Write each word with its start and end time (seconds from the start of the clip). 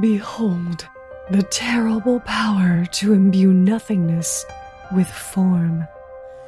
Behold 0.00 0.86
the 1.30 1.42
terrible 1.42 2.20
power 2.20 2.86
to 2.86 3.12
imbue 3.12 3.52
nothingness 3.52 4.46
with 4.94 5.08
form. 5.08 5.86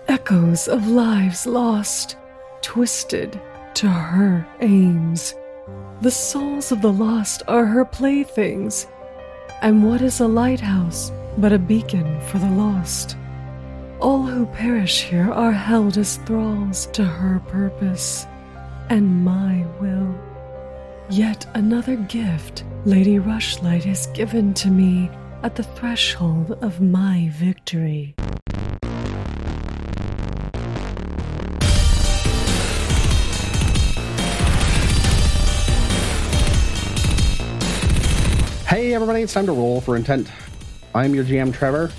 Echoes 0.08 0.68
of 0.68 0.88
lives 0.88 1.46
lost, 1.46 2.16
twisted 2.62 3.40
to 3.74 3.88
her 3.88 4.46
aims. 4.60 5.34
The 6.00 6.10
souls 6.10 6.72
of 6.72 6.80
the 6.80 6.92
lost 6.92 7.42
are 7.46 7.66
her 7.66 7.84
playthings. 7.84 8.86
And 9.62 9.84
what 9.84 10.00
is 10.00 10.20
a 10.20 10.26
lighthouse 10.26 11.12
but 11.36 11.52
a 11.52 11.58
beacon 11.58 12.20
for 12.28 12.38
the 12.38 12.50
lost? 12.50 13.16
All 14.00 14.22
who 14.22 14.46
perish 14.46 15.02
here 15.02 15.30
are 15.30 15.52
held 15.52 15.98
as 15.98 16.16
thralls 16.18 16.86
to 16.92 17.04
her 17.04 17.40
purpose 17.40 18.26
and 18.88 19.24
my 19.24 19.66
will. 19.78 20.29
Yet 21.10 21.44
another 21.54 21.96
gift 21.96 22.62
Lady 22.84 23.18
Rushlight 23.18 23.82
has 23.82 24.06
given 24.14 24.54
to 24.54 24.68
me 24.68 25.10
at 25.42 25.56
the 25.56 25.64
threshold 25.64 26.52
of 26.62 26.80
my 26.80 27.30
victory. 27.32 28.14
Hey 38.68 38.94
everybody, 38.94 39.22
it's 39.22 39.34
time 39.34 39.46
to 39.46 39.52
roll 39.52 39.80
for 39.80 39.96
intent. 39.96 40.30
I'm 40.94 41.12
your 41.12 41.24
GM 41.24 41.52
Trevor, 41.52 41.90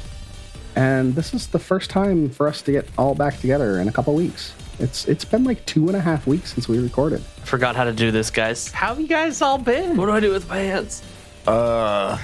and 0.77 1.15
this 1.15 1.34
is 1.34 1.48
the 1.48 1.59
first 1.59 1.89
time 1.89 2.29
for 2.29 2.48
us 2.48 2.62
to 2.62 2.71
get 2.71 2.87
all 2.98 3.13
back 3.13 3.41
together 3.41 3.81
in 3.81 3.89
a 3.89 3.91
couple 3.91 4.15
weeks. 4.15 4.53
It's 4.81 5.05
it's 5.08 5.23
been 5.26 5.44
like 5.44 5.66
two 5.66 5.88
and 5.88 5.95
a 5.95 5.99
half 6.02 6.26
weeks 6.27 6.53
since 6.53 6.67
we 6.67 6.80
recorded. 6.80 7.21
I 7.41 7.45
Forgot 7.45 7.76
how 7.76 7.84
to 7.84 7.94
do 7.94 8.12
this, 8.12 8.30
guys. 8.31 8.71
How 8.71 8.88
have 8.90 8.99
you 8.99 9.07
guys 9.07 9.41
all 9.41 9.57
been? 9.57 9.96
What 9.98 10.07
do 10.07 10.12
I 10.12 10.20
do 10.20 10.32
with 10.32 10.49
my 10.49 10.57
hands? 10.57 11.04
Uh, 11.48 12.18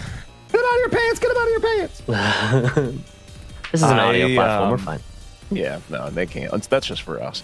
Get 0.51 0.59
out 0.61 0.73
of 0.73 0.79
your 0.79 0.89
pants! 0.89 1.19
Get 1.19 1.27
them 1.27 1.37
out 1.37 1.45
of 1.45 1.51
your 1.51 2.91
pants! 2.91 3.03
This 3.71 3.81
is 3.83 3.89
an 3.89 3.99
I, 3.99 4.07
audio 4.07 4.33
platform. 4.33 4.69
We're 4.69 4.75
um, 4.77 4.79
fine. 4.79 4.99
yeah, 5.51 5.79
no, 5.89 6.09
they 6.09 6.25
can't. 6.25 6.51
That's- 6.51 6.67
That's 6.67 6.87
just 6.87 7.01
for 7.01 7.21
us. 7.21 7.43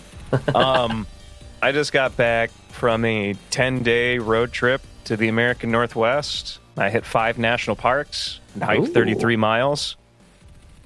um, 0.56 1.06
I 1.62 1.74
just 1.74 1.92
got 1.92 2.16
back 2.16 2.50
from 2.70 3.04
a 3.04 3.36
10 3.50 3.84
day 3.84 4.20
road 4.20 4.54
trip 4.54 4.82
to 5.04 5.18
the 5.18 5.28
American 5.28 5.70
Northwest. 5.70 6.60
I 6.78 6.90
hit 6.90 7.06
five 7.06 7.38
national 7.38 7.76
parks 7.76 8.40
and 8.54 8.64
hiked 8.64 8.84
Ooh. 8.88 8.94
33 8.94 9.36
miles. 9.36 9.98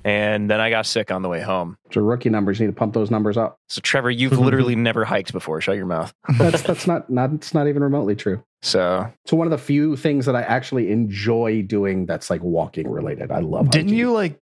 And 0.03 0.49
then 0.49 0.61
I 0.61 0.69
got 0.69 0.85
sick 0.85 1.11
on 1.11 1.21
the 1.21 1.29
way 1.29 1.41
home. 1.41 1.77
So 1.91 2.01
rookie 2.01 2.29
numbers 2.29 2.59
need 2.59 2.67
to 2.67 2.73
pump 2.73 2.93
those 2.93 3.11
numbers 3.11 3.37
up. 3.37 3.57
So, 3.67 3.81
Trevor, 3.81 4.09
you've 4.09 4.33
mhm. 4.33 4.45
literally 4.45 4.75
never 4.75 5.03
hiked 5.03 5.33
before. 5.33 5.59
Shut 5.59 5.75
your 5.75 5.85
mouth. 5.85 6.13
That's 6.37 6.61
that's 6.61 6.87
not 6.87 7.09
not 7.09 7.33
it's 7.33 7.53
not 7.53 7.67
even 7.67 7.83
remotely 7.83 8.15
true. 8.15 8.43
So, 8.61 9.11
So 9.25 9.37
one 9.37 9.47
of 9.47 9.51
the 9.51 9.57
few 9.57 9.95
things 9.95 10.25
that 10.25 10.35
I 10.35 10.41
actually 10.41 10.91
enjoy 10.91 11.61
doing 11.61 12.05
that's 12.05 12.29
like 12.29 12.41
walking 12.41 12.89
related. 12.89 13.31
I 13.31 13.39
love. 13.39 13.69
Didn't 13.69 13.87
hiking. 13.87 13.99
you 13.99 14.11
like 14.11 14.39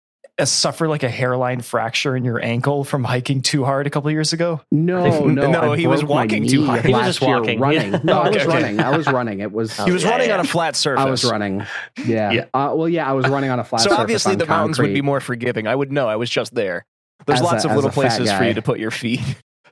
suffer 0.47 0.87
like 0.87 1.03
a 1.03 1.09
hairline 1.09 1.61
fracture 1.61 2.15
in 2.15 2.23
your 2.23 2.43
ankle 2.43 2.83
from 2.83 3.03
hiking 3.03 3.41
too 3.41 3.65
hard 3.65 3.87
a 3.87 3.89
couple 3.89 4.09
years 4.11 4.33
ago? 4.33 4.61
No, 4.71 5.25
no, 5.25 5.51
No, 5.51 5.73
I 5.73 5.77
he 5.77 5.87
was 5.87 6.03
walking 6.03 6.47
too 6.47 6.61
knee 6.61 6.65
hard. 6.67 6.85
He 6.85 6.91
was 6.91 6.97
last 7.01 7.07
just 7.07 7.21
year 7.21 7.37
walking. 7.39 7.59
running. 7.59 7.91
Yeah. 7.93 7.99
No, 8.03 8.19
I 8.21 8.29
was 8.29 8.37
okay. 8.37 8.47
running. 8.47 8.79
I 8.79 8.95
was 8.97 9.07
running. 9.07 9.39
It 9.39 9.51
was. 9.51 9.77
he 9.85 9.91
was 9.91 10.03
yeah, 10.03 10.09
running 10.11 10.29
yeah. 10.29 10.35
on 10.35 10.39
a 10.39 10.47
flat 10.47 10.75
surface. 10.75 11.05
I 11.05 11.09
was 11.09 11.25
running. 11.25 11.65
Yeah. 12.05 12.31
Yeah. 12.31 12.45
Uh, 12.53 12.73
well, 12.75 12.89
yeah, 12.89 13.09
I 13.09 13.13
was 13.13 13.27
running 13.27 13.49
on 13.49 13.59
a 13.59 13.63
flat 13.63 13.81
surface. 13.81 13.91
So, 13.91 13.95
surface 13.95 14.03
obviously, 14.03 14.31
on 14.33 14.37
the 14.37 14.45
mountains 14.45 14.79
would 14.79 14.93
be 14.93 15.01
more 15.01 15.19
forgiving. 15.19 15.67
I 15.67 15.75
would 15.75 15.91
know. 15.91 16.07
I 16.07 16.15
was 16.15 16.29
just 16.29 16.55
there. 16.55 16.85
There's 17.25 17.39
As 17.39 17.43
lots 17.43 17.65
a- 17.65 17.69
of 17.69 17.75
little 17.75 17.89
a 17.89 17.93
fat 17.93 18.17
places 18.17 18.31
for 18.31 18.43
you 18.43 18.53
to 18.53 18.61
put 18.61 18.79
your 18.79 18.91
feet. 18.91 19.19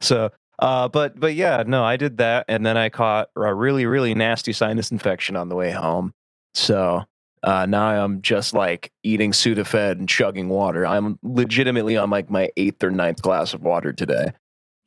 So, 0.01 0.31
uh, 0.59 0.87
but 0.89 1.19
but 1.19 1.33
yeah, 1.35 1.63
no, 1.65 1.83
I 1.83 1.97
did 1.97 2.17
that, 2.17 2.45
and 2.47 2.65
then 2.65 2.77
I 2.77 2.89
caught 2.89 3.29
a 3.35 3.53
really 3.53 3.85
really 3.85 4.13
nasty 4.13 4.53
sinus 4.53 4.91
infection 4.91 5.35
on 5.35 5.49
the 5.49 5.55
way 5.55 5.71
home. 5.71 6.13
So 6.53 7.03
uh, 7.43 7.65
now 7.65 8.03
I'm 8.03 8.21
just 8.21 8.53
like 8.53 8.91
eating 9.03 9.31
Sudafed 9.31 9.91
and 9.91 10.09
chugging 10.09 10.49
water. 10.49 10.85
I'm 10.85 11.19
legitimately 11.23 11.97
on 11.97 12.09
like 12.09 12.29
my 12.29 12.49
eighth 12.57 12.83
or 12.83 12.91
ninth 12.91 13.21
glass 13.21 13.53
of 13.53 13.61
water 13.61 13.93
today, 13.93 14.33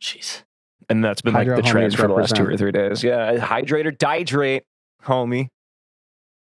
Jeez. 0.02 0.42
and 0.88 1.04
that's 1.04 1.22
been 1.22 1.34
like 1.34 1.46
the 1.48 1.62
trend 1.62 1.94
for 1.96 2.08
the 2.08 2.14
last 2.14 2.34
two 2.36 2.44
or 2.44 2.56
three 2.56 2.72
days. 2.72 3.02
Yeah, 3.02 3.38
hydrate 3.38 3.86
or 3.86 3.92
dihydrate, 3.92 4.62
homie. 5.04 5.48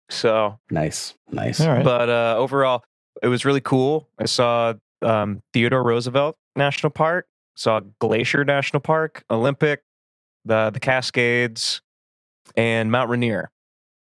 So 0.09 0.57
Nice, 0.72 1.13
nice. 1.29 1.62
All 1.62 1.68
right. 1.69 1.84
but 1.84 2.09
uh, 2.09 2.35
overall, 2.38 2.84
it 3.22 3.28
was 3.28 3.45
really 3.45 3.62
cool. 3.62 4.07
I 4.18 4.25
saw 4.25 4.74
um, 5.01 5.41
Theodore 5.53 5.84
Roosevelt 5.84 6.35
National 6.56 6.90
Park, 6.90 7.28
saw 7.56 7.81
Glacier 8.00 8.44
National 8.44 8.79
Park, 8.79 9.24
Olympic, 9.29 9.84
the 10.45 10.72
the 10.72 10.79
Cascades, 10.79 11.81
and 12.56 12.91
Mount 12.91 13.09
Rainier. 13.09 13.51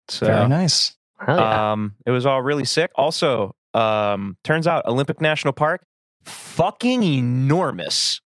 So 0.09 0.25
Very 0.28 0.48
nice. 0.48 0.96
Yeah. 1.28 1.72
um, 1.72 1.96
it 2.06 2.12
was 2.12 2.25
all 2.25 2.41
really 2.41 2.66
sick. 2.66 2.91
Also, 2.96 3.56
um, 3.74 4.38
turns 4.44 4.68
out 4.68 4.85
Olympic 4.85 5.22
National 5.22 5.53
Park, 5.53 5.84
fucking 6.24 7.03
enormous, 7.03 8.22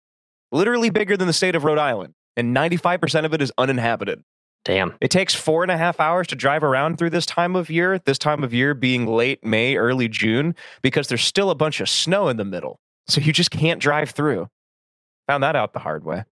literally 0.52 0.90
bigger 0.90 1.16
than 1.16 1.28
the 1.28 1.34
state 1.34 1.56
of 1.56 1.64
Rhode 1.64 1.78
Island, 1.78 2.14
and 2.36 2.54
ninety 2.54 2.78
five 2.78 3.02
percent 3.02 3.26
of 3.26 3.34
it 3.34 3.42
is 3.42 3.52
uninhabited. 3.58 4.24
Damn. 4.66 4.96
It 5.00 5.10
takes 5.10 5.34
four 5.34 5.64
and 5.64 5.72
a 5.72 5.78
half 5.78 6.00
hours 6.00 6.28
to 6.28 6.36
drive 6.36 6.64
around 6.64 6.98
through 6.98 7.12
this 7.12 7.26
time 7.26 7.56
of 7.56 7.70
year, 7.70 7.98
this 8.00 8.18
time 8.18 8.44
of 8.44 8.54
year 8.54 8.74
being 8.74 9.08
late 9.08 9.44
May, 9.44 9.78
early 9.78 10.10
June, 10.10 10.54
because 10.82 11.08
there's 11.08 11.24
still 11.24 11.50
a 11.50 11.56
bunch 11.56 11.80
of 11.80 11.88
snow 11.88 12.28
in 12.28 12.36
the 12.36 12.46
middle. 12.46 12.80
So 13.08 13.22
you 13.22 13.32
just 13.32 13.52
can't 13.52 13.82
drive 13.82 14.10
through. 14.12 14.50
Found 15.28 15.44
that 15.44 15.56
out 15.56 15.72
the 15.74 15.80
hard 15.80 16.04
way. 16.04 16.26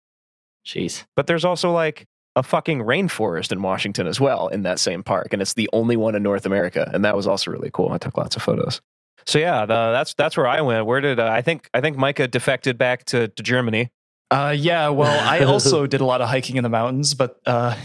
Jeez. 0.64 1.04
But 1.16 1.26
there's 1.26 1.44
also 1.44 1.72
like 1.72 2.06
a 2.38 2.42
fucking 2.44 2.80
rainforest 2.80 3.50
in 3.50 3.62
Washington 3.62 4.06
as 4.06 4.20
well 4.20 4.46
in 4.46 4.62
that 4.62 4.78
same 4.78 5.02
park. 5.02 5.32
And 5.32 5.42
it's 5.42 5.54
the 5.54 5.68
only 5.72 5.96
one 5.96 6.14
in 6.14 6.22
North 6.22 6.46
America. 6.46 6.88
And 6.94 7.04
that 7.04 7.16
was 7.16 7.26
also 7.26 7.50
really 7.50 7.70
cool. 7.72 7.90
I 7.90 7.98
took 7.98 8.16
lots 8.16 8.36
of 8.36 8.42
photos. 8.42 8.80
So 9.26 9.40
yeah, 9.40 9.66
the, 9.66 9.92
that's 9.92 10.14
that's 10.14 10.36
where 10.36 10.46
I 10.46 10.60
went. 10.60 10.86
Where 10.86 11.00
did 11.00 11.18
uh, 11.18 11.26
I 11.26 11.42
think 11.42 11.68
I 11.74 11.80
think 11.80 11.96
Micah 11.96 12.28
defected 12.28 12.78
back 12.78 13.04
to, 13.06 13.28
to 13.28 13.42
Germany? 13.42 13.90
Uh, 14.30 14.54
yeah. 14.56 14.88
Well, 14.88 15.28
I 15.28 15.40
also 15.44 15.86
did 15.86 16.00
a 16.00 16.04
lot 16.04 16.20
of 16.20 16.28
hiking 16.28 16.56
in 16.56 16.62
the 16.62 16.70
mountains, 16.70 17.14
but 17.14 17.40
uh, 17.44 17.76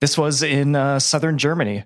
this 0.00 0.16
was 0.16 0.42
in 0.42 0.74
uh, 0.74 0.98
southern 0.98 1.36
Germany. 1.36 1.84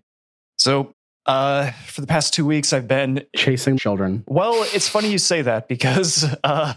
So 0.58 0.94
uh, 1.26 1.70
for 1.86 2.00
the 2.00 2.06
past 2.06 2.34
two 2.34 2.46
weeks, 2.46 2.72
I've 2.72 2.86
been. 2.88 3.24
Chasing 3.34 3.76
children. 3.76 4.24
Well, 4.26 4.64
it's 4.72 4.88
funny 4.88 5.10
you 5.10 5.18
say 5.18 5.42
that 5.42 5.68
because 5.68 6.24
uh, 6.24 6.36
uh, 6.44 6.74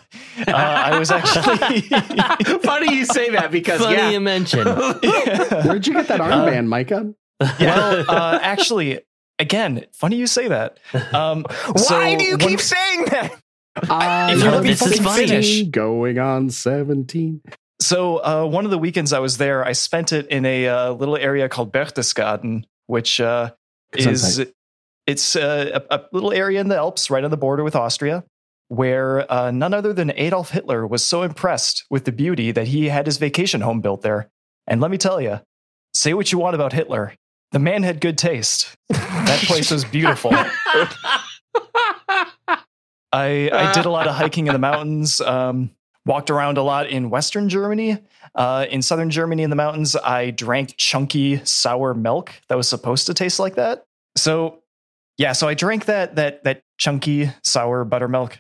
I 0.48 0.98
was 0.98 1.12
actually. 1.12 1.82
Funny 2.64 2.96
you 2.96 3.06
say 3.06 3.30
that 3.30 3.52
because 3.52 3.82
Funny 3.82 3.96
yeah. 3.96 4.10
you 4.10 4.20
mention. 4.20 4.68
Where'd 4.68 5.86
you 5.86 5.94
get 5.94 6.08
that 6.08 6.20
armband, 6.20 6.68
Micah? 6.68 7.14
well, 7.60 8.06
uh, 8.10 8.40
actually, 8.42 9.00
again, 9.38 9.86
funny 9.94 10.18
you 10.18 10.28
say 10.28 10.48
that. 10.50 10.80
Um, 11.14 11.46
Why 11.72 11.82
so 11.82 12.18
do 12.18 12.24
you 12.24 12.32
one- 12.32 12.40
keep 12.40 12.60
saying 12.60 13.06
that? 13.06 13.40
I 13.90 14.34
If 14.34 14.44
you 14.44 14.50
let 14.50 14.64
me 14.64 14.70
This 14.70 14.82
is 14.82 14.88
fucking 14.98 15.04
funny. 15.04 15.28
finish. 15.28 15.64
Going 15.64 16.20
on 16.20 16.50
seventeen. 16.50 17.42
So 17.82 18.18
uh, 18.18 18.46
one 18.46 18.66
of 18.66 18.72
the 18.72 18.78
weekends 18.78 19.14
I 19.14 19.20
was 19.20 19.38
there, 19.38 19.66
I 19.66 19.72
spent 19.72 20.12
it 20.12 20.28
in 20.28 20.46
a 20.46 20.68
uh, 20.68 20.92
little 20.92 21.16
area 21.16 21.48
called 21.48 21.72
Berchtesgaden, 21.72 22.64
which 22.88 23.22
uh, 23.22 23.46
Sounds 23.46 23.59
is 23.96 24.46
it's 25.08 25.36
uh, 25.36 25.80
a, 25.90 25.96
a 25.96 26.06
little 26.12 26.32
area 26.32 26.62
in 26.62 26.68
the 26.68 26.76
Alps, 26.76 27.10
right 27.10 27.24
on 27.24 27.32
the 27.32 27.38
border 27.38 27.64
with 27.64 27.76
Austria, 27.76 28.24
where 28.68 29.32
uh, 29.32 29.50
none 29.52 29.74
other 29.74 29.92
than 29.92 30.12
Adolf 30.16 30.52
Hitler 30.52 30.86
was 30.86 31.04
so 31.04 31.24
impressed 31.24 31.86
with 31.90 32.06
the 32.06 32.12
beauty 32.12 32.52
that 32.52 32.68
he 32.68 32.90
had 32.90 33.08
his 33.08 33.18
vacation 33.18 33.62
home 33.62 33.82
built 33.82 34.02
there. 34.02 34.30
And 34.68 34.80
let 34.80 34.92
me 34.92 34.98
tell 34.98 35.20
you, 35.20 35.40
say 35.94 36.14
what 36.14 36.32
you 36.32 36.38
want 36.38 36.54
about 36.54 36.74
Hitler, 36.74 37.14
the 37.52 37.60
man 37.60 37.82
had 37.82 38.00
good 38.00 38.18
taste. 38.18 38.76
That 38.90 39.42
place 39.48 39.72
was 39.72 39.84
beautiful. 39.84 40.32
I, 43.12 43.50
I 43.52 43.72
did 43.74 43.86
a 43.86 43.90
lot 43.90 44.08
of 44.08 44.14
hiking 44.14 44.46
in 44.46 44.54
the 44.54 44.60
mountains, 44.60 45.20
um, 45.20 45.72
walked 46.10 46.32
around 46.32 46.58
a 46.58 46.64
lot 46.64 46.90
in 46.90 47.12
Western 47.12 47.48
Germany. 47.48 48.00
Uh, 48.34 48.66
in 48.70 48.82
Southern 48.82 49.12
Germany, 49.12 49.44
in 49.44 49.50
the 49.52 49.56
mountains, 49.56 49.96
I 49.96 50.32
drank 50.32 50.76
chunky 50.76 51.40
sour 51.46 51.94
milk 51.94 52.34
that 52.50 52.56
was 52.56 52.68
supposed 52.68 53.06
to 53.08 53.14
taste 53.14 53.40
like 53.40 53.56
that. 53.56 53.86
So, 54.18 54.64
yeah, 55.18 55.34
so 55.34 55.48
I 55.48 55.54
drank 55.54 55.86
that 55.86 56.16
that 56.16 56.44
that 56.44 56.64
chunky 56.78 57.32
sour 57.44 57.86
buttermilk, 57.86 58.40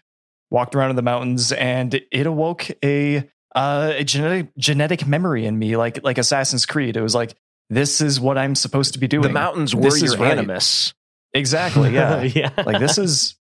walked 0.49 0.75
around 0.75 0.89
in 0.89 0.95
the 0.95 1.01
mountains, 1.03 1.51
and 1.51 2.01
it 2.11 2.25
awoke 2.25 2.69
a 2.83 3.29
uh, 3.55 3.93
a 3.95 4.03
genetic 4.03 4.55
genetic 4.57 5.05
memory 5.07 5.45
in 5.45 5.57
me, 5.57 5.77
like 5.77 6.03
like 6.03 6.17
Assassin's 6.17 6.65
Creed. 6.65 6.97
It 6.97 7.01
was 7.01 7.15
like 7.15 7.35
this 7.69 8.01
is 8.01 8.19
what 8.19 8.37
I'm 8.37 8.55
supposed 8.55 8.93
to 8.93 8.99
be 8.99 9.07
doing. 9.07 9.23
The 9.23 9.29
mountains 9.29 9.75
were 9.75 9.83
This 9.83 10.01
is 10.01 10.13
your 10.13 10.23
right. 10.23 10.31
animus. 10.31 10.93
Exactly. 11.33 11.93
Yeah. 11.93 12.23
yeah. 12.23 12.51
like 12.65 12.79
this 12.79 12.97
is 12.97 13.37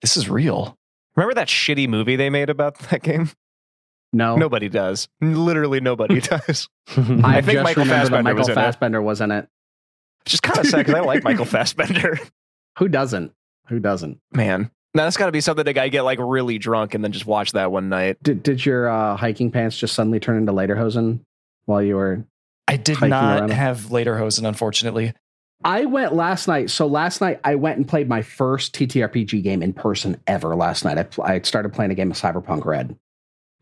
this 0.00 0.16
is 0.16 0.28
real. 0.28 0.78
Remember 1.16 1.34
that 1.34 1.48
shitty 1.48 1.88
movie 1.88 2.16
they 2.16 2.30
made 2.30 2.50
about 2.50 2.78
that 2.90 3.02
game? 3.02 3.30
No, 4.14 4.36
Nobody 4.36 4.68
does. 4.68 5.08
Literally 5.22 5.80
nobody 5.80 6.20
does. 6.20 6.68
I, 6.88 7.38
I 7.38 7.40
think 7.40 7.56
just 7.58 7.64
Michael 7.64 7.84
remember 7.84 7.84
that 7.84 7.88
Fassbender 7.88 8.22
Michael 8.22 8.38
was 8.40 8.48
in. 8.48 8.54
Fassbender 8.54 9.02
was 9.02 9.20
in 9.22 9.30
it. 9.30 9.48
Which 10.24 10.34
is 10.34 10.40
kind 10.40 10.58
of 10.58 10.66
sad 10.66 10.78
because 10.86 10.94
I 10.94 11.00
like 11.00 11.24
Michael 11.24 11.44
Fassbender. 11.46 12.18
Who 12.78 12.88
doesn't? 12.88 13.32
Who 13.68 13.78
doesn't? 13.80 14.20
Man. 14.34 14.70
Now 14.94 15.04
that's 15.04 15.16
got 15.16 15.26
to 15.26 15.32
be 15.32 15.40
something 15.40 15.64
that 15.64 15.78
I 15.78 15.88
get 15.88 16.02
like 16.02 16.18
really 16.20 16.58
drunk 16.58 16.92
and 16.94 17.02
then 17.02 17.12
just 17.12 17.24
watch 17.24 17.52
that 17.52 17.72
one 17.72 17.88
night. 17.88 18.22
Did 18.22 18.42
did 18.42 18.64
your 18.66 18.90
uh, 18.90 19.16
hiking 19.16 19.50
pants 19.50 19.78
just 19.78 19.94
suddenly 19.94 20.20
turn 20.20 20.36
into 20.36 20.52
lederhosen 20.52 21.20
while 21.64 21.82
you 21.82 21.96
were? 21.96 22.24
I 22.68 22.76
did 22.76 23.00
not 23.00 23.40
around. 23.40 23.50
have 23.50 23.78
lederhosen, 23.86 24.46
unfortunately. 24.46 25.14
I 25.64 25.84
went 25.84 26.14
last 26.14 26.48
night. 26.48 26.70
So 26.70 26.86
last 26.86 27.20
night 27.20 27.40
I 27.44 27.54
went 27.54 27.78
and 27.78 27.88
played 27.88 28.08
my 28.08 28.22
first 28.22 28.74
TTRPG 28.74 29.42
game 29.42 29.62
in 29.62 29.72
person 29.72 30.20
ever. 30.26 30.56
Last 30.56 30.84
night 30.84 30.98
I, 30.98 31.04
pl- 31.04 31.24
I 31.24 31.40
started 31.42 31.72
playing 31.72 31.90
a 31.90 31.94
game 31.94 32.10
of 32.10 32.16
Cyberpunk 32.16 32.64
Red, 32.64 32.96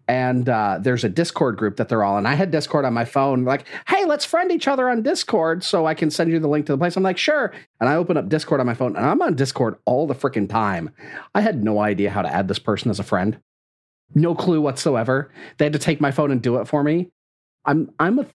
and 0.08 0.49
uh, 0.49 0.79
there's 0.81 1.05
a 1.05 1.08
Discord 1.08 1.56
group 1.56 1.76
that 1.76 1.88
they're 1.88 2.02
all 2.02 2.19
in. 2.19 2.26
I 2.26 2.35
had 2.35 2.50
Discord 2.50 2.85
on 2.85 2.94
my 2.94 3.05
phone. 3.05 3.44
Like, 3.44 3.67
hey, 3.87 4.05
let's 4.06 4.25
friend 4.25 4.50
each 4.50 4.67
other 4.67 4.88
on 4.88 5.02
Discord 5.02 5.62
so 5.62 5.87
I 5.87 5.94
can 5.94 6.11
send 6.11 6.31
you 6.31 6.41
the 6.41 6.49
link 6.49 6.67
to 6.67 6.73
the 6.73 6.79
place. 6.79 6.97
I'm 6.97 7.02
like, 7.02 7.19
sure. 7.19 7.52
And 7.81 7.88
I 7.88 7.94
open 7.94 8.17
up 8.17 8.29
Discord 8.29 8.61
on 8.61 8.67
my 8.67 8.75
phone, 8.75 8.97
and 8.97 9.06
I'm 9.06 9.23
on 9.23 9.35
Discord 9.35 9.76
all 9.85 10.06
the 10.06 10.14
freaking 10.14 10.49
time. 10.49 10.91
I 11.35 11.43
had 11.43 11.62
no 11.62 11.81
idea 11.81 12.11
how 12.11 12.23
to 12.23 12.35
add 12.35 12.49
this 12.49 12.58
person 12.58 12.91
as 12.91 12.99
a 12.99 13.05
friend. 13.05 13.41
No 14.14 14.35
clue 14.35 14.61
whatsoever. 14.61 15.31
They 15.58 15.67
had 15.67 15.73
to 15.75 15.79
take 15.79 16.00
my 16.00 16.11
phone 16.11 16.31
and 16.31 16.43
do 16.43 16.56
it 16.56 16.67
for 16.67 16.82
me. 16.82 17.11
I'm 17.64 17.93
I'm 17.99 18.19
a 18.19 18.26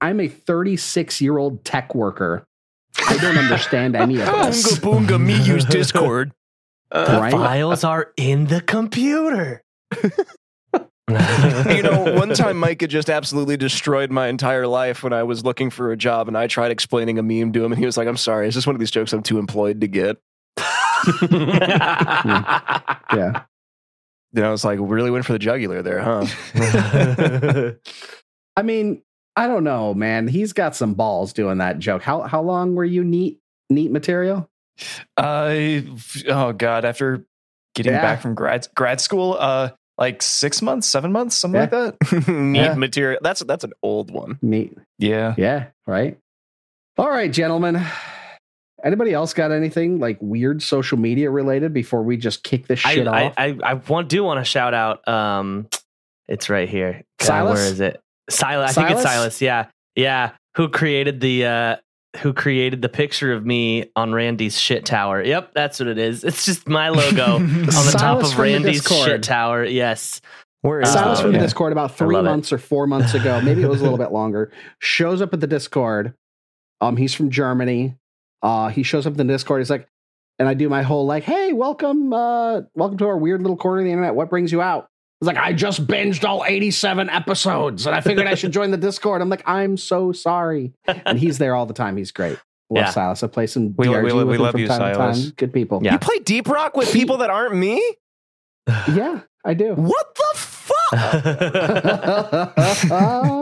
I'm 0.00 0.20
a 0.20 0.28
36 0.28 1.20
year 1.20 1.38
old 1.38 1.64
tech 1.64 1.94
worker. 1.94 2.46
I 3.08 3.18
don't 3.20 3.38
understand 3.38 3.96
any 3.96 4.20
of 4.20 4.26
this. 4.26 4.78
Boonga 4.78 5.06
boonga, 5.06 5.20
me 5.20 5.40
use 5.42 5.64
Discord. 5.64 6.32
Uh, 6.92 7.18
right? 7.20 7.32
Files 7.32 7.82
uh, 7.82 7.88
are 7.88 8.12
in 8.16 8.46
the 8.46 8.60
computer. 8.60 9.64
you 11.08 11.82
know, 11.82 12.14
one 12.16 12.28
time 12.34 12.56
Mike 12.56 12.80
had 12.80 12.90
just 12.90 13.10
absolutely 13.10 13.56
destroyed 13.56 14.12
my 14.12 14.28
entire 14.28 14.68
life 14.68 15.02
when 15.02 15.12
I 15.12 15.24
was 15.24 15.44
looking 15.44 15.70
for 15.70 15.90
a 15.92 15.96
job, 15.96 16.28
and 16.28 16.38
I 16.38 16.46
tried 16.46 16.70
explaining 16.70 17.18
a 17.18 17.22
meme 17.22 17.52
to 17.52 17.64
him, 17.64 17.72
and 17.72 17.78
he 17.78 17.84
was 17.84 17.96
like, 17.96 18.06
"I'm 18.06 18.16
sorry, 18.16 18.46
is 18.46 18.54
this 18.54 18.66
one 18.66 18.76
of 18.76 18.80
these 18.80 18.92
jokes 18.92 19.12
I'm 19.12 19.24
too 19.24 19.38
employed 19.38 19.80
to 19.80 19.88
get?" 19.88 20.18
Yeah. 23.12 23.42
You 24.32 24.42
know, 24.42 24.52
it's 24.52 24.64
like 24.64 24.78
really 24.80 25.10
went 25.10 25.24
for 25.24 25.32
the 25.32 25.38
jugular 25.38 25.82
there, 25.82 26.00
huh? 26.00 26.26
I 28.56 28.62
mean, 28.62 29.02
I 29.36 29.46
don't 29.48 29.64
know, 29.64 29.94
man. 29.94 30.28
He's 30.28 30.52
got 30.52 30.76
some 30.76 30.94
balls 30.94 31.32
doing 31.32 31.58
that 31.58 31.78
joke. 31.78 32.02
How 32.02 32.22
how 32.22 32.42
long 32.42 32.74
were 32.74 32.84
you 32.84 33.02
neat 33.04 33.40
neat 33.70 33.90
material? 33.90 34.48
I 35.16 35.86
oh 36.28 36.52
god, 36.52 36.84
after 36.84 37.24
getting 37.74 37.92
Yeah. 37.92 38.00
back 38.02 38.20
from 38.22 38.34
grad 38.34 38.68
grad 38.74 39.00
school, 39.00 39.36
uh, 39.38 39.70
like 39.98 40.22
six 40.22 40.60
months, 40.62 40.86
seven 40.86 41.12
months, 41.12 41.36
something 41.36 41.60
like 41.60 41.70
that. 41.70 41.96
Neat 42.28 42.58
Yeah. 42.60 42.74
material. 42.74 43.20
That's 43.22 43.40
that's 43.44 43.64
an 43.64 43.72
old 43.82 44.10
one. 44.10 44.38
Neat. 44.42 44.76
Yeah. 44.98 45.34
Yeah, 45.36 45.66
right. 45.86 46.18
All 46.98 47.08
right, 47.10 47.32
gentlemen. 47.32 47.80
Anybody 48.84 49.12
else 49.14 49.32
got 49.34 49.50
anything 49.50 49.98
like 49.98 50.18
weird 50.20 50.62
social 50.62 50.98
media 50.98 51.30
related 51.30 51.72
before 51.72 52.02
we 52.02 52.16
just 52.16 52.42
kick 52.44 52.66
this 52.66 52.80
shit 52.80 53.08
I, 53.08 53.26
off? 53.26 53.34
I, 53.38 53.56
I 53.62 53.74
want 53.74 54.08
do 54.08 54.22
want 54.22 54.40
to 54.40 54.44
shout 54.44 54.74
out. 54.74 55.06
Um, 55.08 55.68
it's 56.28 56.50
right 56.50 56.68
here. 56.68 57.02
God, 57.20 57.26
Silas? 57.26 57.54
where 57.58 57.66
is 57.72 57.80
it? 57.80 58.00
Silas. 58.30 58.70
I 58.70 58.74
think 58.74 58.90
it's 58.92 59.02
Silas? 59.02 59.36
Silas. 59.36 59.42
Yeah, 59.42 59.66
yeah. 59.96 60.30
Who 60.56 60.68
created 60.68 61.20
the 61.20 61.46
uh, 61.46 61.76
Who 62.18 62.32
created 62.32 62.80
the 62.82 62.88
picture 62.88 63.32
of 63.32 63.44
me 63.44 63.90
on 63.96 64.12
Randy's 64.12 64.58
shit 64.58 64.84
tower? 64.84 65.22
Yep, 65.22 65.52
that's 65.54 65.78
what 65.80 65.88
it 65.88 65.98
is. 65.98 66.24
It's 66.24 66.44
just 66.44 66.68
my 66.68 66.88
logo 66.90 67.24
on 67.36 67.46
the 67.66 67.94
top 67.98 68.22
of 68.22 68.38
Randy's 68.38 68.84
shit 68.86 69.22
tower. 69.22 69.64
Yes. 69.64 70.20
Where 70.62 70.80
is 70.80 70.90
Silas 70.90 71.18
Uh, 71.18 71.22
from 71.22 71.32
the 71.32 71.38
yeah. 71.38 71.42
Discord 71.44 71.72
about 71.72 71.94
three 71.94 72.14
love 72.14 72.24
it. 72.24 72.28
months 72.30 72.50
or 72.52 72.56
four 72.56 72.86
months 72.86 73.12
ago, 73.12 73.38
maybe 73.42 73.62
it 73.62 73.68
was 73.68 73.80
a 73.80 73.82
little 73.82 73.98
bit 73.98 74.12
longer, 74.12 74.50
shows 74.78 75.20
up 75.20 75.34
at 75.34 75.40
the 75.40 75.46
Discord. 75.46 76.14
Um, 76.80 76.96
he's 76.96 77.12
from 77.12 77.28
Germany. 77.30 77.96
Uh, 78.42 78.68
he 78.68 78.82
shows 78.82 79.06
up 79.06 79.10
in 79.12 79.18
the 79.18 79.30
Discord. 79.30 79.60
He's 79.60 79.68
like, 79.68 79.86
and 80.38 80.48
I 80.48 80.54
do 80.54 80.70
my 80.70 80.80
whole 80.82 81.04
like, 81.04 81.24
hey, 81.24 81.52
welcome, 81.52 82.12
uh, 82.14 82.62
welcome 82.74 82.96
to 82.98 83.06
our 83.06 83.18
weird 83.18 83.42
little 83.42 83.58
corner 83.58 83.80
of 83.80 83.84
the 83.84 83.90
internet. 83.90 84.14
What 84.14 84.30
brings 84.30 84.52
you 84.52 84.62
out? 84.62 84.88
He's 85.24 85.26
like, 85.34 85.38
I 85.38 85.54
just 85.54 85.86
binged 85.86 86.24
all 86.28 86.44
87 86.46 87.08
episodes 87.08 87.86
and 87.86 87.96
I 87.96 88.02
figured 88.02 88.26
I 88.26 88.34
should 88.34 88.52
join 88.52 88.70
the 88.72 88.76
Discord. 88.76 89.22
I'm 89.22 89.30
like, 89.30 89.42
I'm 89.48 89.78
so 89.78 90.12
sorry. 90.12 90.74
And 90.86 91.18
he's 91.18 91.38
there 91.38 91.54
all 91.54 91.64
the 91.64 91.72
time. 91.72 91.96
He's 91.96 92.12
great. 92.12 92.38
Love 92.68 92.84
Yeah. 92.84 92.90
Silas. 92.90 93.22
I 93.22 93.28
play 93.28 93.46
some 93.46 93.74
We- 93.78 93.86
DRG 93.86 94.02
we- 94.04 94.12
with 94.12 94.26
we 94.28 94.34
him 94.36 94.42
love 94.42 94.52
from 94.52 94.60
you, 94.60 94.66
time 94.68 94.80
to 94.80 94.94
Silas. 94.94 95.24
time. 95.24 95.32
Good 95.38 95.52
people. 95.54 95.80
Yeah. 95.82 95.94
You 95.94 95.98
play 95.98 96.18
Deep 96.18 96.46
Rock 96.46 96.76
with 96.76 96.92
people 96.92 97.16
that 97.18 97.30
aren't 97.30 97.54
me? 97.56 97.82
Yeah, 98.92 99.20
I 99.46 99.54
do. 99.54 99.72
What 99.76 100.14
the 100.14 100.38
fuck? 100.38 100.92
Uh, 102.90 103.32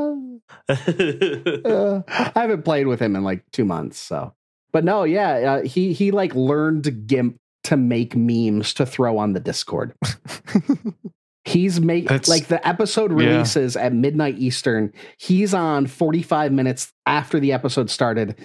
I 2.09 2.33
haven't 2.41 2.63
played 2.65 2.87
with 2.87 3.01
him 3.01 3.17
in 3.17 3.25
like 3.25 3.43
two 3.51 3.65
months, 3.65 3.99
so. 3.99 4.35
But 4.73 4.85
no, 4.85 5.03
yeah, 5.05 5.31
uh, 5.55 5.63
he 5.63 5.93
he 5.93 6.11
like 6.13 6.35
learned 6.35 7.07
GIMP 7.09 7.37
to 7.65 7.77
make 7.77 8.15
memes 8.17 8.73
to 8.75 8.87
throw 8.87 9.19
on 9.19 9.33
the 9.33 9.41
Discord. 9.41 9.95
He's 11.45 11.81
make 11.81 12.07
That's- 12.09 12.29
like 12.29 12.47
the 12.47 12.67
episode 12.67 13.11
Yeah. 13.11 13.27
releases 13.29 13.77
at 13.77 13.93
midnight 13.93 14.39
Eastern. 14.39 14.93
He's 15.19 15.53
on 15.55 15.87
45 15.87 16.53
minutes 16.53 16.93
after 17.07 17.41
the 17.41 17.53
episode 17.53 17.91
started, 17.91 18.37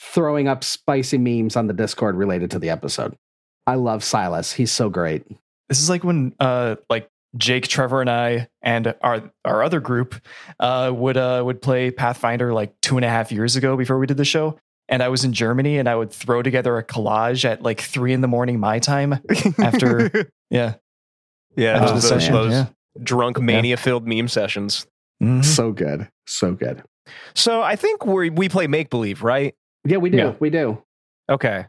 throwing 0.00 0.46
up 0.48 0.62
spicy 0.62 1.18
memes 1.18 1.56
on 1.56 1.66
the 1.66 1.72
Discord 1.72 2.16
related 2.16 2.50
to 2.52 2.58
the 2.58 2.70
episode. 2.70 3.16
I 3.66 3.74
love 3.76 4.04
Silas. 4.04 4.52
He's 4.52 4.70
so 4.70 4.88
great. 4.90 5.24
This 5.68 5.80
is 5.80 5.88
like 5.88 6.04
when 6.04 6.34
uh 6.38 6.76
like 6.90 7.08
Jake, 7.36 7.66
Trevor, 7.66 8.00
and 8.00 8.10
I 8.10 8.48
and 8.62 8.94
our 9.00 9.22
our 9.44 9.62
other 9.64 9.80
group 9.80 10.14
uh 10.60 10.92
would 10.94 11.16
uh 11.16 11.42
would 11.44 11.60
play 11.62 11.90
Pathfinder 11.90 12.52
like 12.52 12.74
two 12.82 12.96
and 12.96 13.04
a 13.04 13.08
half 13.08 13.32
years 13.32 13.56
ago 13.56 13.76
before 13.76 13.98
we 13.98 14.06
did 14.06 14.18
the 14.18 14.24
show. 14.24 14.58
And 14.88 15.02
I 15.02 15.08
was 15.08 15.24
in 15.24 15.32
Germany 15.32 15.78
and 15.78 15.88
I 15.88 15.96
would 15.96 16.12
throw 16.12 16.42
together 16.42 16.76
a 16.76 16.84
collage 16.84 17.44
at 17.46 17.62
like 17.62 17.80
three 17.80 18.12
in 18.12 18.20
the 18.20 18.28
morning 18.28 18.60
my 18.60 18.78
time. 18.78 19.18
After- 19.58 20.30
Yeah. 20.50 20.74
Yeah, 21.56 21.72
after 21.74 21.84
Oh, 21.84 21.86
the 21.88 21.92
those, 21.94 22.08
session. 22.08 22.32
those 22.34 22.52
yeah. 22.52 22.66
drunk 23.02 23.40
mania 23.40 23.76
filled 23.76 24.06
meme 24.06 24.28
sessions. 24.28 24.86
Mhm. 25.22 25.44
So 25.44 25.72
good. 25.72 26.08
So 26.26 26.52
good. 26.54 26.82
So 27.34 27.62
I 27.62 27.76
think 27.76 28.04
we 28.06 28.30
we 28.30 28.48
play 28.48 28.66
make 28.66 28.90
believe, 28.90 29.22
right? 29.22 29.54
Yeah, 29.84 29.98
we 29.98 30.10
do. 30.10 30.16
Yeah. 30.16 30.32
We 30.40 30.50
do. 30.50 30.82
Okay. 31.30 31.66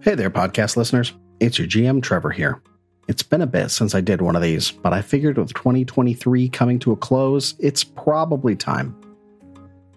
Hey 0.00 0.14
there, 0.14 0.30
podcast 0.30 0.76
listeners. 0.76 1.12
It's 1.40 1.58
your 1.58 1.66
GM 1.68 2.00
Trevor 2.02 2.30
here. 2.30 2.62
It's 3.08 3.22
been 3.22 3.42
a 3.42 3.46
bit 3.46 3.70
since 3.70 3.94
I 3.94 4.00
did 4.00 4.22
one 4.22 4.36
of 4.36 4.42
these, 4.42 4.70
but 4.70 4.92
I 4.92 5.02
figured 5.02 5.36
with 5.38 5.52
2023 5.54 6.48
coming 6.48 6.78
to 6.80 6.92
a 6.92 6.96
close, 6.96 7.54
it's 7.58 7.82
probably 7.84 8.54
time. 8.56 8.94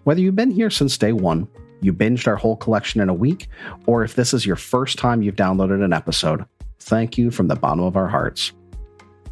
Whether 0.04 0.20
you've 0.20 0.36
been 0.36 0.50
here 0.50 0.70
since 0.70 0.98
day 0.98 1.12
one, 1.12 1.46
you 1.82 1.92
binged 1.92 2.26
our 2.26 2.36
whole 2.36 2.56
collection 2.56 3.00
in 3.00 3.08
a 3.08 3.14
week, 3.14 3.48
or 3.86 4.04
if 4.04 4.14
this 4.14 4.32
is 4.32 4.46
your 4.46 4.56
first 4.56 4.98
time 4.98 5.22
you've 5.22 5.36
downloaded 5.36 5.84
an 5.84 5.92
episode, 5.92 6.44
thank 6.80 7.18
you 7.18 7.30
from 7.30 7.48
the 7.48 7.56
bottom 7.56 7.84
of 7.84 7.96
our 7.96 8.08
hearts. 8.08 8.52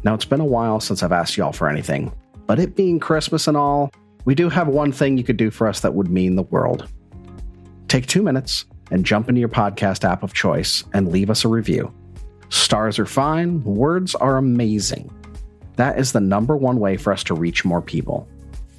Now, 0.03 0.13
it's 0.13 0.25
been 0.25 0.41
a 0.41 0.45
while 0.45 0.79
since 0.79 1.01
I've 1.01 1.11
asked 1.11 1.37
y'all 1.37 1.51
for 1.51 1.69
anything, 1.69 2.11
but 2.45 2.59
it 2.59 2.75
being 2.75 2.99
Christmas 2.99 3.47
and 3.47 3.55
all, 3.55 3.91
we 4.25 4.35
do 4.35 4.49
have 4.49 4.67
one 4.67 4.91
thing 4.91 5.17
you 5.17 5.23
could 5.23 5.37
do 5.37 5.49
for 5.49 5.67
us 5.67 5.79
that 5.79 5.93
would 5.93 6.09
mean 6.09 6.35
the 6.35 6.43
world. 6.43 6.89
Take 7.87 8.07
two 8.07 8.21
minutes 8.21 8.65
and 8.91 9.05
jump 9.05 9.29
into 9.29 9.39
your 9.39 9.49
podcast 9.49 10.03
app 10.03 10.21
of 10.21 10.33
choice 10.33 10.83
and 10.93 11.11
leave 11.11 11.29
us 11.29 11.45
a 11.45 11.47
review. 11.47 11.93
Stars 12.49 12.99
are 12.99 13.05
fine, 13.05 13.63
words 13.63 14.13
are 14.15 14.37
amazing. 14.37 15.09
That 15.77 15.97
is 15.97 16.11
the 16.11 16.19
number 16.19 16.57
one 16.57 16.79
way 16.79 16.97
for 16.97 17.13
us 17.13 17.23
to 17.25 17.33
reach 17.33 17.63
more 17.63 17.81
people. 17.81 18.27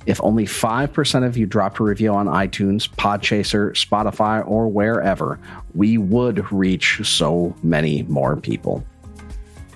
If 0.07 0.21
only 0.23 0.45
5% 0.45 1.27
of 1.27 1.37
you 1.37 1.47
dropped 1.47 1.79
a 1.79 1.85
review 1.85 2.13
on 2.13 2.27
iTunes, 2.27 2.89
Podchaser, 2.89 3.73
Spotify, 3.73 4.47
or 4.47 4.69
wherever, 4.69 5.39
we 5.75 5.99
would 5.99 6.51
reach 6.53 7.01
so 7.05 7.55
many 7.63 8.03
more 8.05 8.37
people. 8.37 8.85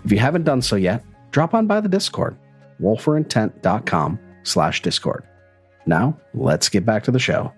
If 0.04 0.12
you 0.12 0.18
haven't 0.18 0.44
done 0.44 0.62
so 0.62 0.76
yet, 0.76 1.04
drop 1.30 1.54
on 1.54 1.66
by 1.66 1.80
the 1.80 1.88
Discord, 1.88 2.36
rollforintent.com 2.80 4.18
slash 4.42 4.82
Discord. 4.82 5.24
Now, 5.86 6.18
let's 6.34 6.68
get 6.68 6.84
back 6.84 7.04
to 7.04 7.10
the 7.10 7.18
show. 7.18 7.52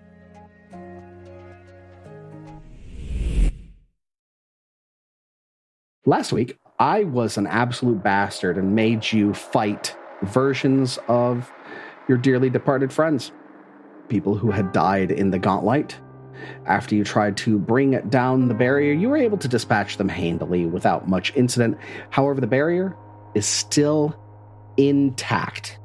Last 6.05 6.33
week, 6.33 6.57
I 6.79 7.05
was 7.05 7.37
an 7.37 7.47
absolute 7.47 8.03
bastard 8.03 8.57
and 8.57 8.75
made 8.75 9.13
you 9.13 9.35
fight 9.35 9.95
versions 10.23 10.99
of 11.09 11.53
your 12.09 12.19
dearly 12.19 12.51
departed 12.51 12.93
friends. 12.93 13.33
People 14.09 14.35
who 14.35 14.51
had 14.51 14.73
died 14.73 15.11
in 15.11 15.31
the 15.31 15.39
Gauntlight. 15.39 15.95
After 16.67 16.95
you 16.95 17.05
tried 17.05 17.37
to 17.39 17.59
bring 17.59 17.99
down 18.09 18.49
the 18.49 18.55
barrier, 18.55 18.93
you 18.93 19.09
were 19.09 19.17
able 19.17 19.39
to 19.39 19.49
dispatch 19.49 19.97
them 19.97 20.09
handily 20.09 20.67
without 20.67 21.09
much 21.09 21.33
incident. 21.37 21.77
However, 22.11 22.41
the 22.41 22.47
barrier 22.47 22.97
is 23.35 23.45
still 23.45 24.19
intact. 24.77 25.79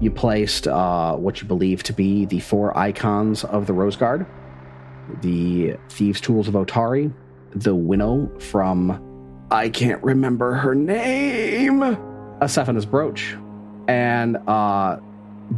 You 0.00 0.10
placed 0.10 0.66
uh, 0.66 1.16
what 1.16 1.42
you 1.42 1.48
believe 1.48 1.82
to 1.84 1.92
be 1.92 2.24
the 2.24 2.40
four 2.40 2.76
icons 2.76 3.44
of 3.44 3.66
the 3.66 3.72
Rose 3.72 3.96
Guard 3.96 4.26
the 5.20 5.76
Thieves' 5.88 6.20
Tools 6.20 6.48
of 6.48 6.54
Otari, 6.54 7.12
the 7.54 7.74
Winnow 7.74 8.30
from 8.38 9.08
I 9.50 9.68
can't 9.68 10.02
remember 10.02 10.54
her 10.54 10.74
name. 10.74 11.82
A 11.82 12.86
brooch. 12.90 13.36
And 13.86 14.36
uh 14.48 14.98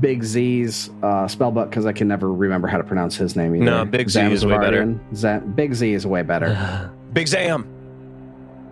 Big 0.01 0.23
Z's 0.25 0.89
uh 1.03 1.27
spellbook 1.27 1.71
because 1.71 1.87
I 1.87 1.93
can 1.93 2.09
never 2.09 2.33
remember 2.33 2.67
how 2.69 2.79
to 2.79 2.85
pronounce 2.85 3.17
his 3.17 3.37
name 3.37 3.55
either. 3.55 3.65
No, 3.65 3.85
Big 3.85 4.09
Z 4.11 4.21
is 4.21 4.45
way 4.45 4.59
better. 4.59 4.83
Zamazardian. 4.85 5.17
Za- 5.17 5.43
Big 5.55 5.75
Z 5.75 5.93
is 5.93 6.07
way 6.07 6.23
better. 6.23 6.91
Big 7.13 7.29
Zam. 7.29 7.67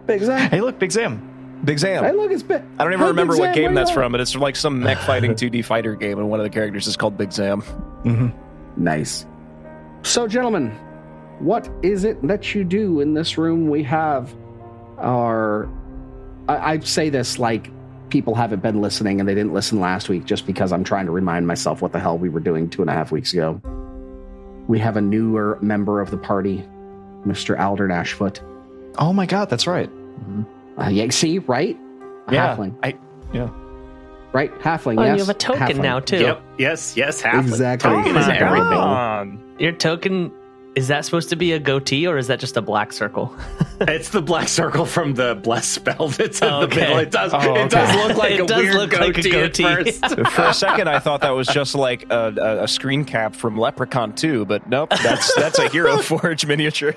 Big 0.07 0.23
Zam. 0.23 0.51
Hey, 0.51 0.61
look, 0.61 0.79
Big 0.79 0.91
Zam. 0.91 1.61
Big 1.65 1.79
Zam. 1.79 2.03
Hey, 2.05 2.11
look, 2.13 2.33
it's 2.33 2.43
big. 2.43 2.61
I 2.79 2.83
don't 2.83 2.93
even 2.93 3.05
Hey, 3.05 3.11
remember 3.11 3.35
Zam, 3.35 3.41
what 3.41 3.47
where 3.55 3.55
game 3.55 3.75
that's 3.75 3.91
from, 3.93 4.11
but 4.11 4.21
it's 4.21 4.35
like 4.35 4.57
some 4.57 4.81
mech 4.81 4.99
fighting 4.99 5.31
2D 5.35 5.65
fighter 5.65 5.95
game, 5.95 6.19
and 6.19 6.29
one 6.29 6.41
of 6.41 6.45
the 6.45 6.51
characters 6.51 6.89
is 6.89 6.97
called 6.97 7.17
Big 7.17 7.33
Zam. 7.33 7.63
Mm-hmm. 7.63 8.29
Nice. 8.83 9.27
So, 10.03 10.27
gentlemen, 10.27 10.71
what 11.41 11.69
is 11.83 12.05
it 12.05 12.21
that 12.27 12.55
you 12.55 12.65
do 12.65 13.01
in 13.01 13.13
this 13.15 13.37
room? 13.37 13.69
We 13.69 13.83
have 13.83 14.35
our. 14.99 15.69
I, 16.49 16.73
I 16.73 16.79
say 16.81 17.11
this 17.11 17.39
like 17.39 17.71
people 18.13 18.35
haven't 18.35 18.63
been 18.63 18.83
listening 18.83 19.19
and 19.21 19.27
they 19.29 19.35
didn't 19.35 19.55
listen 19.55 19.81
last 19.81 20.11
week 20.11 20.27
just 20.27 20.47
because 20.47 20.71
I'm 20.71 20.85
trying 20.85 21.07
to 21.07 21.13
remind 21.13 21.47
myself 21.47 21.81
what 21.81 21.93
the 21.93 21.99
hell 21.99 22.19
we 22.19 22.29
were 22.29 22.41
doing 22.41 22.69
two 22.69 22.83
and 22.83 22.91
a 22.91 22.93
half 22.93 23.11
weeks 23.11 23.33
ago. 23.33 23.59
We 24.69 24.79
have 24.81 24.99
a 24.99 25.01
newer 25.01 25.59
member 25.63 25.99
of 26.03 26.11
the 26.11 26.19
party, 26.19 26.59
Mr. 27.27 27.57
Aldryn 27.59 27.89
Ashfoot. 27.91 28.41
Oh 28.99 29.15
my 29.15 29.25
god, 29.25 29.49
that's 29.49 29.67
right. 29.67 29.91
Uh, 30.79 30.89
yeah, 30.89 31.09
see, 31.09 31.39
right? 31.39 31.75
A 32.29 32.35
Yeah, 32.35 32.55
halfling. 32.55 32.77
I 32.83 32.97
yeah. 33.33 33.49
Right? 34.35 34.53
Halfling, 34.61 34.99
Oh, 35.01 35.05
yes. 35.05 35.17
you 35.19 35.25
have 35.25 35.29
a 35.35 35.39
token 35.39 35.63
halfling. 35.79 35.83
now 35.83 36.01
too. 36.01 36.21
Yep. 36.21 36.43
Yes. 36.59 36.97
Yes. 36.97 37.21
Half. 37.23 37.47
Exactly. 37.47 37.91
Token 37.91 38.15
is 38.17 38.29
everything. 38.29 39.55
Your 39.59 39.73
token 39.73 40.31
is 40.75 40.89
that 40.89 41.05
supposed 41.05 41.29
to 41.31 41.37
be 41.37 41.53
a 41.53 41.59
goatee 41.59 42.07
or 42.07 42.17
is 42.17 42.29
that 42.29 42.41
just 42.41 42.57
a 42.57 42.63
black 42.63 42.93
circle? 42.93 43.35
It's 43.85 44.11
the 44.11 44.23
black 44.23 44.47
circle 44.47 44.87
from 44.87 45.15
the 45.15 45.35
blessed 45.35 45.73
spell 45.73 46.07
that's 46.07 46.41
in 46.41 46.47
Okay. 46.49 46.75
the 46.77 46.81
middle. 46.83 46.99
It 46.99 47.11
does. 47.11 47.33
Oh, 47.35 47.55
It 47.57 47.69
does 47.69 47.97
look 47.97 48.17
like 48.17 48.31
It 48.31 48.41
a 48.43 48.47
does 48.47 48.63
weird 48.63 48.75
look 48.77 48.93
like 48.93 49.19
a 49.19 49.23
goatee, 49.23 49.31
at 49.37 49.53
goatee. 49.57 49.91
first. 49.91 50.19
For 50.31 50.43
a 50.45 50.55
second, 50.55 50.89
I 50.89 51.01
thought 51.01 51.23
that 51.23 51.31
was 51.31 51.49
just 51.49 51.75
like 51.75 52.07
a, 52.09 52.33
a, 52.37 52.63
a 52.63 52.69
screen 52.69 53.05
cap 53.05 53.35
from 53.35 53.59
Leprechaun 53.59 54.15
2, 54.15 54.45
but 54.45 54.69
nope, 54.69 54.91
that's 55.03 55.35
that's 55.35 55.59
a 55.59 55.69
Hero 55.69 55.99
Forge 56.03 56.47
miniature. 56.47 56.95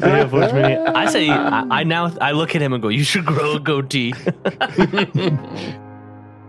I 0.00 1.06
say 1.10 1.28
I, 1.28 1.60
I 1.80 1.82
now 1.84 2.10
I 2.22 2.32
look 2.32 2.56
at 2.56 2.62
him 2.62 2.72
and 2.72 2.80
go, 2.82 2.88
"You 2.88 3.04
should 3.04 3.26
grow 3.26 3.56
a 3.56 3.60
goatee." 3.60 4.14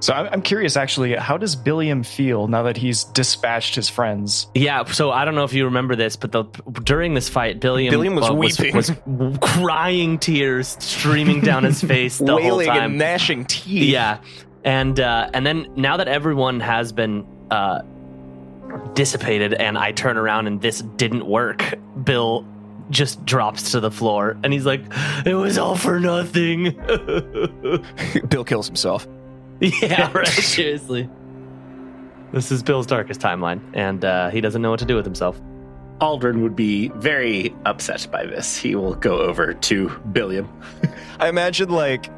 So 0.05 0.13
I'm, 0.13 0.27
I'm 0.31 0.41
curious, 0.43 0.77
actually, 0.77 1.15
how 1.15 1.35
does 1.35 1.55
Billiam 1.55 2.03
feel 2.03 2.47
now 2.47 2.61
that 2.61 2.77
he's 2.77 3.05
dispatched 3.05 3.73
his 3.73 3.89
friends? 3.89 4.45
yeah. 4.53 4.83
So 4.83 5.09
I 5.09 5.25
don't 5.25 5.33
know 5.33 5.45
if 5.45 5.53
you 5.53 5.65
remember 5.65 5.95
this, 5.95 6.15
but 6.15 6.31
the, 6.31 6.43
during 6.83 7.15
this 7.15 7.27
fight, 7.27 7.59
Billiam, 7.59 7.89
Billiam 7.89 8.13
was 8.13 8.29
weeping. 8.29 8.75
was, 8.75 8.91
crying 9.41 10.19
tears 10.19 10.77
streaming 10.79 11.41
down 11.41 11.63
his 11.63 11.81
face 11.83 12.19
the 12.19 12.33
whole 12.33 12.35
Wailing 12.39 12.67
time. 12.67 12.83
and 12.91 12.97
gnashing 12.99 13.45
teeth. 13.45 13.89
Yeah, 13.89 14.19
and 14.63 14.99
uh, 14.99 15.31
and 15.33 15.43
then 15.43 15.73
now 15.75 15.97
that 15.97 16.07
everyone 16.07 16.59
has 16.59 16.91
been 16.91 17.25
uh, 17.49 17.81
dissipated, 18.93 19.55
and 19.55 19.75
I 19.75 19.91
turn 19.91 20.17
around 20.17 20.45
and 20.45 20.61
this 20.61 20.81
didn't 20.81 21.25
work, 21.25 21.79
Bill 22.03 22.45
just 22.91 23.25
drops 23.25 23.71
to 23.71 23.79
the 23.79 23.89
floor, 23.89 24.37
and 24.43 24.53
he's 24.53 24.67
like, 24.67 24.83
"It 25.25 25.33
was 25.33 25.57
all 25.57 25.75
for 25.75 25.99
nothing." 25.99 26.73
Bill 28.29 28.43
kills 28.43 28.67
himself. 28.67 29.07
yeah, 29.81 30.11
right. 30.13 30.27
Seriously, 30.27 31.09
this 32.33 32.51
is 32.51 32.61
Bill's 32.61 32.85
darkest 32.85 33.21
timeline, 33.21 33.61
and 33.73 34.03
uh, 34.03 34.29
he 34.29 34.41
doesn't 34.41 34.61
know 34.61 34.69
what 34.69 34.79
to 34.79 34.85
do 34.85 34.95
with 34.95 35.05
himself. 35.05 35.39
Aldryn 36.01 36.41
would 36.41 36.55
be 36.55 36.89
very 36.89 37.55
upset 37.65 38.07
by 38.11 38.25
this. 38.25 38.57
He 38.57 38.75
will 38.75 38.95
go 38.95 39.19
over 39.19 39.53
to 39.53 39.89
Billiam. 40.11 40.49
I 41.19 41.29
imagine 41.29 41.69
like 41.69 42.09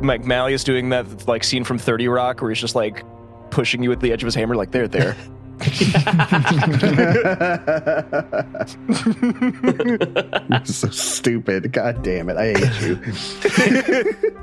Mike 0.00 0.22
is 0.50 0.64
doing 0.64 0.90
that 0.90 1.26
like 1.26 1.42
scene 1.42 1.64
from 1.64 1.78
30 1.78 2.08
Rock 2.08 2.40
where 2.40 2.50
he's 2.50 2.60
just 2.60 2.76
like 2.76 3.04
pushing 3.50 3.82
you 3.82 3.88
with 3.88 4.00
the 4.00 4.12
edge 4.12 4.22
of 4.22 4.26
his 4.26 4.34
hammer, 4.34 4.54
like 4.54 4.70
there, 4.70 4.86
there. 4.86 5.16
So 10.64 10.88
stupid. 10.88 11.70
God 11.72 12.02
damn 12.02 12.30
it. 12.30 12.36
I 12.36 12.54
hate 12.54 12.82
you. 12.82 12.96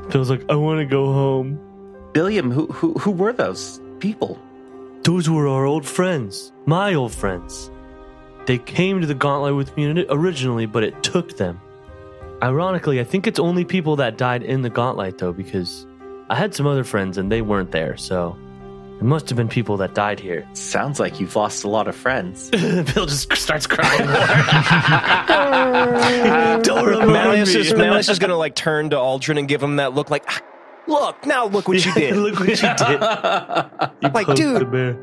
Bill's 0.09 0.29
like, 0.29 0.43
"I 0.49 0.55
want 0.55 0.79
to 0.79 0.85
go 0.85 1.11
home." 1.11 1.59
Billiam, 2.17 2.49
who 2.49 2.65
who 2.65 2.93
who 2.93 3.11
were 3.11 3.31
those 3.31 3.79
people? 3.99 4.39
Those 5.03 5.29
were 5.29 5.47
our 5.47 5.67
old 5.67 5.85
friends, 5.85 6.51
my 6.65 6.95
old 6.95 7.13
friends. 7.13 7.69
They 8.47 8.57
came 8.57 9.01
to 9.01 9.05
the 9.05 9.13
Gauntlight 9.13 9.55
with 9.55 9.77
me 9.77 10.03
originally, 10.09 10.65
but 10.65 10.83
it 10.83 11.03
took 11.03 11.37
them. 11.37 11.61
Ironically, 12.41 12.99
I 12.99 13.03
think 13.03 13.27
it's 13.27 13.37
only 13.37 13.65
people 13.65 13.97
that 13.97 14.17
died 14.17 14.41
in 14.41 14.63
the 14.63 14.69
Gauntlight, 14.71 15.19
though, 15.19 15.31
because 15.31 15.85
I 16.27 16.33
had 16.33 16.55
some 16.55 16.65
other 16.65 16.83
friends 16.83 17.19
and 17.19 17.31
they 17.31 17.43
weren't 17.43 17.69
there, 17.69 17.95
so 17.97 18.35
it 18.99 19.03
must 19.03 19.29
have 19.29 19.37
been 19.37 19.47
people 19.47 19.77
that 19.77 19.93
died 19.93 20.19
here. 20.19 20.43
Sounds 20.53 20.99
like 20.99 21.19
you've 21.19 21.35
lost 21.35 21.65
a 21.65 21.69
lot 21.69 21.87
of 21.87 21.95
friends. 21.95 22.49
Bill 22.95 23.05
just 23.05 23.31
starts 23.37 23.67
crying 23.67 24.07
more. 24.07 24.17
Don't 26.63 26.83
remind 26.83 27.11
Malleus 27.11 27.53
me. 27.53 27.61
is, 27.61 27.75
Malleus 27.75 28.09
is 28.09 28.17
gonna 28.17 28.35
like 28.35 28.55
turn 28.55 28.89
to 28.89 28.95
Aldryn 28.95 29.37
and 29.37 29.47
give 29.47 29.61
him 29.61 29.75
that 29.75 29.93
look 29.93 30.09
like, 30.09 30.23
"Ah, 30.27 30.41
look, 30.87 31.25
now 31.25 31.45
look 31.47 31.67
what 31.67 31.85
you 31.85 31.93
did. 31.95 32.15
Look 32.15 32.39
what 32.39 32.49
you 32.49 32.55
did. 32.55 32.69
You 34.01 34.09
Like, 34.13 34.25
poked 34.27 34.37
dude. 34.37 34.61
the 34.61 34.65
bear. 34.65 34.93
Bill 34.93 35.01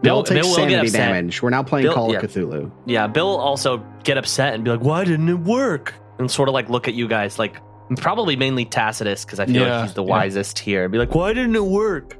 Bill, 0.00 0.22
takes 0.22 0.40
Bill 0.46 0.50
will 0.50 0.56
get 0.56 0.70
sanity 0.70 0.88
upset. 0.88 1.08
damage. 1.08 1.42
We're 1.42 1.50
now 1.50 1.62
playing 1.64 1.86
Bill- 1.86 1.94
Call 1.94 2.12
yeah. 2.12 2.18
of 2.20 2.30
Cthulhu. 2.30 2.70
Yeah, 2.86 3.06
Bill 3.08 3.26
will 3.28 3.38
also 3.38 3.84
get 4.04 4.16
upset 4.16 4.54
and 4.54 4.62
be 4.64 4.70
like, 4.70 4.80
"Why 4.80 5.04
didn't 5.04 5.28
it 5.28 5.40
work?" 5.40 5.92
And 6.18 6.30
sort 6.30 6.48
of 6.48 6.52
like 6.52 6.68
look 6.68 6.86
at 6.88 6.94
you 6.94 7.08
guys, 7.08 7.38
like 7.38 7.56
probably 7.96 8.36
mainly 8.36 8.64
Tacitus 8.64 9.24
because 9.24 9.40
I 9.40 9.46
feel 9.46 9.56
Yeah, 9.66 9.76
like 9.78 9.84
he's 9.86 9.94
the 9.94 10.04
yeah. 10.04 10.10
wisest 10.10 10.58
here. 10.60 10.84
And 10.84 10.92
Be 10.92 10.98
like, 10.98 11.14
"Why 11.14 11.32
didn't 11.32 11.56
it 11.56 11.64
work?" 11.64 12.16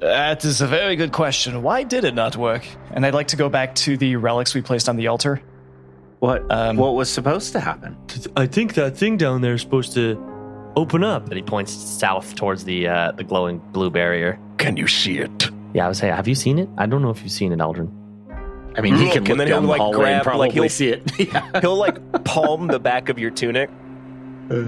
That 0.00 0.44
is 0.44 0.60
a 0.60 0.66
very 0.66 0.96
good 0.96 1.12
question. 1.12 1.62
Why 1.62 1.84
did 1.84 2.04
it 2.04 2.14
not 2.14 2.36
work? 2.36 2.66
And 2.90 3.06
I'd 3.06 3.14
like 3.14 3.28
to 3.28 3.36
go 3.36 3.48
back 3.48 3.74
to 3.76 3.96
the 3.96 4.16
relics 4.16 4.52
we 4.54 4.60
placed 4.60 4.88
on 4.88 4.96
the 4.96 5.06
altar. 5.06 5.40
What 6.18 6.50
Um, 6.52 6.76
what 6.76 6.94
was 6.96 7.08
supposed 7.08 7.52
to 7.52 7.60
happen? 7.60 7.96
I 8.36 8.46
think 8.46 8.74
that 8.74 8.96
thing 8.96 9.16
down 9.16 9.40
there 9.40 9.54
is 9.54 9.60
supposed 9.62 9.94
to 9.94 10.16
open 10.76 11.04
up. 11.04 11.24
And 11.26 11.34
he 11.36 11.42
points 11.42 11.72
south 11.72 12.34
towards 12.34 12.64
the 12.64 12.88
uh, 12.88 13.12
the 13.12 13.24
glowing 13.24 13.58
blue 13.72 13.90
barrier. 13.90 14.38
Can 14.58 14.76
you 14.76 14.86
see 14.86 15.18
it? 15.18 15.50
Yeah, 15.74 15.84
I 15.86 15.88
would 15.88 15.96
say, 15.96 16.08
have 16.08 16.28
you 16.28 16.34
seen 16.34 16.58
it? 16.58 16.68
I 16.78 16.86
don't 16.86 17.02
know 17.02 17.10
if 17.10 17.22
you've 17.22 17.32
seen 17.32 17.52
it, 17.52 17.58
Aldryn. 17.58 17.90
I 18.76 18.80
mean, 18.80 18.94
he 18.96 19.04
Look, 19.04 19.12
can 19.12 19.18
and 19.18 19.28
look 19.28 19.38
then 19.38 19.46
he'll, 19.48 19.56
down 19.56 19.62
the 19.64 19.68
like, 19.70 19.80
hallway 19.80 19.98
grab, 19.98 20.08
and 20.08 20.38
like, 20.38 20.50
probably 20.50 20.50
he'll- 20.50 20.68
see 20.68 20.88
it. 20.88 21.02
yeah. 21.32 21.60
He'll 21.60 21.76
like 21.76 22.24
palm 22.24 22.66
the 22.68 22.78
back 22.80 23.08
of 23.08 23.18
your 23.18 23.30
tunic, 23.30 23.70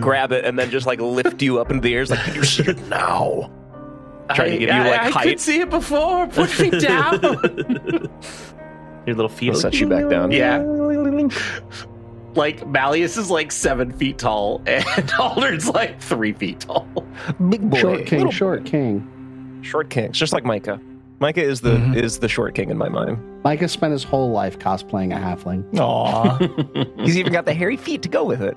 grab 0.00 0.32
it, 0.32 0.44
and 0.44 0.58
then 0.58 0.70
just 0.70 0.86
like 0.86 1.00
lift 1.00 1.40
you 1.42 1.58
up 1.60 1.70
into 1.70 1.82
the 1.82 1.94
air. 1.94 2.00
He's 2.00 2.10
like, 2.10 2.20
can 2.20 2.34
you 2.34 2.44
see 2.44 2.64
it 2.64 2.78
now? 2.88 3.50
Trying 4.34 4.52
to 4.52 4.58
give 4.58 4.68
you, 4.74 4.80
like, 4.80 5.00
I, 5.00 5.06
I 5.06 5.10
height. 5.10 5.28
could 5.28 5.40
see 5.40 5.60
it 5.60 5.68
before. 5.70 6.26
Put 6.28 6.58
me 6.58 6.70
down. 6.70 7.20
Your 9.06 9.16
little 9.16 9.28
feet. 9.28 9.50
He'll 9.52 9.54
set 9.60 9.74
you 9.78 9.86
back 9.86 10.08
down. 10.08 10.30
yeah. 10.32 10.58
Like 12.34 12.66
Malleus 12.66 13.16
is 13.16 13.30
like 13.30 13.52
seven 13.52 13.92
feet 13.92 14.18
tall, 14.18 14.60
and 14.66 14.84
Aldryn's 14.84 15.68
like 15.68 16.00
three 16.00 16.32
feet 16.32 16.60
tall. 16.60 16.86
Big 17.48 17.68
boy. 17.70 17.78
Short 17.80 18.06
king, 18.06 18.18
Little 18.18 18.32
short 18.32 18.64
king. 18.64 19.60
Short 19.62 19.88
king. 19.90 20.04
It's 20.06 20.18
just 20.18 20.32
like 20.32 20.44
Micah. 20.44 20.80
Micah 21.20 21.42
is 21.42 21.60
the 21.60 21.76
Mhm. 21.76 21.96
is 21.96 22.18
the 22.18 22.28
short 22.28 22.54
king 22.54 22.70
in 22.70 22.76
my 22.76 22.88
mind. 22.88 23.18
Micah 23.44 23.68
spent 23.68 23.92
his 23.92 24.02
whole 24.02 24.30
life 24.32 24.58
cosplaying 24.58 25.14
a 25.14 25.18
halfling. 25.20 25.64
Aw, 25.78 26.38
He's 27.04 27.16
even 27.16 27.32
got 27.32 27.44
the 27.44 27.54
hairy 27.54 27.76
feet 27.76 28.02
to 28.02 28.08
go 28.08 28.24
with 28.24 28.42
it. 28.42 28.56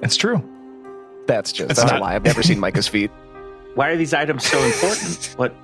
That's 0.00 0.16
true. 0.16 0.42
That's 1.26 1.50
just 1.52 1.70
It's 1.70 1.80
that's 1.80 1.90
not- 1.92 2.00
a 2.00 2.04
lie. 2.04 2.14
I've 2.14 2.24
never 2.24 2.42
seen 2.42 2.58
Micah's 2.60 2.86
feet. 2.88 3.10
Why 3.74 3.88
are 3.90 3.96
these 3.96 4.14
items 4.14 4.44
so 4.44 4.58
important? 4.62 5.34
what 5.36 5.54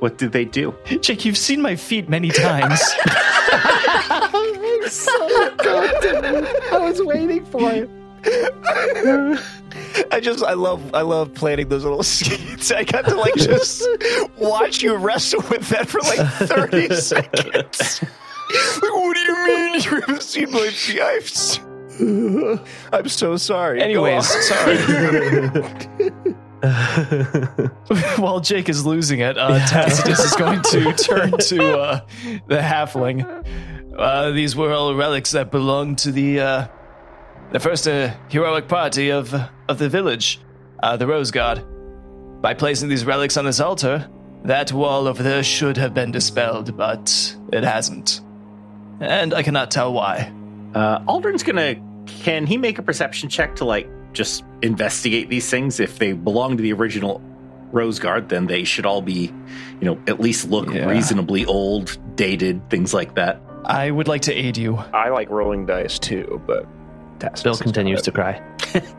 what 0.00 0.18
did 0.18 0.32
they 0.32 0.44
do? 0.44 0.74
Jake, 1.00 1.24
you've 1.24 1.36
seen 1.38 1.60
my 1.62 1.76
feet 1.76 2.08
many 2.08 2.30
times. 2.30 2.80
I 3.58 4.84
sounded 4.88 6.32
what 6.32 6.72
I 6.72 6.78
was 6.78 7.02
waiting 7.02 7.44
for 7.46 7.70
it. 7.72 7.88
I 10.12 10.20
just 10.20 10.42
I 10.44 10.54
love 10.54 10.82
I 10.94 11.02
love 11.02 11.32
planning 11.34 11.68
those 11.68 11.84
little 11.84 12.02
scenes. 12.14 12.72
I 12.72 12.84
got 12.84 13.04
to 13.06 13.14
like 13.14 13.34
just 13.36 13.86
watch 14.38 14.82
you 14.82 14.94
wrestle 14.96 15.42
with 15.50 15.68
that 15.68 15.88
for 15.88 16.00
like 16.00 16.18
30 16.48 16.94
seconds. 16.96 18.02
Like, 18.02 18.82
what 18.82 19.14
do 19.14 19.20
you 19.20 19.46
mean 19.46 19.74
you 19.74 20.00
haven't 20.00 20.22
seen 20.22 20.50
my 20.52 20.68
feet? 20.68 21.00
I've 21.00 21.24
s- 21.24 21.60
I'm 22.92 23.08
so 23.08 23.36
sorry. 23.36 23.80
Anyways, 23.82 24.26
sorry. 24.48 24.76
While 28.16 28.40
Jake 28.40 28.68
is 28.68 28.86
losing 28.86 29.20
it, 29.20 29.36
uh, 29.36 29.58
Tacitus 29.66 30.24
is 30.24 30.36
going 30.36 30.62
to 30.62 30.92
turn 30.98 31.32
to 31.32 31.78
uh, 31.78 32.00
the 32.46 32.56
halfling. 32.56 33.44
Uh, 33.96 34.30
these 34.30 34.56
were 34.56 34.72
all 34.72 34.94
relics 34.94 35.32
that 35.32 35.50
belonged 35.50 35.98
to 35.98 36.12
the 36.12 36.40
uh, 36.40 36.66
the 37.52 37.60
first 37.60 37.86
uh, 37.86 38.14
heroic 38.28 38.68
party 38.68 39.10
of 39.10 39.34
of 39.68 39.78
the 39.78 39.88
village, 39.88 40.40
uh, 40.82 40.96
the 40.96 41.06
Rose 41.06 41.30
Guard. 41.30 41.62
By 42.40 42.54
placing 42.54 42.88
these 42.88 43.04
relics 43.04 43.36
on 43.36 43.44
this 43.44 43.60
altar, 43.60 44.08
that 44.44 44.72
wall 44.72 45.08
over 45.08 45.22
there 45.22 45.42
should 45.42 45.76
have 45.76 45.92
been 45.92 46.10
dispelled, 46.10 46.76
but 46.76 47.36
it 47.52 47.64
hasn't, 47.64 48.22
and 49.00 49.34
I 49.34 49.42
cannot 49.42 49.70
tell 49.70 49.92
why. 49.92 50.32
Uh, 50.74 51.00
Aldryn's 51.00 51.42
gonna. 51.42 51.76
Can 52.22 52.46
he 52.46 52.56
make 52.56 52.78
a 52.78 52.82
perception 52.82 53.28
check 53.28 53.56
to 53.56 53.64
like 53.64 53.88
just 54.16 54.42
investigate 54.62 55.28
these 55.28 55.48
things? 55.48 55.78
If 55.80 55.98
they 55.98 56.12
belong 56.12 56.56
to 56.56 56.62
the 56.62 56.72
original 56.72 57.20
Rose 57.72 57.98
Guard, 57.98 58.28
then 58.28 58.46
they 58.46 58.64
should 58.64 58.86
all 58.86 59.02
be, 59.02 59.32
you 59.80 59.84
know, 59.86 59.98
at 60.06 60.18
least 60.20 60.48
look 60.50 60.72
Yeah. 60.72 60.88
reasonably 60.88 61.44
old, 61.44 61.96
dated, 62.16 62.68
things 62.70 62.94
like 62.94 63.14
that. 63.16 63.40
I 63.64 63.90
would 63.90 64.08
like 64.08 64.22
to 64.22 64.32
aid 64.34 64.56
you. 64.56 64.76
I 64.94 65.08
like 65.10 65.28
rolling 65.30 65.66
dice 65.66 65.98
too, 65.98 66.40
but 66.46 66.66
Tacitus 67.18 67.42
Bill 67.42 67.56
continues 67.56 68.02
to 68.02 68.12
cry. 68.12 68.40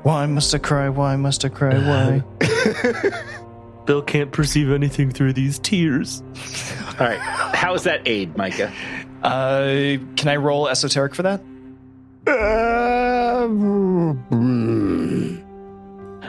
Why 0.03 0.25
must 0.25 0.53
I 0.53 0.57
cry? 0.57 0.89
Why 0.89 1.15
must 1.15 1.45
I 1.45 1.49
cry? 1.49 1.77
Why? 1.77 2.23
Bill 3.85 4.01
can't 4.01 4.31
perceive 4.33 4.69
anything 4.71 5.11
through 5.11 5.31
these 5.33 5.59
tears. 5.59 6.21
All 6.99 7.07
right. 7.07 7.19
How 7.19 7.73
is 7.73 7.83
that 7.83 8.01
aid, 8.05 8.35
Micah? 8.35 8.71
Uh, 9.23 9.97
can 10.17 10.27
I 10.27 10.35
roll 10.35 10.67
esoteric 10.67 11.15
for 11.15 11.23
that? 11.23 11.41
Uh. 12.27 13.16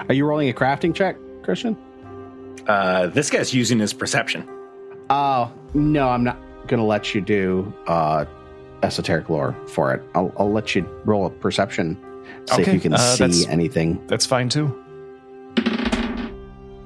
Are 0.08 0.14
you 0.14 0.24
rolling 0.24 0.48
a 0.48 0.52
crafting 0.52 0.94
check, 0.94 1.16
Christian? 1.42 1.76
Uh, 2.66 3.08
this 3.08 3.28
guy's 3.30 3.52
using 3.52 3.78
his 3.80 3.92
perception. 3.92 4.48
Oh 5.10 5.52
no, 5.74 6.08
I'm 6.08 6.22
not 6.22 6.38
gonna 6.68 6.84
let 6.86 7.14
you 7.16 7.20
do 7.20 7.72
uh, 7.88 8.24
esoteric 8.84 9.28
lore 9.28 9.56
for 9.68 9.92
it. 9.94 10.02
I'll, 10.14 10.32
I'll 10.38 10.52
let 10.52 10.74
you 10.76 10.82
roll 11.04 11.26
a 11.26 11.30
perception, 11.30 11.96
see 12.46 12.54
if 12.62 12.68
Okay, 12.68 12.74
you 12.74 12.80
can 12.80 12.94
uh, 12.94 12.98
see 12.98 13.24
that's- 13.24 13.46
anything. 13.48 14.00
That's 14.06 14.24
fine 14.26 14.48
too. 14.48 14.72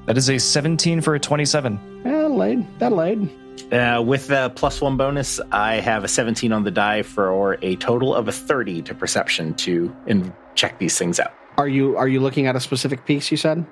That 0.06 0.16
is 0.16 0.28
a 0.30 0.38
17 0.38 1.00
for 1.02 1.14
a 1.14 1.20
27. 1.20 2.02
That'll 2.04 2.42
aid. 2.42 2.66
That'll 2.78 3.02
aid. 3.02 3.30
Uh, 3.70 4.02
with 4.04 4.26
the 4.28 4.50
plus 4.56 4.80
one 4.80 4.96
bonus, 4.96 5.40
I 5.50 5.74
have 5.76 6.04
a 6.04 6.08
17 6.08 6.52
on 6.52 6.64
the 6.64 6.70
die 6.70 7.02
for 7.02 7.58
a 7.62 7.76
total 7.76 8.14
of 8.14 8.28
a 8.28 8.32
30 8.32 8.82
to 8.82 8.94
perception 8.94 9.54
to 9.54 9.94
and 10.06 10.32
check 10.54 10.78
these 10.78 10.98
things 10.98 11.18
out. 11.20 11.32
Are 11.58 11.68
you 11.68 11.96
are 11.96 12.08
you 12.08 12.20
looking 12.20 12.46
at 12.46 12.56
a 12.56 12.60
specific 12.60 13.04
piece? 13.04 13.30
You 13.30 13.36
said. 13.36 13.66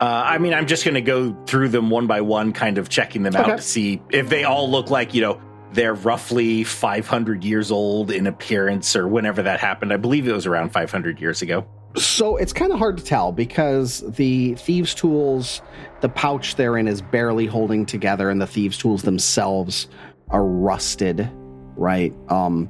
Uh, 0.00 0.04
I 0.24 0.38
mean, 0.38 0.54
I'm 0.54 0.66
just 0.66 0.84
going 0.84 0.94
to 0.94 1.00
go 1.02 1.36
through 1.46 1.68
them 1.68 1.90
one 1.90 2.06
by 2.06 2.22
one, 2.22 2.52
kind 2.52 2.78
of 2.78 2.88
checking 2.88 3.22
them 3.22 3.36
Okay. 3.36 3.52
out 3.52 3.56
to 3.58 3.62
see 3.62 4.00
if 4.10 4.28
they 4.28 4.44
all 4.44 4.70
look 4.70 4.88
like, 4.90 5.12
you 5.14 5.20
know, 5.20 5.40
they're 5.72 5.94
roughly 5.94 6.64
500 6.64 7.44
years 7.44 7.70
old 7.70 8.10
in 8.10 8.26
appearance 8.26 8.96
or 8.96 9.06
whenever 9.06 9.42
that 9.42 9.60
happened. 9.60 9.92
I 9.92 9.98
believe 9.98 10.26
it 10.26 10.32
was 10.32 10.46
around 10.46 10.70
500 10.72 11.20
years 11.20 11.42
ago. 11.42 11.66
So 11.96 12.36
it's 12.36 12.52
kind 12.52 12.72
of 12.72 12.78
hard 12.78 12.98
to 12.98 13.04
tell 13.04 13.32
because 13.32 14.00
the 14.12 14.54
thieves' 14.54 14.94
tools, 14.94 15.60
the 16.00 16.08
pouch 16.08 16.54
they're 16.56 16.76
in 16.76 16.86
is 16.88 17.02
barely 17.02 17.46
holding 17.46 17.84
together, 17.84 18.30
and 18.30 18.40
the 18.40 18.46
thieves' 18.46 18.78
tools 18.78 19.02
themselves 19.02 19.88
are 20.28 20.44
rusted. 20.44 21.30
Right. 21.76 22.14
Um. 22.28 22.68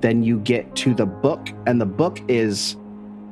Then 0.00 0.24
you 0.24 0.40
get 0.40 0.74
to 0.76 0.94
the 0.94 1.06
book, 1.06 1.48
and 1.64 1.80
the 1.80 1.86
book 1.86 2.18
is 2.26 2.76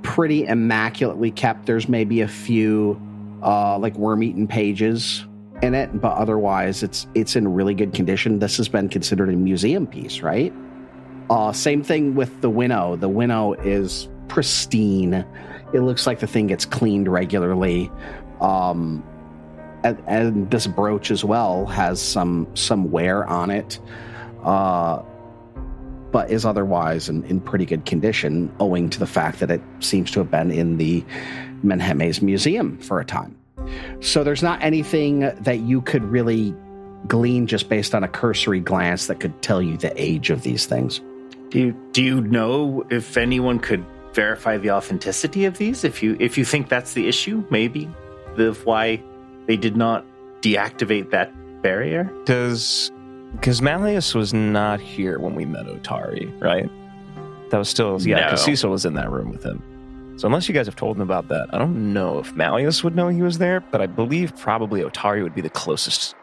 pretty 0.03 0.47
immaculately 0.47 1.33
kept. 1.33 1.67
There's 1.67 1.89
maybe 1.89 2.21
a 2.21 2.29
few, 2.29 3.01
uh, 3.43 3.77
like 3.77 3.97
worm-eaten 3.97 4.47
pages 4.47 5.27
in 5.63 5.75
it, 5.75 6.01
but 6.01 6.13
otherwise, 6.17 6.85
it's 6.85 7.09
it's 7.15 7.35
in 7.35 7.53
really 7.53 7.75
good 7.75 7.93
condition. 7.93 8.39
This 8.39 8.57
has 8.57 8.69
been 8.69 8.89
considered 8.89 9.29
a 9.31 9.33
museum 9.33 9.85
piece, 9.85 10.21
right? 10.21 10.53
Uh, 11.29 11.53
same 11.53 11.83
thing 11.83 12.15
with 12.15 12.41
the 12.41 12.49
winnow. 12.49 12.95
The 12.95 13.09
winnow 13.09 13.55
is 13.55 14.09
pristine. 14.31 15.27
It 15.75 15.81
looks 15.81 16.07
like 16.07 16.21
the 16.21 16.27
thing 16.27 16.47
gets 16.47 16.65
cleaned 16.65 17.09
regularly. 17.09 17.91
Um, 18.41 19.05
and, 19.85 20.03
and 20.07 20.51
this 20.51 20.67
brooch 20.67 21.11
as 21.11 21.25
well 21.25 21.67
has 21.67 22.01
some 22.01 22.47
some 22.55 22.91
wear 22.91 23.27
on 23.27 23.51
it, 23.51 23.79
uh, 24.43 25.03
but 26.11 26.31
is 26.31 26.45
otherwise 26.45 27.09
in, 27.09 27.25
in 27.25 27.41
pretty 27.41 27.67
good 27.67 27.85
condition, 27.85 28.55
owing 28.61 28.89
to 28.91 28.99
the 28.99 29.07
fact 29.07 29.41
that 29.41 29.51
it 29.51 29.61
seems 29.81 30.11
to 30.13 30.21
have 30.21 30.31
been 30.31 30.51
in 30.51 30.77
the 30.77 31.05
Menhemes 31.65 32.23
Museum 32.23 32.79
for 32.79 33.01
a 33.01 33.05
time. 33.05 33.37
So 34.01 34.25
there's 34.25 34.43
not 34.43 34.63
anything 34.63 35.21
that 35.21 35.61
you 35.61 35.83
could 35.83 36.03
really 36.05 36.55
glean 37.07 37.47
just 37.47 37.69
based 37.69 37.95
on 37.95 38.05
a 38.05 38.09
cursory 38.09 38.61
glance 38.61 39.07
that 39.07 39.21
could 39.21 39.43
tell 39.43 39.63
you 39.63 39.77
the 39.77 39.93
age 40.01 40.31
of 40.31 40.43
these 40.43 40.67
things. 40.67 41.01
Do 41.51 41.59
you, 41.59 41.89
do 41.93 42.03
you 42.03 42.21
know 42.21 42.85
if 42.91 43.17
anyone 43.17 43.59
could 43.59 43.85
verify 44.15 44.57
the 44.57 44.71
authenticity 44.71 45.45
of 45.45 45.59
these? 45.59 45.85
If 45.85 46.03
you 46.03 46.17
if 46.21 46.37
you 46.39 46.45
think 46.45 46.69
that's 46.69 46.95
the 46.95 47.09
issue, 47.09 47.45
maybe 47.51 47.89
the 48.37 48.53
why 48.65 49.03
they 49.47 49.57
did 49.57 49.77
not 49.77 50.05
deactivate 50.41 51.11
that 51.11 51.33
barrier. 51.63 52.11
Does 52.25 52.91
because 53.33 53.63
Malleus 53.63 54.15
was 54.15 54.35
not 54.35 54.81
here 54.81 55.19
when 55.19 55.35
we 55.35 55.45
met 55.45 55.67
Otari, 55.67 56.41
right? 56.41 56.69
That 57.51 57.59
was 57.59 57.69
still 57.69 58.01
yeah, 58.01 58.25
because 58.25 58.47
No. 58.47 58.53
Cecil 58.53 58.71
was 58.71 58.85
in 58.85 58.95
that 58.95 59.11
room 59.11 59.31
with 59.31 59.45
him. 59.45 59.63
So 60.19 60.27
unless 60.27 60.49
you 60.49 60.55
guys 60.55 60.67
have 60.67 60.77
told 60.77 60.97
him 60.97 61.03
about 61.03 61.29
that, 61.29 61.49
I 61.53 61.59
don't 61.59 61.93
know 61.93 62.19
if 62.19 62.35
Malleus 62.35 62.85
would 62.85 62.95
know 62.95 63.09
he 63.09 63.23
was 63.23 63.39
there, 63.39 63.61
but 63.61 63.81
I 63.81 63.87
believe 63.87 64.37
probably 64.37 64.83
Otari 64.83 65.23
would 65.23 65.35
be 65.35 65.41
the 65.41 65.51
closest 65.51 66.15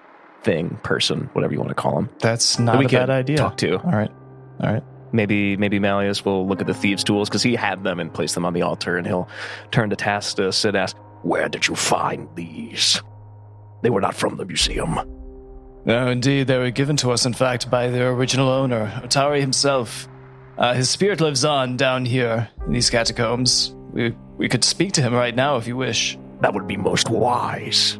thing, 0.43 0.79
person, 0.83 1.29
whatever 1.33 1.53
you 1.53 1.59
want 1.59 1.69
to 1.69 1.75
call 1.75 1.97
him. 1.97 2.09
That's 2.19 2.57
that 2.57 2.63
not 2.63 2.77
we 2.77 2.85
a 2.85 2.89
bad 2.89 3.09
idea. 3.09 3.37
Talk 3.37 3.57
to. 3.57 3.79
All 3.79 3.91
right. 3.91 4.11
All 4.61 4.71
right. 4.71 4.83
Maybe 5.11 5.55
maybe 5.57 5.79
Malleus 5.79 6.25
will 6.25 6.47
look 6.47 6.61
at 6.61 6.67
the 6.67 6.73
thieves' 6.73 7.03
tools 7.03 7.29
because 7.29 7.43
he 7.43 7.55
had 7.55 7.83
them 7.83 7.99
and 7.99 8.13
placed 8.13 8.35
them 8.35 8.45
on 8.45 8.53
the 8.53 8.61
altar, 8.61 8.97
and 8.97 9.07
he'll 9.07 9.29
turn 9.71 9.89
to 9.89 9.95
Tacitus 9.95 10.65
and 10.65 10.75
ask, 10.75 10.97
"Where 11.21 11.47
did 11.47 11.67
you 11.67 11.75
find 11.75 12.27
these? 12.35 13.01
They 13.83 13.89
were 13.89 14.01
not 14.01 14.15
from 14.15 14.37
the 14.37 14.45
museum." 14.45 14.99
No, 15.85 16.07
indeed, 16.07 16.47
they 16.47 16.57
were 16.57 16.71
given 16.71 16.97
to 16.97 17.11
us, 17.11 17.25
in 17.25 17.33
fact, 17.33 17.69
by 17.71 17.87
their 17.87 18.11
original 18.11 18.49
owner, 18.49 18.91
Otari 19.03 19.39
himself. 19.39 20.09
Uh, 20.57 20.73
his 20.73 20.89
spirit 20.89 21.21
lives 21.21 21.45
on 21.45 21.77
down 21.77 22.03
here 22.03 22.49
in 22.65 22.73
these 22.73 22.89
catacombs. 22.89 23.73
We, 23.93 24.13
we 24.37 24.49
could 24.49 24.65
speak 24.65 24.91
to 24.93 25.01
him 25.01 25.13
right 25.13 25.33
now 25.33 25.55
if 25.55 25.67
you 25.67 25.77
wish. 25.77 26.17
That 26.41 26.53
would 26.53 26.67
be 26.67 26.75
most 26.75 27.09
wise. 27.09 27.97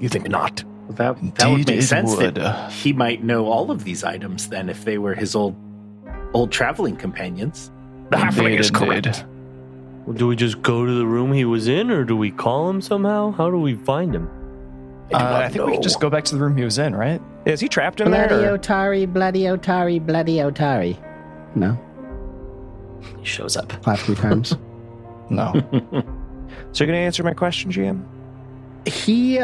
You 0.00 0.08
think 0.08 0.28
not? 0.28 0.64
That 0.90 1.16
that 1.36 1.50
would 1.50 1.68
make 1.68 1.82
sense. 1.82 2.16
would. 2.16 2.36
That 2.36 2.72
he 2.72 2.92
might 2.92 3.22
know 3.22 3.46
all 3.46 3.70
of 3.70 3.84
these 3.84 4.02
items 4.02 4.48
then, 4.48 4.68
if 4.68 4.84
they 4.84 4.98
were 4.98 5.14
his 5.14 5.34
old 5.34 5.54
old 6.34 6.50
traveling 6.52 6.96
companions. 6.96 7.70
The 8.10 8.16
halfling 8.16 8.58
is 8.58 8.68
indeed. 8.68 8.74
correct. 9.04 9.24
Do 10.14 10.26
we 10.26 10.36
just 10.36 10.62
go 10.62 10.86
to 10.86 10.92
the 10.92 11.04
room 11.06 11.32
he 11.32 11.44
was 11.44 11.68
in, 11.68 11.90
or 11.90 12.04
do 12.04 12.16
we 12.16 12.30
call 12.30 12.70
him 12.70 12.80
somehow? 12.80 13.32
How 13.32 13.50
do 13.50 13.58
we 13.58 13.74
find 13.74 14.14
him? 14.14 14.28
I 15.12 15.16
Uh, 15.18 15.38
I 15.40 15.48
think 15.48 15.66
we 15.66 15.72
can 15.74 15.82
just 15.82 16.00
go 16.00 16.08
back 16.08 16.24
to 16.24 16.34
the 16.34 16.40
room 16.40 16.56
he 16.56 16.64
was 16.64 16.78
in, 16.78 16.94
right? 16.96 17.20
Is 17.44 17.60
he 17.60 17.68
trapped 17.68 18.00
in 18.00 18.08
Bloody 18.08 18.34
there? 18.36 18.54
or- 18.54 18.58
Otari, 18.58 19.10
bloody 19.10 19.42
Otari, 19.42 20.04
bloody 20.04 20.36
Otari. 20.36 20.96
No, 21.54 21.78
He 23.18 23.24
shows 23.24 23.56
up. 23.56 23.68
clap 23.82 23.98
three 23.98 24.14
times. 24.26 24.54
No. 25.30 25.52
So 26.72 26.84
you're 26.84 26.86
gonna 26.86 26.98
answer 26.98 27.22
my 27.22 27.34
question, 27.34 27.70
GM? 27.70 28.02
he, 28.86 29.40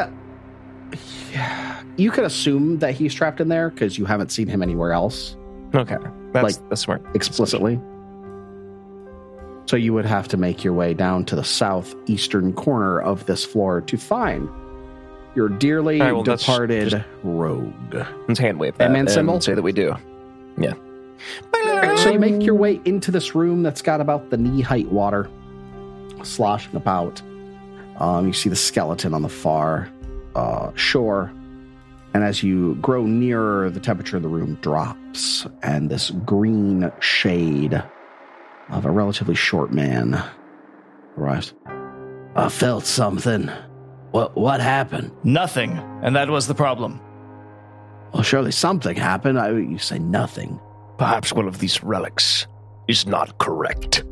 you 1.97 2.11
could 2.11 2.25
assume 2.25 2.79
that 2.79 2.95
he's 2.95 3.13
trapped 3.15 3.41
in 3.41 3.49
there 3.49 3.69
because 3.71 3.99
you 3.99 4.05
haven't 4.07 4.31
seen 4.33 4.49
him 4.49 4.63
anywhere 4.63 4.93
else 4.93 5.37
Okay, 5.75 5.97
that's 6.35 6.59
Like, 6.59 6.69
that's 6.69 6.83
smart. 6.83 7.03
explicitly. 7.15 7.81
So 9.67 9.77
you 9.77 9.95
would 9.95 10.05
have 10.05 10.29
to 10.29 10.37
make 10.37 10.63
your 10.63 10.75
way 10.75 10.93
down 10.93 11.25
to 11.27 11.37
the 11.37 11.45
southeastern 11.45 12.53
corner 12.53 13.01
of 13.01 13.25
this 13.25 13.45
floor 13.47 13.81
to 13.81 13.97
find 13.97 14.49
your 15.35 15.49
dearly 15.49 16.01
right, 16.01 16.13
well, 16.13 16.23
departed 16.23 16.91
just- 16.91 17.05
rogue. 17.23 17.73
Let's 18.29 18.39
hand 18.39 18.59
wave 18.61 18.77
that 18.77 18.91
and 18.95 19.11
symbol? 19.11 19.41
say 19.41 19.55
that 19.55 19.63
we 19.63 19.73
do. 19.73 19.95
Yeah. 20.59 20.75
So 21.97 22.11
you 22.11 22.19
make 22.19 22.43
your 22.43 22.55
way 22.55 22.81
into 22.85 23.11
this 23.11 23.35
room 23.35 23.63
that's 23.63 23.81
got 23.81 24.01
about 24.03 24.29
the 24.31 24.37
knee 24.37 24.61
height 24.61 24.89
water 24.93 25.31
sloshing 26.23 26.77
about. 26.77 27.23
Um, 27.99 28.27
you 28.27 28.33
see 28.33 28.51
the 28.51 28.57
skeleton 28.57 29.15
on 29.15 29.23
the 29.23 29.29
far 29.29 29.89
uh, 30.35 30.73
shore. 30.75 31.33
And 32.15 32.23
as 32.23 32.45
you 32.45 32.77
grow 32.77 33.05
nearer, 33.05 33.69
the 33.71 33.81
temperature 33.81 34.17
of 34.17 34.23
the 34.23 34.29
room 34.29 34.55
drops, 34.63 35.47
and 35.65 35.91
this 35.91 36.11
green 36.11 36.93
shade 37.01 37.83
of 38.71 38.87
a 38.87 38.91
relatively 38.91 39.35
short 39.35 39.73
man 39.73 40.23
arrives. 41.19 41.53
I 42.37 42.49
felt 42.49 42.87
something. 42.87 43.51
What 44.13 44.37
what 44.37 44.61
happened? 44.61 45.11
Nothing. 45.25 45.73
And 46.03 46.15
that 46.15 46.31
was 46.31 46.47
the 46.47 46.55
problem. 46.55 47.01
Well, 48.13 48.23
surely 48.23 48.53
something 48.53 48.97
happened. 48.97 49.39
I, 49.39 49.51
you 49.51 49.79
say 49.79 49.99
nothing. 49.99 50.61
Perhaps 50.99 51.33
one 51.33 51.49
of 51.49 51.59
these 51.59 51.83
relics 51.83 52.47
is 52.87 53.07
not 53.09 53.39
correct. 53.39 54.05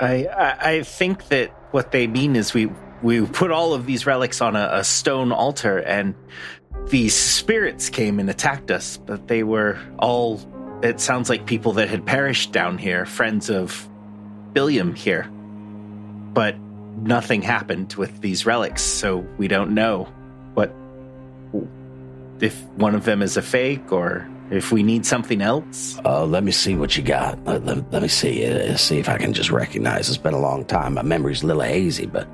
I, 0.00 0.26
I 0.26 0.70
I 0.72 0.82
think 0.82 1.28
that 1.28 1.48
what 1.70 1.92
they 1.92 2.06
mean 2.06 2.36
is 2.36 2.52
we 2.52 2.70
we 3.02 3.24
put 3.24 3.50
all 3.50 3.72
of 3.72 3.86
these 3.86 4.06
relics 4.06 4.40
on 4.40 4.56
a, 4.56 4.68
a 4.72 4.84
stone 4.84 5.32
altar, 5.32 5.78
and 5.78 6.14
these 6.88 7.14
spirits 7.14 7.88
came 7.88 8.18
and 8.18 8.30
attacked 8.30 8.70
us. 8.70 8.96
But 8.96 9.28
they 9.28 9.42
were 9.42 9.78
all. 9.98 10.40
It 10.82 11.00
sounds 11.00 11.28
like 11.28 11.46
people 11.46 11.72
that 11.74 11.88
had 11.88 12.04
perished 12.04 12.52
down 12.52 12.78
here, 12.78 13.06
friends 13.06 13.50
of 13.50 13.88
Billiam 14.52 14.94
here. 14.94 15.24
But 16.32 16.56
nothing 16.98 17.42
happened 17.42 17.94
with 17.94 18.20
these 18.20 18.46
relics, 18.46 18.82
so 18.82 19.26
we 19.38 19.48
don't 19.48 19.74
know 19.74 20.08
what 20.54 20.74
if 22.40 22.62
one 22.76 22.94
of 22.94 23.04
them 23.04 23.22
is 23.22 23.36
a 23.36 23.42
fake 23.42 23.90
or 23.90 24.28
if 24.50 24.70
we 24.70 24.82
need 24.82 25.06
something 25.06 25.40
else. 25.40 25.98
Uh, 26.04 26.24
let 26.24 26.44
me 26.44 26.52
see 26.52 26.76
what 26.76 26.96
you 26.96 27.02
got. 27.02 27.42
Let, 27.44 27.64
let, 27.64 27.92
let 27.92 28.02
me 28.02 28.08
see. 28.08 28.46
Uh, 28.46 28.76
see 28.76 28.98
if 28.98 29.08
I 29.08 29.18
can 29.18 29.32
just 29.32 29.50
recognize. 29.50 30.08
It's 30.08 30.18
been 30.18 30.34
a 30.34 30.38
long 30.38 30.64
time. 30.64 30.94
My 30.94 31.02
memory's 31.02 31.42
a 31.42 31.46
little 31.46 31.62
hazy, 31.62 32.06
but 32.06 32.28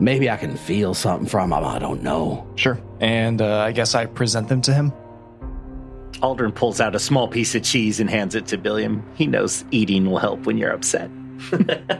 maybe 0.00 0.30
I 0.30 0.36
can 0.36 0.56
feel 0.56 0.94
something 0.94 1.28
from 1.28 1.50
them. 1.50 1.64
I 1.64 1.78
don't 1.78 2.02
know. 2.02 2.46
Sure. 2.56 2.80
And 3.00 3.42
uh, 3.42 3.58
I 3.58 3.72
guess 3.72 3.94
I 3.94 4.06
present 4.06 4.48
them 4.48 4.62
to 4.62 4.72
him. 4.72 4.92
Aldryn 6.22 6.54
pulls 6.54 6.80
out 6.80 6.94
a 6.94 6.98
small 6.98 7.28
piece 7.28 7.54
of 7.54 7.62
cheese 7.62 8.00
and 8.00 8.10
hands 8.10 8.34
it 8.34 8.46
to 8.46 8.58
Billiam. 8.58 9.04
He 9.14 9.26
knows 9.26 9.64
eating 9.70 10.10
will 10.10 10.18
help 10.18 10.46
when 10.46 10.58
you're 10.58 10.72
upset. 10.72 11.10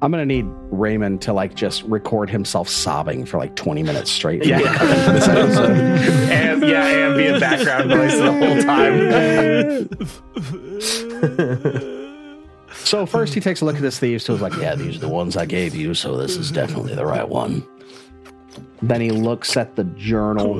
I'm 0.00 0.12
gonna 0.12 0.26
need 0.26 0.44
Raymond 0.70 1.22
to 1.22 1.32
like 1.32 1.56
just 1.56 1.82
record 1.84 2.30
himself 2.30 2.68
sobbing 2.68 3.24
for 3.24 3.38
like 3.38 3.56
20 3.56 3.82
minutes 3.82 4.12
straight. 4.12 4.46
Yeah. 4.46 4.58
and 6.30 6.62
yeah, 6.62 6.84
ambient 6.84 7.40
background 7.40 7.88
noise 7.88 8.16
the 8.16 8.32
whole 8.32 8.62
time. 11.72 11.84
So 12.88 13.04
first 13.04 13.34
he 13.34 13.40
takes 13.40 13.60
a 13.60 13.66
look 13.66 13.76
at 13.76 13.82
his 13.82 13.98
thieves 13.98 14.26
He's 14.26 14.40
like, 14.40 14.56
yeah, 14.56 14.74
these 14.74 14.96
are 14.96 15.00
the 15.00 15.10
ones 15.10 15.36
I 15.36 15.44
gave 15.44 15.74
you, 15.74 15.92
so 15.92 16.16
this 16.16 16.36
is 16.36 16.50
definitely 16.50 16.94
the 16.94 17.04
right 17.04 17.28
one. 17.28 17.62
Then 18.80 19.02
he 19.02 19.10
looks 19.10 19.58
at 19.58 19.76
the 19.76 19.84
journal 19.84 20.58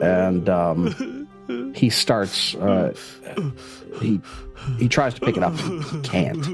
and 0.00 0.48
um, 0.48 1.26
he 1.74 1.90
starts. 1.90 2.54
Uh, 2.54 2.94
he 4.00 4.20
he 4.78 4.88
tries 4.88 5.14
to 5.14 5.20
pick 5.20 5.36
it 5.36 5.42
up, 5.42 5.58
he 5.58 6.00
can't, 6.02 6.46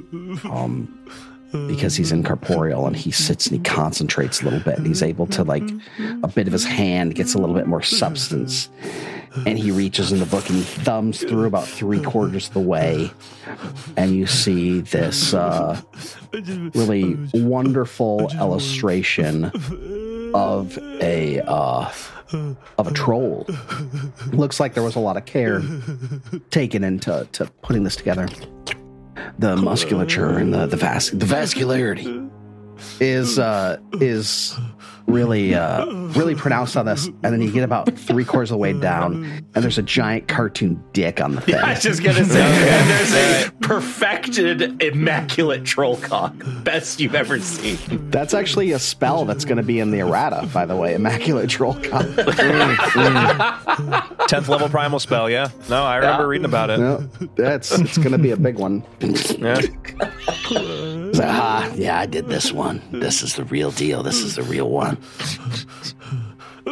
um, 0.46 0.98
because 1.68 1.94
he's 1.94 2.10
incorporeal, 2.10 2.86
and 2.86 2.96
he 2.96 3.10
sits 3.10 3.48
and 3.48 3.58
he 3.58 3.62
concentrates 3.62 4.40
a 4.40 4.44
little 4.44 4.60
bit, 4.60 4.78
and 4.78 4.86
he's 4.86 5.02
able 5.02 5.26
to 5.26 5.44
like 5.44 5.68
a 6.22 6.28
bit 6.28 6.46
of 6.46 6.54
his 6.54 6.64
hand 6.64 7.14
gets 7.14 7.34
a 7.34 7.38
little 7.38 7.54
bit 7.54 7.66
more 7.66 7.82
substance, 7.82 8.70
and 9.44 9.58
he 9.58 9.70
reaches 9.70 10.12
in 10.12 10.18
the 10.18 10.26
book 10.26 10.48
and 10.48 10.58
he 10.58 10.64
thumbs 10.64 11.20
through 11.20 11.46
about 11.46 11.66
three 11.66 12.00
quarters 12.00 12.48
of 12.48 12.54
the 12.54 12.60
way, 12.60 13.10
and 13.96 14.14
you 14.14 14.26
see 14.26 14.80
this 14.80 15.34
uh, 15.34 15.80
really 16.32 17.16
wonderful 17.34 18.30
illustration 18.34 19.44
of 20.34 20.78
a 21.00 21.40
uh, 21.46 21.90
of 22.78 22.86
a 22.86 22.92
troll. 22.92 23.46
Looks 24.32 24.58
like 24.60 24.74
there 24.74 24.82
was 24.82 24.96
a 24.96 25.00
lot 25.00 25.16
of 25.16 25.24
care 25.26 25.62
taken 26.50 26.84
into 26.84 27.28
to 27.32 27.46
putting 27.62 27.84
this 27.84 27.96
together. 27.96 28.28
The 29.38 29.56
musculature 29.56 30.38
and 30.38 30.52
the 30.54 30.66
the, 30.66 30.76
vas- 30.76 31.10
the 31.10 31.26
vascularity 31.26 32.30
is 33.00 33.38
uh, 33.38 33.78
is 34.00 34.56
really 35.06 35.54
uh, 35.54 35.86
really 35.86 36.34
pronounced 36.34 36.76
on 36.76 36.86
this. 36.86 37.06
And 37.06 37.22
then 37.22 37.40
you 37.40 37.52
get 37.52 37.62
about 37.62 37.94
three 37.96 38.24
quarters 38.24 38.50
of 38.50 38.54
the 38.54 38.58
way 38.58 38.72
down, 38.72 39.24
and 39.54 39.64
there's 39.64 39.78
a 39.78 39.82
giant 39.82 40.26
cartoon 40.28 40.82
dick 40.92 41.20
on 41.20 41.36
the 41.36 41.40
thing. 41.42 41.54
I 41.56 41.74
was 41.74 41.82
just 41.82 42.02
gonna 42.02 42.24
say, 42.24 42.42
and 42.42 42.90
there's 42.90 43.46
a 43.46 43.50
perfected, 43.60 44.82
immaculate 44.82 45.64
troll 45.64 45.96
cock, 45.96 46.34
best 46.64 47.00
you've 47.00 47.14
ever 47.14 47.38
seen. 47.40 47.78
That's 48.10 48.34
actually 48.34 48.72
a 48.72 48.78
spell 48.78 49.24
that's 49.24 49.44
going 49.44 49.56
to 49.58 49.62
be 49.62 49.78
in 49.80 49.90
the 49.90 49.98
errata, 50.00 50.48
by 50.52 50.66
the 50.66 50.76
way. 50.76 50.94
Immaculate 50.94 51.48
troll 51.50 51.74
cock. 51.74 52.06
Tenth 54.28 54.48
level 54.48 54.68
primal 54.68 54.98
spell. 54.98 55.28
Yeah. 55.30 55.48
No, 55.68 55.82
I 55.84 55.96
remember 55.96 56.22
Yeah. 56.24 56.28
reading 56.28 56.44
about 56.44 56.70
it. 56.70 56.78
No, 56.78 56.98
that's 57.36 57.76
it's 57.78 57.98
going 57.98 58.12
to 58.12 58.18
be 58.18 58.30
a 58.30 58.36
big 58.36 58.58
one. 58.58 58.82
Yeah. 59.00 59.60
It's 61.16 61.24
like, 61.24 61.34
ah, 61.34 61.72
yeah, 61.74 61.98
I 61.98 62.04
did 62.04 62.26
this 62.26 62.52
one. 62.52 62.82
This 62.92 63.22
is 63.22 63.36
the 63.36 63.44
real 63.44 63.70
deal. 63.70 64.02
This 64.02 64.20
is 64.20 64.36
the 64.36 64.42
real 64.42 64.68
one. 64.68 64.98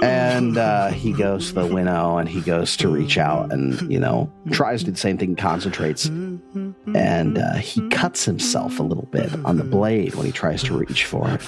And 0.03 0.59
uh, 0.59 0.89
he 0.89 1.13
goes 1.13 1.49
to 1.49 1.55
the 1.55 1.67
winnow 1.67 2.19
and 2.19 2.29
he 2.29 2.43
goes 2.43 2.77
to 2.79 2.89
reach 2.89 3.17
out 3.17 3.53
and, 3.53 3.81
you 3.91 3.99
know, 3.99 4.31
tries 4.51 4.81
to 4.81 4.87
do 4.87 4.91
the 4.91 4.99
same 4.99 5.17
thing, 5.17 5.35
concentrates. 5.35 6.05
And 6.05 7.39
uh, 7.39 7.55
he 7.55 7.89
cuts 7.89 8.27
himself 8.27 8.79
a 8.79 8.83
little 8.83 9.07
bit 9.07 9.33
on 9.47 9.57
the 9.57 9.65
blade 9.65 10.15
when 10.15 10.27
he 10.27 10.33
tries 10.33 10.63
to 10.65 10.77
reach 10.77 11.07
for 11.07 11.27
it. 11.31 11.41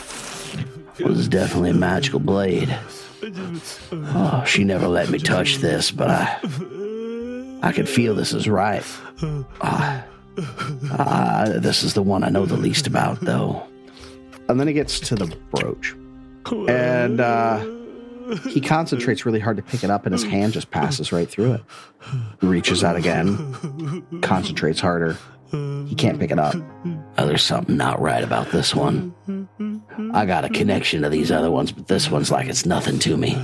It 0.99 1.07
was 1.07 1.29
definitely 1.29 1.71
a 1.71 1.75
magical 1.75 2.21
blade. 2.21 2.75
Oh, 3.93 4.43
she 4.47 4.65
never 4.65 4.89
let 4.89 5.11
me 5.11 5.19
touch 5.19 5.59
this, 5.59 5.91
but 5.91 6.09
I, 6.09 6.39
I 7.63 7.73
could 7.73 7.91
feel 7.91 8.15
this 8.15 8.33
is 8.33 8.49
right. 8.49 8.83
Ah, 9.61 10.03
Ah, 10.39 11.47
this 11.57 11.83
is 11.83 11.95
the 11.95 12.03
one 12.03 12.23
I 12.25 12.29
know 12.29 12.47
the 12.47 12.57
least 12.57 12.87
about, 12.87 13.21
though. 13.21 13.67
And 14.49 14.61
then 14.61 14.69
he 14.69 14.75
gets 14.75 15.01
to 15.01 15.15
the 15.15 15.27
brooch. 15.51 15.95
And 16.69 17.21
uh, 17.21 17.65
he 18.49 18.61
concentrates 18.61 19.27
really 19.27 19.41
hard 19.41 19.57
to 19.57 19.63
pick 19.63 19.83
it 19.83 19.91
up, 19.91 20.07
and 20.07 20.13
his 20.13 20.23
hand 20.23 20.53
just 20.53 20.71
passes 20.71 21.11
right 21.13 21.29
through 21.29 21.55
it. 21.55 21.63
He 22.41 22.47
reaches 22.47 22.85
out 22.85 22.97
again, 22.97 24.21
concentrates 24.23 24.81
harder. 24.81 25.17
He 25.51 25.95
can't 25.97 26.19
pick 26.19 26.31
it 26.31 26.39
up. 26.39 26.55
Oh, 27.19 27.27
there's 27.27 27.43
something 27.43 27.77
not 27.77 28.01
right 28.01 28.23
about 28.23 28.51
this 28.51 28.75
one. 28.75 29.15
I 30.13 30.27
got 30.27 30.45
a 30.45 30.49
connection 30.51 31.03
to 31.03 31.09
these 31.09 31.31
other 31.31 31.51
ones, 31.51 31.73
but 31.73 31.89
this 31.89 32.11
one's 32.11 32.31
like 32.31 32.47
it's 32.49 32.67
nothing 32.67 32.99
to 33.01 33.17
me. 33.17 33.39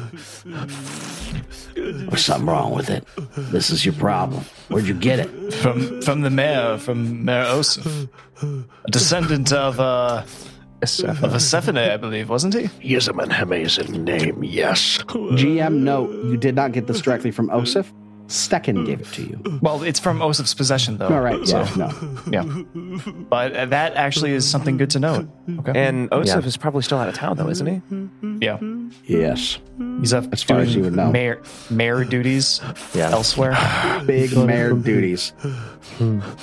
There's 1.92 2.24
something 2.24 2.46
wrong 2.46 2.74
with 2.74 2.90
it. 2.90 3.06
This 3.36 3.70
is 3.70 3.84
your 3.84 3.94
problem. 3.94 4.44
Where'd 4.68 4.86
you 4.86 4.94
get 4.94 5.20
it? 5.20 5.54
From 5.54 6.02
from 6.02 6.22
the 6.22 6.30
mayor, 6.30 6.78
from 6.78 7.24
Mayor 7.24 7.44
Oseph. 7.44 8.08
A 8.42 8.90
descendant 8.90 9.52
of 9.52 9.78
uh 9.78 10.24
of 10.82 11.34
a 11.34 11.38
Sephine, 11.38 11.92
I 11.92 11.96
believe, 11.96 12.28
wasn't 12.28 12.54
he? 12.54 12.66
He 12.80 12.96
is 12.96 13.06
an 13.06 13.20
amazing 13.20 14.04
name, 14.04 14.42
yes. 14.42 14.98
GM 15.06 15.82
note, 15.82 16.10
you 16.24 16.36
did 16.36 16.56
not 16.56 16.72
get 16.72 16.88
this 16.88 17.00
directly 17.00 17.30
from 17.30 17.48
Oseph. 17.50 17.86
Stecken 18.32 18.84
gave 18.84 19.00
it 19.00 19.06
to 19.12 19.22
you. 19.22 19.58
Well, 19.60 19.82
it's 19.82 20.00
from 20.00 20.20
Oseph's 20.20 20.54
possession, 20.54 20.96
though. 20.98 21.08
All 21.08 21.20
right, 21.20 21.46
So, 21.46 21.60
yeah, 21.76 21.92
no. 22.26 22.26
yeah. 22.32 22.62
But 23.28 23.54
uh, 23.54 23.66
that 23.66 23.94
actually 23.94 24.32
is 24.32 24.48
something 24.48 24.76
good 24.76 24.90
to 24.90 24.98
know. 24.98 25.28
Okay. 25.58 25.72
And 25.74 26.10
Oseph 26.10 26.26
Yeah. 26.26 26.38
is 26.46 26.56
probably 26.56 26.82
still 26.82 26.98
out 26.98 27.08
of 27.08 27.14
town, 27.14 27.36
though, 27.36 27.48
isn't 27.48 27.66
he? 27.66 28.44
yeah. 28.44 28.58
Yes. 29.04 29.58
He's 30.00 30.12
up 30.14 30.32
As 30.32 30.42
far 30.42 30.60
as 30.60 30.68
doing 30.68 30.78
you 30.78 30.84
would 30.84 30.96
know. 30.96 31.10
mayor, 31.10 31.42
mayor 31.70 32.04
duties 32.04 32.60
Yeah. 32.94 33.10
elsewhere. 33.10 33.56
Big 34.06 34.36
mayor 34.36 34.72
duties. 34.72 35.32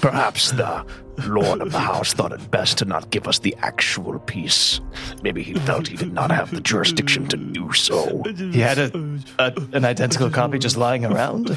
Perhaps 0.02 0.52
the 0.52 0.86
Lord 1.28 1.62
of 1.62 1.72
the 1.72 1.80
House 1.80 2.14
thought 2.14 2.32
it 2.32 2.52
best 2.52 2.78
to 2.80 2.86
not 2.86 3.10
give 3.12 3.28
us 3.28 3.40
the 3.40 3.56
actual 3.60 4.20
piece. 4.20 4.82
Maybe 5.24 5.44
he 5.44 5.54
felt 5.54 5.88
he 5.88 5.98
did 5.98 6.14
not 6.14 6.32
have 6.32 6.52
the 6.52 6.62
jurisdiction 6.62 7.28
to 7.28 7.38
do 7.38 7.72
so. 7.74 8.24
He 8.24 8.60
had 8.60 8.78
a, 8.78 9.20
a 9.40 9.54
an 9.74 9.86
identical 9.86 10.30
copy 10.30 10.60
just 10.60 10.78
lying 10.78 11.06
around 11.06 11.56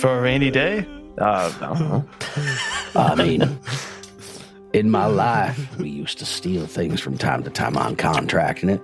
for 0.00 0.18
a 0.18 0.20
rainy 0.20 0.50
day. 0.50 0.86
Uh, 1.18 1.52
I 1.60 1.66
don't 1.66 1.80
know. 1.80 2.04
I 2.96 3.14
mean, 3.14 3.58
in 4.72 4.90
my 4.90 5.06
life, 5.06 5.78
we 5.78 5.88
used 5.88 6.18
to 6.18 6.26
steal 6.26 6.66
things 6.66 7.00
from 7.00 7.16
time 7.16 7.44
to 7.44 7.50
time 7.50 7.76
on 7.76 7.94
contract, 7.94 8.62
and 8.62 8.72
it 8.72 8.82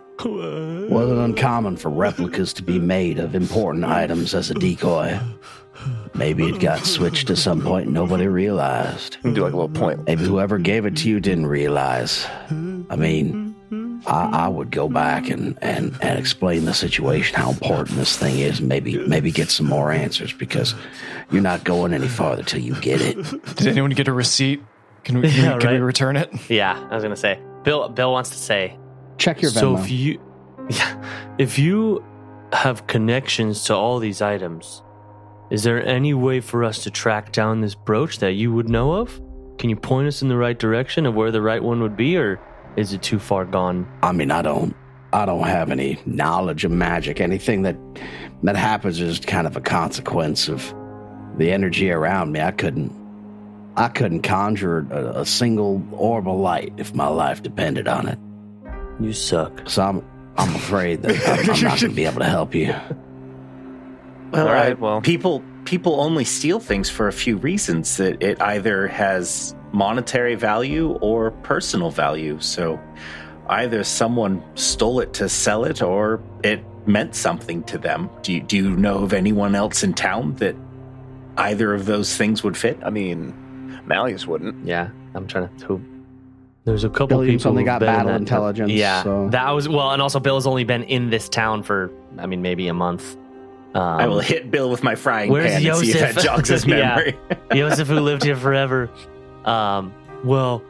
wasn't 0.89 1.19
uncommon 1.19 1.77
for 1.77 1.91
replicas 1.91 2.53
to 2.55 2.63
be 2.63 2.79
made 2.79 3.19
of 3.19 3.35
important 3.35 3.85
items 3.85 4.33
as 4.35 4.51
a 4.51 4.55
decoy. 4.55 5.19
Maybe 6.15 6.49
it 6.49 6.61
got 6.61 6.85
switched 6.85 7.31
at 7.31 7.39
some 7.39 7.63
point 7.63 7.87
and 7.87 7.95
nobody 7.95 8.27
realized. 8.27 9.17
You 9.17 9.23
can 9.23 9.35
do 9.35 9.43
like 9.43 9.53
a 9.53 9.57
little 9.57 9.69
point. 9.69 10.07
Maybe 10.07 10.25
whoever 10.25 10.59
gave 10.59 10.85
it 10.85 10.97
to 10.99 11.09
you 11.09 11.21
didn't 11.21 11.47
realize. 11.47 12.27
I 12.51 12.97
mean, 12.97 13.51
I, 14.07 14.45
I 14.45 14.49
would 14.49 14.71
go 14.71 14.89
back 14.89 15.29
and, 15.31 15.57
and, 15.63 15.97
and 16.03 16.19
explain 16.19 16.65
the 16.65 16.75
situation, 16.75 17.37
how 17.37 17.51
important 17.51 17.97
this 17.97 18.17
thing 18.17 18.39
is, 18.39 18.61
and 18.61 18.69
maybe 18.69 18.99
maybe 19.07 19.31
get 19.31 19.51
some 19.51 19.67
more 19.67 19.93
answers 19.93 20.33
because 20.33 20.75
you're 21.31 21.43
not 21.43 21.65
going 21.65 21.93
any 21.93 22.09
farther 22.09 22.43
till 22.43 22.61
you 22.61 22.75
get 22.81 23.01
it. 23.01 23.17
Did 23.57 23.69
anyone 23.69 23.91
get 23.91 24.09
a 24.09 24.13
receipt? 24.13 24.63
Can 25.05 25.21
we, 25.21 25.31
can, 25.31 25.45
Yeah, 25.45 25.55
we, 25.55 25.61
can 25.61 25.73
we 25.73 25.79
return 25.79 26.17
it? 26.17 26.51
Yeah, 26.51 26.79
I 26.91 26.95
was 26.95 27.03
gonna 27.03 27.17
say. 27.17 27.41
Bill 27.63 27.89
Bill 27.89 28.13
wants 28.13 28.31
to 28.31 28.39
say. 28.39 28.77
Check 29.19 29.43
your 29.43 29.51
So 29.51 29.77
if 29.77 29.91
you, 29.91 30.21
yeah, 30.71 31.35
if 31.39 31.59
you 31.59 32.05
have 32.53 32.87
connections 32.87 33.65
to 33.65 33.75
all 33.75 33.99
these 33.99 34.23
items, 34.23 34.83
is 35.51 35.65
there 35.65 35.85
any 35.85 36.15
way 36.15 36.41
for 36.41 36.63
us 36.63 36.85
to 36.85 36.91
track 36.91 37.33
down 37.33 37.61
this 37.61 37.75
brooch 37.75 38.19
that 38.19 38.35
you 38.35 38.53
would 38.53 38.69
know 38.69 38.93
of? 38.93 39.21
Can 39.59 39.69
you 39.69 39.77
point 39.77 40.07
us 40.07 40.23
in 40.23 40.29
the 40.29 40.37
right 40.37 40.59
direction 40.59 41.07
of 41.07 41.15
where 41.15 41.31
the 41.31 41.43
right 41.43 41.63
one 41.63 41.83
would 41.83 41.97
be, 41.97 42.17
or 42.17 42.41
is 42.77 42.93
it 42.93 43.03
too 43.03 43.19
far 43.19 43.45
gone? 43.45 43.87
I 44.03 44.13
mean, 44.13 44.31
I 44.31 44.43
don't 44.43 44.75
I 45.13 45.27
don't 45.27 45.43
have 45.43 45.71
any 45.71 45.99
knowledge 46.07 46.65
of 46.65 46.71
magic. 46.71 47.21
Anything 47.21 47.63
that 47.63 47.77
that 48.45 48.57
happens 48.57 49.01
is 49.01 49.19
kind 49.19 49.47
of 49.47 49.57
a 49.57 49.61
consequence 49.61 50.49
of 50.49 50.73
the 51.37 51.51
energy 51.51 51.91
around 51.91 52.33
me. 52.33 52.41
I 52.41 52.53
couldn't 52.53 52.93
I 53.77 53.89
couldn't 53.89 54.23
conjure 54.23 54.87
a, 54.91 55.21
a 55.21 55.27
single 55.27 55.83
orb 55.93 56.29
of 56.29 56.39
light 56.39 56.73
if 56.77 56.95
my 56.95 57.09
life 57.09 57.43
depended 57.43 57.89
on 57.89 58.09
it. 58.09 58.19
You 59.01 59.13
suck. 59.13 59.69
So 59.69 59.83
I'm 59.83 60.05
I'm 60.37 60.55
afraid 60.55 61.03
that 61.03 61.29
I'm, 61.29 61.51
I'm 61.51 61.63
not 61.63 61.81
going 61.81 61.91
to 61.91 61.97
be 61.97 62.05
able 62.05 62.21
to 62.21 62.25
help 62.25 62.55
you. 62.55 62.73
Well, 64.33 64.47
All 64.47 64.53
right, 64.53 64.73
uh, 64.73 64.77
well. 64.77 65.01
people 65.01 65.43
people 65.65 66.01
only 66.01 66.25
steal 66.25 66.61
things 66.61 66.89
for 66.91 67.09
a 67.09 67.13
few 67.13 67.37
reasons. 67.37 67.97
That 67.97 68.23
it 68.23 68.41
either 68.41 68.87
has 68.89 69.55
monetary 69.73 70.35
value 70.35 70.93
or 71.01 71.31
personal 71.43 71.91
value. 71.91 72.39
So 72.41 72.79
either 73.49 73.85
someone 73.85 74.43
stole 74.55 75.01
it 75.01 75.13
to 75.15 75.29
sell 75.29 75.65
it, 75.65 75.83
or 75.83 76.21
it 76.45 76.65
meant 76.87 77.15
something 77.15 77.63
to 77.65 77.79
them. 77.79 78.09
Do 78.23 78.33
you, 78.33 78.41
do 78.43 78.57
you 78.57 78.71
know 78.71 78.99
of 79.05 79.13
anyone 79.13 79.55
else 79.55 79.83
in 79.83 79.93
town 79.95 80.35
that 80.37 80.57
either 81.37 81.75
of 81.75 81.87
those 81.87 82.17
things 82.17 82.43
would 82.43 82.57
fit? 82.57 82.79
I 82.83 82.91
mean, 82.91 83.35
Malleus 83.87 84.27
wouldn't. 84.27 84.67
Yeah, 84.67 84.89
I'm 85.15 85.27
trying 85.27 85.55
to. 85.59 85.85
There's 86.65 86.85
a 86.85 86.91
couple 86.91 87.19
Billiam's 87.19 87.43
people 87.43 87.53
only 87.53 87.65
got 87.65 87.81
been 87.81 87.89
in 87.89 87.95
battle 87.97 88.15
intelligence, 88.15 88.71
Yeah, 88.71 89.03
so- 89.03 89.29
that 89.31 89.51
was 89.51 89.69
well, 89.69 89.91
and 89.93 90.03
also 90.03 90.21
Bill's 90.21 90.47
only 90.47 90.65
been 90.65 90.85
in 90.85 91.11
this 91.11 91.29
town 91.29 91.63
for, 91.63 91.91
I 92.19 92.27
mean, 92.27 92.43
maybe 92.43 92.69
a 92.69 92.75
month. 92.75 93.17
Um, 93.75 93.83
I 93.83 94.07
will 94.09 94.21
hit 94.21 94.51
Bill 94.51 94.69
with 94.71 94.83
my 94.83 94.95
frying 94.97 95.31
Where's 95.31 95.53
pan 95.53 95.65
and 95.67 95.77
see 95.77 95.91
if 95.91 95.97
Yosef? 96.01 96.15
that 96.17 96.25
jogs 96.25 96.49
his 96.49 96.67
Yeah. 96.67 96.77
memory. 96.97 97.19
Yosef, 97.55 97.87
who 97.89 98.01
lived 98.01 98.25
here 98.25 98.37
forever. 98.37 98.91
Um, 99.45 99.93
Well, 100.25 100.63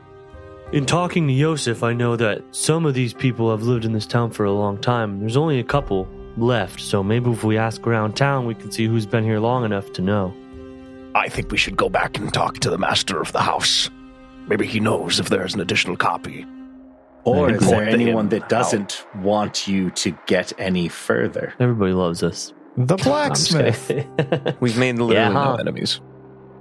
in 0.73 0.87
talking 0.87 1.27
to 1.27 1.33
Yosef, 1.33 1.83
I 1.83 1.93
know 1.95 2.15
that 2.17 2.43
some 2.53 2.85
of 2.87 2.95
these 2.95 3.13
people 3.15 3.51
have 3.51 3.63
lived 3.63 3.85
in 3.85 3.93
this 3.93 4.07
town 4.07 4.31
for 4.31 4.45
a 4.45 4.53
long 4.53 4.79
time. 4.79 5.19
There's 5.19 5.37
only 5.37 5.59
a 5.59 5.65
couple 5.65 6.07
left, 6.37 6.81
so 6.81 7.03
maybe 7.03 7.31
if 7.31 7.43
we 7.43 7.59
ask 7.59 7.85
around 7.87 8.15
town, 8.17 8.47
we 8.47 8.55
can 8.55 8.71
see 8.71 8.87
who's 8.87 9.07
been 9.07 9.25
here 9.25 9.41
long 9.41 9.65
enough 9.65 9.93
to 9.95 10.03
know. 10.03 10.33
I 11.15 11.29
think 11.29 11.51
we 11.51 11.57
should 11.59 11.77
go 11.77 11.89
back 11.89 12.19
and 12.19 12.33
talk 12.33 12.59
to 12.61 12.71
the 12.71 12.79
master 12.79 13.21
of 13.21 13.33
the 13.33 13.41
house. 13.41 13.91
Maybe 14.47 14.67
he 14.67 14.79
knows 14.79 15.19
if 15.19 15.29
there's 15.29 15.55
an 15.55 15.61
additional 15.61 15.97
copy. 15.97 16.47
Or 17.25 17.51
is 17.51 17.59
there 17.61 17.69
report 17.71 17.85
to 17.87 17.95
him 17.95 18.01
anyone 18.01 18.29
that 18.29 18.49
doesn't 18.49 19.05
want 19.17 19.67
you 19.67 19.91
to 19.91 20.17
get 20.27 20.53
any 20.59 20.87
further? 20.89 21.53
Everybody 21.59 21.93
loves 21.93 22.23
us. 22.23 22.53
The 22.87 22.97
blacksmith. 23.05 23.90
We've 24.61 24.77
made 24.79 24.93
literally 24.99 25.14
Yeah, 25.14 25.29
no 25.31 25.57
enemies. 25.57 26.01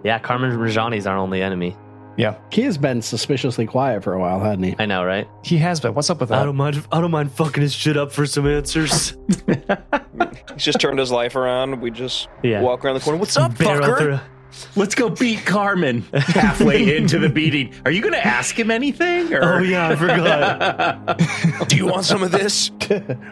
yeah, 0.03 0.19
Carman 0.19 0.58
Rajani's 0.58 1.08
our 1.08 1.17
only 1.17 1.41
enemy. 1.41 1.75
Yeah. 2.17 2.36
He 2.51 2.63
has 2.63 2.77
been 2.77 3.01
suspiciously 3.01 3.65
quiet 3.65 4.03
for 4.03 4.13
a 4.13 4.19
while, 4.19 4.41
hasn't 4.41 4.65
he? 4.65 4.75
I 4.77 4.86
know, 4.86 5.05
right? 5.05 5.25
He 5.43 5.58
has 5.60 5.79
been. 5.79 5.93
What's 5.93 6.10
up 6.10 6.19
with 6.19 6.32
I 6.32 6.39
that? 6.39 6.45
don't 6.45 6.58
mind. 6.58 6.86
I 6.91 6.99
don't 6.99 7.12
mind 7.12 7.32
fucking 7.32 7.62
his 7.62 7.73
shit 7.73 7.95
up 7.95 8.12
for 8.12 8.25
some 8.25 8.45
answers. 8.45 9.15
He's 9.47 10.63
just 10.65 10.82
turned 10.82 10.99
his 10.99 11.12
life 11.12 11.36
around. 11.38 11.79
We 11.79 11.91
just 11.91 12.27
Yeah. 12.43 12.62
walk 12.62 12.84
around 12.84 12.95
the 12.95 12.99
corner. 13.01 13.19
What's 13.19 13.38
up, 13.38 13.58
Barrel 13.58 13.88
fucker? 13.88 14.21
Through- 14.51 14.81
Let's 14.81 14.95
go 14.95 15.09
beat 15.09 15.45
Carman 15.45 16.01
halfway 16.13 16.97
into 16.97 17.19
the 17.19 17.29
beating. 17.29 17.73
Are 17.85 17.91
you 17.91 18.01
going 18.01 18.13
to 18.13 18.25
ask 18.25 18.57
him 18.57 18.71
anything? 18.71 19.33
Or? 19.33 19.43
Oh 19.43 19.59
yeah, 19.59 19.89
I 19.89 19.95
forgot. 19.95 21.67
Do 21.69 21.75
you 21.75 21.85
want 21.85 22.05
some 22.05 22.23
of 22.23 22.31
this? 22.31 22.71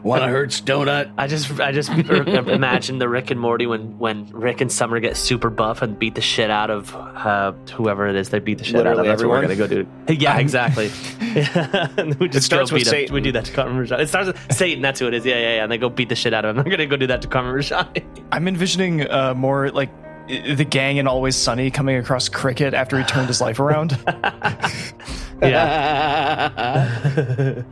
Want 0.03 0.21
to 0.23 0.27
hurt 0.27 0.49
donut? 0.49 1.11
I 1.17 1.27
just, 1.27 1.59
I 1.59 1.71
just 1.71 1.89
imagine 1.89 2.99
the 2.99 3.09
Rick 3.09 3.31
and 3.31 3.39
Morty 3.39 3.65
when 3.65 3.97
when 3.97 4.27
Rick 4.27 4.61
and 4.61 4.71
Summer 4.71 4.99
get 4.99 5.17
super 5.17 5.49
buff 5.49 5.81
and 5.81 5.97
beat 5.97 6.15
the 6.15 6.21
shit 6.21 6.49
out 6.51 6.69
of 6.69 6.95
uh, 6.95 7.51
whoever 7.73 8.07
it 8.07 8.15
is. 8.15 8.29
They 8.29 8.39
beat 8.39 8.59
the 8.59 8.63
shit 8.63 8.75
out 8.75 8.85
of. 8.85 8.97
Literally 9.05 9.09
That's 9.09 9.23
what 9.23 9.29
we're 9.29 9.41
gonna 9.41 9.55
go 9.55 9.67
do. 9.67 9.87
Yeah, 10.13 10.37
exactly. 10.37 10.87
we 12.19 12.29
just 12.29 12.45
starts 12.45 12.69
go 12.71 12.75
with 12.75 12.81
beat 12.83 12.87
him. 12.87 12.91
Satan. 12.91 13.13
We 13.15 13.21
do 13.21 13.31
that 13.33 13.45
to 13.45 13.51
Carman 13.53 13.85
Rajani. 13.85 14.01
It 14.01 14.09
starts 14.09 14.27
with 14.27 14.53
Satan. 14.55 14.81
That's 14.81 14.99
who 14.99 15.07
it 15.07 15.13
is. 15.13 15.25
Yeah, 15.25 15.35
yeah, 15.39 15.55
yeah. 15.55 15.63
And 15.63 15.71
they 15.71 15.77
go 15.77 15.89
beat 15.89 16.09
the 16.09 16.15
shit 16.15 16.33
out 16.33 16.45
of 16.45 16.55
him. 16.55 16.63
I'm 16.63 16.69
gonna 16.69 16.85
go 16.85 16.97
do 16.97 17.07
that 17.07 17.21
to 17.23 17.27
Carman 17.27 17.53
Rajani. 17.55 18.03
I'm 18.31 18.47
envisioning 18.47 19.09
uh, 19.09 19.33
more 19.35 19.69
like 19.71 19.89
i- 19.89 20.06
the 20.27 20.65
gang 20.69 20.97
in 20.97 21.07
Always 21.07 21.35
Sunny 21.35 21.71
coming 21.71 21.97
across 21.97 22.29
Cricket 22.29 22.73
after 22.73 22.97
he 22.97 23.03
turned 23.05 23.27
his 23.27 23.41
life 23.41 23.59
around. 23.59 23.97
yeah. 25.41 27.63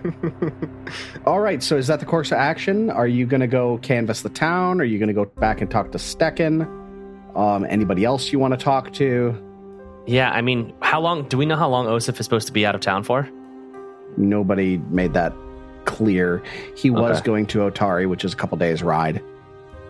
All 1.26 1.40
right, 1.40 1.62
so 1.62 1.78
is 1.78 1.88
that 1.88 2.00
the 2.00 2.06
course 2.06 2.32
of 2.32 2.38
action? 2.38 2.90
Are 2.90 3.08
you 3.08 3.26
going 3.26 3.42
to 3.42 3.48
go 3.48 3.78
canvass 3.80 4.22
the 4.22 4.30
town? 4.30 4.80
Are 4.80 4.84
you 4.86 4.98
going 5.00 5.08
to 5.08 5.14
go 5.14 5.26
back 5.26 5.62
and 5.62 5.70
talk 5.70 5.92
to 5.94 5.98
Stecken? 5.98 6.62
Um, 7.36 7.66
anybody 7.68 8.06
else 8.06 8.32
you 8.32 8.40
want 8.40 8.58
to 8.58 8.64
talk 8.64 8.94
to? 8.94 9.42
Yeah, 10.08 10.32
I 10.32 10.42
mean, 10.42 10.74
how 10.82 11.02
long? 11.02 11.28
Do 11.28 11.38
we 11.38 11.46
know 11.46 11.56
how 11.56 11.68
long 11.68 11.88
Oseph 11.88 12.20
is 12.20 12.26
supposed 12.26 12.48
to 12.48 12.54
be 12.54 12.66
out 12.66 12.76
of 12.76 12.82
town 12.82 13.04
for? 13.04 13.28
Nobody 14.18 14.78
made 14.90 15.14
that 15.14 15.34
clear. 15.86 16.44
He 16.78 16.90
was 16.92 17.18
Okay. 17.18 17.26
going 17.26 17.48
to 17.48 17.60
Otari, 17.60 18.08
which 18.08 18.24
is 18.24 18.34
a 18.34 18.36
couple 18.36 18.58
days 18.58 18.84
ride, 18.84 19.22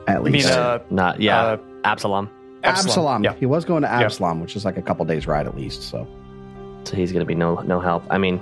at 0.07 0.17
I 0.17 0.21
mean, 0.21 0.33
least. 0.33 0.51
uh, 0.51 0.79
Not. 0.89 1.19
Yeah, 1.21 1.41
Uh, 1.43 1.57
Absalom. 1.83 2.29
Absalom. 2.67 3.23
Yeah. 3.23 3.33
He 3.35 3.45
was 3.45 3.65
going 3.65 3.81
to 3.83 3.91
Absalom, 3.91 4.39
which 4.41 4.55
is 4.55 4.65
like 4.65 4.77
a 4.77 4.81
couple 4.81 5.05
days 5.05 5.27
ride 5.27 5.47
at 5.47 5.55
least. 5.55 5.83
So 5.83 6.07
So 6.83 6.95
he's 6.95 7.11
gonna 7.11 7.25
be 7.25 7.35
no 7.35 7.55
no 7.61 7.79
help. 7.79 8.03
I 8.09 8.17
mean, 8.17 8.41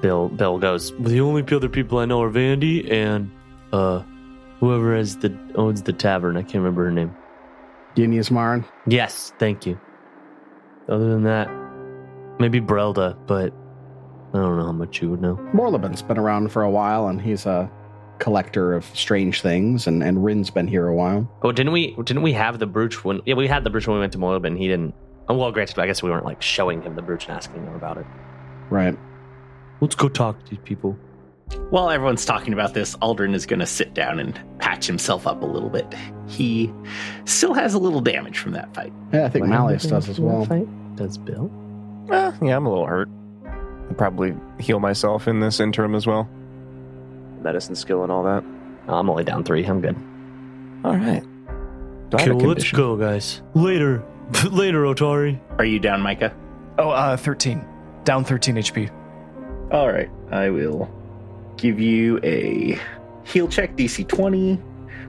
Bill 0.00 0.28
Bill 0.28 0.58
goes. 0.58 0.92
the 0.98 1.20
only 1.20 1.42
other 1.54 1.68
people 1.68 1.98
I 1.98 2.04
know 2.04 2.22
are 2.22 2.30
Vandy 2.30 2.90
and 2.90 3.30
uh, 3.72 4.02
whoever 4.60 4.96
has 4.96 5.16
the 5.18 5.36
owns 5.54 5.82
the 5.82 5.92
tavern. 5.92 6.36
I 6.36 6.42
can't 6.42 6.56
remember 6.56 6.84
her 6.84 6.90
name. 6.90 7.14
Genius 7.96 8.30
Marin. 8.30 8.64
Yes, 8.86 9.32
thank 9.38 9.66
you. 9.66 9.78
Other 10.88 11.08
than 11.08 11.22
that, 11.24 11.48
maybe 12.40 12.60
Brelda, 12.60 13.16
but 13.26 13.52
I 14.34 14.38
don't 14.38 14.56
know 14.56 14.64
how 14.64 14.72
much 14.72 15.00
you 15.02 15.10
would 15.10 15.20
know. 15.20 15.36
Morlebin's 15.52 16.02
been 16.02 16.18
around 16.18 16.50
for 16.50 16.62
a 16.62 16.70
while, 16.70 17.06
and 17.08 17.20
he's 17.20 17.44
a 17.46 17.70
collector 18.22 18.72
of 18.72 18.84
strange 18.96 19.42
things, 19.42 19.88
and 19.88 20.02
and 20.02 20.24
Wrin's 20.24 20.48
been 20.48 20.68
here 20.68 20.86
a 20.86 20.94
while. 20.94 21.28
Oh, 21.42 21.50
didn't 21.50 21.72
we? 21.72 21.94
Didn't 21.96 22.22
we 22.22 22.32
have 22.34 22.60
the 22.60 22.66
brooch 22.66 23.04
when? 23.04 23.20
Yeah, 23.26 23.34
we 23.34 23.48
had 23.48 23.64
the 23.64 23.70
brooch 23.70 23.86
when 23.88 23.96
we 23.96 24.00
went 24.00 24.12
to 24.12 24.18
Moilbin. 24.18 24.56
He 24.56 24.68
didn't. 24.68 24.94
Oh, 25.28 25.36
well, 25.36 25.50
granted, 25.50 25.78
I 25.78 25.86
guess 25.86 26.02
we 26.02 26.10
weren't 26.10 26.24
like 26.24 26.40
showing 26.40 26.82
him 26.82 26.94
the 26.94 27.02
brooch 27.02 27.26
and 27.26 27.36
asking 27.36 27.64
him 27.64 27.74
about 27.74 27.98
it. 27.98 28.06
Right. 28.70 28.96
Let's 29.80 29.96
go 29.96 30.08
talk 30.08 30.42
to 30.44 30.50
these 30.50 30.60
people. 30.64 30.96
While 31.70 31.90
everyone's 31.90 32.24
talking 32.24 32.52
about 32.52 32.74
this, 32.74 32.96
Aldryn 32.96 33.34
is 33.34 33.44
going 33.44 33.60
to 33.60 33.66
sit 33.66 33.92
down 33.92 34.18
and 34.20 34.40
patch 34.58 34.86
himself 34.86 35.26
up 35.26 35.42
a 35.42 35.46
little 35.46 35.68
bit. 35.68 35.92
He 36.28 36.72
still 37.24 37.54
has 37.54 37.74
a 37.74 37.78
little 37.78 38.00
damage 38.00 38.38
from 38.38 38.52
that 38.52 38.72
fight. 38.74 38.92
Yeah, 39.12 39.26
I 39.26 39.28
think 39.28 39.46
Malleus 39.46 39.84
does 39.84 40.08
as 40.08 40.20
well. 40.20 40.46
Does 40.94 41.18
Bill? 41.18 41.50
Eh, 42.10 42.32
yeah, 42.42 42.56
I'm 42.56 42.66
a 42.66 42.70
little 42.70 42.86
hurt. 42.86 43.08
I'll 43.88 43.96
probably 43.96 44.34
heal 44.60 44.80
myself 44.80 45.28
in 45.28 45.40
this 45.40 45.60
interim 45.60 45.94
as 45.94 46.06
well. 46.06 46.28
Medicine 47.42 47.74
skill 47.74 48.02
and 48.02 48.10
all 48.12 48.22
that. 48.24 48.44
I'm 48.88 49.08
only 49.10 49.24
down 49.24 49.44
three. 49.44 49.64
I'm 49.64 49.80
good. 49.80 49.96
All 50.84 50.96
right. 50.96 51.22
Do 52.10 52.16
I 52.18 52.22
Okay, 52.22 52.24
have 52.24 52.32
a 52.32 52.36
well, 52.36 52.46
let's 52.48 52.70
condition? 52.70 52.76
go, 52.76 52.96
guys. 52.96 53.42
Later, 53.54 54.02
later, 54.50 54.82
Otari. 54.82 55.38
Are 55.58 55.64
you 55.64 55.78
down, 55.78 56.00
Micah? 56.00 56.34
oh, 56.78 56.90
uh, 56.90 57.16
13. 57.16 57.64
Down 58.04 58.24
13 58.24 58.56
HP. 58.56 58.90
All 59.72 59.90
right, 59.90 60.10
I 60.30 60.50
will 60.50 60.90
give 61.56 61.78
you 61.80 62.18
a 62.22 62.78
heal 63.24 63.46
check, 63.48 63.76
DC 63.76 64.06
20. 64.08 64.60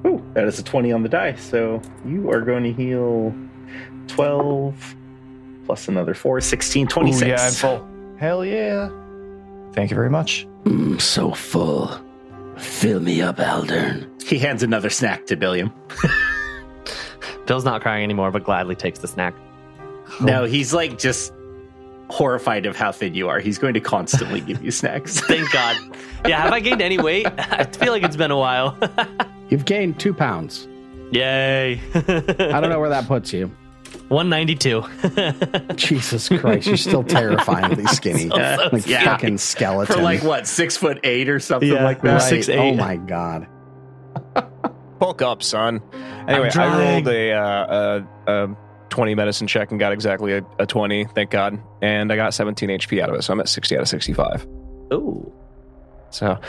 Oh, 0.05 0.21
that 0.33 0.45
is 0.45 0.59
a 0.59 0.63
20 0.63 0.91
on 0.91 1.01
the 1.03 1.09
die. 1.09 1.35
So 1.35 1.81
you 2.05 2.29
are 2.31 2.41
going 2.41 2.63
to 2.63 2.71
heal 2.73 3.33
12 4.07 4.95
plus 5.65 5.87
another 5.87 6.13
4, 6.13 6.39
16, 6.41 6.87
26. 6.87 7.21
Ooh, 7.23 7.27
yeah, 7.27 7.37
I'm 7.41 7.51
full. 7.53 7.87
Hell 8.17 8.45
yeah. 8.45 8.89
Thank 9.73 9.89
you 9.91 9.95
very 9.95 10.09
much. 10.09 10.45
I'm 10.65 10.99
so 10.99 11.31
full. 11.33 11.89
Fill 12.57 12.99
me 12.99 13.21
up, 13.21 13.37
Aldryn. 13.37 14.21
He 14.23 14.37
hands 14.39 14.63
another 14.63 14.89
snack 14.89 15.25
to 15.27 15.35
Billiam. 15.35 15.71
Bill's 17.45 17.65
not 17.65 17.81
crying 17.81 18.03
anymore, 18.03 18.31
but 18.31 18.43
gladly 18.43 18.75
takes 18.75 18.99
the 18.99 19.07
snack. 19.07 19.33
No, 20.21 20.45
he's 20.45 20.73
like 20.73 20.97
just 20.97 21.33
horrified 22.09 22.65
of 22.65 22.75
how 22.75 22.91
thin 22.91 23.15
you 23.15 23.27
are. 23.27 23.39
He's 23.39 23.57
going 23.57 23.73
to 23.73 23.79
constantly 23.79 24.39
give 24.39 24.63
you 24.63 24.71
snacks. 24.71 25.19
Thank 25.27 25.51
God. 25.51 25.77
Yeah, 26.27 26.41
have 26.41 26.53
I 26.53 26.59
gained 26.59 26.81
any 26.81 26.99
weight? 26.99 27.27
I 27.37 27.63
feel 27.65 27.91
like 27.91 28.03
it's 28.03 28.15
been 28.15 28.31
a 28.31 28.37
while. 28.37 28.77
You've 29.49 29.65
gained 29.65 29.99
two 29.99 30.13
pounds. 30.13 30.67
Yay. 31.11 31.81
I 31.93 32.59
don't 32.59 32.69
know 32.69 32.79
where 32.79 32.89
that 32.89 33.07
puts 33.07 33.33
you. 33.33 33.51
192. 34.13 35.75
Jesus 35.75 36.29
Christ, 36.29 36.67
you're 36.67 36.77
still 36.77 37.03
terrifyingly 37.03 37.85
skinny. 37.87 38.29
So, 38.29 38.35
so 38.37 38.69
like 38.71 38.87
Yeah. 38.87 39.03
fucking 39.05 39.37
skeleton. 39.39 39.95
For 39.95 40.01
like 40.01 40.23
what, 40.23 40.47
six 40.47 40.77
foot 40.77 40.99
eight 41.03 41.29
or 41.29 41.39
something 41.39 41.69
Yeah. 41.71 41.83
like 41.83 42.01
that? 42.03 42.13
right. 42.13 42.21
six, 42.21 42.47
Oh 42.49 42.53
eight. 42.53 42.75
my 42.77 42.95
god. 42.97 43.47
Bulk 44.99 45.21
up, 45.21 45.43
son. 45.43 45.81
Anyway, 46.27 46.49
I 46.55 46.93
rolled 46.93 47.07
a, 47.09 47.31
uh, 47.33 48.03
a, 48.27 48.43
a 48.45 48.57
20 48.89 49.15
medicine 49.15 49.47
check 49.47 49.71
and 49.71 49.79
got 49.79 49.91
exactly 49.91 50.33
a, 50.37 50.45
a 50.59 50.65
20, 50.65 51.05
thank 51.05 51.29
God. 51.29 51.59
And 51.81 52.11
I 52.13 52.15
got 52.15 52.33
17 52.33 52.69
HP 52.69 53.01
out 53.01 53.09
of 53.09 53.15
it, 53.15 53.23
so 53.23 53.33
I'm 53.33 53.39
at 53.41 53.49
60 53.49 53.75
out 53.75 53.81
of 53.81 53.89
65. 53.89 54.47
Ooh. 54.93 55.33
So 56.11 56.39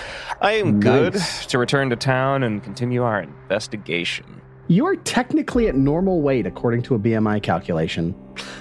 I 0.42 0.52
am 0.52 0.78
good 0.78 1.14
to 1.48 1.58
return 1.58 1.90
to 1.90 1.96
town 1.96 2.42
and 2.42 2.62
continue 2.62 3.02
our 3.02 3.22
investigation. 3.22 4.42
You 4.68 4.86
are 4.86 4.96
technically 4.96 5.68
at 5.68 5.74
normal 5.74 6.22
weight 6.22 6.46
according 6.46 6.82
to 6.82 6.94
a 6.94 6.98
BMI 6.98 7.42
calculation. 7.42 8.14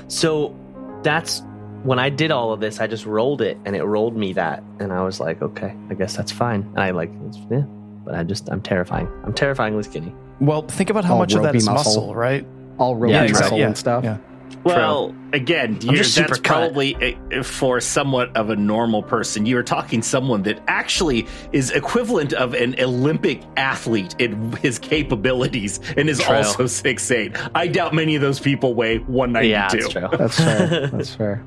So 0.07 0.55
that's 1.03 1.41
when 1.83 1.99
I 1.99 2.09
did 2.09 2.31
all 2.31 2.51
of 2.53 2.59
this, 2.59 2.79
I 2.79 2.87
just 2.87 3.05
rolled 3.05 3.41
it 3.41 3.57
and 3.65 3.75
it 3.75 3.83
rolled 3.83 4.15
me 4.15 4.33
that. 4.33 4.63
And 4.79 4.91
I 4.93 5.01
was 5.03 5.19
like, 5.19 5.41
okay, 5.41 5.75
I 5.89 5.93
guess 5.93 6.15
that's 6.15 6.31
fine. 6.31 6.61
And 6.61 6.79
I 6.79 6.91
like, 6.91 7.11
it's, 7.27 7.37
yeah. 7.49 7.61
But 8.05 8.15
I 8.15 8.23
just, 8.23 8.49
I'm 8.49 8.61
terrifying. 8.61 9.07
I'm 9.23 9.33
terrifyingly 9.33 9.83
skinny. 9.83 10.13
Well, 10.39 10.63
think 10.63 10.89
about 10.89 11.05
how 11.05 11.13
All 11.13 11.19
much 11.19 11.33
of 11.35 11.43
that 11.43 11.53
muscle, 11.53 11.73
muscle. 11.73 12.15
right? 12.15 12.45
All 12.77 12.95
ropey 12.95 13.13
Yeah, 13.13 13.21
muscle 13.21 13.35
exactly. 13.37 13.61
and 13.61 13.77
stuff. 13.77 14.03
Yeah. 14.03 14.17
Well, 14.63 15.15
again, 15.33 15.79
you're, 15.81 15.95
just 15.95 16.15
that's 16.15 16.33
cut. 16.33 16.43
probably 16.43 17.17
uh, 17.31 17.43
for 17.43 17.81
somewhat 17.81 18.35
of 18.35 18.49
a 18.49 18.55
normal 18.55 19.03
person. 19.03 19.45
You're 19.45 19.63
talking 19.63 20.01
someone 20.01 20.43
that 20.43 20.61
actually 20.67 21.27
is 21.51 21.71
equivalent 21.71 22.33
of 22.33 22.53
an 22.53 22.75
Olympic 22.79 23.41
athlete 23.57 24.15
in 24.19 24.51
his 24.53 24.79
capabilities 24.79 25.79
and 25.97 26.09
is 26.09 26.19
True. 26.19 26.35
also 26.35 26.67
six 26.67 27.09
eight. 27.11 27.35
I 27.55 27.67
doubt 27.67 27.93
many 27.93 28.15
of 28.15 28.21
those 28.21 28.39
people 28.39 28.73
weigh 28.73 28.99
one 28.99 29.31
ninety 29.33 29.49
Yeah, 29.49 29.69
that's 29.69 29.89
true. 29.89 30.07
That's 30.11 30.37
fair. 30.37 30.87
That's 30.91 31.15
fair. 31.15 31.43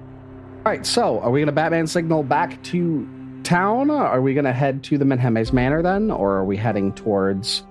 All 0.65 0.73
right, 0.73 0.85
so 0.85 1.21
are 1.21 1.31
we 1.31 1.41
going 1.41 1.47
to 1.47 1.53
Batman 1.53 1.87
signal 1.87 2.25
back 2.25 2.61
to 2.65 3.09
town? 3.45 3.91
Are 3.91 4.21
we 4.21 4.35
going 4.35 4.45
to 4.47 4.53
head 4.53 4.83
to 4.85 4.99
the 4.99 5.05
Menhemes 5.05 5.53
Manor 5.53 5.81
then? 5.81 6.11
Or 6.11 6.33
are 6.39 6.45
we 6.45 6.57
heading 6.57 6.93
towards 6.93 7.63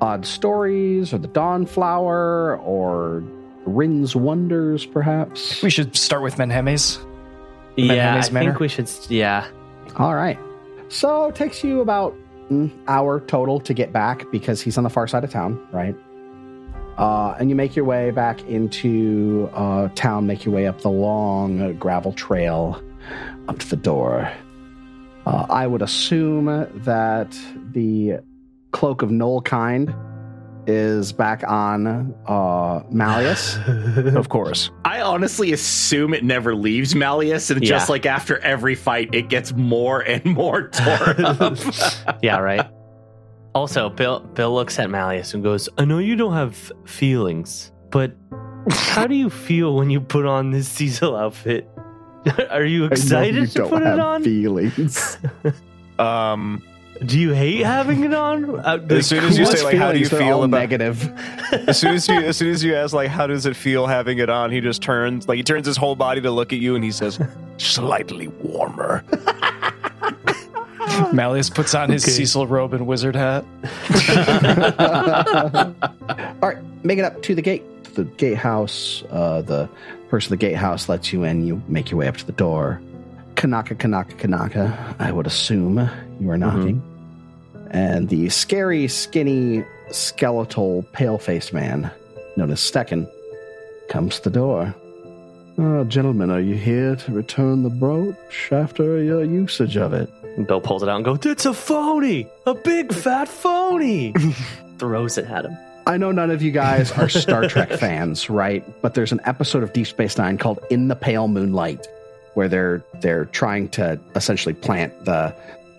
Odd 0.00 0.24
Stories 0.24 1.12
or 1.12 1.18
the 1.18 1.28
Dawnflower 1.28 2.58
or 2.58 3.24
Wrin's 3.66 4.14
Wonders, 4.14 4.86
perhaps? 4.86 5.62
We 5.62 5.70
should 5.70 5.96
start 5.96 6.22
with 6.22 6.36
Menhemes. 6.36 7.04
yeah, 7.76 8.22
I 8.24 8.30
Manor? 8.30 8.50
think 8.50 8.60
we 8.60 8.68
should, 8.68 8.90
yeah. 9.08 9.46
All 9.96 10.14
right. 10.14 10.38
So 10.88 11.26
it 11.26 11.34
takes 11.34 11.64
you 11.64 11.80
about 11.80 12.14
mm, 12.50 12.70
hour 12.86 13.20
total 13.20 13.60
to 13.60 13.74
get 13.74 13.92
back 13.92 14.30
because 14.30 14.60
he's 14.60 14.76
on 14.78 14.84
the 14.84 14.90
far 14.90 15.06
side 15.08 15.24
of 15.24 15.30
town, 15.30 15.66
right? 15.72 15.96
Uh, 16.98 17.34
and 17.40 17.50
you 17.50 17.56
make 17.56 17.74
your 17.74 17.84
way 17.84 18.10
back 18.12 18.40
into 18.42 19.50
uh, 19.52 19.88
town, 19.94 20.26
make 20.26 20.44
your 20.44 20.54
way 20.54 20.66
up 20.66 20.80
the 20.82 20.90
long 20.90 21.60
uh, 21.60 21.72
gravel 21.72 22.12
trail 22.12 22.80
up 23.48 23.58
to 23.58 23.68
the 23.68 23.76
door. 23.76 24.30
Uh, 25.26 25.46
I 25.48 25.66
would 25.66 25.82
assume 25.82 26.46
that 26.84 27.36
the 27.72 28.20
cloak 28.70 29.02
of 29.02 29.10
Knoll 29.10 29.40
kind 29.42 29.92
is 30.66 31.12
back 31.12 31.42
on 31.46 32.14
uh, 32.26 32.82
Malleus. 32.90 33.58
Of 34.14 34.28
course. 34.28 34.70
I 34.84 35.00
honestly 35.00 35.52
assume 35.52 36.14
it 36.14 36.24
never 36.24 36.54
leaves 36.54 36.94
Malleus, 36.94 37.50
and 37.50 37.62
just 37.62 37.88
like 37.88 38.06
after 38.06 38.38
every 38.38 38.74
fight, 38.74 39.14
it 39.14 39.28
gets 39.28 39.52
more 39.52 40.00
and 40.00 40.24
more 40.24 40.68
torn 40.68 41.24
up. 41.24 41.58
Yeah, 42.22 42.38
right. 42.38 42.66
Also, 43.54 43.88
Bill 43.90 44.20
Bill 44.20 44.52
looks 44.52 44.78
at 44.78 44.90
Malleus 44.90 45.34
and 45.34 45.42
goes, 45.42 45.68
I 45.78 45.84
know 45.84 45.98
you 45.98 46.16
don't 46.16 46.34
have 46.34 46.72
feelings, 46.86 47.72
but 47.90 48.12
how 48.70 49.06
do 49.06 49.14
you 49.14 49.30
feel 49.30 49.76
when 49.76 49.90
you 49.90 50.00
put 50.00 50.26
on 50.26 50.50
this 50.50 50.68
Cecil 50.68 51.14
outfit? 51.16 51.68
Are 52.50 52.64
you 52.64 52.84
I 52.84 52.88
know 52.88 52.92
excited 52.92 53.34
you 53.36 53.46
to 53.46 53.58
don't 53.58 53.68
put 53.70 53.82
it 53.82 53.86
have 53.86 53.98
on? 54.00 54.24
Feelings. 54.24 55.18
Um, 55.98 56.62
Do 57.04 57.18
you 57.18 57.32
hate 57.32 57.64
having 57.64 58.04
it 58.04 58.14
on? 58.14 58.60
Uh, 58.60 58.76
the 58.78 58.96
As 58.96 59.06
soon 59.06 59.24
as 59.24 59.38
you 59.38 59.46
say 59.46 59.62
like, 59.64 59.76
how 59.76 59.92
do 59.92 59.98
you 59.98 60.08
feel 60.08 60.38
all 60.38 60.44
about? 60.44 60.58
negative? 60.58 61.10
As 61.68 61.78
soon 61.78 61.94
as 61.94 62.08
you, 62.08 62.14
as 62.16 62.36
soon 62.36 62.50
as 62.50 62.64
you 62.64 62.74
ask 62.74 62.92
like, 62.94 63.08
how 63.08 63.26
does 63.26 63.46
it 63.46 63.56
feel 63.56 63.86
having 63.86 64.18
it 64.18 64.28
on? 64.30 64.50
He 64.50 64.60
just 64.60 64.82
turns 64.82 65.28
like 65.28 65.36
he 65.36 65.42
turns 65.42 65.66
his 65.66 65.76
whole 65.76 65.94
body 65.96 66.20
to 66.20 66.30
look 66.30 66.52
at 66.52 66.58
you, 66.58 66.74
and 66.74 66.84
he 66.84 66.90
says, 66.90 67.18
Slightly 67.58 68.28
warmer. 68.28 69.04
Malleus 71.12 71.50
puts 71.50 71.74
on 71.74 71.90
his 71.90 72.04
Okay. 72.04 72.12
Cecil 72.12 72.46
robe 72.46 72.72
and 72.74 72.86
wizard 72.86 73.16
hat. 73.16 73.44
All 76.42 76.48
right, 76.48 76.58
make 76.84 76.98
it 76.98 77.04
up 77.04 77.22
to 77.22 77.34
the 77.34 77.42
gate. 77.42 77.62
The 77.94 78.04
gatehouse. 78.04 79.02
Uh, 79.10 79.42
the 79.42 79.68
person 80.08 80.32
at 80.32 80.40
the 80.40 80.46
gatehouse 80.46 80.88
lets 80.88 81.12
you 81.12 81.24
in. 81.24 81.46
You 81.46 81.62
make 81.68 81.90
your 81.90 81.98
way 81.98 82.08
up 82.08 82.16
to 82.18 82.26
the 82.26 82.32
door. 82.32 82.80
Kanaka, 83.36 83.74
Kanaka, 83.74 84.14
Kanaka. 84.16 84.96
I 84.98 85.12
would 85.12 85.26
assume 85.26 85.88
you 86.20 86.30
are 86.30 86.38
knocking. 86.38 86.82
And 87.74 88.08
the 88.08 88.28
scary, 88.28 88.86
skinny, 88.86 89.64
skeletal, 89.90 90.84
pale-faced 90.92 91.52
man, 91.52 91.90
known 92.36 92.52
as 92.52 92.60
Stecken, 92.60 93.10
comes 93.88 94.20
to 94.20 94.30
the 94.30 94.38
door. 94.38 94.72
Oh, 95.58 95.82
gentlemen, 95.82 96.30
are 96.30 96.40
you 96.40 96.54
here 96.54 96.94
to 96.94 97.12
return 97.12 97.64
the 97.64 97.70
brooch 97.70 98.52
after 98.52 99.02
your 99.02 99.24
usage 99.24 99.76
of 99.76 99.92
it? 99.92 100.08
Bill 100.46 100.60
pulls 100.60 100.84
it 100.84 100.88
out 100.88 100.96
and 100.96 101.04
goes, 101.04 101.18
It's 101.26 101.46
a 101.46 101.52
phony, 101.52 102.28
a 102.46 102.54
big 102.54 102.92
fat 102.92 103.26
phony. 103.26 104.14
throws 104.78 105.18
it 105.18 105.26
at 105.26 105.44
him. 105.44 105.56
I 105.84 105.96
know 105.96 106.12
none 106.12 106.30
of 106.30 106.42
you 106.42 106.52
guys 106.52 106.92
are 106.92 107.08
Star 107.08 107.48
Trek 107.48 107.72
fans, 107.80 108.30
right? 108.30 108.64
But 108.82 108.94
there's 108.94 109.10
an 109.10 109.20
episode 109.24 109.64
of 109.64 109.72
Deep 109.72 109.88
Space 109.88 110.16
Nine 110.16 110.38
called 110.38 110.60
"In 110.70 110.86
the 110.86 110.96
Pale 110.96 111.28
Moonlight," 111.28 111.86
where 112.34 112.48
they're 112.48 112.84
they're 113.00 113.26
trying 113.26 113.68
to 113.70 113.98
essentially 114.14 114.54
plant 114.54 115.04
the 115.04 115.34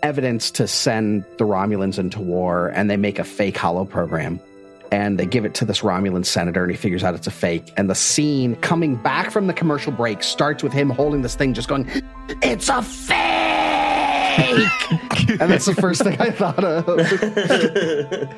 evidence 0.10 0.52
to 0.52 0.68
send 0.68 1.24
the 1.38 1.46
Romulans 1.46 1.98
into 1.98 2.22
war, 2.22 2.68
and 2.70 2.90
they 2.92 2.98
make 2.98 3.18
a 3.18 3.24
fake 3.24 3.58
holo 3.58 3.86
program, 3.86 4.40
and 4.92 5.18
they 5.20 5.26
give 5.26 5.46
it 5.46 5.56
to 5.56 5.66
this 5.66 5.80
Romulan 5.82 6.24
senator, 6.26 6.62
and 6.64 6.70
he 6.72 6.78
figures 6.78 7.04
out 7.04 7.16
it's 7.16 7.26
a 7.26 7.32
fake. 7.32 7.74
And 7.76 7.90
the 7.90 7.96
scene 7.96 8.56
coming 8.58 8.98
back 8.98 9.32
from 9.32 9.48
the 9.48 9.54
commercial 9.54 9.92
break 9.92 10.22
starts 10.22 10.62
with 10.62 10.74
him 10.74 10.92
holding 10.92 11.24
this 11.24 11.34
thing, 11.36 11.56
just 11.56 11.68
going, 11.68 11.90
"It's 12.44 12.70
a 12.70 12.84
fake," 12.84 13.18
and 15.42 15.50
that's 15.52 15.66
the 15.66 15.74
first 15.76 16.04
thing 16.04 16.22
I 16.22 16.30
thought 16.30 16.64
of. 16.64 16.86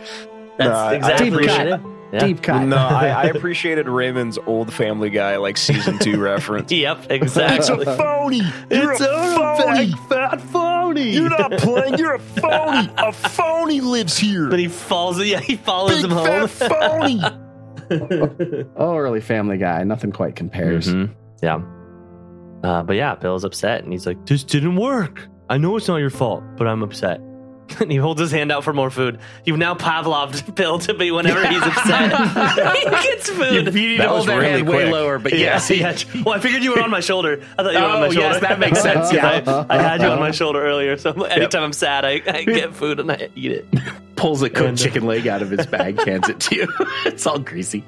That's 0.58 0.70
No, 0.70 0.74
I- 0.74 0.92
I 0.92 0.96
exactly 0.96 1.30
what 1.32 1.44
it 1.44 1.50
it. 1.68 1.80
is. 1.80 1.97
Yeah. 2.14 2.20
Deep 2.26 2.42
cut. 2.42 2.64
"No, 2.66 2.78
I, 2.78 3.08
I 3.10 3.24
appreciated 3.36 3.88
Raymond's 3.90 4.38
old 4.46 4.74
Family 4.74 5.10
Guy 5.10 5.38
like 5.38 5.58
season 5.58 6.00
two 6.00 6.20
reference." 6.22 6.72
Yep, 6.72 7.08
exactly. 7.10 7.84
phony. 7.86 8.42
You're 8.72 8.94
it's 8.94 9.02
a, 9.02 9.06
phony, 9.08 9.92
fat 10.08 10.42
phony. 10.42 11.10
You're 11.12 11.30
not 11.30 11.52
playing. 11.54 11.98
You're 11.98 12.16
a 12.16 12.20
phony. 12.20 12.90
A 12.98 13.12
phony 13.12 13.82
lives 13.82 14.18
here. 14.18 14.50
but 14.50 14.60
he 14.60 14.68
falls. 14.70 15.22
Yeah, 15.22 15.40
he 15.42 15.58
follows 15.58 16.04
him 16.04 16.12
home. 16.12 16.48
Fat 16.48 16.70
phony. 16.72 17.22
Oh, 18.76 18.96
early 18.98 19.22
Family 19.22 19.58
Guy. 19.58 19.84
Nothing 19.84 20.12
quite 20.12 20.36
compares. 20.36 20.88
Mhm. 20.88 21.14
Yeah. 21.42 21.62
Uh, 22.64 22.84
but 22.84 22.96
yeah, 22.96 23.16
Bill's 23.16 23.44
upset 23.44 23.84
and 23.84 23.92
he's 23.94 24.06
like, 24.06 24.26
This 24.26 24.44
didn't 24.44 24.76
work. 24.78 25.28
I 25.50 25.58
know 25.58 25.78
it's 25.78 25.88
not 25.88 25.98
your 25.98 26.10
fault, 26.10 26.44
but 26.58 26.68
I'm 26.68 26.84
upset. 26.84 27.22
and 27.80 27.92
he 27.92 27.98
holds 27.98 28.20
his 28.22 28.32
hand 28.32 28.52
out 28.52 28.64
for 28.64 28.74
more 28.74 28.90
food. 28.90 29.20
You've 29.46 29.58
now 29.58 29.76
Pavloved 29.76 30.56
Bill 30.56 30.80
to 30.80 30.94
be 30.94 31.12
whenever 31.12 31.46
he's 31.48 31.62
upset. 31.66 32.76
he 32.78 32.84
gets 32.90 33.28
you, 33.30 33.34
food. 33.36 33.54
you 33.54 33.72
need 33.72 34.00
That 34.00 34.08
to 34.08 34.12
was 34.14 34.18
hold 34.26 34.28
that 34.30 34.36
really 34.38 34.52
hand 34.52 34.68
way 34.70 34.76
quick. 34.84 34.92
lower, 34.94 35.20
but 35.20 35.34
Yeah, 35.34 35.62
yes, 35.68 35.70
yeah. 35.70 36.22
Well, 36.24 36.36
I 36.36 36.40
figured 36.40 36.64
you 36.64 36.74
were 36.76 36.82
on 36.82 36.90
my 36.90 37.00
shoulder. 37.02 37.42
I 37.58 37.64
thought 37.64 37.74
you 37.74 37.80
were 37.80 37.86
on 37.86 37.98
Oh, 37.98 38.00
my 38.02 38.10
shoulder. 38.10 38.20
yes, 38.30 38.42
that 38.42 38.60
makes 38.60 38.82
sense, 38.82 39.12
yeah. 39.12 39.44
I, 39.70 39.76
I 39.78 39.82
had 39.82 40.02
you 40.02 40.08
on 40.08 40.20
my 40.20 40.32
shoulder 40.32 40.62
earlier, 40.66 40.98
so 40.98 41.12
anytime 41.24 41.64
I'm 41.64 41.74
sad, 41.74 42.06
I, 42.06 42.22
I 42.26 42.44
get 42.44 42.74
food 42.76 43.00
and 43.00 43.12
I 43.12 43.30
eat 43.36 43.52
it. 43.52 43.66
pulls 44.16 44.42
a 44.42 44.50
cooked 44.50 44.74
uh, 44.74 44.76
chicken 44.84 45.06
leg 45.06 45.28
out 45.28 45.42
of 45.42 45.50
his 45.50 45.66
bag, 45.66 46.00
hands 46.06 46.28
it 46.30 46.40
to 46.42 46.56
you. 46.56 46.68
it's 47.06 47.26
all 47.28 47.40
greasy. 47.40 47.84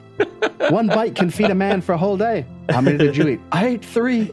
One 0.70 0.88
bite 0.88 1.16
can 1.16 1.30
feed 1.32 1.50
a 1.50 1.56
man 1.56 1.82
for 1.82 1.94
a 1.94 1.98
whole 1.98 2.18
day. 2.18 2.46
How 2.70 2.82
many 2.82 2.98
did 2.98 3.16
you 3.18 3.28
eat? 3.30 3.40
I 3.52 3.68
ate 3.68 3.86
three. 3.86 4.26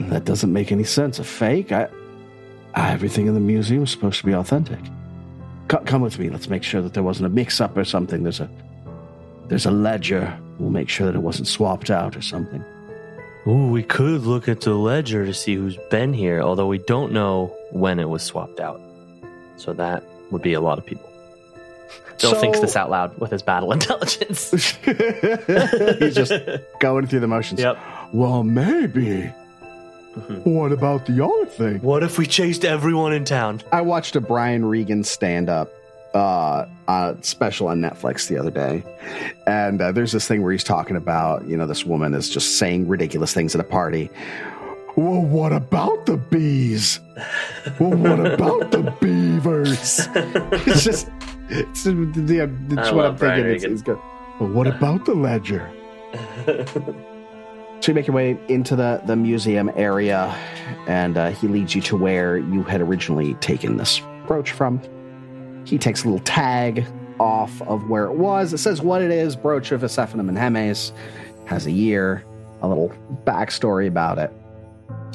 That 0.00 0.24
doesn't 0.24 0.52
make 0.52 0.70
any 0.72 0.84
sense. 0.84 1.18
A 1.18 1.24
fake? 1.24 1.72
I, 1.72 1.84
I- 1.84 1.88
everything 2.76 3.26
in 3.26 3.34
the 3.34 3.40
museum 3.40 3.82
is 3.84 3.90
supposed 3.90 4.20
to 4.20 4.26
be 4.26 4.32
authentic. 4.34 4.78
Co- 5.68 5.82
come 5.84 6.02
with 6.02 6.18
me. 6.18 6.28
Let's 6.30 6.48
make 6.48 6.62
sure 6.62 6.82
that 6.82 6.94
there 6.94 7.02
wasn't 7.02 7.26
a 7.26 7.30
mix-up 7.30 7.76
or 7.76 7.84
something. 7.84 8.22
There's 8.22 8.40
a 8.40 8.48
there's 9.48 9.66
a 9.66 9.70
ledger. 9.70 10.36
We'll 10.58 10.70
make 10.70 10.88
sure 10.88 11.06
that 11.06 11.14
it 11.14 11.22
wasn't 11.22 11.48
swapped 11.48 11.90
out 11.90 12.16
or 12.16 12.22
something. 12.22 12.64
Ooh, 13.46 13.68
we 13.68 13.82
could 13.84 14.22
look 14.22 14.48
into 14.48 14.70
the 14.70 14.76
ledger 14.76 15.24
to 15.24 15.32
see 15.32 15.54
who's 15.54 15.76
been 15.90 16.12
here, 16.12 16.40
although 16.42 16.66
we 16.66 16.78
don't 16.78 17.12
know 17.12 17.54
when 17.70 18.00
it 18.00 18.08
was 18.08 18.22
swapped 18.22 18.58
out. 18.58 18.80
So 19.56 19.72
that 19.74 20.02
would 20.32 20.42
be 20.42 20.52
a 20.54 20.60
lot 20.60 20.78
of 20.78 20.86
people. 20.86 21.08
Bill 22.20 22.32
So- 22.32 22.40
thinks 22.40 22.58
this 22.60 22.74
out 22.76 22.90
loud 22.90 23.16
with 23.18 23.30
his 23.30 23.42
battle 23.42 23.70
intelligence. 23.78 24.50
He's 24.84 26.14
just 26.14 26.32
going 26.80 27.06
through 27.06 27.20
the 27.20 27.28
motions. 27.28 27.60
Yep. 27.60 27.78
Well, 28.12 28.42
maybe. 28.42 29.32
Mhm. 30.16 30.46
What 30.46 30.72
about 30.72 31.06
the 31.06 31.24
other 31.24 31.46
thing? 31.46 31.80
What 31.80 32.02
if 32.02 32.18
we 32.18 32.26
chased 32.26 32.64
everyone 32.64 33.12
in 33.12 33.24
town? 33.24 33.60
I 33.72 33.82
watched 33.82 34.16
a 34.16 34.20
Brian 34.20 34.64
Regan 34.64 35.04
stand 35.04 35.48
up 35.50 35.70
uh, 36.14 36.64
uh, 36.88 37.14
special 37.20 37.68
on 37.68 37.80
Netflix 37.82 38.26
the 38.28 38.38
other 38.38 38.50
day. 38.50 38.82
And 39.46 39.82
uh, 39.82 39.92
there's 39.92 40.12
this 40.12 40.26
thing 40.26 40.42
where 40.42 40.52
he's 40.52 40.64
talking 40.64 40.96
about, 40.96 41.46
you 41.46 41.56
know, 41.58 41.66
this 41.66 41.84
woman 41.84 42.14
is 42.14 42.30
just 42.30 42.56
saying 42.58 42.88
ridiculous 42.88 43.34
things 43.34 43.54
at 43.54 43.60
a 43.60 43.64
party. 43.64 44.08
Well, 44.96 45.20
what 45.20 45.52
about 45.52 46.06
the 46.06 46.16
bees? 46.16 47.00
Well, 47.78 47.90
what 47.90 48.18
about 48.18 48.70
the 48.70 48.94
beavers? 49.02 50.08
It's 50.14 50.82
just, 50.84 51.10
it's, 51.50 51.84
the, 51.84 52.48
it's 52.70 52.88
I 52.88 52.92
what 52.94 53.04
I'm 53.04 53.16
Brian 53.16 53.42
thinking. 53.42 53.54
It's, 53.54 53.64
it's 53.64 53.82
good. 53.82 53.98
Well, 54.40 54.48
what 54.50 54.66
about 54.66 55.04
the 55.04 55.14
ledger? 55.14 55.70
So 57.80 57.92
you 57.92 57.94
make 57.94 58.06
your 58.06 58.16
way 58.16 58.38
into 58.48 58.74
the, 58.74 59.00
the 59.06 59.14
museum 59.14 59.70
area, 59.76 60.34
and 60.88 61.16
uh, 61.16 61.30
he 61.30 61.46
leads 61.46 61.74
you 61.74 61.82
to 61.82 61.96
where 61.96 62.36
you 62.36 62.62
had 62.62 62.80
originally 62.80 63.34
taken 63.34 63.76
this 63.76 64.00
brooch 64.26 64.50
from. 64.50 64.80
He 65.64 65.78
takes 65.78 66.02
a 66.02 66.08
little 66.08 66.24
tag 66.24 66.86
off 67.20 67.62
of 67.62 67.88
where 67.88 68.06
it 68.06 68.16
was. 68.16 68.52
It 68.52 68.58
says 68.58 68.82
what 68.82 69.02
it 69.02 69.10
is 69.10 69.36
brooch 69.36 69.72
of 69.72 69.82
Aesephna 69.82 70.28
Menhemes, 70.28 70.92
has 71.46 71.66
a 71.66 71.70
year, 71.70 72.24
a 72.62 72.68
little 72.68 72.92
backstory 73.24 73.86
about 73.86 74.18
it. 74.18 74.32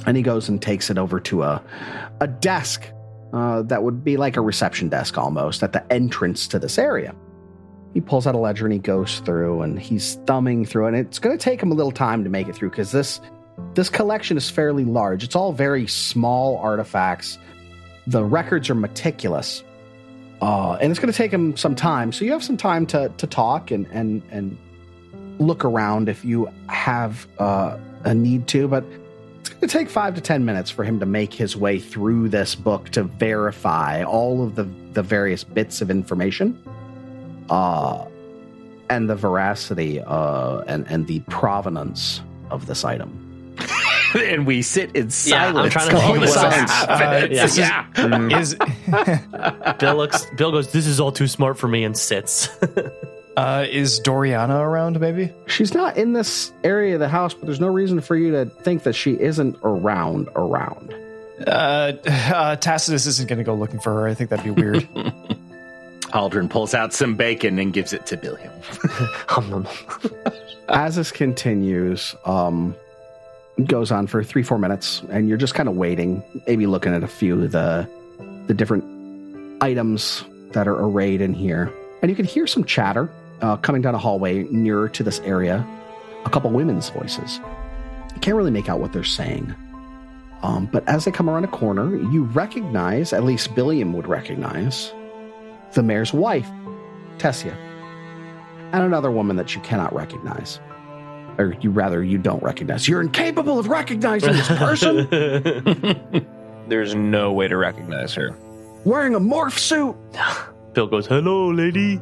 And 0.06 0.15
he 0.15 0.24
goes 0.24 0.50
and 0.50 0.62
takes 0.62 0.89
it 0.89 0.97
over 0.97 1.19
to 1.21 1.43
a, 1.43 1.63
a 2.21 2.28
desk 2.28 2.86
uh, 3.34 3.62
that 3.63 3.84
would 3.84 4.04
be 4.04 4.17
like 4.17 4.38
a 4.38 4.41
reception 4.41 4.89
desk 4.89 5.17
almost 5.17 5.63
at 5.63 5.74
the 5.74 5.91
entrance 5.91 6.47
to 6.47 6.60
this 6.60 6.78
area. 6.78 7.15
He 7.93 8.01
pulls 8.01 8.25
out 8.25 8.36
a 8.36 8.38
ledger 8.38 8.65
and 8.65 8.73
he 8.73 8.80
goes 8.80 9.19
through 9.19 9.62
and 9.62 9.80
he's 9.80 10.15
thumbing 10.25 10.65
through. 10.65 10.88
And 10.88 10.95
it's 10.95 11.19
going 11.19 11.38
to 11.38 11.43
take 11.43 11.62
him 11.62 11.71
a 11.71 11.75
little 11.75 11.91
time 11.91 12.23
to 12.23 12.30
make 12.30 12.47
it 12.47 12.56
through 12.56 12.69
because 12.69 12.91
this 12.91 13.19
this 13.73 13.89
collection 13.89 14.37
is 14.37 14.50
fairly 14.50 14.85
large. 14.85 15.23
It's 15.23 15.35
all 15.35 15.54
very 15.54 15.87
small 15.87 16.58
artifacts. 16.58 17.37
The 18.08 18.23
records 18.23 18.69
are 18.69 18.75
meticulous, 18.75 19.63
uh, 20.42 20.73
and 20.81 20.89
it's 20.89 21.00
going 21.00 21.12
to 21.12 21.17
take 21.17 21.31
him 21.31 21.56
some 21.56 21.75
time. 21.75 22.12
So 22.12 22.25
you 22.25 22.31
have 22.31 22.44
some 22.44 22.58
time 22.58 22.85
to 22.87 23.12
to 23.17 23.27
talk 23.27 23.71
and 23.71 23.85
and 23.92 24.21
and 24.31 24.58
look 25.39 25.63
around 25.65 26.10
if 26.10 26.25
you 26.25 26.50
have 26.67 27.27
uh, 27.39 27.77
a 28.04 28.13
need 28.13 28.48
to. 28.50 28.67
But 28.67 28.83
it's 29.39 29.50
going 29.50 29.62
to 29.62 29.67
take 29.67 29.89
five 29.89 30.15
to 30.15 30.21
ten 30.21 30.46
minutes 30.46 30.69
for 30.69 30.83
him 30.83 31.00
to 31.00 31.06
make 31.06 31.33
his 31.33 31.56
way 31.56 31.79
through 31.79 32.29
this 32.29 32.56
book 32.56 32.89
to 32.92 33.04
verify 33.04 34.04
all 34.04 34.44
of 34.44 34.56
the 34.56 34.63
the 34.94 35.04
various 35.04 35.44
bits 35.44 35.81
of 35.81 35.92
information 35.92 36.58
uh, 37.52 38.06
and 38.89 39.08
the 39.10 39.15
veracity 39.15 39.99
uh, 40.02 40.60
and 40.67 40.85
and 40.89 41.06
the 41.08 41.19
provenance 41.29 42.21
of 42.49 42.65
this 42.65 42.83
item. 42.83 43.27
and 44.15 44.45
we 44.47 44.62
sit 44.62 44.89
in 44.95 45.10
Yeah, 45.25 45.47
I'm 45.47 45.54
silence. 45.69 45.73
trying 45.73 45.89
to 45.91 45.95
think 45.97 46.10
while 46.12 46.19
this 46.21 46.35
what 46.35 46.45
else. 46.58 46.71
happens. 46.71 47.37
Yeah. 47.37 47.45
this 47.45 47.52
is- 47.52 48.56
Yeah. 48.58 49.71
Is 49.71 49.75
Bill 49.79 49.95
looks. 49.95 50.25
Bill 50.37 50.52
goes. 50.52 50.71
This 50.71 50.87
is 50.87 50.99
all 50.99 51.12
too 51.12 51.27
smart 51.27 51.58
for 51.60 51.67
me, 51.67 51.83
and 51.83 51.95
sits. 51.97 52.49
uh, 53.37 53.65
is 53.69 53.99
Doriana 54.02 54.60
around? 54.60 54.99
Maybe. 54.99 55.31
She's 55.47 55.73
not 55.73 55.97
in 55.97 56.13
this 56.13 56.52
area 56.63 56.95
of 56.95 56.99
the 56.99 57.08
house, 57.10 57.33
but 57.33 57.45
there's 57.45 57.60
no 57.62 57.67
reason 57.67 58.02
for 58.02 58.15
you 58.15 58.31
to 58.31 58.45
think 58.45 58.83
that 58.83 58.93
she 58.93 59.12
isn't 59.19 59.58
around. 59.63 60.27
Around. 60.35 60.93
Uh, 61.45 61.93
uh, 62.06 62.56
Tacitus 62.58 63.06
isn't 63.06 63.27
going 63.29 63.37
to 63.39 63.43
go 63.45 63.56
looking 63.56 63.79
for 63.79 63.93
her. 63.93 64.08
I 64.08 64.13
think 64.13 64.29
that'd 64.29 64.43
be 64.45 64.52
weird. 64.62 64.87
Aldryn 66.12 66.50
pulls 66.50 66.74
out 66.74 66.94
some 66.94 67.16
bacon 67.16 67.60
and 67.60 67.74
gives 67.74 67.94
it 67.94 68.06
to 68.08 68.18
Billiam. 68.18 68.52
As 70.70 70.96
this 70.96 71.12
continues, 71.12 72.16
um, 72.26 72.76
goes 73.66 73.92
on 73.92 74.08
for 74.08 74.24
three, 74.24 74.44
four 74.44 74.58
minutes, 74.58 75.02
and 75.10 75.28
you're 75.28 75.38
just 75.38 75.54
kind 75.54 75.68
of 75.68 75.76
waiting, 75.76 76.24
maybe 76.48 76.66
looking 76.66 76.94
at 76.94 77.04
a 77.04 77.08
few 77.08 77.44
of 77.44 77.52
the 77.52 77.88
the 78.48 78.54
different 78.54 78.84
items 79.62 80.24
that 80.52 80.68
are 80.68 80.76
arrayed 80.76 81.22
in 81.22 81.34
here, 81.34 81.72
and 82.02 82.10
you 82.10 82.16
can 82.16 82.26
hear 82.26 82.48
some 82.48 82.64
chatter 82.64 83.10
uh, 83.42 83.58
coming 83.58 83.82
down 83.82 83.96
a 83.96 83.98
hallway 83.98 84.44
nearer 84.44 84.90
to 84.90 85.04
this 85.04 85.20
area. 85.22 85.66
A 86.26 86.30
couple 86.30 86.52
women's 86.52 86.90
voices. 86.90 87.40
You 88.14 88.20
can't 88.22 88.38
really 88.38 88.52
make 88.52 88.70
out 88.70 88.80
what 88.80 88.94
they're 88.94 89.04
saying. 89.04 89.56
Um, 90.44 90.68
but 90.72 90.88
as 90.88 91.06
they 91.06 91.12
come 91.12 91.30
around 91.30 91.44
a 91.44 91.48
corner, 91.48 91.96
you 92.12 92.24
recognize, 92.24 93.14
at 93.14 93.24
least 93.24 93.56
Billiam 93.56 93.94
would 93.94 94.08
recognize, 94.08 94.92
the 95.74 95.84
mayor's 95.84 96.13
wife, 96.13 96.48
Tessia, 97.17 97.56
and 98.74 98.84
another 98.84 99.12
woman 99.12 99.36
that 99.38 99.56
you 99.56 99.62
cannot 99.62 99.94
recognize. 99.94 100.60
Or 101.38 101.56
you 101.62 101.72
rather, 101.72 102.04
you 102.04 102.17
don't 102.17 102.44
recognize. 102.44 102.88
You're 102.88 103.02
incapable 103.02 103.58
of 103.58 103.67
recognizing 103.67 104.34
this 104.34 104.48
person 104.50 105.08
There's 106.67 106.94
no 106.96 107.32
way 107.34 107.48
to 107.48 107.58
recognize 107.58 108.13
her. 108.15 108.36
wearing 108.86 109.15
a 109.15 109.19
morph 109.19 109.58
suit. 109.58 109.96
Bill 110.74 110.88
goes. 110.88 111.08
Hello, 111.08 111.50
lady. 111.52 112.00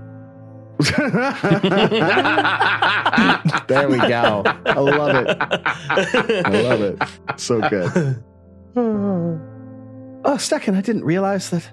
there 3.67 3.89
we 3.89 3.97
go. 3.97 4.43
I 4.65 4.79
love 4.79 5.15
it. 5.15 5.37
I 5.39 6.61
love 6.63 6.81
it. 6.81 6.97
So 7.39 7.61
good. 7.69 8.23
Oh, 10.25 10.35
Stecken, 10.37 10.75
I 10.75 10.81
didn't 10.81 11.05
realize 11.05 11.49
that 11.49 11.63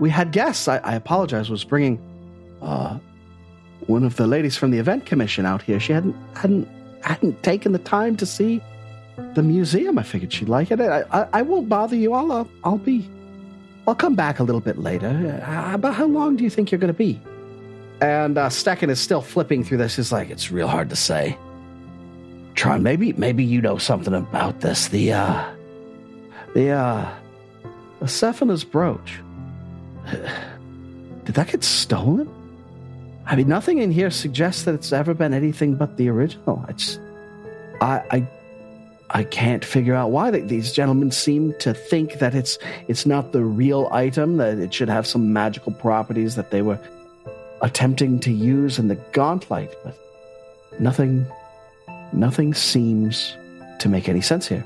we 0.00 0.10
had 0.10 0.32
guests. 0.32 0.68
I, 0.68 0.78
I 0.78 0.94
apologize. 0.94 1.50
Was 1.50 1.64
bringing 1.64 1.98
uh, 2.62 2.98
one 3.86 4.04
of 4.04 4.16
the 4.16 4.26
ladies 4.26 4.56
from 4.56 4.70
the 4.70 4.78
event 4.78 5.06
commission 5.06 5.46
out 5.46 5.62
here. 5.62 5.80
She 5.80 5.92
hadn't 5.92 6.16
hadn't 6.34 6.68
hadn't 7.02 7.42
taken 7.42 7.72
the 7.72 7.78
time 7.78 8.16
to 8.16 8.26
see 8.26 8.60
the 9.34 9.42
museum. 9.42 9.98
I 9.98 10.02
figured 10.02 10.32
she'd 10.32 10.48
like 10.48 10.70
it. 10.70 10.80
I, 10.80 11.04
I, 11.10 11.28
I 11.32 11.42
won't 11.42 11.68
bother 11.68 11.96
you. 11.96 12.12
I'll 12.12 12.32
uh, 12.32 12.44
I'll 12.64 12.78
be 12.78 13.08
I'll 13.86 13.94
come 13.94 14.14
back 14.14 14.38
a 14.40 14.42
little 14.42 14.60
bit 14.60 14.78
later. 14.78 15.42
Uh, 15.46 15.74
about 15.74 15.94
how 15.94 16.06
long 16.06 16.36
do 16.36 16.44
you 16.44 16.50
think 16.50 16.70
you're 16.70 16.78
going 16.78 16.92
to 16.92 16.96
be? 16.96 17.20
And 18.00 18.38
uh, 18.38 18.48
Stecken 18.48 18.88
is 18.88 19.00
still 19.00 19.22
flipping 19.22 19.62
through 19.62 19.78
this. 19.78 19.96
He's 19.96 20.10
like, 20.10 20.30
it's 20.30 20.50
real 20.50 20.68
hard 20.68 20.90
to 20.90 20.96
say. 20.96 21.38
Tron, 22.54 22.82
maybe 22.82 23.12
maybe 23.14 23.44
you 23.44 23.60
know 23.60 23.78
something 23.78 24.14
about 24.14 24.60
this. 24.60 24.88
The 24.88 25.12
uh 25.12 25.44
the 26.54 26.70
uh 26.70 27.12
the 28.00 28.66
brooch. 28.70 29.20
Did 31.24 31.34
that 31.34 31.48
get 31.48 31.64
stolen? 31.64 32.28
I 33.26 33.36
mean, 33.36 33.48
nothing 33.48 33.78
in 33.78 33.90
here 33.90 34.10
suggests 34.10 34.64
that 34.64 34.74
it's 34.74 34.92
ever 34.92 35.14
been 35.14 35.32
anything 35.32 35.76
but 35.76 35.96
the 35.96 36.08
original. 36.10 36.64
It's, 36.68 36.98
I, 37.80 38.02
I, 38.10 38.28
I 39.10 39.24
can't 39.24 39.64
figure 39.64 39.94
out 39.94 40.10
why 40.10 40.30
these 40.30 40.72
gentlemen 40.72 41.10
seem 41.10 41.54
to 41.60 41.72
think 41.72 42.18
that 42.18 42.34
it's 42.34 42.58
it's 42.88 43.06
not 43.06 43.32
the 43.32 43.42
real 43.42 43.88
item. 43.92 44.36
That 44.36 44.58
it 44.58 44.74
should 44.74 44.88
have 44.88 45.06
some 45.06 45.32
magical 45.32 45.72
properties 45.72 46.36
that 46.36 46.50
they 46.50 46.62
were 46.62 46.78
attempting 47.62 48.20
to 48.20 48.30
use 48.30 48.78
in 48.78 48.88
the 48.88 48.96
Gauntlight, 48.96 49.72
but 49.82 49.96
nothing, 50.80 51.26
nothing 52.12 52.52
seems 52.52 53.34
to 53.78 53.88
make 53.88 54.08
any 54.08 54.20
sense 54.20 54.46
here. 54.46 54.64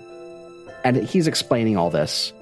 And 0.84 0.96
he's 0.96 1.26
explaining 1.26 1.76
all 1.76 1.90
this 1.90 2.32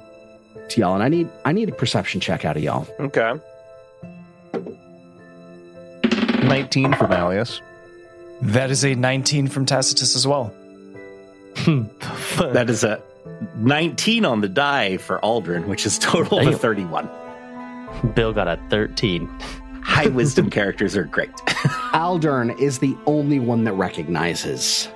to 0.70 0.80
y'all, 0.80 0.94
and 0.94 1.02
I 1.02 1.08
need 1.08 1.28
I 1.44 1.52
need 1.52 1.68
a 1.68 1.72
perception 1.72 2.20
check 2.20 2.44
out 2.44 2.56
of 2.56 2.62
y'all. 2.62 2.86
Okay. 3.00 3.34
19 6.44 6.94
from 6.94 7.10
Malleus. 7.10 7.60
that 8.40 8.70
is 8.70 8.84
a 8.84 8.94
19 8.94 9.48
from 9.48 9.66
Tacitus 9.66 10.14
as 10.14 10.26
well. 10.26 10.52
Hmm. 11.56 11.84
that 12.52 12.70
is 12.70 12.84
a 12.84 13.02
19 13.56 14.24
on 14.24 14.40
the 14.40 14.48
die 14.48 14.96
for 14.98 15.18
Aldryn, 15.22 15.66
which 15.66 15.86
is 15.86 15.98
total 15.98 16.46
of 16.46 16.60
31. 16.60 17.08
Bill 18.14 18.32
got 18.32 18.46
a 18.48 18.60
thirteen. 18.68 19.26
High 19.82 20.08
wisdom 20.08 20.50
characters 20.50 20.96
are 20.96 21.04
great. 21.04 21.30
Aldryn 21.94 22.58
is 22.60 22.78
the 22.80 22.96
only 23.06 23.38
one 23.40 23.64
that 23.64 23.72
recognizes 23.72 24.88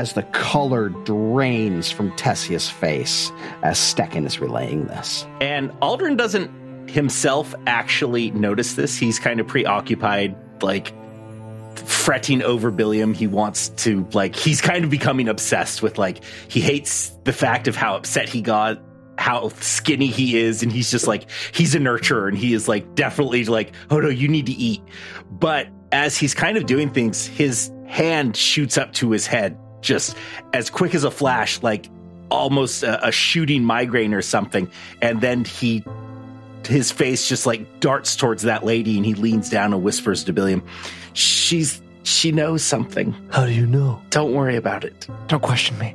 as 0.00 0.14
the 0.14 0.22
color 0.22 0.88
drains 0.88 1.90
from 1.90 2.10
Tessia's 2.16 2.70
face 2.70 3.30
as 3.62 3.76
Stecken 3.76 4.24
is 4.24 4.40
relaying 4.40 4.86
this. 4.86 5.26
And 5.42 5.70
Aldryn 5.80 6.16
doesn't 6.16 6.88
himself 6.88 7.54
actually 7.66 8.30
notice 8.30 8.76
this. 8.76 8.96
He's 8.96 9.18
kind 9.18 9.40
of 9.40 9.46
preoccupied, 9.46 10.34
like 10.62 10.94
fretting 11.76 12.42
over 12.42 12.70
Billiam. 12.70 13.12
He 13.12 13.26
wants 13.26 13.68
to, 13.84 14.08
like, 14.14 14.34
he's 14.34 14.62
kind 14.62 14.84
of 14.84 14.90
becoming 14.90 15.28
obsessed 15.28 15.82
with, 15.82 15.98
like, 15.98 16.24
he 16.48 16.62
hates 16.62 17.10
the 17.24 17.32
fact 17.34 17.68
of 17.68 17.76
how 17.76 17.96
upset 17.96 18.30
he 18.30 18.40
got, 18.40 18.82
how 19.18 19.50
skinny 19.50 20.06
he 20.06 20.38
is. 20.38 20.62
And 20.62 20.72
he's 20.72 20.90
just 20.90 21.06
like, 21.06 21.26
he's 21.52 21.74
a 21.74 21.78
nurturer 21.78 22.26
and 22.26 22.38
he 22.38 22.54
is, 22.54 22.68
like, 22.68 22.94
definitely 22.94 23.44
like, 23.44 23.72
oh 23.90 24.00
no, 24.00 24.08
you 24.08 24.28
need 24.28 24.46
to 24.46 24.52
eat. 24.52 24.80
But 25.30 25.68
as 25.92 26.16
he's 26.16 26.32
kind 26.32 26.56
of 26.56 26.64
doing 26.64 26.88
things, 26.88 27.26
his 27.26 27.70
hand 27.86 28.34
shoots 28.34 28.78
up 28.78 28.94
to 28.94 29.10
his 29.10 29.26
head 29.26 29.58
just 29.80 30.16
as 30.52 30.70
quick 30.70 30.94
as 30.94 31.04
a 31.04 31.10
flash, 31.10 31.62
like 31.62 31.88
almost 32.30 32.82
a, 32.82 33.08
a 33.08 33.12
shooting 33.12 33.64
migraine 33.64 34.14
or 34.14 34.22
something. 34.22 34.70
And 35.02 35.20
then 35.20 35.44
he 35.44 35.84
his 36.66 36.92
face 36.92 37.28
just 37.28 37.46
like 37.46 37.80
darts 37.80 38.14
towards 38.16 38.42
that 38.42 38.64
lady 38.64 38.96
and 38.96 39.04
he 39.06 39.14
leans 39.14 39.48
down 39.48 39.72
and 39.72 39.82
whispers 39.82 40.24
to 40.24 40.32
Billiam, 40.32 40.62
She's 41.12 41.82
she 42.02 42.32
knows 42.32 42.62
something. 42.62 43.14
How 43.30 43.44
do 43.46 43.52
you 43.52 43.66
know? 43.66 44.00
Don't 44.10 44.32
worry 44.34 44.56
about 44.56 44.84
it. 44.84 45.06
Don't 45.28 45.42
question 45.42 45.78
me. 45.78 45.94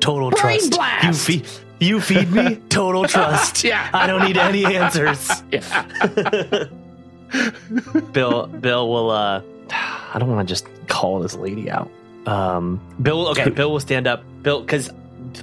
Total 0.00 0.30
trust. 0.30 0.72
Blast! 0.72 1.04
You 1.04 1.12
feed. 1.12 1.48
You 1.80 2.00
feed 2.00 2.30
me. 2.32 2.56
Total 2.68 3.04
trust. 3.04 3.64
Yeah. 3.64 3.88
I 3.92 4.06
don't 4.06 4.24
need 4.24 4.36
any 4.36 4.64
answers. 4.64 5.30
Yeah. 5.52 6.68
Bill. 8.12 8.46
Bill 8.46 8.88
will. 8.88 9.10
uh 9.10 9.42
I 9.70 10.18
don't 10.18 10.30
want 10.30 10.46
to 10.46 10.52
just 10.52 10.66
call 10.86 11.20
this 11.20 11.34
lady 11.34 11.70
out. 11.70 11.90
Um. 12.26 12.80
Bill. 13.00 13.28
Okay. 13.28 13.50
Bill 13.50 13.70
will 13.72 13.80
stand 13.80 14.06
up. 14.06 14.22
Bill, 14.42 14.60
because 14.60 14.90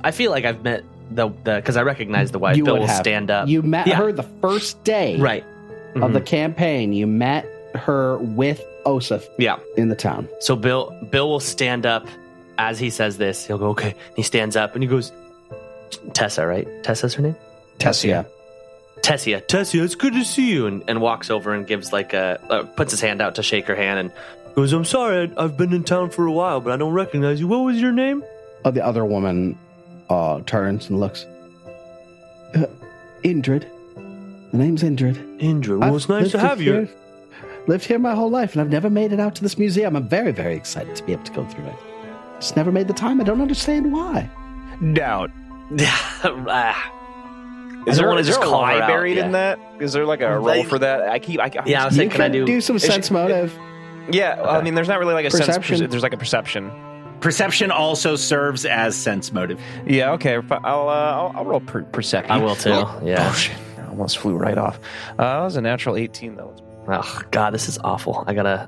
I 0.03 0.11
feel 0.11 0.31
like 0.31 0.45
I've 0.45 0.63
met 0.63 0.83
the 1.11 1.29
the 1.43 1.55
because 1.55 1.77
I 1.77 1.83
recognize 1.83 2.31
the 2.31 2.39
wife. 2.39 2.57
You 2.57 2.63
Bill 2.63 2.79
will 2.79 2.87
have. 2.87 2.95
stand 2.97 3.29
up. 3.31 3.47
You 3.47 3.61
met 3.61 3.87
Yeah. 3.87 3.95
her 3.95 4.11
the 4.11 4.23
first 4.41 4.83
day 4.83 5.17
right. 5.17 5.43
of 5.95 6.13
the 6.13 6.21
Mhm. 6.21 6.25
campaign. 6.25 6.93
You 6.93 7.05
met 7.07 7.45
her 7.75 8.17
with 8.17 8.61
Oseph 8.85 9.25
Yeah. 9.37 9.57
in 9.77 9.89
the 9.89 9.95
town. 9.95 10.27
So 10.39 10.55
Bill 10.55 10.95
Bill 11.11 11.29
will 11.29 11.39
stand 11.39 11.85
up 11.85 12.07
as 12.57 12.79
he 12.79 12.89
says 12.89 13.17
this. 13.17 13.45
He'll 13.45 13.57
go, 13.57 13.69
okay. 13.69 13.95
He 14.15 14.23
stands 14.23 14.55
up 14.55 14.73
and 14.75 14.83
he 14.83 14.87
goes, 14.89 15.11
Tessa, 16.13 16.45
right? 16.47 16.67
Tessa's 16.83 17.13
her 17.15 17.21
name? 17.21 17.35
Tessia. 17.79 18.25
Tessia. 19.01 19.41
Tessia, 19.47 19.83
it's 19.83 19.95
good 19.95 20.13
to 20.13 20.23
see 20.23 20.51
you. 20.51 20.67
And, 20.67 20.83
and 20.87 21.01
walks 21.01 21.29
over 21.31 21.53
and 21.53 21.65
gives 21.65 21.91
like 21.91 22.13
a, 22.13 22.39
uh, 22.49 22.63
puts 22.63 22.91
his 22.91 23.01
hand 23.01 23.19
out 23.21 23.35
to 23.35 23.43
shake 23.43 23.65
her 23.65 23.75
hand 23.75 23.99
and 23.99 24.11
goes, 24.55 24.73
I'm 24.73 24.85
sorry, 24.85 25.31
I, 25.37 25.43
I've 25.43 25.57
been 25.57 25.73
in 25.73 25.83
town 25.83 26.09
for 26.09 26.25
a 26.25 26.31
while, 26.31 26.59
but 26.61 26.73
I 26.73 26.77
don't 26.77 26.93
recognize 26.93 27.39
you. 27.39 27.47
What 27.47 27.59
was 27.59 27.79
your 27.79 27.91
name? 27.91 28.23
Uh, 28.65 28.71
the 28.71 28.85
other 28.85 29.05
woman 29.05 29.57
uh, 30.09 30.41
turns 30.41 30.89
and 30.89 30.99
looks. 30.99 31.25
Uh, 32.53 32.65
Indrid. 33.23 33.65
The 34.51 34.57
name's 34.57 34.83
Indrid. 34.83 35.41
Indra. 35.41 35.77
Well, 35.79 35.89
I've 35.89 35.95
it's 35.95 36.09
nice 36.09 36.31
to 36.31 36.37
lived 36.37 36.49
have 36.49 36.61
you. 36.61 36.73
here- 36.73 36.89
Lived 37.67 37.85
here 37.85 37.99
my 37.99 38.15
whole 38.15 38.29
life, 38.31 38.53
and 38.53 38.61
I've 38.61 38.71
never 38.71 38.89
made 38.89 39.13
it 39.13 39.19
out 39.19 39.35
to 39.35 39.43
this 39.43 39.55
museum. 39.59 39.95
I'm 39.95 40.09
very, 40.09 40.31
very 40.31 40.55
excited 40.55 40.95
to 40.95 41.03
be 41.03 41.11
able 41.11 41.23
to 41.25 41.31
go 41.31 41.45
through 41.45 41.65
it. 41.67 41.75
Just 42.39 42.55
never 42.55 42.71
made 42.71 42.87
the 42.87 42.93
time. 42.93 43.21
I 43.21 43.23
don't 43.23 43.39
understand 43.39 43.93
why. 43.93 44.27
Doubt. 44.93 45.29
Ah. 46.23 46.91
Is 47.87 47.97
I 47.99 48.01
there, 48.01 48.09
don't 48.09 48.17
is 48.19 48.27
there 48.27 48.35
a 48.39 48.43
call 48.43 48.61
lie 48.61 48.79
buried 48.79 49.17
yeah. 49.17 49.25
in 49.25 49.31
that? 49.33 49.59
Is 49.79 49.93
there 49.93 50.05
like 50.07 50.21
a 50.21 50.35
roll 50.39 50.43
Like- 50.45 50.67
for 50.67 50.79
that? 50.79 51.07
I 51.07 51.19
keep. 51.19 51.39
I, 51.39 51.45
I 51.45 51.63
Yeah, 51.67 51.83
I 51.83 51.85
was 51.85 51.93
you 51.95 51.99
saying, 51.99 52.09
can 52.09 52.21
I 52.21 52.29
can 52.29 52.45
do, 52.45 52.61
some 52.61 52.75
is 52.77 52.81
she- 52.81 52.87
sense 52.89 53.11
motive. 53.11 53.55
Yeah. 54.11 54.41
well, 54.41 54.49
I 54.51 54.61
mean, 54.61 54.75
there's 54.75 54.87
not 54.87 54.99
really 54.99 55.13
like 55.13 55.25
a 55.25 55.29
Perception. 55.29 55.77
sense. 55.77 55.91
There's 55.91 56.03
like 56.03 56.13
a 56.13 56.17
perception. 56.17 56.71
Perception 57.19 57.69
also 57.71 58.15
serves 58.15 58.65
as 58.65 58.95
sense 58.95 59.31
motive. 59.31 59.59
Yeah. 59.85 60.11
Okay. 60.13 60.35
I'll. 60.35 60.89
Uh, 60.89 60.93
I'll, 60.93 61.31
I'll 61.35 61.45
roll 61.45 61.59
per- 61.59 61.83
perception. 61.83 62.31
I 62.31 62.37
will 62.43 62.55
too. 62.55 62.71
Oh, 62.71 63.01
Yeah. 63.03 63.27
Oh 63.29 63.33
shit! 63.33 63.55
I 63.77 63.87
almost 63.87 64.17
flew 64.17 64.35
right 64.35 64.57
off. 64.57 64.79
Uh, 65.19 65.37
that 65.39 65.43
was 65.43 65.55
a 65.55 65.61
natural 65.61 65.95
18 65.97 66.35
though. 66.35 66.55
Oh, 66.87 67.21
God, 67.29 67.53
this 67.53 67.69
is 67.69 67.77
awful. 67.83 68.23
I 68.25 68.33
got 68.33 68.47
a 68.47 68.67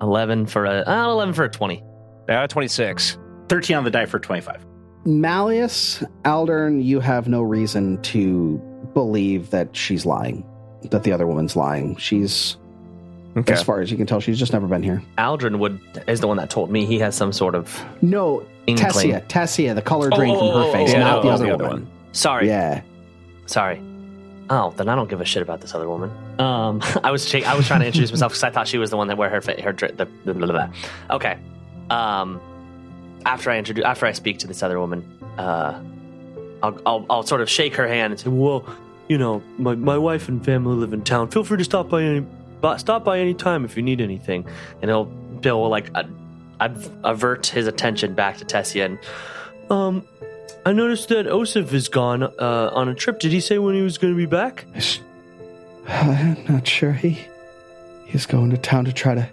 11 0.00 0.46
for 0.46 0.64
a, 0.64 0.80
uh, 0.80 1.10
11 1.10 1.34
for 1.34 1.44
a 1.44 1.50
20. 1.50 1.84
Yeah, 2.26 2.46
26. 2.46 3.18
13 3.50 3.76
on 3.76 3.84
the 3.84 3.90
die 3.90 4.06
for 4.06 4.18
25. 4.18 4.64
Malleus, 5.04 6.02
Aldryn, 6.24 6.82
you 6.82 7.00
have 7.00 7.28
no 7.28 7.42
reason 7.42 8.00
to 8.02 8.58
believe 8.94 9.50
that 9.50 9.76
she's 9.76 10.06
lying, 10.06 10.42
that 10.90 11.02
the 11.02 11.12
other 11.12 11.26
woman's 11.26 11.54
lying. 11.56 11.96
She's, 11.96 12.56
Okay. 13.36 13.52
as 13.52 13.62
far 13.62 13.80
as 13.80 13.90
you 13.90 13.96
can 13.96 14.06
tell, 14.06 14.18
she's 14.20 14.38
just 14.38 14.52
never 14.52 14.66
been 14.66 14.82
here. 14.82 15.02
Aldryn 15.16 15.58
would 15.60 15.80
is 16.08 16.20
the 16.20 16.26
one 16.26 16.36
that 16.38 16.50
told 16.50 16.70
me 16.70 16.84
he 16.84 16.98
has 16.98 17.14
some 17.14 17.32
sort 17.32 17.54
of 17.54 17.80
No, 18.02 18.44
inkling. 18.66 18.90
Tessia, 18.90 19.26
Tessia, 19.28 19.74
the 19.74 19.82
color 19.82 20.10
drained 20.10 20.36
Oh, 20.36 20.52
from 20.52 20.62
her 20.64 20.72
face, 20.72 20.92
yeah, 20.92 20.98
not 21.00 21.22
the 21.22 21.28
other 21.28 21.46
the 21.46 21.54
other 21.54 21.64
woman. 21.68 21.86
Sorry, 22.12 22.48
Yeah. 22.48 22.82
sorry. 23.46 23.80
Oh, 24.52 24.74
then 24.76 24.88
I 24.88 24.96
don't 24.96 25.08
give 25.08 25.20
a 25.20 25.24
shit 25.24 25.42
about 25.42 25.60
this 25.60 25.76
other 25.76 25.88
woman. 25.88 26.10
Um, 26.40 26.80
I 27.04 27.12
was 27.12 27.32
I 27.32 27.54
was 27.54 27.68
trying 27.68 27.80
to 27.80 27.86
introduce 27.86 28.10
myself 28.10 28.32
because 28.32 28.42
I 28.42 28.50
thought 28.50 28.66
she 28.66 28.78
was 28.78 28.90
the 28.90 28.96
one 28.96 29.06
that 29.06 29.16
wear 29.16 29.30
her 29.30 29.40
fa- 29.40 29.62
her 29.62 29.72
dr- 29.72 29.96
the 29.96 30.06
blah, 30.06 30.32
blah, 30.34 30.46
blah. 30.46 30.68
okay. 31.10 31.38
Um, 31.88 32.40
after 33.26 33.50
I 33.52 33.58
introduce 33.58 33.84
after 33.84 34.06
I 34.06 34.12
speak 34.12 34.38
to 34.40 34.48
this 34.48 34.60
other 34.64 34.80
woman, 34.80 35.04
uh, 35.38 35.80
I'll, 36.64 36.80
I'll, 36.84 37.06
I'll 37.08 37.22
sort 37.22 37.42
of 37.42 37.48
shake 37.48 37.76
her 37.76 37.86
hand 37.86 38.12
and 38.12 38.20
say, 38.20 38.28
well, 38.28 38.64
you 39.08 39.18
know, 39.18 39.40
my, 39.58 39.76
my 39.76 39.96
wife 39.98 40.28
and 40.28 40.44
family 40.44 40.74
live 40.74 40.92
in 40.92 41.02
town. 41.02 41.28
Feel 41.28 41.44
free 41.44 41.58
to 41.58 41.64
stop 41.64 41.88
by 41.88 42.02
any 42.02 42.26
but 42.60 42.78
stop 42.78 43.04
by 43.04 43.18
any 43.18 43.34
time 43.34 43.64
if 43.64 43.76
you 43.76 43.82
need 43.82 44.00
anything. 44.00 44.46
and 44.80 44.90
he'll 44.90 45.04
Bill 45.04 45.60
will 45.60 45.70
like 45.70 45.90
ad- 45.94 46.10
avert 47.04 47.46
his 47.46 47.66
attention 47.66 48.14
back 48.14 48.36
to 48.38 48.44
Tessia 48.44 48.84
and 48.84 48.98
Um, 49.70 50.04
I 50.66 50.72
noticed 50.72 51.08
that 51.08 51.26
Oseph 51.26 51.72
is 51.72 51.88
gone 51.88 52.22
uh, 52.22 52.70
on 52.72 52.88
a 52.88 52.94
trip. 52.94 53.18
Did 53.18 53.32
he 53.32 53.40
say 53.40 53.58
when 53.58 53.74
he 53.74 53.80
was 53.82 53.96
going 53.96 54.12
to 54.12 54.16
be 54.16 54.26
back? 54.26 54.66
I'm 55.88 56.44
not 56.48 56.66
sure. 56.66 56.92
He 56.92 57.18
he's 58.06 58.26
going 58.26 58.50
to 58.50 58.58
town 58.58 58.84
to 58.84 58.92
try 58.92 59.14
to 59.14 59.28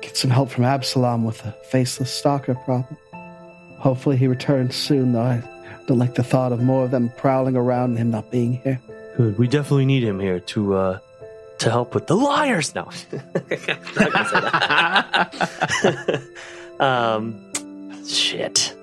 get 0.00 0.16
some 0.16 0.30
help 0.30 0.50
from 0.50 0.64
Absalom 0.64 1.24
with 1.24 1.42
the 1.42 1.52
faceless 1.70 2.12
stalker 2.12 2.54
problem. 2.54 2.96
Hopefully 3.78 4.16
he 4.16 4.26
returns 4.26 4.74
soon, 4.74 5.12
though. 5.12 5.22
I 5.22 5.42
don't 5.86 5.98
like 5.98 6.14
the 6.14 6.22
thought 6.24 6.52
of 6.52 6.62
more 6.62 6.84
of 6.84 6.90
them 6.90 7.10
prowling 7.16 7.56
around 7.56 7.90
and 7.90 7.98
him 7.98 8.10
not 8.10 8.30
being 8.30 8.54
here. 8.64 8.80
Good. 9.16 9.38
We 9.38 9.46
definitely 9.46 9.86
need 9.86 10.02
him 10.02 10.18
here 10.20 10.40
to 10.40 10.74
uh, 10.74 10.98
to 11.62 11.70
help 11.70 11.94
with 11.94 12.06
the 12.06 12.16
liars. 12.16 12.74
no. 12.74 12.88
I'm 13.12 13.20
not 13.94 14.12
gonna 14.12 14.28
say 14.28 14.40
that. 14.40 16.22
um, 16.80 18.04
shit. 18.06 18.76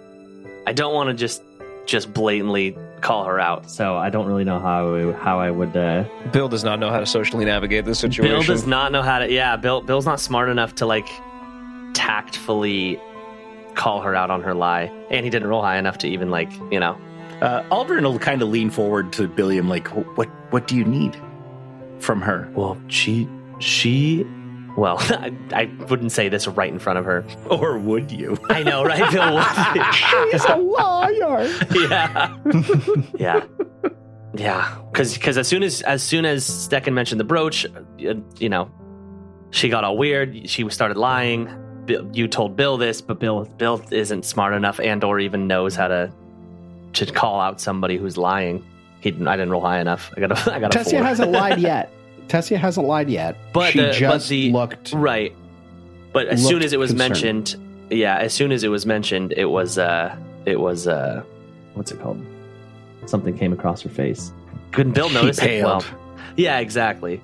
I 0.65 0.73
don't 0.73 0.93
want 0.93 1.09
to 1.09 1.13
just 1.13 1.43
just 1.85 2.13
blatantly 2.13 2.77
call 3.01 3.25
her 3.25 3.39
out, 3.39 3.69
so 3.69 3.97
I 3.97 4.09
don't 4.09 4.27
really 4.27 4.43
know 4.43 4.59
how 4.59 4.95
I, 4.95 5.11
how 5.13 5.39
I 5.39 5.51
would. 5.51 5.75
Uh, 5.75 6.05
Bill 6.31 6.47
does 6.47 6.63
not 6.63 6.79
know 6.79 6.89
how 6.89 6.99
to 6.99 7.05
socially 7.05 7.45
navigate 7.45 7.85
this 7.85 7.99
situation. 7.99 8.35
Bill 8.35 8.43
does 8.43 8.65
not 8.67 8.91
know 8.91 9.01
how 9.01 9.19
to. 9.19 9.31
Yeah, 9.31 9.55
Bill. 9.55 9.81
Bill's 9.81 10.05
not 10.05 10.19
smart 10.19 10.49
enough 10.49 10.75
to 10.75 10.85
like 10.85 11.07
tactfully 11.93 12.99
call 13.75 14.01
her 14.01 14.15
out 14.15 14.29
on 14.29 14.41
her 14.43 14.53
lie, 14.53 14.91
and 15.09 15.23
he 15.25 15.29
didn't 15.29 15.47
roll 15.47 15.61
high 15.61 15.77
enough 15.77 15.97
to 15.99 16.07
even 16.07 16.29
like 16.29 16.51
you 16.71 16.79
know. 16.79 16.97
Uh, 17.41 17.63
Aldryn 17.71 18.03
will 18.03 18.19
kind 18.19 18.41
of 18.41 18.49
lean 18.49 18.69
forward 18.69 19.13
to 19.13 19.27
Billiam, 19.27 19.69
like, 19.69 19.87
"What? 20.17 20.27
What 20.51 20.67
do 20.67 20.75
you 20.75 20.83
need 20.83 21.15
from 21.99 22.21
her?" 22.21 22.49
Well, 22.55 22.77
she 22.87 23.27
she 23.59 24.25
Well, 24.77 24.97
I, 24.99 25.33
I 25.53 25.65
wouldn't 25.89 26.11
say 26.11 26.29
this 26.29 26.47
right 26.47 26.71
in 26.71 26.79
front 26.79 26.99
of 26.99 27.05
her. 27.05 27.25
Or 27.49 27.77
would 27.77 28.11
you? 28.11 28.37
I 28.49 28.63
know, 28.63 28.83
right, 28.83 29.11
Bill? 29.11 29.41
He's 30.31 30.45
a 30.45 30.55
liar. 30.55 31.47
yeah, 31.73 32.37
yeah, 33.17 33.45
yeah. 34.33 34.77
Because 34.91 35.17
cause 35.17 35.37
as 35.37 35.47
soon 35.47 35.63
as 35.63 35.81
as 35.81 36.01
soon 36.03 36.25
as 36.25 36.45
Stecken 36.45 36.93
mentioned 36.93 37.19
the 37.19 37.25
brooch, 37.25 37.65
uh, 37.65 38.15
you 38.37 38.49
know, 38.49 38.69
she 39.51 39.69
got 39.69 39.83
all 39.83 39.97
weird. 39.97 40.49
She 40.49 40.67
started 40.69 40.97
lying. 40.97 41.49
Bill, 41.85 42.07
you 42.13 42.27
told 42.27 42.55
Bill 42.55 42.77
this, 42.77 43.01
but 43.01 43.19
Bill 43.19 43.45
Bill 43.57 43.81
isn't 43.91 44.23
smart 44.23 44.53
enough 44.53 44.79
and 44.79 45.03
or 45.03 45.19
even 45.19 45.47
knows 45.47 45.75
how 45.75 45.87
to 45.87 46.11
to 46.93 47.05
call 47.05 47.39
out 47.41 47.59
somebody 47.59 47.97
who's 47.97 48.17
lying. 48.17 48.63
He 49.01 49.11
didn't, 49.11 49.27
I 49.27 49.35
didn't 49.37 49.51
roll 49.51 49.61
high 49.61 49.79
enough. 49.79 50.11
I 50.15 50.19
got 50.19 50.31
a 50.47 50.53
I 50.53 50.59
got 50.59 50.75
a 50.75 50.79
Tessia 50.79 50.91
four. 50.91 51.03
hasn't 51.03 51.31
lied 51.31 51.59
yet. 51.71 51.91
Tessia 52.27 52.57
hasn't 52.57 52.85
lied 52.87 53.09
yet. 53.09 53.37
But 53.53 53.71
she 53.73 53.79
the- 53.79 53.85
but 53.87 53.93
just 53.97 54.29
the- 54.29 54.51
looked. 54.51 54.93
Right. 54.93 55.35
But 56.11 56.27
as 56.27 56.45
soon 56.45 56.63
as 56.63 56.73
it 56.73 56.79
was 56.79 56.89
concerned. 56.91 57.09
mentioned, 57.11 57.55
yeah, 57.91 58.17
as 58.17 58.33
soon 58.33 58.51
as 58.51 58.63
it 58.63 58.69
was 58.69 58.85
mentioned, 58.85 59.31
it 59.37 59.45
was 59.45 59.77
uh 59.77 60.15
it 60.45 60.59
was 60.59 60.87
uh 60.87 61.23
what's 61.75 61.91
it 61.91 62.01
called? 62.01 62.23
Something 63.05 63.37
came 63.37 63.53
across 63.53 63.81
her 63.83 63.89
face. 63.89 64.31
Couldn't 64.71 64.93
Bill 64.93 65.07
She 65.09 65.13
notice 65.15 65.39
it? 65.41 65.63
Well, 65.63 65.83
yeah, 66.35 66.59
exactly. 66.59 67.21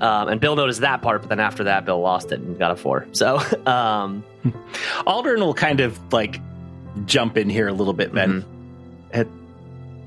Um, 0.00 0.28
and 0.28 0.40
Bill 0.40 0.54
noticed 0.56 0.80
that 0.82 1.02
part, 1.02 1.22
but 1.22 1.28
then 1.30 1.40
after 1.40 1.64
that, 1.64 1.84
Bill 1.84 2.00
lost 2.00 2.30
it 2.32 2.40
and 2.40 2.56
got 2.58 2.70
a 2.70 2.76
four. 2.76 3.06
So, 3.12 3.36
um, 3.66 4.22
Aldryn 5.06 5.38
will 5.40 5.54
kind 5.54 5.80
of 5.80 5.98
like 6.12 6.40
jump 7.06 7.36
in 7.36 7.48
here 7.50 7.66
a 7.68 7.72
little 7.72 7.92
bit, 7.92 8.12
Ben. 8.12 8.42
Mm-hmm. 8.42 9.20
It, 9.20 9.28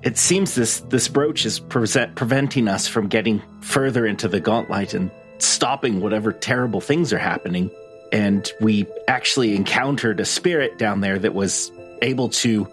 it 0.04 0.18
seems 0.18 0.56
this 0.56 0.80
this 0.82 1.08
brooch 1.08 1.46
is 1.46 1.60
present, 1.60 2.16
preventing 2.16 2.68
us 2.68 2.88
from 2.88 3.08
getting 3.08 3.42
further 3.62 4.06
into 4.06 4.28
the 4.28 4.42
Gauntlight 4.42 4.94
and 4.94 5.12
stopping 5.40 6.02
whatever 6.02 6.32
terrible 6.32 6.82
things 6.82 7.14
are 7.14 7.20
happening. 7.20 7.70
And 8.12 8.52
we 8.60 8.88
actually 9.08 9.56
encountered 9.56 10.20
a 10.20 10.26
spirit 10.26 10.78
down 10.78 11.02
there 11.02 11.18
that 11.18 11.34
was 11.34 11.72
able 12.02 12.30
to 12.30 12.68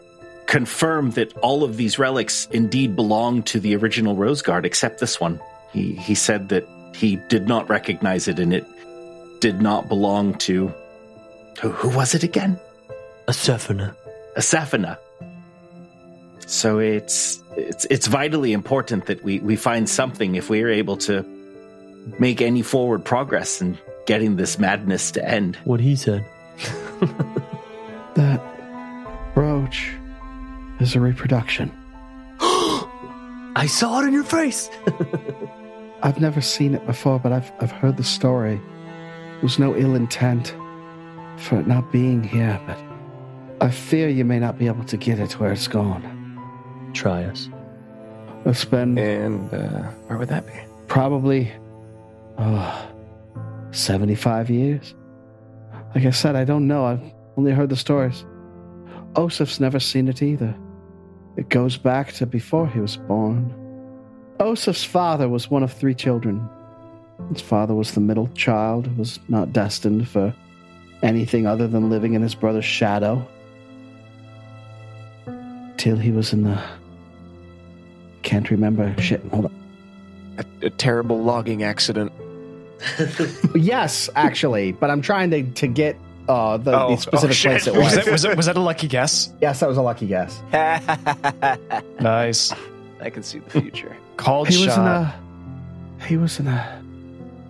confirm 0.47 1.11
that 1.13 1.37
all 1.39 1.63
of 1.63 1.77
these 1.77 1.99
relics 1.99 2.49
indeed 2.51 2.97
belong 2.97 3.43
to 3.45 3.61
the 3.61 3.77
original 3.77 4.17
Rose 4.17 4.43
Guard, 4.43 4.65
except 4.65 4.99
this 4.99 5.21
one. 5.21 5.41
He 5.73 5.93
he 5.93 6.15
said 6.15 6.49
that 6.49 6.67
he 6.95 7.17
did 7.29 7.47
not 7.47 7.69
recognize 7.69 8.27
it, 8.27 8.39
and 8.39 8.53
it 8.53 8.67
did 9.41 9.61
not 9.61 9.89
belong 9.89 10.35
to 10.35 10.73
who, 11.61 11.71
who 11.71 11.89
was 11.91 12.15
it 12.15 12.23
again? 12.23 12.59
a 13.29 13.33
Sephina. 13.33 13.95
Aesephna. 14.37 14.99
So 16.49 16.79
it's 16.79 17.43
it's 17.57 17.85
it's 17.91 18.07
vitally 18.07 18.55
important 18.55 19.05
that 19.05 19.23
we 19.23 19.39
we 19.41 19.55
find 19.55 19.87
something 19.87 20.35
if 20.35 20.49
we 20.49 20.63
are 20.63 20.71
able 20.71 20.97
to 20.97 21.23
make 22.19 22.41
any 22.41 22.63
forward 22.63 23.05
progress 23.05 23.61
in 23.61 23.77
getting 24.07 24.37
this 24.37 24.59
madness 24.59 25.11
to 25.13 25.29
end. 25.29 25.57
What 25.65 25.79
he 25.81 25.95
said. 25.95 26.25
That 28.15 28.43
brooch 29.33 29.93
is 30.81 30.97
a 30.97 31.01
reproduction. 31.01 31.71
I 32.41 33.67
saw 33.69 34.01
it 34.01 34.09
in 34.09 34.13
your 34.13 34.25
face. 34.25 34.69
I've 36.03 36.21
never 36.21 36.41
seen 36.41 36.75
it 36.75 36.85
before, 36.85 37.21
but 37.21 37.31
I've 37.31 37.53
I've 37.61 37.71
heard 37.71 37.97
the 37.97 38.03
story. 38.03 38.61
There's 39.41 39.61
no 39.61 39.77
ill 39.77 39.95
intent 39.95 40.53
for 41.37 41.61
it 41.61 41.69
not 41.69 41.93
being 41.93 42.25
here, 42.25 42.61
but 42.67 42.79
I 43.61 43.71
fear 43.71 44.09
you 44.09 44.25
may 44.25 44.41
not 44.41 44.59
be 44.59 44.67
able 44.67 44.85
to 44.87 44.97
get 44.97 45.21
it 45.21 45.39
where 45.39 45.53
it's 45.53 45.69
gone. 45.69 46.18
Try 46.99 47.23
us. 47.25 47.49
It's 48.45 48.65
been 48.65 48.99
And 48.99 49.55
uh, 49.55 49.83
where 50.09 50.19
would 50.19 50.29
that 50.29 50.47
be? 50.47 50.53
probably 50.89 51.53
oh, 52.39 52.89
75 53.71 54.51
years. 54.51 54.95
Like 55.95 56.07
I 56.07 56.11
said, 56.11 56.35
I 56.35 56.45
don't 56.45 56.67
know. 56.67 56.85
I've 56.87 57.13
only 57.37 57.53
heard 57.53 57.69
the 57.69 57.77
stories. 57.77 58.25
Oseph's 59.15 59.61
never 59.61 59.79
seen 59.79 60.09
it 60.09 60.23
either. 60.23 60.57
It 61.37 61.51
goes 61.51 61.77
back 61.77 62.13
to 62.15 62.27
before 62.27 62.67
he 62.67 62.81
was 62.81 62.97
born. 62.97 63.55
Oseph's 64.41 64.85
father 64.85 65.29
was 65.29 65.49
one 65.49 65.63
of 65.63 65.73
three 65.73 65.95
children. 65.95 66.49
His 67.33 67.41
father 67.41 67.75
was 67.75 67.95
the 67.95 68.01
middle 68.01 68.29
child, 68.35 68.97
was 68.97 69.21
not 69.29 69.53
destined 69.53 70.09
for 70.09 70.35
anything 71.03 71.47
other 71.47 71.69
than 71.69 71.91
living 71.91 72.15
in 72.15 72.23
his 72.23 72.35
brother's 72.35 72.65
shadow. 72.65 73.25
Till 75.77 75.97
he 75.97 76.11
was 76.11 76.33
in 76.33 76.43
the. 76.43 76.61
Can't 78.29 78.51
remember. 78.51 78.95
Shit, 79.01 79.23
hold 79.33 79.47
on. 79.47 79.55
A, 80.37 80.67
a 80.67 80.71
terrible 80.71 81.23
logging 81.23 81.63
accident. 81.63 82.13
Yes, 83.55 84.11
actually, 84.15 84.73
but 84.73 84.91
I'm 84.91 85.01
trying 85.01 85.31
to, 85.31 85.43
to 85.43 85.67
get 85.67 85.97
uh, 86.29 86.59
the, 86.59 86.79
Oh, 86.79 86.91
the 86.95 87.01
specific 87.01 87.37
oh, 87.39 87.49
place 87.49 87.67
it 87.67 87.75
Was 87.75 87.83
was. 87.85 87.95
that, 88.05 88.13
was, 88.13 88.23
that, 88.23 88.37
was 88.37 88.47
that 88.47 88.57
a 88.59 88.61
lucky 88.61 88.87
guess? 88.87 89.33
yes, 89.41 89.61
that 89.61 89.69
was 89.69 89.79
a 89.79 89.83
lucky 89.83 90.07
guess. 90.07 90.41
Nice. 92.01 92.53
I 93.01 93.09
can 93.11 93.23
see 93.23 93.39
the 93.39 93.51
future. 93.63 93.97
Called 94.19 94.49
He 94.49 94.57
was 94.65 94.75
shot. 94.75 94.79
in 94.79 94.87
a 94.87 96.05
he 96.07 96.17
was 96.19 96.39
in 96.39 96.47
a 96.49 96.83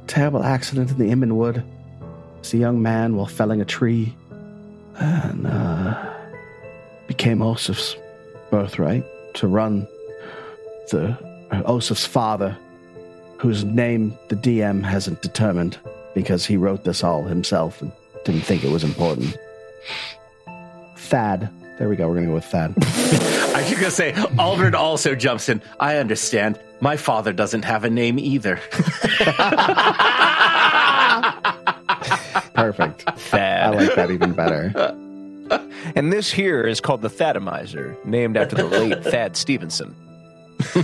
terrible 0.06 0.42
accident 0.44 0.90
in 0.92 0.98
the 0.98 1.10
Immenwood 1.10 1.62
as 2.40 2.54
a 2.54 2.56
young 2.56 2.80
man 2.80 3.16
while 3.16 3.26
felling 3.26 3.60
a 3.60 3.64
tree, 3.64 4.14
and 4.96 5.46
uh, 5.46 6.14
became 7.08 7.42
Oseph's 7.42 7.96
birthright 8.50 9.04
to 9.34 9.48
run 9.48 9.86
the 10.90 11.16
uh, 11.50 11.62
Oseph's 11.64 12.06
father, 12.06 12.56
whose 13.38 13.64
name 13.64 14.16
the 14.28 14.36
DM 14.36 14.82
hasn't 14.84 15.22
determined 15.22 15.78
because 16.14 16.44
he 16.46 16.56
wrote 16.56 16.84
this 16.84 17.04
all 17.04 17.24
himself 17.24 17.80
and 17.82 17.92
didn't 18.24 18.42
think 18.42 18.64
it 18.64 18.70
was 18.70 18.84
important. 18.84 19.36
Thad. 20.96 21.50
There 21.78 21.88
we 21.88 21.96
go. 21.96 22.08
We're 22.08 22.14
gonna 22.16 22.26
go 22.26 22.34
with 22.34 22.44
Thad. 22.44 22.74
I 23.54 23.62
was 23.62 23.72
gonna 23.72 23.90
say 23.90 24.12
Aldryn 24.12 24.74
also 24.74 25.14
jumps 25.14 25.48
in. 25.48 25.62
I 25.78 25.96
understand. 25.96 26.58
My 26.80 26.96
father 26.96 27.32
doesn't 27.32 27.64
have 27.64 27.84
a 27.84 27.90
name 27.90 28.18
either. 28.18 28.56
Perfect. 32.54 33.02
Thad. 33.18 33.74
I 33.74 33.76
like 33.76 33.94
that 33.94 34.10
even 34.10 34.32
better. 34.32 34.72
And 35.94 36.12
this 36.12 36.30
here 36.30 36.62
is 36.62 36.80
called 36.80 37.02
the 37.02 37.08
Thadamizer, 37.08 37.96
named 38.04 38.36
after 38.36 38.56
the 38.56 38.64
late 38.66 39.02
Thad 39.04 39.36
Stevenson. 39.36 39.94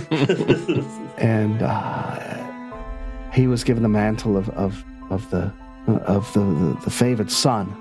and 1.17 1.61
uh, 1.61 3.31
he 3.33 3.47
was 3.47 3.63
given 3.63 3.83
the 3.83 3.89
mantle 3.89 4.37
of 4.37 4.49
of 4.51 4.83
of 5.09 5.29
the 5.29 5.51
of 5.87 6.31
the 6.33 6.39
the, 6.39 6.79
the 6.85 6.89
favored 6.89 7.29
son. 7.29 7.75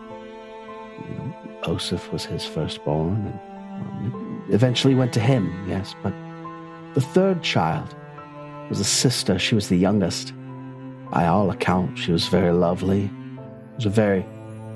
You 1.09 1.15
know, 1.15 1.79
was 2.13 2.25
his 2.25 2.45
firstborn, 2.45 3.27
and 3.27 4.15
um, 4.15 4.45
eventually 4.51 4.95
went 4.95 5.13
to 5.15 5.21
him. 5.21 5.67
Yes, 5.69 5.95
but 6.03 6.13
the 6.95 7.01
third 7.01 7.43
child 7.43 7.95
was 8.69 8.81
a 8.81 8.85
sister. 8.85 9.39
She 9.39 9.55
was 9.55 9.69
the 9.69 9.77
youngest. 9.77 10.33
By 11.11 11.27
all 11.27 11.51
accounts, 11.51 12.01
she 12.01 12.13
was 12.13 12.27
very 12.27 12.53
lovely. 12.53 13.07
She 13.07 13.77
was 13.77 13.87
a 13.87 13.91
very 13.91 14.27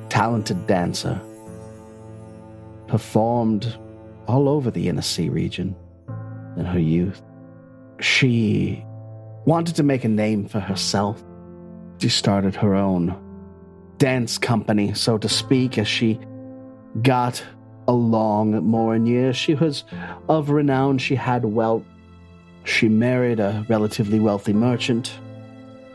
talented 0.08 0.66
dancer. 0.66 1.20
Performed 2.86 3.76
all 4.28 4.48
over 4.48 4.70
the 4.70 4.88
inner 4.88 5.02
sea 5.02 5.28
region 5.28 5.74
in 6.58 6.64
her 6.64 6.78
youth. 6.78 7.22
She 8.00 8.84
wanted 9.46 9.76
to 9.76 9.82
make 9.82 10.04
a 10.04 10.08
name 10.08 10.46
for 10.46 10.60
herself. 10.60 11.22
She 11.98 12.08
started 12.08 12.54
her 12.56 12.74
own 12.74 13.16
dance 13.96 14.38
company, 14.38 14.92
so 14.94 15.18
to 15.18 15.28
speak, 15.28 15.78
as 15.78 15.88
she 15.88 16.20
got 17.02 17.42
along 17.86 18.52
more 18.64 18.94
in 18.94 19.06
years. 19.06 19.36
She 19.36 19.54
was 19.54 19.84
of 20.28 20.50
renown, 20.50 20.98
she 20.98 21.14
had 21.14 21.44
wealth. 21.44 21.82
She 22.64 22.88
married 22.88 23.40
a 23.40 23.64
relatively 23.68 24.20
wealthy 24.20 24.52
merchant, 24.52 25.12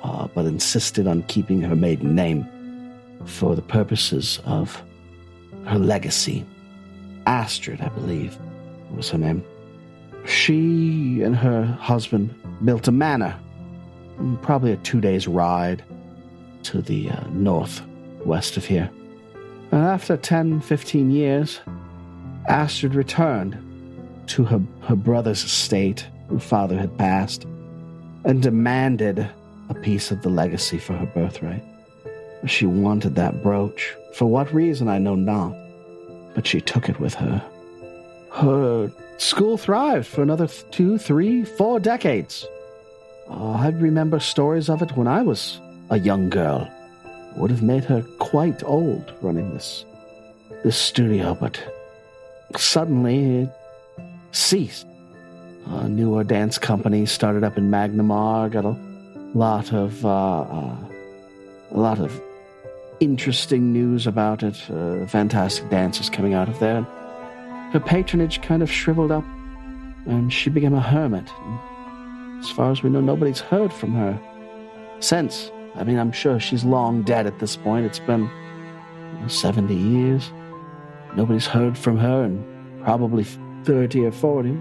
uh, 0.01 0.27
but 0.33 0.45
insisted 0.45 1.07
on 1.07 1.23
keeping 1.23 1.61
her 1.61 1.75
maiden 1.75 2.15
name 2.15 2.47
for 3.25 3.55
the 3.55 3.61
purposes 3.61 4.39
of 4.45 4.81
her 5.65 5.77
legacy. 5.77 6.45
Astrid, 7.25 7.79
I 7.79 7.89
believe, 7.89 8.37
was 8.91 9.09
her 9.11 9.17
name. 9.17 9.45
She 10.25 11.21
and 11.21 11.35
her 11.35 11.65
husband 11.65 12.33
built 12.63 12.87
a 12.87 12.91
manor, 12.91 13.37
probably 14.41 14.71
a 14.71 14.77
two 14.77 15.01
days 15.01 15.27
ride 15.27 15.83
to 16.63 16.81
the 16.81 17.09
uh, 17.09 17.27
north 17.31 17.81
west 18.25 18.57
of 18.57 18.65
here. 18.65 18.89
And 19.71 19.81
after 19.81 20.15
10, 20.15 20.61
15 20.61 21.11
years, 21.11 21.59
Astrid 22.47 22.95
returned 22.95 23.57
to 24.27 24.43
her, 24.45 24.61
her 24.83 24.95
brother's 24.95 25.43
estate, 25.43 26.07
her 26.29 26.39
father 26.39 26.77
had 26.77 26.97
passed, 26.97 27.45
and 28.23 28.41
demanded 28.41 29.27
a 29.69 29.73
piece 29.73 30.11
of 30.11 30.21
the 30.21 30.29
legacy 30.29 30.77
for 30.77 30.93
her 30.93 31.05
birthright. 31.05 31.63
She 32.45 32.65
wanted 32.65 33.15
that 33.15 33.41
brooch. 33.41 33.95
For 34.13 34.25
what 34.25 34.53
reason, 34.53 34.87
I 34.87 34.97
know 34.97 35.15
not, 35.15 35.55
but 36.35 36.45
she 36.45 36.61
took 36.61 36.89
it 36.89 36.99
with 36.99 37.13
her. 37.15 37.43
Her 38.33 38.91
school 39.17 39.57
thrived 39.57 40.07
for 40.07 40.23
another 40.23 40.47
two, 40.47 40.97
three, 40.97 41.45
four 41.45 41.79
decades. 41.79 42.47
Uh, 43.29 43.51
I 43.51 43.67
remember 43.69 44.19
stories 44.19 44.69
of 44.69 44.81
it 44.81 44.97
when 44.97 45.07
I 45.07 45.21
was 45.21 45.61
a 45.91 45.99
young 45.99 46.29
girl. 46.29 46.67
Would 47.35 47.51
have 47.51 47.61
made 47.61 47.83
her 47.85 48.01
quite 48.19 48.63
old 48.63 49.13
running 49.21 49.53
this 49.53 49.85
this 50.63 50.77
studio, 50.77 51.35
but 51.35 51.61
suddenly 52.57 53.43
it 53.43 53.49
ceased. 54.31 54.87
A 55.67 55.87
newer 55.87 56.23
dance 56.23 56.57
company 56.57 57.05
started 57.05 57.43
up 57.43 57.57
in 57.57 57.69
Magnimar, 57.69 58.51
got 58.51 58.65
a 58.65 58.75
lot 59.37 59.73
of 59.73 60.05
uh, 60.05 60.41
uh, 60.41 60.77
a 61.71 61.79
lot 61.79 61.99
of 61.99 62.19
interesting 62.99 63.71
news 63.71 64.07
about 64.07 64.41
it. 64.41 64.57
Uh, 64.71 65.05
fantastic 65.05 65.69
dancers 65.69 66.09
coming 66.09 66.33
out 66.33 66.49
of 66.49 66.59
there. 66.59 66.85
Her 67.73 67.79
patronage 67.79 68.39
kind 68.43 68.61
of 68.61 68.71
shriveled 68.71 69.11
up, 69.11 69.25
and 70.05 70.31
she 70.31 70.51
became 70.51 70.75
a 70.75 70.79
hermit. 70.79 71.27
As 72.39 72.51
far 72.51 72.71
as 72.71 72.83
we 72.83 72.91
know, 72.91 73.01
nobody's 73.01 73.39
heard 73.39 73.73
from 73.73 73.95
her 73.95 74.19
since. 74.99 75.51
I 75.73 75.83
mean, 75.83 75.97
I'm 75.97 76.11
sure 76.11 76.39
she's 76.39 76.63
long 76.63 77.01
dead 77.01 77.25
at 77.25 77.39
this 77.39 77.57
point. 77.57 77.87
It's 77.87 77.97
been 77.97 78.21
you 78.21 79.19
know, 79.21 79.27
70 79.27 79.73
years. 79.73 80.31
Nobody's 81.15 81.47
heard 81.47 81.75
from 81.75 81.97
her 81.97 82.25
in 82.25 82.81
probably 82.83 83.25
30 83.63 84.05
or 84.05 84.11
40. 84.11 84.51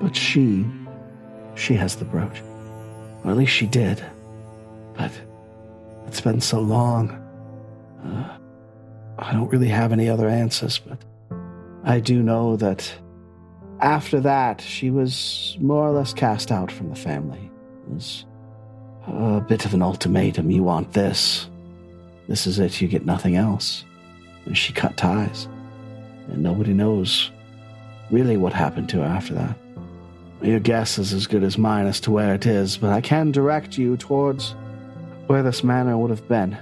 But 0.00 0.14
she, 0.14 0.64
she 1.56 1.74
has 1.74 1.96
the 1.96 2.04
brooch. 2.04 2.42
Or 3.24 3.32
at 3.32 3.36
least 3.38 3.52
she 3.52 3.66
did. 3.66 4.04
But 4.96 5.10
it's 6.06 6.20
been 6.20 6.40
so 6.40 6.60
long. 6.60 7.10
Uh, 8.04 8.38
I 9.18 9.32
don't 9.32 9.50
really 9.50 9.68
have 9.68 9.90
any 9.90 10.08
other 10.08 10.28
answers, 10.28 10.78
but 10.78 10.98
I 11.84 12.00
do 12.00 12.22
know 12.22 12.56
that 12.56 12.92
after 13.80 14.20
that, 14.20 14.60
she 14.60 14.90
was 14.90 15.56
more 15.60 15.86
or 15.86 15.92
less 15.92 16.12
cast 16.12 16.52
out 16.52 16.70
from 16.70 16.90
the 16.90 16.96
family. 16.96 17.50
It 17.86 17.94
was 17.94 18.26
a 19.06 19.40
bit 19.40 19.64
of 19.64 19.74
an 19.74 19.82
ultimatum. 19.82 20.50
You 20.50 20.62
want 20.62 20.92
this. 20.92 21.48
This 22.28 22.46
is 22.46 22.58
it. 22.58 22.80
You 22.80 22.88
get 22.88 23.06
nothing 23.06 23.36
else. 23.36 23.84
And 24.44 24.56
she 24.56 24.72
cut 24.72 24.96
ties. 24.96 25.48
And 26.28 26.42
nobody 26.42 26.72
knows 26.74 27.30
really 28.10 28.36
what 28.36 28.52
happened 28.52 28.88
to 28.90 28.98
her 28.98 29.04
after 29.04 29.34
that. 29.34 29.56
Your 30.42 30.60
guess 30.60 30.98
is 30.98 31.12
as 31.12 31.26
good 31.26 31.42
as 31.42 31.58
mine 31.58 31.86
as 31.86 32.00
to 32.00 32.10
where 32.10 32.34
it 32.34 32.46
is, 32.46 32.76
but 32.76 32.90
I 32.90 33.00
can 33.00 33.30
direct 33.30 33.76
you 33.76 33.96
towards 33.96 34.54
where 35.26 35.42
this 35.42 35.62
manor 35.62 35.98
would 35.98 36.10
have 36.10 36.26
been. 36.28 36.56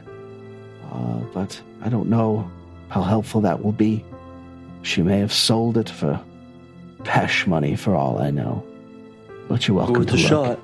Uh, 0.90 1.20
but 1.32 1.60
I 1.82 1.88
don't 1.88 2.08
know 2.08 2.50
how 2.88 3.02
helpful 3.02 3.40
that 3.42 3.62
will 3.62 3.72
be. 3.72 4.04
She 4.82 5.02
may 5.02 5.18
have 5.18 5.32
sold 5.32 5.76
it 5.76 5.88
for 5.88 6.20
pesh 7.04 7.46
money 7.46 7.76
for 7.76 7.94
all 7.94 8.18
I 8.18 8.30
know. 8.30 8.64
But 9.48 9.66
you're 9.66 9.76
welcome 9.76 9.94
Worth 9.94 10.08
to 10.08 10.14
a 10.14 10.16
look. 10.16 10.28
shot. 10.28 10.60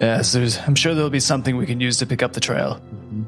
Yes, 0.00 0.32
there's, 0.32 0.58
I'm 0.58 0.74
sure 0.74 0.94
there'll 0.94 1.10
be 1.10 1.20
something 1.20 1.56
we 1.56 1.66
can 1.66 1.80
use 1.80 1.96
to 1.98 2.06
pick 2.06 2.22
up 2.22 2.32
the 2.34 2.40
trail. 2.40 2.80
Mm-hmm. 2.94 3.22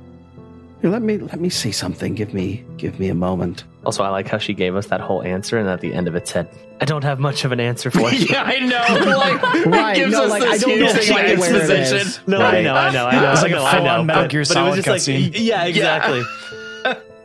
Here, 0.82 0.90
let 0.90 1.02
me 1.02 1.18
let 1.18 1.40
me 1.40 1.48
see 1.48 1.72
something. 1.72 2.14
Give 2.14 2.32
me 2.32 2.64
give 2.76 3.00
me 3.00 3.08
a 3.08 3.14
moment. 3.14 3.64
Also, 3.84 4.04
I 4.04 4.10
like 4.10 4.28
how 4.28 4.38
she 4.38 4.54
gave 4.54 4.76
us 4.76 4.86
that 4.86 5.00
whole 5.00 5.22
answer, 5.24 5.58
and 5.58 5.68
at 5.68 5.80
the 5.80 5.92
end 5.92 6.06
of 6.06 6.14
it 6.14 6.28
said, 6.28 6.48
"I 6.80 6.84
don't 6.84 7.02
have 7.02 7.18
much 7.18 7.44
of 7.44 7.50
an 7.50 7.58
answer 7.58 7.90
for 7.90 8.08
you." 8.12 8.26
yeah, 8.30 8.44
I 8.44 8.58
know. 8.60 8.84
Like, 9.16 9.42
Right, 9.66 9.96
it 9.96 10.00
gives 10.00 10.12
no, 10.12 10.24
us 10.26 10.30
like, 10.30 10.42
I 10.44 10.56
don't 10.58 10.78
know 10.78 10.86
huge 10.86 10.96
exactly 10.98 11.14
like, 11.36 11.38
where 11.40 11.54
it 11.56 11.70
exposition. 11.70 11.96
is. 11.98 12.20
No, 12.28 12.38
I 12.40 12.62
know, 12.62 12.74
I 12.74 12.90
know, 12.92 13.06
I 13.06 13.12
know. 13.22 13.32
It's 13.32 13.42
like 13.42 13.50
a 13.52 13.56
I 13.56 13.72
know, 13.72 13.78
full-on 13.78 14.06
Metal 14.06 14.22
but- 14.22 14.30
Gear 14.30 14.38
it 14.38 14.42
was 14.42 14.48
Solid 14.50 14.84
just 14.84 15.08
like, 15.08 15.30
yeah, 15.34 15.64
exactly. 15.64 16.22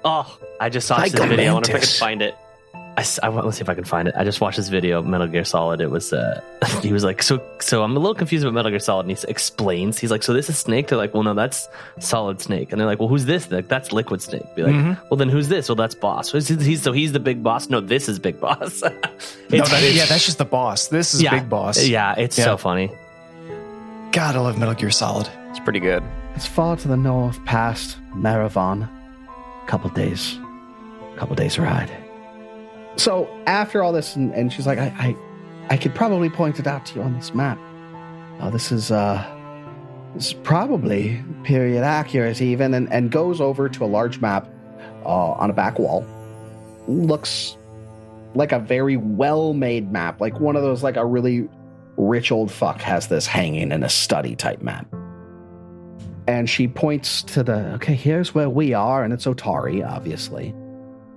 oh, 0.04 0.38
I 0.60 0.70
just 0.70 0.90
watched 0.90 1.12
this 1.12 1.24
video. 1.26 1.52
I 1.52 1.54
wonder 1.54 1.70
if 1.70 1.76
I 1.76 1.80
could 1.80 1.90
find 1.90 2.22
it. 2.24 2.36
I, 2.96 3.02
s- 3.02 3.20
I 3.24 3.30
want, 3.30 3.46
let's 3.46 3.58
see 3.58 3.64
if 3.64 3.70
I 3.70 3.74
can 3.74 3.86
find 3.86 4.08
it. 4.08 4.14
I 4.16 4.24
just 4.24 4.39
watched 4.39 4.58
this 4.58 4.70
video 4.70 5.02
Metal 5.02 5.26
Gear 5.26 5.44
Solid. 5.46 5.82
It 5.82 5.89
was 5.89 6.14
uh, 6.14 6.41
he 6.84 6.94
was 6.94 7.04
like, 7.04 7.24
so 7.24 7.41
so 7.60 7.82
I'm 7.84 7.96
a 7.98 8.00
little 8.00 8.14
confused 8.14 8.46
about 8.46 8.54
Metal 8.54 8.70
Gear 8.70 8.80
Solid, 8.80 9.08
and 9.08 9.18
he 9.18 9.28
explains. 9.28 9.98
He's 9.98 10.12
like, 10.12 10.22
so 10.22 10.32
this 10.32 10.48
is 10.48 10.60
Snake. 10.60 10.88
They're 10.89 10.98
like, 10.98 11.12
well, 11.14 11.24
no, 11.24 11.34
that's 11.34 11.68
Solid 12.00 12.39
Snake, 12.39 12.72
and 12.72 12.80
they're 12.80 12.86
like, 12.86 13.00
well, 13.00 13.08
who's 13.08 13.26
this? 13.26 13.48
They're 13.48 13.60
like, 13.60 13.68
that's 13.68 13.91
Liquid 13.91 14.22
Snake. 14.22 14.44
Be 14.56 14.62
like, 14.62 14.76
Mhm. 14.76 15.00
well, 15.10 15.18
then 15.18 15.30
who's 15.30 15.48
this? 15.50 15.70
Well, 15.70 15.76
that's 15.76 15.96
Boss. 15.96 16.30
So 16.30 16.38
he's, 16.38 16.48
he's 16.50 16.82
so 16.84 16.91
he's 16.91 17.14
the 17.14 17.20
big 17.20 17.41
boss. 17.41 17.68
No, 17.70 17.80
this 17.82 18.08
is 18.08 18.20
Big 18.20 18.39
Boss. 18.39 18.84
No, 19.50 19.58
It's- 19.58 19.70
that, 19.72 19.94
yeah, 19.94 20.06
that's 20.06 20.26
just 20.26 20.38
the 20.39 20.46
boss. 20.46 20.88
This 20.88 21.14
is 21.14 21.22
Yeah. 21.22 21.32
Big 21.39 21.50
Boss. 21.50 21.84
yeah, 21.86 22.14
it's 22.18 22.38
Yeah. 22.38 22.46
so 22.46 22.58
funny. 22.58 22.91
God, 24.12 24.36
I 24.36 24.39
love 24.39 24.58
Metal 24.60 24.74
Gear 24.76 24.91
Solid. 24.91 25.28
It's 25.50 25.60
pretty 25.60 25.80
good. 25.80 26.04
It's 26.36 26.46
far 26.48 26.76
to 26.78 26.88
the 26.88 26.98
north, 26.98 27.44
past 27.46 27.98
Maravan. 28.16 28.88
Couple 29.68 29.89
days, 29.91 30.38
couple 31.18 31.36
days 31.36 31.58
ride. 31.60 31.89
So 32.96 33.28
after 33.46 33.84
all 33.84 33.91
this, 33.91 34.16
and, 34.16 34.34
and 34.34 34.52
she's 34.52 34.68
like, 34.68 34.78
I, 34.78 34.94
I, 34.98 35.16
I 35.74 35.78
could 35.78 35.96
probably 35.96 36.30
point 36.30 36.60
it 36.60 36.68
out 36.68 36.86
to 36.88 36.96
you 36.96 37.02
on 37.02 37.14
this 37.14 37.34
map. 37.34 37.60
This 38.52 38.74
is 38.74 38.91
uh, 38.91 39.26
this 40.16 40.28
is 40.28 40.34
probably 40.34 41.24
period 41.44 41.84
accurate 41.84 42.41
even, 42.41 42.74
and, 42.74 42.91
and 42.91 43.10
goes 43.10 43.39
over 43.39 43.70
to 43.70 43.86
a 43.86 43.88
large 43.88 44.20
map 44.20 44.48
uh, 45.06 45.32
on 45.32 45.50
a 45.50 45.54
back 45.54 45.80
wall. 45.80 46.06
Looks 46.88 47.56
like 48.36 48.52
a 48.52 48.60
very 48.60 48.98
well 48.98 49.54
made 49.54 49.91
map, 49.91 50.20
like 50.20 50.41
one 50.41 50.58
of 50.58 50.62
those 50.62 50.84
like 50.84 50.98
a 50.98 51.06
really 51.06 51.48
rich 51.96 52.32
old 52.32 52.52
fuck 52.52 52.82
has 52.82 53.08
this 53.08 53.26
hanging 53.26 53.72
in 53.72 53.84
a 53.84 53.89
study 53.89 54.36
type 54.36 54.62
map 54.62 54.88
and 56.28 56.50
she 56.50 56.68
points 56.68 57.22
to 57.22 57.44
the 57.44 57.74
okay 57.74 57.94
here's 57.94 58.34
where 58.34 58.50
we 58.50 58.74
are 58.74 59.04
and 59.04 59.14
it's 59.14 59.26
otari 59.26 59.88
obviously 59.88 60.54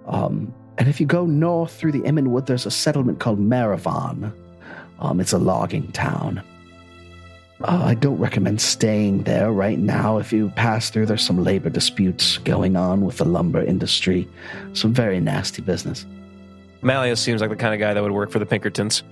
um, 0.06 0.52
and 0.78 0.88
if 0.88 1.00
you 1.00 1.06
go 1.06 1.26
north 1.26 1.72
through 1.72 1.92
the 1.92 2.00
Immenwood, 2.00 2.46
there's 2.46 2.66
a 2.66 2.70
settlement 2.70 3.20
called 3.20 3.38
Maravan. 3.38 4.32
Um, 4.98 5.20
it's 5.20 5.32
a 5.32 5.38
logging 5.38 5.90
town. 5.92 6.42
Uh, 7.62 7.82
I 7.84 7.94
don't 7.94 8.18
recommend 8.18 8.60
staying 8.60 9.22
there 9.22 9.50
right 9.50 9.78
now. 9.78 10.18
If 10.18 10.32
you 10.32 10.50
pass 10.50 10.90
through, 10.90 11.06
there's 11.06 11.22
some 11.22 11.42
labor 11.42 11.70
disputes 11.70 12.38
going 12.38 12.76
on 12.76 13.02
with 13.02 13.16
the 13.16 13.24
lumber 13.24 13.62
industry. 13.62 14.28
Some 14.74 14.92
very 14.92 15.20
nasty 15.20 15.62
business. 15.62 16.04
Malleus 16.82 17.20
seems 17.20 17.40
like 17.40 17.50
the 17.50 17.56
kind 17.56 17.72
of 17.72 17.80
guy 17.80 17.94
that 17.94 18.02
would 18.02 18.12
work 18.12 18.30
for 18.30 18.38
the 18.38 18.46
Pinkertons. 18.46 19.02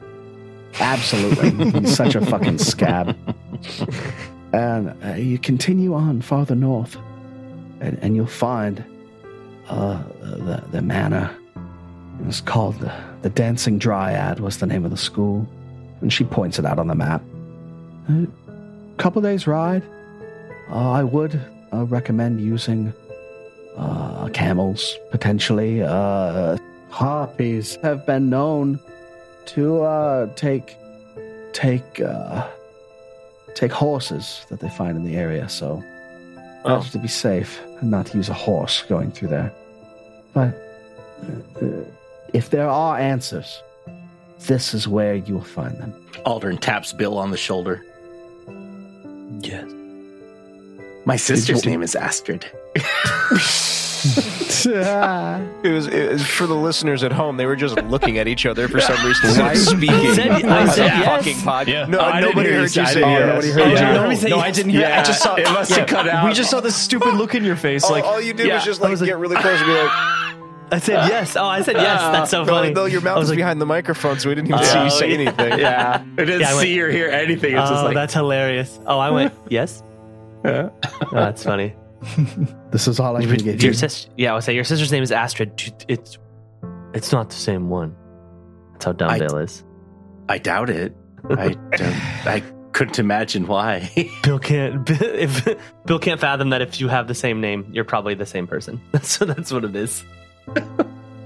Absolutely. 0.79 1.81
He's 1.81 1.97
such 1.97 2.15
a 2.15 2.25
fucking 2.25 2.59
scab. 2.59 3.17
And 4.55 4.95
uh, 5.05 5.15
you 5.15 5.37
continue 5.37 5.95
on 5.95 6.21
farther 6.21 6.55
north, 6.55 6.97
and, 7.81 7.99
and 8.01 8.15
you'll 8.15 8.27
find 8.29 8.85
uh, 9.69 10.01
the, 10.21 10.63
the 10.71 10.81
manor. 10.81 11.37
It 12.21 12.27
was 12.27 12.41
called 12.41 12.79
the, 12.81 12.93
the 13.23 13.31
Dancing 13.31 13.79
Dryad, 13.79 14.41
was 14.41 14.59
the 14.59 14.67
name 14.67 14.85
of 14.85 14.91
the 14.91 14.97
school. 14.97 15.47
And 16.01 16.13
she 16.13 16.25
points 16.25 16.59
it 16.59 16.65
out 16.65 16.79
on 16.79 16.87
the 16.89 16.95
map. 16.95 17.23
A 18.09 18.27
couple 18.99 19.23
days' 19.23 19.47
ride. 19.47 19.83
Uh, 20.71 20.91
I 20.91 21.03
would 21.03 21.41
uh, 21.73 21.85
recommend 21.85 22.41
using 22.41 22.93
uh, 23.77 24.29
camels, 24.33 24.97
potentially. 25.11 25.83
Uh, 25.83 26.57
harpies 26.91 27.77
have 27.83 28.07
been 28.07 28.31
known 28.31 28.79
to 29.47 29.83
uh, 29.83 30.27
take 30.35 30.77
take 31.53 32.01
uh, 32.01 32.49
take 33.55 33.73
horses 33.73 34.45
that 34.49 34.61
they 34.61 34.69
find 34.71 34.97
in 34.97 35.05
the 35.05 35.17
area. 35.17 35.49
So, 35.49 35.83
Oh. 36.67 36.83
to 36.93 36.99
be 36.99 37.09
safe 37.09 37.61
and 37.81 37.91
not 37.91 38.15
use 38.15 38.31
a 38.31 38.35
horse 38.35 38.83
going 38.89 39.11
through 39.13 39.29
there. 39.29 39.53
But 40.33 40.55
if 42.35 42.51
there 42.51 42.69
are 42.69 42.99
answers, 42.99 43.63
this 44.47 44.75
is 44.75 44.87
where 44.87 45.15
you 45.15 45.35
will 45.35 45.41
find 45.43 45.79
them. 45.79 45.93
Aldryn 46.27 46.61
taps 46.61 46.93
Bill 46.93 47.17
on 47.17 47.31
the 47.31 47.37
shoulder. 47.39 47.83
Yes. 49.41 49.65
My 51.07 51.17
sister's 51.17 51.59
It's- 51.61 51.65
name 51.67 51.83
is 51.83 51.95
Astrid. 51.97 52.45
It 54.67 55.73
was, 55.73 55.87
it 55.89 56.13
was 56.13 56.27
for 56.27 56.47
the 56.47 56.55
listeners 56.55 57.03
at 57.03 57.13
home. 57.13 57.37
They 57.39 57.47
were 57.47 57.57
just 57.57 57.77
looking 57.85 58.19
at 58.19 58.29
each 58.29 58.45
other 58.47 58.69
for 58.69 58.81
some 58.81 58.97
reason 59.07 59.29
instead 59.31 59.41
of 59.41 59.47
Right. 59.47 59.57
speaking. 59.57 60.15
said- 60.15 60.31
I 60.45 60.61
on 60.63 60.69
said 60.69 60.77
the 60.93 60.99
yes. 60.99 61.05
fucking 61.05 61.41
pod. 61.43 61.69
Yeah. 61.69 61.87
No, 61.87 61.99
Oh, 61.99 62.05
I 62.05 62.21
nobody 62.21 62.49
hear 62.49 62.57
you 62.57 62.61
heard 62.63 62.71
say- 62.71 62.81
you 62.81 62.87
I 62.87 62.91
say 62.91 62.95
didn't- 63.01 63.09
Oh, 63.09 63.19
yes. 63.19 63.27
nobody 63.29 63.51
heard 63.51 63.61
Oh, 63.63 63.65
you. 63.69 63.75
did 63.77 63.83
No. 63.83 63.95
nobody 63.95 64.17
say 64.17 64.29
no, 64.29 64.39
I 64.41 64.51
didn't 64.51 64.73
hear. 64.73 64.87
I 64.87 65.03
just 65.03 65.23
saw. 65.23 65.35
it 65.37 65.45
must 65.51 65.73
have 65.73 65.87
cut 65.89 66.09
out. 66.09 66.27
We 66.27 66.33
just 66.35 66.51
saw 66.51 66.61
this 66.61 66.77
stupid 66.77 67.09
oh. 67.15 67.17
look 67.17 67.35
in 67.35 67.45
your 67.45 67.57
face. 67.57 67.85
All, 67.85 67.93
Like, 67.93 68.05
all 68.05 68.21
you 68.21 68.33
did 68.35 68.47
Yeah. 68.47 68.55
was 68.57 68.65
just 68.65 68.81
like 68.81 68.91
was 68.91 69.01
like- 69.01 69.09
get 69.09 69.19
really 69.19 69.37
close 69.37 69.59
and 69.59 69.67
be 69.67 69.73
like, 69.73 69.91
I 70.75 70.79
said 70.81 70.93
yes. 71.09 71.37
Oh, 71.37 71.45
I 71.47 71.63
said 71.63 71.77
yes. 71.77 72.01
That's 72.01 72.31
so 72.31 72.45
no, 72.45 72.53
funny. 72.53 72.73
no, 72.73 72.85
your 72.87 73.01
mouth 73.01 73.17
I 73.17 73.19
was 73.19 73.23
was 73.25 73.31
like, 73.31 73.39
behind 73.39 73.61
the 73.61 73.67
microphone, 73.67 74.19
so 74.19 74.29
we 74.29 74.35
didn't 74.35 74.49
even 74.49 74.61
oh, 74.61 74.65
see 74.65 74.79
Oh, 74.79 74.85
you 74.85 74.91
say 74.91 75.13
anything. 75.15 75.59
yeah. 75.59 76.03
It 76.03 76.17
didn't 76.17 76.41
Yeah, 76.41 76.51
I 76.51 76.55
went- 76.55 76.63
see 76.63 76.81
or 76.81 76.91
hear 76.91 77.09
anything. 77.09 77.53
It's 77.55 77.71
oh, 77.71 77.73
just 77.75 77.85
like, 77.85 77.95
that's 77.95 78.15
hilarious. 78.15 78.79
Oh, 78.87 78.99
I 78.99 79.11
went 79.11 79.33
yes. 79.49 79.83
Yeah. 80.45 80.71
Oh, 80.85 81.09
that's 81.13 81.43
funny. 81.45 81.75
This 82.71 82.87
is 82.87 83.01
all 83.01 83.17
I 83.17 83.21
can 83.25 83.37
give 83.37 83.63
Your 83.63 83.73
you. 83.73 83.79
sis- 83.79 84.09
yeah, 84.17 84.33
I 84.33 84.35
would 84.35 84.45
say 84.45 84.55
your 84.55 84.65
sister's 84.65 84.93
name 84.93 85.03
is 85.03 85.11
Astrid. 85.13 85.73
It's 85.89 86.19
it's 86.93 87.13
not 87.13 87.31
the 87.31 87.37
same 87.37 87.71
one. 87.71 87.97
That's 88.73 88.85
how 88.85 88.93
dumb 88.93 89.11
I- 89.11 89.19
Bill 89.19 89.39
is. 89.39 89.65
I 90.29 90.39
doubt 90.39 90.71
it. 90.71 90.95
I 91.31 91.49
don't, 91.49 92.27
I 92.27 92.43
couldn't 92.73 92.99
imagine 92.99 93.47
why. 93.47 93.91
Bill 94.23 94.39
can't. 94.39 94.89
If 94.91 95.47
Bill 95.87 95.99
can't 95.99 96.21
fathom 96.21 96.51
that 96.51 96.61
if 96.61 96.81
you 96.81 96.89
have 96.89 97.09
the 97.09 97.15
same 97.15 97.41
name, 97.41 97.71
you're 97.73 97.85
probably 97.85 98.15
the 98.15 98.27
same 98.27 98.47
person. 98.47 98.81
So 99.03 99.25
that's 99.25 99.51
what 99.53 99.65
it 99.65 99.75
is. 99.75 100.05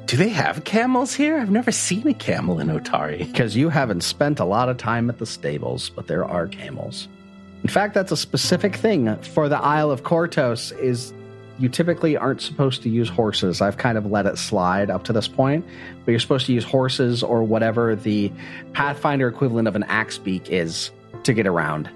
Do 0.06 0.16
they 0.16 0.30
have 0.30 0.64
camels 0.64 1.14
here? 1.14 1.38
I've 1.38 1.50
never 1.50 1.70
seen 1.70 2.08
a 2.08 2.14
camel 2.14 2.60
in 2.60 2.68
Otari. 2.68 3.18
Because 3.18 3.54
you 3.54 3.68
haven't 3.68 4.02
spent 4.02 4.40
a 4.40 4.44
lot 4.44 4.70
of 4.70 4.78
time 4.78 5.10
at 5.10 5.18
the 5.18 5.26
stables, 5.26 5.90
but 5.90 6.06
there 6.06 6.24
are 6.24 6.46
camels. 6.46 7.08
In 7.62 7.68
fact, 7.68 7.92
that's 7.92 8.12
a 8.12 8.16
specific 8.16 8.76
thing 8.76 9.14
for 9.16 9.48
the 9.48 9.58
Isle 9.58 9.90
of 9.90 10.04
Kortos 10.04 10.76
is 10.78 11.12
you 11.58 11.68
typically 11.68 12.16
aren't 12.16 12.40
supposed 12.40 12.82
to 12.84 12.88
use 12.88 13.08
horses. 13.08 13.60
I've 13.60 13.76
kind 13.76 13.98
of 13.98 14.06
let 14.06 14.26
it 14.26 14.38
slide 14.38 14.90
up 14.90 15.04
to 15.04 15.12
this 15.12 15.28
point, 15.28 15.66
but 16.04 16.12
you're 16.12 16.20
supposed 16.20 16.46
to 16.46 16.54
use 16.54 16.64
horses 16.64 17.22
or 17.22 17.42
whatever 17.42 17.96
the 17.96 18.32
Pathfinder 18.72 19.28
equivalent 19.28 19.68
of 19.68 19.76
an 19.76 19.82
axe 19.84 20.18
beak 20.18 20.50
is 20.50 20.90
to 21.24 21.34
get 21.34 21.46
around. 21.46 21.90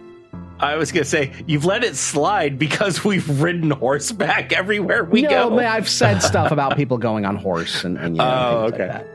I 0.63 0.77
was 0.77 0.93
going 0.93 1.03
to 1.03 1.09
say, 1.11 1.33
you've 1.47 1.65
let 1.65 1.83
it 1.83 1.97
slide 1.97 2.59
because 2.59 3.05
we've 3.05 3.43
ridden 3.43 3.71
horseback 3.71 4.53
everywhere 4.53 5.05
we 5.05 5.23
no, 5.23 5.29
go. 5.29 5.51
man, 5.57 5.67
I've 5.67 5.89
said 5.89 6.19
stuff 6.23 6.53
about 6.53 6.77
people 6.77 6.99
going 6.99 7.25
on 7.27 7.37
horse 7.37 7.83
and, 7.85 7.99
and 7.99 8.17
you 8.17 8.23
know, 8.23 8.29
Oh, 8.29 8.71
things 8.71 8.73
like 8.73 8.81
okay. 8.81 8.93
that. 8.93 9.07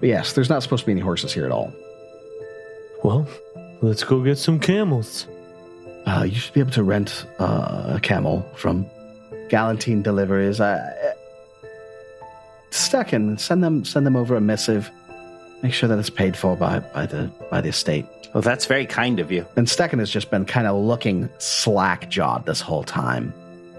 But 0.00 0.08
yes, 0.08 0.32
there's 0.32 0.48
not 0.48 0.62
supposed 0.62 0.80
to 0.82 0.86
be 0.86 0.92
any 0.92 1.02
horses 1.02 1.32
here 1.32 1.44
at 1.44 1.52
all. 1.52 1.72
Well, 3.04 3.28
let's 3.82 4.02
go 4.02 4.22
get 4.24 4.38
some 4.38 4.58
camels. 4.58 5.26
Uh, 6.06 6.24
you 6.26 6.34
should 6.34 6.54
be 6.54 6.60
able 6.60 6.70
to 6.72 6.82
rent 6.82 7.26
uh, 7.38 7.92
a 7.96 8.00
camel 8.02 8.48
from 8.56 8.86
Galantine 9.48 10.02
Deliveries. 10.02 10.60
Uh, 10.60 11.12
Stecken, 12.70 13.38
send 13.38 13.62
them 13.62 13.84
send 13.84 14.06
them 14.06 14.16
over 14.16 14.36
a 14.36 14.40
missive. 14.40 14.90
Make 15.62 15.74
sure 15.74 15.88
that 15.88 15.98
it's 15.98 16.10
paid 16.10 16.36
for 16.36 16.56
by, 16.56 16.78
by 16.78 17.06
the 17.06 17.30
by 17.50 17.60
the 17.60 17.68
estate. 17.68 18.06
well, 18.32 18.42
that's 18.42 18.66
very 18.66 18.86
kind 18.86 19.20
of 19.20 19.30
you. 19.30 19.46
And 19.56 19.66
Stecken 19.66 19.98
has 19.98 20.10
just 20.10 20.30
been 20.30 20.44
kind 20.44 20.66
of 20.66 20.76
looking 20.82 21.28
slack 21.38 22.08
jawed 22.08 22.46
this 22.46 22.60
whole 22.60 22.84
time, 22.84 23.34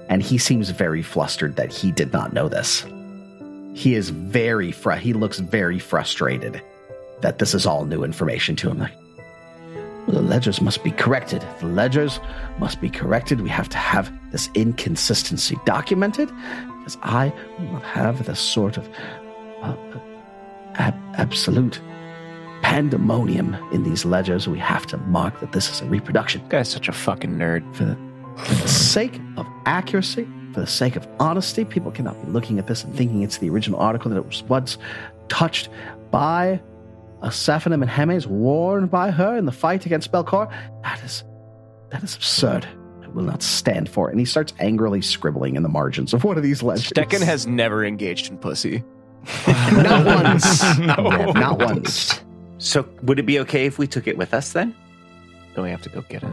and 0.08 0.22
he 0.22 0.38
seems 0.38 0.70
very 0.70 1.02
flustered 1.02 1.56
that 1.56 1.72
he 1.72 1.92
did 1.92 2.14
not 2.14 2.34
know 2.34 2.50
this. 2.50 2.86
He 3.74 3.96
is 3.96 4.10
very 4.10 4.72
fr- 4.72 4.92
he 4.94 5.14
looks 5.14 5.40
very 5.40 5.80
frustrated 5.80 6.62
that 7.22 7.40
this 7.40 7.54
is 7.54 7.66
all 7.66 7.86
new 7.86 8.04
information 8.04 8.56
to 8.58 8.70
him. 8.70 8.80
Like, 8.80 8.94
the 10.08 10.22
ledgers 10.22 10.62
must 10.62 10.84
be 10.84 10.92
corrected. 10.92 11.46
The 11.60 11.68
ledgers 11.68 12.20
must 12.60 12.82
be 12.82 12.90
corrected. 12.90 13.40
We 13.42 13.50
have 13.50 13.70
to 13.70 13.78
have 13.78 14.12
this 14.32 14.50
inconsistency 14.56 15.58
documented 15.66 16.30
because 16.80 16.98
I 17.04 17.32
will 17.60 17.72
not 17.74 17.84
have 17.84 18.26
this 18.26 18.40
sort 18.40 18.78
of 18.78 18.90
uh, 19.62 19.76
ab- 20.76 21.00
absolute 21.18 21.80
pandemonium 22.62 23.56
in 23.72 23.84
these 23.84 24.06
ledgers. 24.06 24.48
We 24.48 24.60
have 24.60 24.86
to 24.88 24.98
mark 24.98 25.40
that 25.40 25.52
this 25.52 25.70
is 25.70 25.82
a 25.82 25.86
reproduction 25.86 26.48
Guy's 26.50 26.70
such 26.70 26.88
a 26.88 26.94
fucking 26.94 27.32
nerd. 27.32 27.76
for 27.76 27.86
the, 27.86 27.96
for 28.44 28.56
the 28.62 28.68
sake 28.68 29.20
of 29.38 29.46
accuracy, 29.66 30.28
for 30.54 30.62
the 30.62 30.68
sake 30.68 30.96
of 30.96 31.08
honesty. 31.20 31.66
People 31.66 31.92
cannot 31.92 32.24
be 32.24 32.32
looking 32.32 32.60
at 32.60 32.68
this 32.68 32.84
and 32.84 32.96
thinking 32.96 33.24
it's 33.24 33.40
the 33.40 33.50
original 33.50 33.80
article 33.80 34.10
that 34.12 34.18
it 34.18 34.26
was 34.26 34.44
once 34.44 34.78
touched 35.28 35.70
by 36.12 36.62
Aesephna 37.22 37.84
Menhemes, 37.84 38.26
worn 38.26 38.88
by 38.88 39.12
her 39.12 39.38
in 39.38 39.46
the 39.46 39.52
fight 39.52 39.86
against 39.86 40.12
Belcorra. 40.12 40.52
That 40.84 41.04
is, 41.04 41.24
that 41.90 42.04
is 42.04 42.16
absurd. 42.16 42.68
I 43.04 43.08
will 43.10 43.24
not 43.24 43.44
stand 43.44 43.90
for 43.90 44.08
it. 44.08 44.12
And 44.12 44.20
he 44.20 44.26
starts 44.26 44.54
angrily 44.60 45.02
scribbling 45.02 45.56
in 45.56 45.64
the 45.64 45.70
margins 45.70 46.14
of 46.14 46.24
one 46.24 46.38
of 46.38 46.44
these 46.44 46.64
ledgers. 46.64 46.90
Stecken 46.90 47.22
has 47.22 47.46
never 47.46 47.84
engaged 47.86 48.32
in 48.32 48.38
pussy. 48.38 48.84
not 49.48 50.06
once. 50.24 50.78
No. 50.80 50.96
Yeah, 51.12 51.32
not 51.34 51.60
once. 51.60 52.22
So, 52.58 52.86
would 53.04 53.20
it 53.20 53.26
be 53.26 53.40
okay 53.40 53.66
if 53.66 53.78
we 53.80 53.88
took 53.88 54.08
it 54.08 54.18
with 54.18 54.34
us 54.34 54.54
then? 54.54 54.76
Don't 55.56 55.66
we 55.66 55.72
have 55.72 55.82
to 55.84 55.90
go 55.90 56.02
get 56.02 56.24
it? 56.24 56.30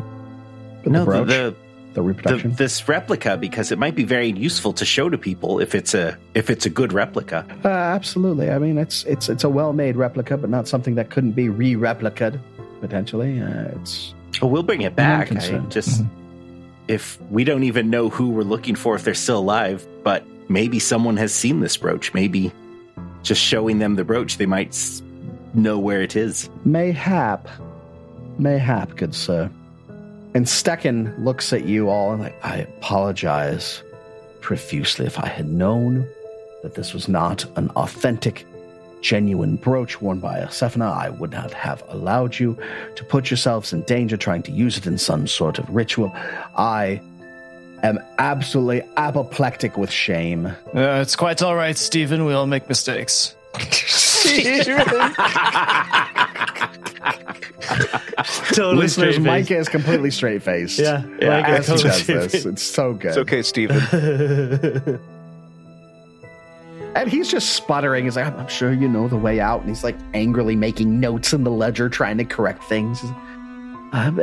But 0.82 0.92
no, 0.92 1.00
the 1.00 1.04
brooch, 1.06 1.26
the, 1.28 1.34
the, 1.34 1.50
the, 1.50 1.56
the 1.94 2.02
reproduction. 2.02 2.52
this 2.54 2.86
replica 2.88 3.36
because 3.36 3.72
it 3.72 3.78
might 3.78 3.94
be 3.94 4.04
very 4.04 4.28
useful 4.30 4.72
to 4.74 4.84
show 4.84 5.08
to 5.08 5.18
people 5.18 5.58
if 5.58 5.74
it's 5.74 5.94
a 5.94 6.16
if 6.34 6.50
it's 6.50 6.66
a 6.66 6.70
good 6.70 6.92
replica. 6.92 7.44
Uh, 7.64 7.68
absolutely. 7.68 8.50
I 8.50 8.58
mean, 8.58 8.78
it's 8.78 9.04
it's 9.04 9.28
it's 9.28 9.44
a 9.44 9.48
well-made 9.48 9.96
replica, 9.96 10.36
but 10.36 10.50
not 10.50 10.68
something 10.68 10.94
that 10.96 11.10
couldn't 11.10 11.32
be 11.32 11.48
re-replicated 11.48 12.40
potentially. 12.80 13.40
Uh, 13.40 13.70
it's 13.80 14.14
Well, 14.40 14.50
we'll 14.50 14.62
bring 14.62 14.82
it 14.82 14.94
back. 14.94 15.22
I 15.22 15.28
concerned. 15.30 15.72
just 15.72 16.02
if 16.86 17.20
we 17.30 17.44
don't 17.44 17.64
even 17.64 17.90
know 17.90 18.08
who 18.08 18.30
we're 18.30 18.42
looking 18.42 18.74
for 18.74 18.94
if 18.94 19.04
they're 19.04 19.14
still 19.14 19.38
alive, 19.38 19.86
but 20.04 20.24
maybe 20.48 20.78
someone 20.78 21.16
has 21.16 21.34
seen 21.34 21.60
this 21.60 21.76
brooch. 21.76 22.14
Maybe 22.14 22.52
just 23.22 23.42
showing 23.42 23.78
them 23.78 23.96
the 23.96 24.04
brooch, 24.04 24.36
they 24.36 24.46
might 24.46 24.76
know 25.54 25.78
where 25.78 26.02
it 26.02 26.16
is. 26.16 26.48
mayhap, 26.64 27.48
mayhap, 28.38 28.96
good 28.96 29.14
sir. 29.14 29.50
And 30.34 30.46
Stecken 30.46 31.14
looks 31.24 31.52
at 31.52 31.64
you 31.64 31.88
all 31.88 32.12
and 32.12 32.22
like, 32.22 32.44
I 32.44 32.58
apologize 32.58 33.82
profusely 34.40 35.06
if 35.06 35.18
I 35.18 35.26
had 35.26 35.48
known 35.48 36.06
that 36.62 36.74
this 36.74 36.92
was 36.92 37.08
not 37.08 37.44
an 37.56 37.70
authentic, 37.70 38.46
genuine 39.00 39.56
brooch 39.56 40.00
worn 40.00 40.20
by 40.20 40.38
Aesephna. 40.40 40.92
I 40.92 41.08
would 41.10 41.30
not 41.30 41.52
have 41.52 41.82
allowed 41.88 42.38
you 42.38 42.58
to 42.96 43.04
put 43.04 43.30
yourselves 43.30 43.72
in 43.72 43.82
danger 43.82 44.16
trying 44.16 44.42
to 44.44 44.52
use 44.52 44.76
it 44.76 44.86
in 44.86 44.98
some 44.98 45.26
sort 45.26 45.58
of 45.58 45.68
ritual. 45.70 46.12
I 46.56 47.00
am 47.82 47.98
absolutely 48.18 48.82
apoplectic 48.96 49.76
with 49.76 49.90
shame. 49.90 50.46
Uh, 50.46 50.54
it's 51.02 51.16
quite 51.16 51.42
all 51.42 51.56
right, 51.56 51.76
Stephen. 51.76 52.24
We 52.24 52.32
all 52.32 52.46
make 52.46 52.68
mistakes. 52.68 53.34
Totally 58.52 58.76
Listeners, 58.76 59.14
straight 59.14 59.20
Micah 59.20 59.46
face. 59.46 59.60
is 59.60 59.68
completely 59.68 60.10
straight 60.10 60.42
faced. 60.42 60.78
Yeah, 60.78 61.04
yeah 61.20 61.40
Micah 61.40 61.50
as 61.50 61.66
he 61.66 61.72
totally 61.76 61.90
does 61.90 62.32
this. 62.32 62.46
It's 62.46 62.62
so 62.62 62.94
good. 62.94 63.08
It's 63.08 63.18
okay, 63.18 63.42
Stephen. 63.42 65.00
And 66.94 67.08
he's 67.08 67.30
just 67.30 67.50
sputtering. 67.50 68.06
He's 68.06 68.16
like, 68.16 68.26
I'm, 68.26 68.36
I'm 68.36 68.48
sure 68.48 68.72
you 68.72 68.88
know 68.88 69.06
the 69.06 69.16
way 69.16 69.38
out. 69.38 69.60
And 69.60 69.68
he's 69.68 69.84
like 69.84 69.96
angrily 70.14 70.56
making 70.56 70.98
notes 70.98 71.32
in 71.32 71.44
the 71.44 71.50
ledger, 71.50 71.88
trying 71.88 72.18
to 72.18 72.24
correct 72.24 72.64
things. 72.64 73.00
He's 73.00 73.10
like, 73.10 73.18
"Um, 73.92 74.20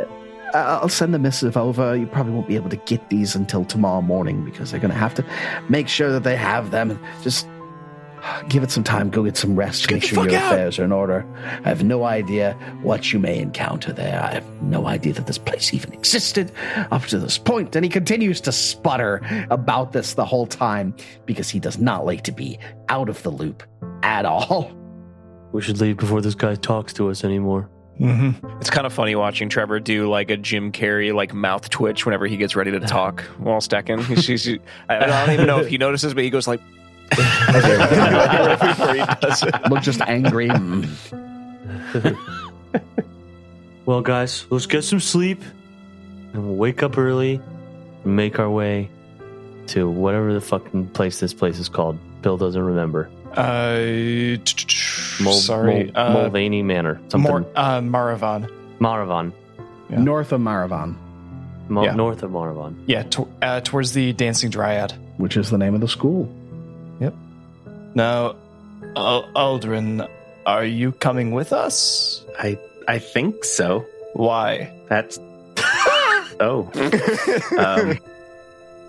Uh, 0.54 0.78
I'll 0.80 0.88
send 0.88 1.12
the 1.12 1.18
missive 1.18 1.56
over. 1.56 1.96
You 1.96 2.06
probably 2.06 2.32
won't 2.32 2.48
be 2.48 2.56
able 2.56 2.70
to 2.70 2.76
get 2.76 3.08
these 3.10 3.34
until 3.34 3.64
tomorrow 3.64 4.00
morning 4.00 4.44
because 4.44 4.70
they're 4.70 4.80
going 4.80 4.92
to 4.92 4.96
have 4.96 5.14
to 5.14 5.24
make 5.68 5.88
sure 5.88 6.10
that 6.12 6.22
they 6.22 6.36
have 6.36 6.70
them. 6.70 6.90
And 6.90 7.00
just 7.22 7.46
give 8.48 8.62
it 8.62 8.70
some 8.70 8.84
time. 8.84 9.10
Go 9.10 9.24
get 9.24 9.36
some 9.36 9.56
rest. 9.56 9.90
make 9.90 10.02
sure 10.02 10.28
your 10.28 10.38
out. 10.38 10.52
affairs 10.52 10.78
are 10.78 10.84
in 10.84 10.92
order. 10.92 11.26
I 11.64 11.68
have 11.68 11.84
no 11.84 12.04
idea 12.04 12.54
what 12.82 13.12
you 13.12 13.18
may 13.18 13.38
encounter 13.38 13.92
there. 13.92 14.22
I 14.22 14.34
have 14.34 14.62
no 14.62 14.86
idea 14.86 15.12
that 15.14 15.26
this 15.26 15.38
place 15.38 15.72
even 15.74 15.92
existed 15.92 16.52
up 16.90 17.02
to 17.06 17.18
this 17.18 17.38
point. 17.38 17.74
And 17.76 17.84
he 17.84 17.88
continues 17.88 18.40
to 18.42 18.52
sputter 18.52 19.20
about 19.50 19.92
this 19.92 20.14
the 20.14 20.24
whole 20.24 20.46
time 20.46 20.94
because 21.24 21.48
he 21.48 21.60
does 21.60 21.78
not 21.78 22.06
like 22.06 22.22
to 22.24 22.32
be 22.32 22.58
out 22.88 23.08
of 23.08 23.22
the 23.22 23.30
loop 23.30 23.62
at 24.02 24.24
all. 24.24 24.72
We 25.52 25.62
should 25.62 25.80
leave 25.80 25.96
before 25.96 26.20
this 26.20 26.34
guy 26.34 26.54
talks 26.54 26.92
to 26.94 27.08
us 27.08 27.24
anymore. 27.24 27.70
Mm-hmm. 28.00 28.60
It's 28.60 28.70
kind 28.70 28.86
of 28.86 28.92
funny 28.92 29.14
watching 29.14 29.48
Trevor 29.48 29.80
do 29.80 30.08
like 30.08 30.30
a 30.30 30.36
Jim 30.36 30.70
Carrey 30.70 31.14
like 31.14 31.32
mouth 31.32 31.70
twitch 31.70 32.04
whenever 32.04 32.26
he 32.26 32.36
gets 32.36 32.54
ready 32.54 32.72
to 32.72 32.80
talk 32.80 33.20
while 33.38 33.60
Stecken. 33.60 34.04
He's, 34.04 34.26
he's, 34.26 34.58
I 34.88 35.06
don't 35.06 35.30
even 35.30 35.46
know 35.46 35.60
if 35.60 35.68
he 35.68 35.78
notices, 35.78 36.12
but 36.12 36.24
he 36.24 36.30
goes 36.30 36.46
like 36.46 36.60
before 37.08 37.22
he 38.94 39.04
does 39.20 39.42
it. 39.42 39.70
Look 39.70 39.82
just 39.82 40.00
angry. 40.02 40.50
Well, 43.86 44.00
guys, 44.00 44.46
let's 44.50 44.66
get 44.66 44.82
some 44.82 44.98
sleep 44.98 45.40
and 46.32 46.44
we'll 46.44 46.56
wake 46.56 46.82
up 46.82 46.98
early 46.98 47.40
and 48.02 48.16
make 48.16 48.40
our 48.40 48.50
way 48.50 48.90
to 49.68 49.88
whatever 49.88 50.34
the 50.34 50.40
fucking 50.40 50.88
place 50.88 51.20
this 51.20 51.32
place 51.32 51.60
is 51.60 51.68
called. 51.68 51.96
Bill 52.20 52.36
doesn't 52.36 52.60
remember. 52.60 53.08
Uh, 53.36 54.36
Mul- 55.22 55.32
sorry, 55.34 55.84
Mul- 55.84 55.92
uh, 55.94 56.12
Mulvaney 56.12 56.62
Manor. 56.62 57.00
Something. 57.08 57.30
Mor- 57.30 57.46
uh, 57.54 57.80
Maravan. 57.80 58.50
Maravan. 58.80 59.32
Yeah. 59.90 60.00
North 60.00 60.32
of 60.32 60.40
Maravan, 60.40 60.96
Mo- 61.68 61.84
Yeah. 61.84 61.94
North 61.94 62.22
of 62.22 62.30
Maravan. 62.32 62.74
Yeah, 62.86 63.02
to- 63.04 63.28
uh, 63.42 63.60
towards 63.60 63.92
the 63.92 64.12
Dancing 64.12 64.50
Dryad. 64.50 64.92
which 65.18 65.36
is 65.38 65.48
the 65.50 65.56
name 65.58 65.74
of 65.74 65.80
the 65.80 65.88
school. 65.88 66.28
Yep. 67.00 67.14
Now, 67.94 68.34
Al- 68.96 69.28
Aldryn, 69.34 70.06
are 70.44 70.64
you 70.64 70.92
coming 70.92 71.30
with 71.32 71.52
us? 71.54 72.22
I 72.38 72.58
I 72.86 72.98
think 72.98 73.44
so. 73.44 73.84
Why? 74.12 74.70
That's 74.88 75.18
oh. 76.40 76.70
um, 77.58 77.98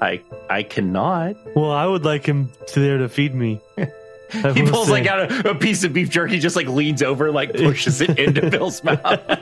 I 0.01 0.21
I 0.49 0.63
cannot. 0.63 1.35
Well, 1.55 1.71
I 1.71 1.85
would 1.85 2.03
like 2.05 2.25
him 2.25 2.49
to 2.73 2.79
there 2.79 2.97
to 2.99 3.07
feed 3.09 3.33
me. 3.33 3.61
I 4.33 4.51
He 4.51 4.63
pulls 4.63 4.87
say. 4.87 4.91
like 4.93 5.07
out 5.07 5.31
a, 5.31 5.51
a 5.51 5.55
piece 5.55 5.83
of 5.83 5.93
beef 5.93 6.09
jerky, 6.09 6.39
just 6.39 6.55
like 6.55 6.67
leans 6.67 7.01
over, 7.03 7.31
like 7.31 7.53
pushes 7.53 8.01
it 8.01 8.17
into 8.19 8.49
Bill's 8.49 8.83
mouth. 8.83 8.99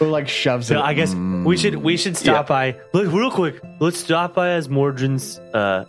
Or 0.00 0.08
like 0.08 0.26
shoves 0.28 0.66
So 0.68 0.76
it. 0.78 0.80
I 0.82 0.94
guess 0.94 1.14
we 1.14 1.56
should 1.56 1.76
we 1.76 1.96
should 1.96 2.16
stop 2.16 2.46
Yeah. 2.46 2.72
by. 2.72 2.76
Look, 2.92 3.12
real 3.12 3.30
quick. 3.30 3.60
Let's 3.78 3.98
stop 3.98 4.34
by 4.34 4.48
Azmordryn's. 4.58 5.38
Uh, 5.54 5.84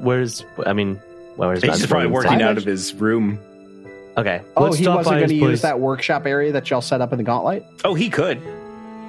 where's 0.00 0.44
I 0.66 0.74
mean, 0.74 0.96
where's 1.36 1.62
He's 1.62 1.78
just 1.78 1.88
probably 1.88 2.08
working 2.08 2.42
out 2.42 2.58
of 2.58 2.64
his 2.64 2.92
room. 2.94 3.38
Okay. 4.18 4.42
Oh, 4.56 4.64
let's 4.64 4.76
he 4.76 4.84
stop 4.84 4.96
wasn't 4.96 5.16
going 5.16 5.28
to 5.28 5.34
use 5.34 5.62
that 5.62 5.80
workshop 5.80 6.26
area 6.26 6.52
that 6.52 6.68
y'all 6.70 6.80
set 6.82 7.00
up 7.00 7.12
in 7.12 7.18
the 7.18 7.24
Gauntlight. 7.24 7.64
Oh, 7.84 7.94
he 7.94 8.10
could. 8.10 8.40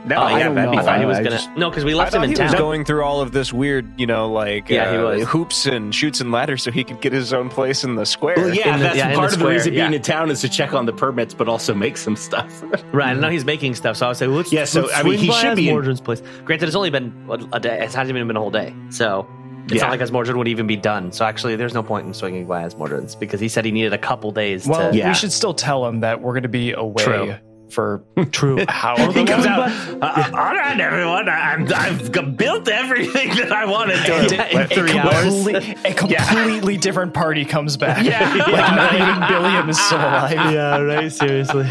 No, 0.05 0.17
Oh, 0.17 0.27
yeah, 0.27 0.35
I 0.35 0.43
don't 0.43 0.55
that'd 0.55 0.69
be 0.71 0.75
know. 0.77 0.81
I 0.81 0.85
thought 0.85 0.99
he 0.99 1.05
was 1.05 1.17
gonna. 1.17 1.29
just- 1.31 1.49
no, 1.57 1.69
because 1.69 1.83
we 1.83 1.93
I 1.93 1.97
left 1.97 2.13
him 2.13 2.21
thought 2.21 2.29
in 2.29 2.35
he 2.35 2.41
was 2.43 2.53
going 2.55 2.85
through 2.85 3.03
all 3.03 3.21
of 3.21 3.31
this 3.31 3.51
weird, 3.51 3.99
you 3.99 4.05
know, 4.05 4.31
like 4.31 4.69
Yeah, 4.69 4.91
he 4.91 4.97
uh, 4.97 5.03
was. 5.03 5.23
hoops 5.27 5.65
and 5.65 5.93
shoots 5.95 6.21
and 6.21 6.31
ladders 6.31 6.61
so 6.63 6.71
he 6.71 6.83
could 6.83 7.01
get 7.01 7.11
his 7.11 7.33
own 7.33 7.49
place 7.49 7.83
in 7.83 7.95
the 7.95 8.05
square. 8.05 8.35
Well, 8.37 8.53
yeah, 8.53 8.77
the- 8.77 8.83
that's 8.83 8.97
yeah, 8.97 9.15
part 9.15 9.29
the 9.31 9.37
of 9.37 9.39
the 9.41 9.47
reason 9.47 9.73
square, 9.73 9.87
being 9.89 9.93
in 9.95 10.01
town 10.03 10.29
is 10.29 10.41
to 10.41 10.49
check 10.49 10.73
on 10.73 10.85
the 10.85 10.93
permits, 10.93 11.33
but 11.33 11.49
also 11.49 11.73
make 11.73 11.97
some 11.97 12.15
stuff. 12.15 12.63
Right, 12.91 13.09
I 13.09 13.13
know 13.19 13.29
he's 13.29 13.45
making 13.45 13.75
stuff, 13.75 13.97
so 13.97 14.05
I 14.05 14.09
would 14.09 14.17
say 14.17 14.27
let's. 14.27 14.53
Yeah, 14.53 14.65
so, 14.65 14.81
let's 14.81 14.93
I 14.95 15.03
mean, 15.03 15.17
he 15.17 15.31
should 15.31 15.55
be 15.55 15.69
in- 15.69 15.75
Mordrin's 15.75 16.01
place. 16.01 16.21
Granted, 16.45 16.67
it's 16.67 16.75
only 16.75 16.91
been 16.91 17.25
a, 17.29 17.33
a 17.53 17.59
day. 17.59 17.75
It 17.83 17.93
hasn't 17.93 18.09
even 18.09 18.27
been 18.27 18.37
a 18.37 18.39
whole 18.39 18.51
day, 18.51 18.73
so 18.89 19.27
it's 19.65 19.73
Yeah. 19.73 19.81
not 19.81 19.89
like 19.91 19.99
Azmordryn 20.01 20.37
would 20.37 20.47
even 20.47 20.67
be 20.67 20.77
done. 20.77 21.11
So 21.11 21.25
actually, 21.25 21.55
there's 21.55 21.73
no 21.73 21.81
point 21.83 22.05
in 22.07 22.13
swinging 22.13 22.45
by 22.45 22.63
Azmordryn's 22.63 23.15
because 23.15 23.39
he 23.39 23.49
said 23.49 23.65
he 23.65 23.71
needed 23.71 23.91
a 23.93 23.97
couple 23.97 24.31
days. 24.31 24.67
Well, 24.67 24.91
to, 24.91 24.97
Yeah. 24.97 25.09
we 25.09 25.13
should 25.15 25.31
still 25.33 25.53
tell 25.55 25.85
him 25.87 26.01
that 26.01 26.21
we're 26.21 26.33
going 26.33 26.43
to 26.43 26.49
be 26.49 26.71
away 26.73 27.03
True. 27.03 27.35
For 27.76 28.01
true. 28.32 28.63
how 28.69 28.95
he 29.11 29.26
comes 29.26 29.45
out. 29.45 29.69
"Uh, 30.01 30.30
all 30.34 30.55
right, 30.55 30.80
everyone. 30.80 31.28
I'm, 31.28 31.67
I've 31.73 32.09
built 32.38 32.69
everything 32.69 33.36
that 33.36 33.51
I 33.51 33.65
wanted 33.65 33.97
to. 34.05 34.34
Yeah, 34.34 34.45
in 34.47 34.61
A, 34.61 34.67
three 34.67 34.97
hours. 34.97 35.26
complete- 35.26 35.78
a 35.86 35.93
completely 35.93 36.78
different 36.78 37.13
party 37.13 37.43
comes 37.43 37.76
back. 37.76 38.05
Yeah. 38.05 38.34
like 38.34 38.47
not 38.47 38.93
even 38.93 39.28
Billiam 39.28 39.69
is 39.69 39.78
still 39.78 39.97
alive. 39.99 40.32
yeah, 40.53 40.78
right. 40.78 41.11
Seriously. 41.11 41.67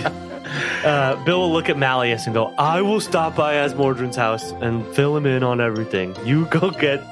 Uh, 0.84 1.24
Bill 1.24 1.40
will 1.40 1.52
look 1.54 1.70
at 1.70 1.78
Malleus 1.78 2.26
and 2.26 2.34
go, 2.34 2.54
"I 2.58 2.82
will 2.82 3.00
stop 3.00 3.34
by 3.34 3.54
Azmordryn's 3.54 4.16
house 4.16 4.52
and 4.52 4.86
fill 4.94 5.16
him 5.16 5.24
in 5.24 5.42
on 5.42 5.58
everything. 5.58 6.14
You 6.26 6.44
go 6.46 6.70
get 6.70 7.02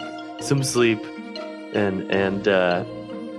some 0.42 0.62
sleep, 0.62 1.02
and 1.72 2.12
and 2.12 2.46
uh, 2.46 2.84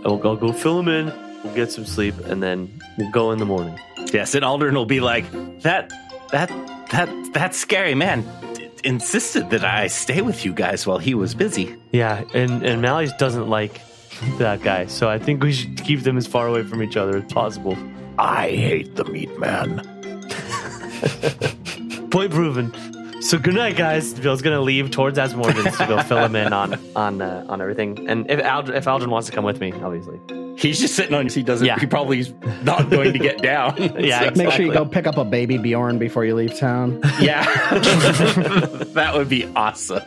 I'll, 0.04 0.20
I'll 0.28 0.36
go 0.36 0.51
fill 0.51 0.80
him 0.80 0.88
in. 0.88 1.14
We'll 1.43 1.54
get 1.54 1.72
some 1.72 1.86
sleep, 1.86 2.16
and 2.26 2.41
then 2.41 2.82
we'll 2.98 3.12
go 3.12 3.32
in 3.32 3.39
the 3.39 3.46
morning." 3.46 3.80
Yes, 4.12 4.36
and 4.36 4.44
Aldryn 4.44 4.74
will 4.74 4.86
be 4.86 5.00
like, 5.00 5.30
that, 5.62 5.91
that, 6.32 6.50
that, 6.91 7.34
that 7.34 7.56
scary 7.56 7.96
man 7.96 8.24
d- 8.54 8.70
insisted 8.84 9.50
that 9.50 9.64
I 9.66 9.88
stay 9.88 10.22
with 10.22 10.46
you 10.46 10.54
guys 10.54 10.86
while 10.86 11.00
he 11.00 11.16
was 11.16 11.34
busy. 11.34 11.76
Yeah, 11.91 12.24
and 12.34 12.64
and 12.64 12.82
Malleus 12.82 13.12
doesn't 13.18 13.48
like 13.48 13.82
that 14.38 14.62
guy, 14.62 14.86
so 14.86 15.10
I 15.10 15.18
think 15.18 15.41
we 15.41 15.52
should 15.52 15.84
keep 15.84 16.02
them 16.02 16.18
as 16.18 16.28
far 16.28 16.48
away 16.48 16.64
from 16.64 16.84
each 16.84 16.96
other 16.96 17.18
as 17.18 17.32
possible. 17.32 17.76
I 18.20 18.50
hate 18.50 18.96
the 18.96 19.06
meat 19.06 19.36
man. 19.39 19.82
Point 22.12 22.32
proven. 22.32 22.72
So 23.24 23.39
good 23.39 23.56
night, 23.56 23.76
guys. 23.76 24.14
Bill's 24.14 24.41
gonna 24.44 24.62
leave 24.62 24.91
towards 24.91 25.18
Azmordryn's 25.18 25.78
to 25.78 25.88
go 25.88 26.04
fill 26.04 26.20
him 26.20 26.36
in 26.36 26.54
on 26.54 26.80
on 26.96 27.22
uh, 27.22 27.46
on 27.50 27.62
everything. 27.62 28.08
And 28.08 28.30
if 28.30 28.39
Aldryn, 28.39 28.76
if 28.76 28.86
Aldryn 28.86 29.08
wants 29.08 29.28
to 29.30 29.34
come 29.34 29.46
with 29.46 29.60
me, 29.60 29.72
obviously. 29.72 30.20
He's 30.58 30.80
just 30.80 30.95
sitting 30.95 31.14
on. 31.16 31.28
He 31.28 31.41
doesn't. 31.43 31.66
Yeah. 31.66 31.80
He 31.80 31.86
probably 31.88 32.20
is 32.20 32.34
not 32.64 32.89
going 32.89 33.14
to 33.14 33.20
get 33.20 33.41
down. 33.41 33.76
Yeah, 34.04 34.30
Make 34.36 34.51
sure 34.51 34.66
you 34.66 34.74
go 34.74 34.86
pick 34.86 35.08
up 35.08 35.18
a 35.18 35.26
baby 35.26 35.58
Bjorn 35.58 35.97
before 35.97 36.26
you 36.26 36.36
leave 36.36 36.58
town. 36.58 36.99
yeah, 37.20 37.43
that 38.93 39.12
would 39.16 39.30
be 39.30 39.45
awesome. 39.56 40.01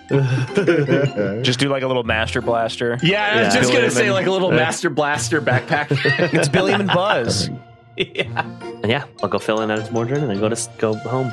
Just 1.42 1.58
do 1.58 1.68
like 1.68 1.82
a 1.82 1.86
little 1.86 2.04
master 2.04 2.40
blaster. 2.40 2.98
Yeah, 3.02 3.24
I 3.24 3.44
was 3.44 3.54
Yeah. 3.54 3.60
just 3.60 3.72
gonna 3.72 3.90
say 3.90 4.10
like 4.10 4.26
a 4.26 4.30
little 4.30 4.50
Master 4.50 4.90
Blaster 4.90 5.40
backpack. 5.40 5.86
It's 6.34 6.48
Billy 6.48 6.72
and 6.72 6.86
Buzz. 6.88 7.50
yeah. 7.96 8.42
And 8.82 8.86
yeah, 8.90 9.04
I'll 9.22 9.28
go 9.28 9.38
fill 9.38 9.60
in 9.62 9.70
at 9.70 9.78
Azmordryn 9.78 10.18
and 10.18 10.30
then 10.30 10.38
go 10.40 10.48
to 10.48 10.70
go 10.78 10.94
home. 10.94 11.30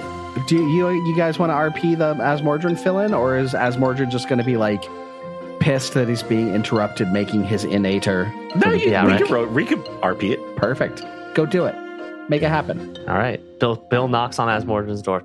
Do 0.47 0.55
you 0.55 0.89
you 0.89 1.15
guys 1.15 1.37
want 1.37 1.51
to 1.51 1.53
RP 1.55 1.97
the 1.97 2.15
Azmordryn 2.15 2.79
fill 2.79 2.99
in, 2.99 3.13
or 3.13 3.37
is 3.37 3.53
Azmordryn 3.53 4.09
just 4.09 4.27
going 4.29 4.39
to 4.39 4.45
be 4.45 4.57
like 4.57 4.83
pissed 5.63 5.93
that 5.93 6.09
he's 6.09 6.21
being 6.23 6.53
interrupted 6.53 7.11
making 7.11 7.43
his 7.45 7.63
innator? 7.63 8.31
no, 8.63 8.71
you, 8.71 8.91
Yeah, 8.91 9.05
we 9.05 9.11
right. 9.13 9.21
could 9.21 9.31
ro- 9.31 9.47
we 9.47 9.65
could 9.65 9.79
RP 10.01 10.31
it. 10.31 10.55
Perfect. 10.57 11.01
Go 11.33 11.45
do 11.45 11.65
it. 11.65 11.75
Make 12.29 12.41
it 12.41 12.49
happen. 12.49 12.97
All 13.07 13.15
right. 13.15 13.39
Bill 13.59 13.75
Bill 13.75 14.07
knocks 14.07 14.39
on 14.39 14.47
Azmordryn's 14.49 15.01
door. 15.01 15.23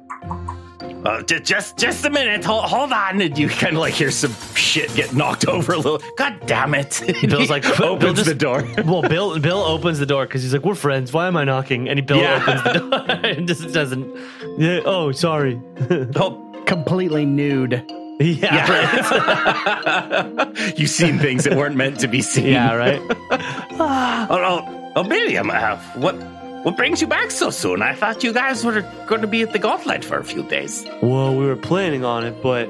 Uh, 1.05 1.23
just, 1.23 1.45
just, 1.45 1.79
just 1.79 2.05
a 2.05 2.11
minute. 2.11 2.45
Hold, 2.45 2.65
hold 2.65 2.93
on. 2.93 3.21
And 3.21 3.39
you 3.39 3.49
kind 3.49 3.75
of 3.75 3.81
like 3.81 3.95
hear 3.95 4.11
some 4.11 4.33
shit 4.55 4.93
get 4.95 5.15
knocked 5.15 5.47
over 5.55 5.73
a 5.73 5.77
little. 5.77 6.01
God 6.17 6.39
damn 6.47 6.75
it! 6.75 7.01
Bill's 7.29 7.51
like, 7.51 7.65
He 7.65 7.73
Bill 7.79 7.89
opens 7.91 8.15
just- 8.19 8.27
the 8.29 8.35
door. 8.35 8.65
Well, 8.85 9.03
Bill 9.03 9.39
Bill 9.39 9.59
opens 9.59 9.99
the 9.99 10.07
door 10.07 10.27
because 10.27 10.43
he's 10.43 10.53
like, 10.53 10.65
"We're 10.65 10.75
friends. 10.75 11.13
Why 11.13 11.27
am 11.29 11.37
I 11.37 11.45
knocking?" 11.45 11.89
And 11.89 11.99
he 11.99 12.05
Bill 12.05 12.19
Yeah. 12.19 12.43
opens 12.43 12.63
the 12.65 12.73
door 12.73 13.01
and 13.25 13.47
just 13.49 13.73
doesn't. 13.73 14.17
Yeah. 14.59 14.81
Oh, 14.85 15.13
sorry. 15.13 15.61
Oh, 16.17 16.45
Completely 16.67 17.25
nude. 17.25 17.83
Yeah. 18.21 18.67
Right. 18.69 20.59
You've 20.79 20.91
seen 20.91 21.19
things 21.19 21.45
that 21.45 21.57
weren't 21.57 21.77
meant 21.77 22.01
to 22.01 22.09
be 22.09 22.21
seen. 22.23 22.47
yeah. 22.47 22.75
Right. 22.75 23.01
Oh, 23.81 24.27
oh, 24.31 24.93
oh 24.97 25.05
Miriam, 25.05 25.51
uh, 25.51 25.77
what, 25.95 26.15
what 26.65 26.77
brings 26.77 27.01
you 27.01 27.07
back 27.07 27.31
so 27.31 27.51
soon? 27.51 27.81
I 27.81 27.95
thought 27.95 28.25
you 28.25 28.33
guys 28.33 28.65
were 28.65 28.83
going 29.07 29.21
to 29.21 29.29
be 29.29 29.43
at 29.43 29.53
the 29.53 29.61
golf 29.61 29.85
Gauntlight 29.85 30.03
for 30.03 30.19
a 30.19 30.25
few 30.25 30.43
days. 30.43 30.85
Well, 31.01 31.37
we 31.37 31.47
were 31.47 31.55
planning 31.55 32.05
on 32.05 32.27
it, 32.27 32.43
but 32.43 32.69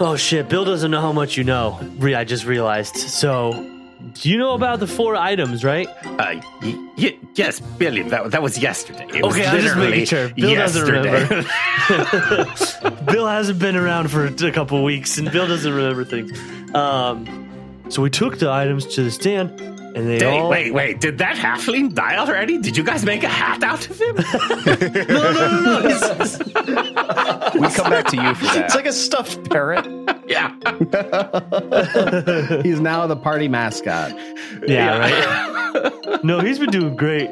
oh 0.00 0.16
shit, 0.16 0.50
Bill 0.50 0.66
doesn't 0.66 0.90
know 0.90 1.00
how 1.00 1.12
much 1.12 1.38
you 1.38 1.44
know. 1.44 1.80
I 2.02 2.24
just 2.24 2.44
realized. 2.44 2.96
So, 2.96 3.52
do 4.12 4.28
you 4.30 4.36
know 4.38 4.54
about 4.54 4.80
the 4.80 4.86
four 4.86 5.16
items, 5.16 5.64
right? 5.64 5.88
Uh, 6.04 6.40
y- 6.62 6.88
y- 6.98 7.18
yes, 7.34 7.60
Billiam, 7.60 8.08
that, 8.10 8.30
that 8.30 8.42
was 8.42 8.58
yesterday. 8.58 9.06
It 9.14 9.24
was 9.24 9.34
Okay, 9.36 9.46
I'm 9.46 9.60
just 9.60 9.76
making 9.76 10.04
sure. 10.06 10.28
Bill 10.30 10.54
doesn't 10.54 10.86
yesterday. 10.86 11.44
remember. 11.88 13.02
Bill 13.12 13.26
hasn't 13.26 13.58
been 13.58 13.76
around 13.76 14.10
for 14.10 14.26
a 14.26 14.52
couple 14.52 14.82
weeks, 14.84 15.18
and 15.18 15.30
Bill 15.32 15.46
doesn't 15.46 15.72
remember 15.72 16.04
things. 16.04 16.32
Um, 16.74 17.26
so 17.88 18.02
we 18.02 18.10
took 18.10 18.38
the 18.38 18.50
items 18.50 18.86
to 18.94 19.02
the 19.04 19.10
stand, 19.10 19.60
and 19.60 20.08
they 20.08 20.18
Wait, 20.18 20.22
all 20.24 20.48
wait, 20.50 20.72
wait, 20.74 21.00
did 21.00 21.18
that 21.18 21.36
halfling 21.36 21.94
die 21.94 22.16
already? 22.16 22.58
Did 22.58 22.76
you 22.76 22.82
guys 22.82 23.04
make 23.04 23.22
a 23.22 23.28
hat 23.28 23.62
out 23.62 23.88
of 23.88 24.00
him? 24.00 24.16
no, 25.08 25.32
no, 25.32 25.60
no, 25.60 25.80
no. 25.82 26.93
He's- 27.06 27.54
We 27.54 27.68
come 27.70 27.90
back 27.90 28.06
to 28.08 28.16
you 28.16 28.34
for 28.34 28.44
that. 28.46 28.64
It's 28.66 28.74
like 28.74 28.86
a 28.86 28.92
stuffed 28.92 29.48
parrot. 29.50 29.86
yeah. 30.26 30.50
He's 32.62 32.80
now 32.80 33.06
the 33.06 33.16
party 33.16 33.48
mascot. 33.48 34.16
yeah, 34.66 34.98
right. 34.98 36.20
No, 36.24 36.40
he's 36.40 36.58
been 36.58 36.70
doing 36.70 36.96
great. 36.96 37.30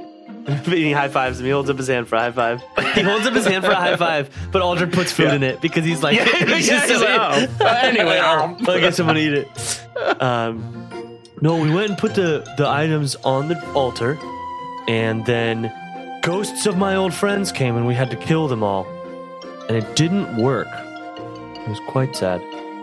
He 0.67 0.91
high 0.93 1.09
fives 1.09 1.39
him. 1.39 1.47
He 1.47 1.53
holds 1.53 1.71
up 1.71 1.77
his 1.79 1.87
hand 1.89 2.09
for 2.09 2.17
a 2.17 2.21
high 2.21 2.33
five. 2.33 2.63
He 2.95 3.03
holds 3.03 3.27
up 3.27 3.35
his 3.35 3.47
hand 3.47 3.65
for 3.65 3.71
a 3.71 3.77
high 3.77 3.97
five, 3.97 4.29
but 4.51 4.61
Aldryn 4.63 4.93
puts 4.93 5.13
food 5.13 5.33
in 5.33 5.43
it 5.45 5.61
because 5.61 5.85
he's 5.85 6.03
like, 6.03 6.17
Yeah, 6.17 6.25
he's 6.25 6.69
yeah, 6.69 6.87
he's 6.87 7.01
like, 7.01 7.09
oh. 7.11 7.47
Uh, 7.65 7.79
anyway, 7.83 8.19
I 8.19 8.81
guess 8.81 8.99
I'm 8.99 9.07
gonna 9.07 9.21
eat 9.21 9.35
it. 9.35 9.81
Um, 10.21 11.21
no, 11.41 11.57
we 11.61 11.73
went 11.73 11.91
and 11.91 11.99
put 11.99 12.15
the 12.17 12.45
the 12.59 12.67
items 12.69 13.15
on 13.17 13.49
the 13.49 13.73
altar, 13.73 14.19
and 14.89 15.25
then 15.25 15.73
ghosts 16.23 16.67
of 16.67 16.77
my 16.77 16.97
old 16.97 17.15
friends 17.15 17.53
came, 17.53 17.77
and 17.77 17.87
we 17.87 17.95
had 17.95 18.11
to 18.11 18.17
kill 18.17 18.49
them 18.49 18.65
all, 18.65 18.85
and 19.73 19.83
it 19.83 19.97
didn't 19.97 20.37
work. 20.37 20.69
It 20.69 21.69
was 21.69 21.81
quite 21.89 22.15
sad. 22.15 22.43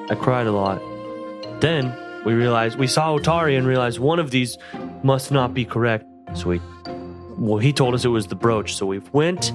I 0.10 0.16
cried 0.16 0.48
a 0.48 0.52
lot. 0.52 0.82
Then 1.62 1.96
we 2.26 2.34
realized 2.34 2.80
we 2.80 2.88
saw 2.88 3.16
Otari 3.16 3.56
and 3.56 3.68
realized 3.68 4.00
one 4.00 4.18
of 4.18 4.32
these 4.32 4.58
must 5.04 5.32
not 5.32 5.54
be 5.54 5.66
correct. 5.66 6.06
So 6.34 6.50
we, 6.50 6.62
well, 7.38 7.60
he 7.60 7.74
told 7.74 7.94
us 7.94 8.06
it 8.06 8.10
was 8.10 8.26
the 8.26 8.36
brooch. 8.36 8.74
So 8.74 8.88
we 8.88 9.00
went 9.12 9.54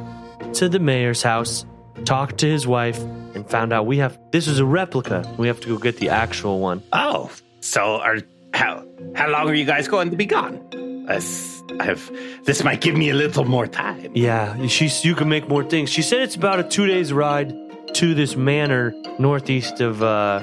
to 0.53 0.69
the 0.69 0.79
mayor's 0.79 1.25
house, 1.25 1.67
talked 2.05 2.39
to 2.39 2.47
his 2.47 2.69
wife, 2.69 3.01
and 3.35 3.49
found 3.51 3.73
out 3.73 3.85
we 3.87 3.99
have 3.99 4.17
this 4.31 4.47
is 4.47 4.61
a 4.61 4.65
replica. 4.65 5.29
We 5.37 5.49
have 5.49 5.59
to 5.63 5.69
go 5.69 5.79
get 5.79 5.97
the 5.97 6.11
actual 6.11 6.61
one. 6.61 6.85
Oh, 6.93 7.33
so 7.61 7.97
are 7.97 8.19
how 8.53 8.87
how 9.17 9.29
long 9.29 9.51
are 9.51 9.55
you 9.55 9.65
guys 9.65 9.89
going 9.89 10.11
to 10.11 10.17
be 10.17 10.27
gone? 10.27 10.94
As 11.09 11.63
I've 11.81 12.11
this 12.45 12.63
might 12.65 12.81
give 12.81 12.97
me 12.97 13.11
a 13.11 13.15
little 13.15 13.45
more 13.45 13.67
time. 13.67 14.11
Yeah, 14.15 14.67
she's 14.69 15.05
you 15.05 15.15
can 15.15 15.29
make 15.29 15.49
more 15.49 15.65
things. 15.65 15.91
She 15.91 16.03
said 16.03 16.21
it's 16.23 16.37
about 16.37 16.61
a 16.61 16.65
two 16.65 16.87
days 16.87 17.13
ride 17.13 17.55
to 17.95 18.15
this 18.15 18.37
manor 18.37 18.95
northeast 19.19 19.81
of 19.81 20.03
uh, 20.03 20.41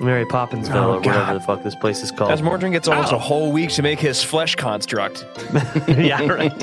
Mary 0.00 0.24
Poppinsville 0.26 0.74
Oh, 0.74 0.92
or 0.94 0.96
whatever 1.00 1.34
the 1.34 1.40
fuck 1.40 1.62
this 1.62 1.74
place 1.74 2.02
is 2.02 2.10
called. 2.10 2.30
Azmordryn 2.30 2.72
gets 2.72 2.88
almost 2.88 3.12
Ow. 3.12 3.16
a 3.16 3.18
whole 3.18 3.52
week 3.52 3.70
to 3.70 3.82
make 3.82 3.98
his 4.00 4.22
flesh 4.22 4.54
construct. 4.54 5.26
yeah, 5.88 6.22
right. 6.26 6.52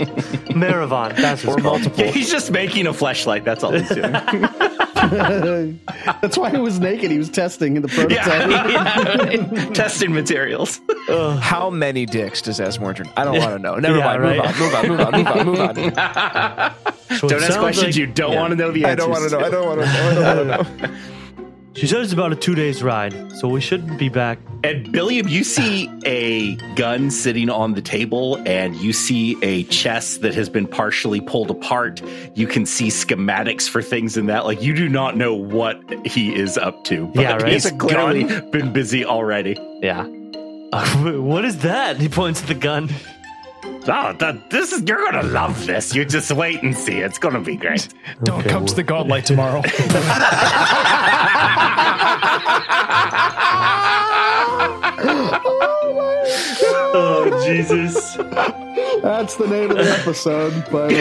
Maravon. 0.56 1.16
That's 1.16 1.44
what 1.46 1.58
it's 1.60 1.64
called. 1.64 1.98
Yeah, 1.98 2.08
he's 2.12 2.32
just 2.32 2.52
making 2.52 2.88
a 2.88 2.94
flashlight. 2.94 3.44
That's 3.44 3.64
all 3.64 3.72
he's 3.72 3.90
doing. 3.90 4.14
That's 6.22 6.38
why 6.38 6.50
he 6.50 6.58
was 6.58 6.80
naked. 6.80 7.12
He 7.12 7.18
was 7.18 7.30
testing 7.30 7.76
in 7.76 7.82
the 7.82 7.88
prototype. 7.90 8.50
yeah, 8.50 9.18
right. 9.18 9.74
testing 9.76 10.14
materials. 10.14 10.80
How 11.08 11.70
many 11.70 12.06
dicks 12.06 12.42
does 12.42 12.60
Azmordryn? 12.60 13.12
I 13.18 13.24
don't 13.24 13.38
want 13.40 13.52
to 13.54 13.60
know. 13.60 13.76
Never 13.76 13.98
Yeah, 13.98 14.06
mind. 14.18 14.22
right. 14.24 14.58
Move 14.60 14.74
on. 14.76 14.88
Move 14.88 15.00
on. 15.00 15.12
Move 15.14 15.28
on. 15.28 15.46
Move 15.46 15.60
on. 15.60 15.76
Move 15.76 15.98
on. 15.98 16.74
So 17.20 17.28
don't 17.30 17.44
ask 17.44 17.58
questions 17.60 17.88
like- 17.88 17.96
you 17.96 18.08
don't 18.08 18.34
yeah. 18.34 18.40
want 18.42 18.52
to 18.52 18.56
know 18.58 18.72
the 18.72 18.86
answer. 18.86 19.04
I 19.04 19.08
answers. 19.16 19.32
don't 19.32 19.40
want 19.40 19.40
to 19.40 19.40
know. 19.40 19.46
I 19.46 19.50
don't 19.50 19.66
want 19.68 19.80
to 19.82 19.86
know. 19.86 20.32
I 20.32 20.36
don't 20.36 20.48
want 20.48 20.68
to 20.80 20.88
know. 20.88 20.94
She 21.78 21.86
said 21.86 22.02
it's 22.02 22.12
about 22.12 22.34
a 22.34 22.36
two 22.36 22.56
days 22.56 22.82
ride, 22.82 23.32
so 23.34 23.48
we 23.48 23.62
shouldn't 23.62 24.00
be 24.00 24.10
back. 24.10 24.40
And 24.64 24.92
Billiam, 24.92 25.28
you 25.28 25.44
see 25.44 25.88
a 26.08 26.56
gun 26.74 27.12
sitting 27.12 27.52
on 27.52 27.76
the 27.76 27.84
table, 27.84 28.42
and 28.48 28.76
you 28.78 28.94
see 28.94 29.38
a 29.44 29.62
chest 29.66 30.22
that 30.22 30.34
has 30.34 30.50
been 30.50 30.66
partially 30.66 31.22
pulled 31.22 31.52
apart. 31.52 32.02
You 32.34 32.48
can 32.48 32.66
see 32.66 32.88
schematics 32.88 33.70
for 33.70 33.84
things 33.84 34.18
in 34.18 34.26
that. 34.26 34.46
Like 34.46 34.60
you 34.60 34.74
do 34.74 34.90
not 34.90 35.18
know 35.18 35.36
what 35.36 35.80
he 36.04 36.34
is 36.34 36.58
up 36.58 36.84
to. 36.86 37.06
But 37.14 37.22
Yeah, 37.22 37.34
right. 37.36 37.54
He's 37.54 37.68
It's 37.68 37.76
a 37.76 37.78
clearly 37.78 38.24
been 38.50 38.74
busy 38.74 39.06
already. 39.06 39.56
Yeah. 39.80 40.08
Uh, 40.74 41.12
what 41.22 41.46
is 41.46 41.60
that? 41.60 41.98
He 41.98 42.10
points 42.10 42.42
at 42.42 42.48
the 42.48 42.56
gun. 42.56 42.90
Oh, 43.90 44.14
that, 44.20 44.50
this 44.50 44.74
is 44.74 44.82
you're 44.84 45.04
gonna 45.12 45.24
love 45.24 45.66
this. 45.66 45.96
You 45.96 46.04
just 46.06 46.32
wait 46.32 46.62
and 46.62 46.76
see. 46.76 46.98
It's 47.00 47.18
gonna 47.20 47.40
be 47.40 47.56
great. 47.56 47.88
Don't 48.24 48.40
Okay, 48.42 48.50
come 48.50 48.64
well- 48.64 48.68
to 48.68 48.76
the 48.76 48.84
Gauntlight 48.84 49.24
tomorrow. 49.26 49.62
Oh 57.00 57.44
Jesus! 57.46 58.16
That's 59.02 59.36
the 59.36 59.48
name 59.48 59.72
of 59.72 59.78
the 59.78 59.90
episode. 60.00 60.54
But 60.72 60.92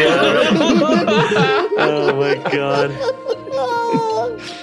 Oh 1.79 2.17
my 2.17 2.35
God! 2.51 2.91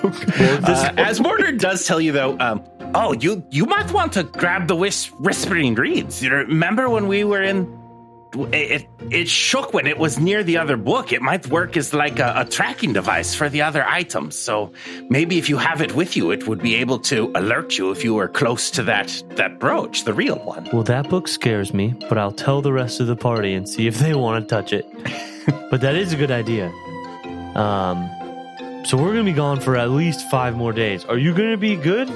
Uh, 0.00 0.92
Azmordryn 0.96 1.58
does 1.58 1.84
tell 1.84 2.00
you 2.00 2.12
though, 2.12 2.36
um, 2.38 2.62
oh, 2.94 3.12
you 3.12 3.44
you 3.50 3.66
might 3.66 3.90
want 3.92 4.12
to 4.14 4.24
grab 4.24 4.68
the 4.68 4.76
whis- 4.76 5.10
whispering 5.18 5.74
reeds. 5.74 6.22
You 6.22 6.30
remember 6.34 6.88
when 6.88 7.08
we 7.08 7.24
were 7.24 7.42
in? 7.42 7.76
It, 8.52 8.86
it 9.10 9.26
shook 9.26 9.72
when 9.72 9.86
it 9.86 9.96
was 9.96 10.18
near 10.18 10.42
the 10.42 10.58
other 10.58 10.76
book. 10.76 11.14
It 11.14 11.22
might 11.22 11.46
work 11.46 11.78
as 11.78 11.94
like 11.94 12.18
a, 12.18 12.34
a 12.36 12.44
tracking 12.44 12.92
device 12.92 13.34
for 13.34 13.48
the 13.48 13.62
other 13.62 13.82
items. 13.88 14.36
So 14.36 14.70
maybe 15.08 15.38
if 15.38 15.48
you 15.48 15.56
have 15.56 15.80
it 15.80 15.94
with 15.94 16.14
you, 16.14 16.30
it 16.30 16.46
would 16.46 16.60
be 16.60 16.74
able 16.74 16.98
to 17.10 17.32
alert 17.34 17.78
you 17.78 17.90
if 17.90 18.04
you 18.04 18.12
were 18.12 18.28
close 18.28 18.70
to 18.72 18.82
that 18.82 19.22
that 19.36 19.58
brooch, 19.58 20.04
the 20.04 20.12
real 20.12 20.36
one. 20.36 20.68
Well, 20.72 20.82
that 20.84 21.08
book 21.08 21.26
scares 21.26 21.72
me, 21.72 21.94
but 22.08 22.18
I'll 22.18 22.32
tell 22.32 22.60
the 22.60 22.72
rest 22.72 23.00
of 23.00 23.06
the 23.06 23.16
party 23.16 23.54
and 23.54 23.66
see 23.66 23.86
if 23.86 23.98
they 23.98 24.14
want 24.24 24.46
to 24.46 24.54
touch 24.54 24.72
it. 24.74 24.86
but 25.70 25.80
that 25.80 25.96
is 25.96 26.12
a 26.12 26.16
good 26.16 26.30
idea. 26.30 26.68
Um, 27.54 28.10
so 28.84 28.96
we're 28.96 29.12
gonna 29.12 29.24
be 29.24 29.32
gone 29.32 29.60
for 29.60 29.76
at 29.76 29.90
least 29.90 30.30
five 30.30 30.54
more 30.54 30.72
days. 30.72 31.04
Are 31.06 31.18
you 31.18 31.32
gonna 31.34 31.56
be 31.56 31.76
good? 31.76 32.08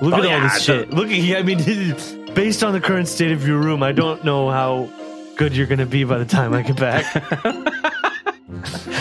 Look 0.00 0.14
Oh, 0.14 0.18
at 0.18 0.20
all 0.20 0.26
yeah, 0.26 0.42
this 0.42 0.54
the- 0.66 0.70
shit. 0.84 0.90
Look 0.90 1.10
at 1.10 1.36
I 1.38 1.42
mean, 1.42 1.58
based 2.34 2.62
on 2.62 2.72
the 2.72 2.80
current 2.80 3.08
state 3.08 3.32
of 3.32 3.46
your 3.46 3.58
room, 3.58 3.82
I 3.82 3.92
don't 3.92 4.24
know 4.24 4.48
how 4.50 4.88
good 5.36 5.56
you're 5.56 5.66
gonna 5.66 5.86
be 5.86 6.04
by 6.04 6.18
the 6.18 6.24
time 6.24 6.52
I 6.54 6.62
get 6.62 6.76
back. 6.76 7.04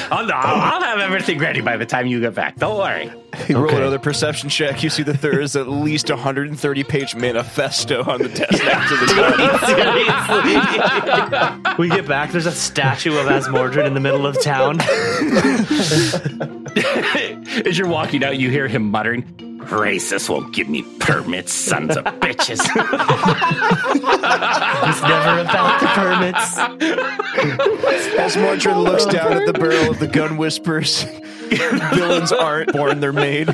Oh 0.10 0.24
no, 0.26 0.34
I'll, 0.36 0.74
I'll 0.76 0.82
have 0.82 1.00
everything 1.00 1.38
ready 1.39 1.60
by 1.62 1.76
the 1.78 1.86
time 1.86 2.06
you 2.08 2.20
get 2.22 2.34
back. 2.34 2.56
Don't 2.58 2.78
worry. 2.78 3.12
You 3.50 3.56
roll 3.58 3.66
Okay. 3.66 3.76
another 3.78 4.00
perception 4.00 4.48
check. 4.50 4.82
You 4.84 4.89
see 4.89 5.04
that 5.04 5.22
there 5.22 5.39
is 5.41 5.56
at 5.58 5.68
least 5.68 6.10
a 6.10 6.14
130 6.16 6.84
page 6.86 7.14
manifesto 7.16 8.04
on 8.10 8.22
the 8.22 8.30
desk 8.30 8.64
next 8.64 8.89
to 8.89 8.95
the 8.98 9.06
gun. 9.16 9.60
Seriously. 11.66 11.76
we 11.78 11.89
get 11.89 12.08
back, 12.08 12.32
there's 12.32 12.45
a 12.45 12.52
statue 12.54 13.18
of 13.18 13.26
Azmordryn 13.26 13.86
in 13.88 13.93
the 13.93 14.00
middle 14.00 14.26
of 14.26 14.39
town. 14.41 14.80
As 17.66 17.78
you're 17.78 17.88
walking 17.89 18.24
out, 18.24 18.38
you 18.38 18.50
hear 18.50 18.68
him 18.70 18.89
muttering, 18.89 19.24
Racist 19.70 20.30
won't 20.30 20.53
give 20.53 20.70
me 20.70 20.84
permits, 20.99 21.53
sons 21.53 21.95
of 21.97 22.03
bitches. 22.05 22.59
It's 24.88 25.01
never 25.01 25.41
about 25.41 25.82
the 25.82 25.88
permits. 25.88 26.57
Azmordryn 28.15 28.84
looks 28.84 29.05
down 29.05 29.34
at 29.34 29.45
the 29.45 29.53
barrel 29.53 29.89
of 29.91 29.99
the 29.99 30.07
gun, 30.07 30.38
whispers, 30.38 31.03
"Villains 31.93 32.32
aren't 32.32 32.72
born; 32.72 32.99
they're 32.99 33.13
made." 33.13 33.47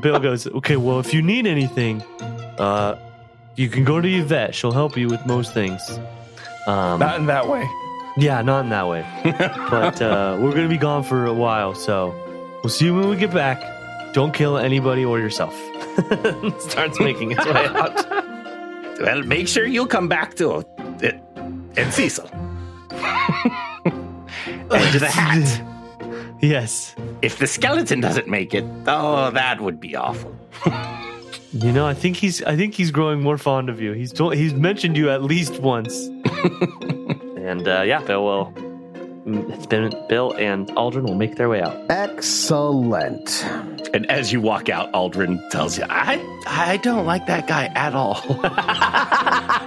Bill 0.00 0.18
goes, 0.20 0.46
okay, 0.46 0.76
well, 0.76 1.00
if 1.00 1.12
you 1.12 1.22
need 1.22 1.46
anything, 1.46 2.02
uh, 2.58 2.96
you 3.56 3.68
can 3.68 3.84
go 3.84 4.00
to 4.00 4.08
Yvette. 4.08 4.54
She'll 4.54 4.72
help 4.72 4.96
you 4.96 5.08
with 5.08 5.24
most 5.26 5.52
things. 5.54 5.80
Um, 6.66 7.00
Not 7.00 7.18
in 7.18 7.26
that 7.26 7.48
way. 7.48 7.68
Yeah, 8.20 8.42
not 8.42 8.64
in 8.64 8.70
that 8.70 8.88
way. 8.88 9.04
but 9.24 10.00
uh, 10.00 10.36
we're 10.40 10.50
going 10.50 10.62
to 10.62 10.68
be 10.68 10.78
gone 10.78 11.02
for 11.02 11.26
a 11.26 11.34
while, 11.34 11.74
so 11.74 12.14
we'll 12.62 12.70
see 12.70 12.86
you 12.86 12.94
when 12.94 13.08
we 13.08 13.16
get 13.16 13.32
back. 13.32 13.62
Don't 14.12 14.34
kill 14.34 14.58
anybody 14.58 15.04
or 15.04 15.18
yourself. 15.18 15.54
Starts 16.60 17.00
making 17.00 17.32
its 17.32 17.44
way 17.44 17.66
out. 17.66 17.94
well, 19.00 19.22
make 19.22 19.48
sure 19.48 19.66
you 19.66 19.86
come 19.86 20.08
back 20.08 20.34
to 20.36 20.64
it. 21.00 21.20
And 21.76 21.92
Cecil. 21.92 22.28
and 22.92 23.00
the 24.70 25.08
hat. 25.10 25.62
Yes. 26.42 26.94
If 27.22 27.38
the 27.38 27.46
skeleton 27.46 28.00
doesn't 28.00 28.28
make 28.28 28.54
it, 28.54 28.64
oh, 28.86 29.30
that 29.30 29.60
would 29.60 29.80
be 29.80 29.96
awful. 29.96 30.36
You 31.52 31.72
know, 31.72 31.84
I 31.84 31.94
think 31.94 32.16
he's 32.16 32.44
I 32.44 32.54
think 32.54 32.74
he's 32.74 32.92
growing 32.92 33.22
more 33.22 33.36
fond 33.36 33.70
of 33.70 33.80
you. 33.80 33.90
He's 33.90 34.12
told, 34.12 34.36
he's 34.36 34.54
mentioned 34.54 34.96
you 34.96 35.10
at 35.10 35.24
least 35.24 35.58
once. 35.58 36.08
And 37.40 37.66
uh, 37.66 37.82
yeah, 37.82 38.00
Bill 38.02 38.24
will. 38.24 38.46
mm, 39.26 39.50
It's 39.52 39.66
been 39.66 39.92
Bill 40.08 40.32
and 40.32 40.68
Aldryn 40.68 41.02
will 41.04 41.14
make 41.14 41.36
their 41.36 41.48
way 41.48 41.62
out. 41.62 41.76
excellent. 41.90 43.44
And 43.92 44.08
as 44.10 44.32
you 44.32 44.40
walk 44.40 44.68
out, 44.68 44.92
Aldryn 44.92 45.48
tells 45.50 45.76
you, 45.76 45.84
I, 45.90 46.20
I 46.46 46.76
don't 46.76 47.06
like 47.06 47.26
that 47.26 47.48
guy 47.48 47.66
at 47.74 47.94
all. 47.94 48.22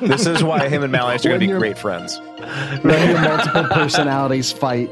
This 0.00 0.26
is 0.26 0.42
why 0.42 0.68
him 0.68 0.82
and 0.82 0.92
Malice 0.92 1.24
are 1.26 1.28
going 1.28 1.40
to 1.40 1.46
be 1.46 1.52
great 1.52 1.76
friends. 1.78 2.18
When 2.82 3.10
your 3.10 3.20
multiple 3.20 3.64
personalities 3.64 4.50
fight. 4.52 4.90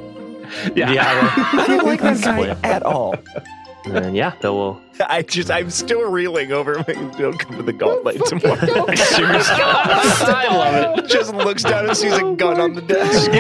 yeah. 0.75 0.91
I 1.53 1.65
don't 1.67 1.87
like 1.87 2.01
that 2.03 2.21
guy 2.21 2.57
at 2.63 2.83
all. 2.83 3.15
And 3.97 4.17
yeah, 4.17 4.35
Bill 4.41 4.57
will. 4.57 4.81
I 5.09 5.23
just, 5.23 5.51
I'm 5.51 5.71
still 5.71 6.11
reeling 6.11 6.53
over 6.53 6.83
him. 6.83 7.11
Don't 7.13 7.39
come 7.39 7.57
to 7.57 7.63
the 7.63 7.73
Gauntlight 7.73 8.25
tomorrow. 8.29 8.95
Seriously. 8.95 9.55
I 9.61 10.47
love 10.51 10.99
it. 10.99 11.09
Just 11.09 11.33
looks 11.35 11.63
down 11.63 11.87
and 11.89 11.97
sees 11.97 12.13
a 12.13 12.33
gun 12.35 12.61
on 12.61 12.75
the 12.75 12.83
desk. 12.83 13.31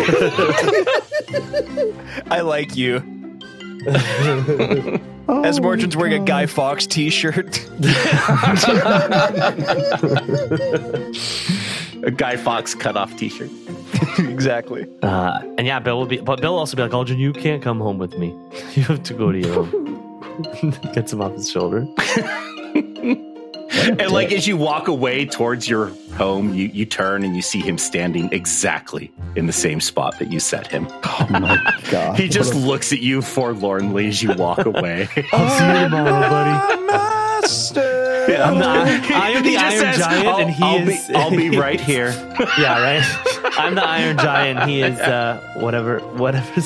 I 2.30 2.40
like 2.40 2.76
you. 2.76 3.00
Azmordryn's 5.28 5.96
wearing 5.96 6.20
a 6.22 6.24
Guy 6.24 6.46
Fawkes 6.46 6.86
t-shirt. 6.86 7.68
A 12.04 12.10
Guy 12.10 12.36
Fawkes 12.36 12.74
cutoff 12.74 13.16
t 13.16 13.28
shirt. 13.28 13.50
exactly. 14.18 14.86
Uh, 15.02 15.40
and 15.58 15.66
yeah, 15.66 15.80
Bill 15.80 15.98
will 15.98 16.06
be. 16.06 16.18
But 16.18 16.40
Bill 16.40 16.52
will 16.52 16.60
also 16.60 16.76
be 16.76 16.82
like, 16.82 16.92
Aldryn, 16.92 17.18
you 17.18 17.32
can't 17.32 17.62
come 17.62 17.80
home 17.80 17.98
with 17.98 18.16
me. 18.16 18.28
You 18.74 18.84
have 18.84 19.02
to 19.04 19.14
go 19.14 19.32
to 19.32 19.38
your 19.38 19.64
room. 19.64 19.87
Gets 20.94 21.12
him 21.12 21.20
off 21.20 21.32
his 21.34 21.50
shoulder. 21.50 21.86
And 23.70 24.10
like 24.12 24.32
as 24.32 24.46
you 24.46 24.56
walk 24.56 24.88
away 24.88 25.26
towards 25.26 25.68
your 25.68 25.88
home, 26.16 26.54
you, 26.54 26.68
you 26.68 26.84
turn 26.86 27.22
and 27.22 27.36
you 27.36 27.42
see 27.42 27.60
him 27.60 27.76
standing 27.78 28.28
exactly 28.32 29.12
in 29.36 29.46
the 29.46 29.52
same 29.52 29.80
spot 29.80 30.18
that 30.18 30.32
you 30.32 30.40
set 30.40 30.66
him. 30.66 30.88
Oh 31.04 31.26
my 31.30 31.58
god. 31.90 32.18
He 32.18 32.28
just 32.28 32.54
looks 32.54 32.92
at 32.92 33.00
you 33.00 33.20
forlornly 33.22 34.06
as 34.08 34.22
you 34.22 34.32
walk 34.34 34.64
away. 34.64 35.08
I'll 35.32 35.50
see 35.50 35.66
you 35.66 35.84
tomorrow, 35.88 36.28
buddy. 36.28 36.86
Master. 36.86 38.26
I'm 38.42 38.58
the, 38.58 38.66
I 39.14 39.30
am 39.30 39.42
the 39.42 39.48
He 39.50 39.56
Iron 39.56 39.72
says, 39.78 39.98
Giant, 39.98 40.26
"I'll- 40.28 40.38
and 40.38 40.50
he 40.50 40.62
I'll 40.64 40.88
is. 40.88 41.08
Be, 41.08 41.14
I'll 41.14 41.30
be 41.30 41.58
right 41.58 41.80
here. 41.80 42.08
yeah, 42.58 42.80
right. 42.82 43.02
I'm 43.58 43.74
the 43.74 43.86
Iron 43.86 44.16
Giant. 44.18 44.68
He 44.68 44.80
is 44.82 44.98
uh, 44.98 45.54
whatever. 45.56 45.98
Whatever. 45.98 46.60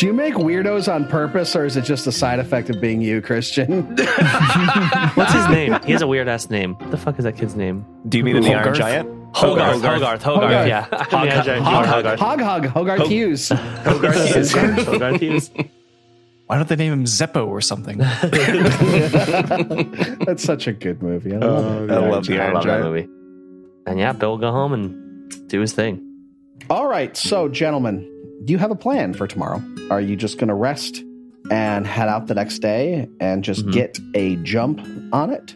Do 0.00 0.06
you 0.06 0.14
make 0.14 0.32
weirdos 0.32 0.90
on 0.90 1.06
purpose, 1.08 1.54
or 1.54 1.66
is 1.66 1.76
it 1.76 1.82
just 1.84 2.06
a 2.06 2.12
side 2.12 2.38
effect 2.38 2.70
of 2.70 2.80
being 2.80 3.02
you, 3.02 3.20
Christian? 3.20 3.82
What's 5.14 5.32
his 5.34 5.46
name? 5.48 5.76
He 5.84 5.92
has 5.92 6.00
a 6.00 6.06
weird 6.06 6.26
ass 6.26 6.48
name. 6.48 6.72
What 6.76 6.90
the 6.90 6.96
fuck 6.96 7.18
is 7.18 7.24
that 7.24 7.36
kid's 7.36 7.54
name? 7.54 7.84
Do 8.08 8.16
you 8.16 8.24
mean 8.24 8.36
in 8.36 8.42
the 8.42 8.54
Iron 8.54 8.74
Giant? 8.74 9.08
Hogarth. 9.34 9.74
Hogarth. 9.82 10.00
Hogarth. 10.00 10.22
Hogarth. 10.22 10.66
Yeah. 10.68 10.86
Hog- 10.90 11.26
Yeah, 11.26 11.60
Hogarth. 11.60 12.18
Hog 12.18 12.40
Hog 12.40 12.64
Hogarth 12.64 13.08
Hughes. 13.08 13.50
Hogarth 13.50 14.34
Hughes. 14.34 14.52
Hogarth 14.86 15.20
Hughes. 15.20 15.50
Why 16.46 16.56
don't 16.56 16.66
they 16.68 16.76
name 16.76 16.94
him 16.94 17.04
Zeppo 17.04 17.46
or 17.46 17.60
something? 17.60 17.98
That's 20.24 20.42
such 20.42 20.66
a 20.66 20.72
good 20.72 21.02
movie. 21.02 21.34
I 21.34 21.38
love 21.40 21.90
it. 21.90 21.92
I 21.92 22.08
love 22.08 22.26
the 22.26 22.40
I 22.40 22.44
Iron 22.46 22.54
love 22.54 22.64
that 22.64 22.68
Giant. 22.80 22.84
movie. 22.86 23.08
And 23.86 23.98
yeah, 23.98 24.12
Bill 24.14 24.30
will 24.30 24.38
go 24.38 24.50
home 24.50 24.72
and 24.72 25.48
do 25.48 25.60
his 25.60 25.74
thing. 25.74 26.06
All 26.70 26.88
right, 26.88 27.14
so 27.16 27.48
gentlemen, 27.48 28.06
do 28.44 28.52
you 28.52 28.58
have 28.58 28.70
a 28.70 28.74
plan 28.76 29.14
for 29.14 29.26
tomorrow? 29.26 29.62
Are 29.90 30.00
you 30.00 30.16
just 30.16 30.38
going 30.38 30.48
to 30.48 30.54
rest 30.54 31.02
and 31.50 31.86
head 31.86 32.08
out 32.08 32.26
the 32.26 32.34
next 32.34 32.58
day 32.60 33.08
and 33.20 33.42
just 33.44 33.66
Mhm. 33.66 33.72
get 33.72 33.98
a 34.14 34.36
jump 34.36 34.80
on 35.12 35.30
it? 35.30 35.54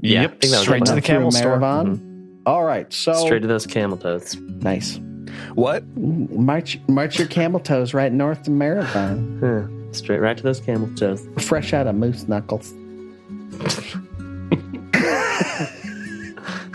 Yeah, 0.00 0.22
Yep, 0.22 0.40
think 0.42 0.54
straight 0.54 0.84
to 0.86 0.94
the 0.94 1.00
camel 1.00 1.30
Through 1.30 1.38
store. 1.40 1.58
Marathon? 1.58 2.00
All 2.44 2.64
right, 2.64 2.92
so 2.92 3.12
Straight 3.14 3.42
to 3.42 3.48
those 3.48 3.66
camel 3.66 3.96
toes. 3.96 4.36
nice. 4.60 5.00
What? 5.54 5.84
March, 5.96 6.78
march 6.88 7.18
your 7.18 7.28
camel 7.28 7.60
toes 7.60 7.94
right 7.94 8.12
north 8.12 8.42
to 8.44 8.50
Marathon, 8.50 9.38
Huh. 9.40 9.92
Straight 9.92 10.20
right 10.20 10.36
to 10.36 10.42
those 10.42 10.60
camel 10.60 10.88
toes. 10.96 11.26
fresh 11.38 11.72
out 11.72 11.86
of 11.86 11.94
moose 11.94 12.28
knuckles. 12.28 12.72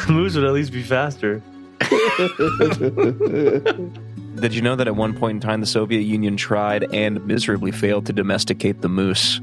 Moose 0.10 0.36
would 0.36 0.44
at 0.44 0.54
least 0.54 0.74
be 0.74 0.82
faster. 0.84 1.42
Did 4.42 4.54
you 4.56 4.62
know 4.62 4.76
that 4.76 4.88
at 4.88 4.96
one 4.96 5.14
point 5.16 5.36
in 5.36 5.40
time 5.40 5.62
the 5.62 5.68
Soviet 5.68 6.02
Union 6.02 6.36
tried 6.36 6.84
and 6.94 7.26
miserably 7.28 7.72
failed 7.72 8.06
to 8.08 8.14
domesticate 8.14 8.82
the 8.82 8.90
moose? 8.90 9.40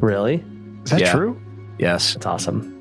Really? 0.00 0.42
Is 0.84 0.90
that 0.90 1.00
Yeah. 1.00 1.12
true? 1.12 1.40
Yes. 1.78 2.14
That's 2.14 2.26
awesome. 2.26 2.76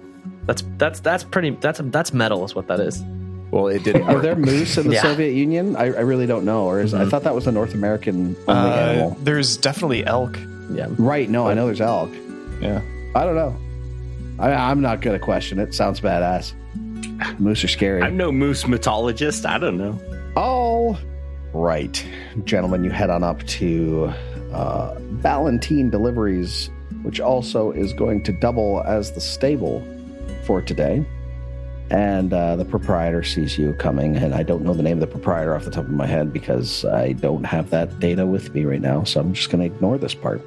That's 0.45 0.63
that's 0.77 0.99
that's 1.01 1.23
pretty. 1.23 1.51
That's 1.61 1.79
that's 1.85 2.13
metal, 2.13 2.43
is 2.45 2.55
what 2.55 2.67
that 2.67 2.79
is. 2.79 3.03
Well, 3.51 3.67
it 3.67 3.83
didn't 3.83 4.03
Are 4.03 4.19
there 4.19 4.35
moose 4.35 4.77
in 4.77 4.87
the 4.87 4.93
Yeah. 4.95 5.01
Soviet 5.01 5.33
Union? 5.33 5.75
I, 5.75 5.85
I 5.85 6.01
really 6.01 6.25
don't 6.27 6.45
know. 6.45 6.65
Or 6.65 6.81
is, 6.81 6.93
I 6.93 7.03
Mhm. 7.03 7.09
thought 7.09 7.23
that 7.23 7.35
was 7.35 7.45
a 7.47 7.51
North 7.51 7.73
American 7.73 8.35
only 8.47 8.71
Uh, 8.71 8.75
animal. 8.75 9.17
there's 9.23 9.57
definitely 9.57 10.05
elk. 10.05 10.37
Yeah. 10.71 10.87
Right? 10.97 11.29
No, 11.29 11.47
I 11.47 11.53
know 11.55 11.65
there's 11.65 11.81
elk. 11.81 12.11
Yeah. 12.61 12.81
I 13.15 13.25
don't 13.25 13.35
know. 13.35 13.55
I, 14.39 14.51
I'm 14.53 14.81
not 14.81 15.01
gonna 15.01 15.19
question 15.19 15.59
it. 15.59 15.73
Sounds 15.73 15.99
badass. 15.99 16.53
Moose 17.39 17.63
are 17.63 17.67
scary. 17.67 18.01
I'm 18.01 18.15
no 18.17 18.31
moose 18.31 18.65
mythologist. 18.67 19.45
I 19.45 19.57
don't 19.57 19.77
know. 19.77 19.99
All 20.35 20.97
right, 21.53 22.05
gentlemen, 22.45 22.83
you 22.83 22.91
head 22.91 23.09
on 23.09 23.23
up 23.23 23.43
to 23.47 24.11
uh, 24.53 24.95
Gallentine 25.21 25.89
Deliveries, 25.89 26.69
which 27.03 27.19
also 27.19 27.71
is 27.71 27.93
going 27.93 28.23
to 28.23 28.31
double 28.31 28.83
as 28.85 29.11
the 29.13 29.21
stable 29.21 29.85
for 30.43 30.61
today. 30.61 31.05
And 31.91 32.31
uh, 32.31 32.55
the 32.55 32.65
proprietor 32.65 33.23
sees 33.23 33.57
you 33.57 33.73
coming, 33.73 34.15
and 34.15 34.35
I 34.35 34.43
don't 34.43 34.63
know 34.63 34.75
the 34.75 34.83
name 34.83 34.97
of 34.97 34.99
the 35.01 35.07
proprietor 35.07 35.55
off 35.55 35.65
the 35.65 35.71
top 35.71 35.85
of 35.85 35.91
my 35.91 36.05
head 36.05 36.31
because 36.31 36.85
I 36.85 37.13
don't 37.13 37.43
have 37.45 37.71
that 37.71 37.99
data 37.99 38.27
with 38.27 38.53
me 38.53 38.63
right 38.63 38.81
now, 38.81 39.03
so 39.05 39.19
I'm 39.19 39.33
just 39.33 39.49
going 39.49 39.67
to 39.67 39.75
ignore 39.75 39.97
this 39.97 40.13
part. 40.13 40.41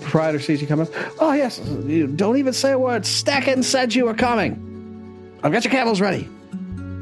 Proprietor 0.00 0.40
sees 0.40 0.62
you 0.62 0.66
coming. 0.66 0.88
Oh, 1.18 1.32
yes, 1.32 1.60
you 1.84 2.06
don't 2.06 2.38
even 2.38 2.54
say 2.54 2.72
a 2.72 2.78
word. 2.78 3.02
Stecken 3.02 3.64
said 3.64 3.94
you 3.94 4.06
were 4.06 4.14
coming. 4.14 5.38
I've 5.42 5.52
got 5.52 5.64
your 5.64 5.72
camels 5.72 6.00
ready. 6.00 6.26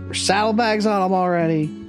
Your 0.07 0.15
saddlebags 0.15 0.85
on 0.87 1.03
them 1.03 1.13
already. 1.13 1.84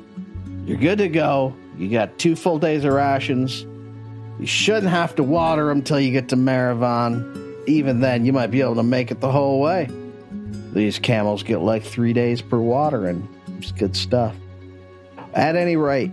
You're 0.65 0.77
good 0.77 0.97
to 0.97 1.07
go. 1.07 1.55
You 1.77 1.89
got 1.89 2.17
two 2.17 2.35
full 2.35 2.57
days 2.57 2.83
of 2.85 2.93
rations. 2.93 3.61
You 4.39 4.47
shouldn't 4.47 4.89
have 4.91 5.15
to 5.15 5.23
water 5.23 5.67
them 5.67 5.81
till 5.83 5.99
you 5.99 6.11
get 6.11 6.29
to 6.29 6.35
Maravan. 6.35 7.63
Even 7.67 7.99
then, 7.99 8.25
you 8.25 8.33
might 8.33 8.47
be 8.47 8.61
able 8.61 8.75
to 8.75 8.83
make 8.83 9.11
it 9.11 9.21
the 9.21 9.31
whole 9.31 9.59
way. 9.59 9.89
These 10.73 10.99
camels 10.99 11.43
get 11.43 11.59
like 11.59 11.83
three 11.83 12.13
days 12.13 12.41
per 12.41 12.59
watering. 12.59 13.27
It's 13.59 13.71
good 13.71 13.95
stuff. 13.95 14.35
At 15.33 15.55
any 15.55 15.75
rate, 15.75 16.11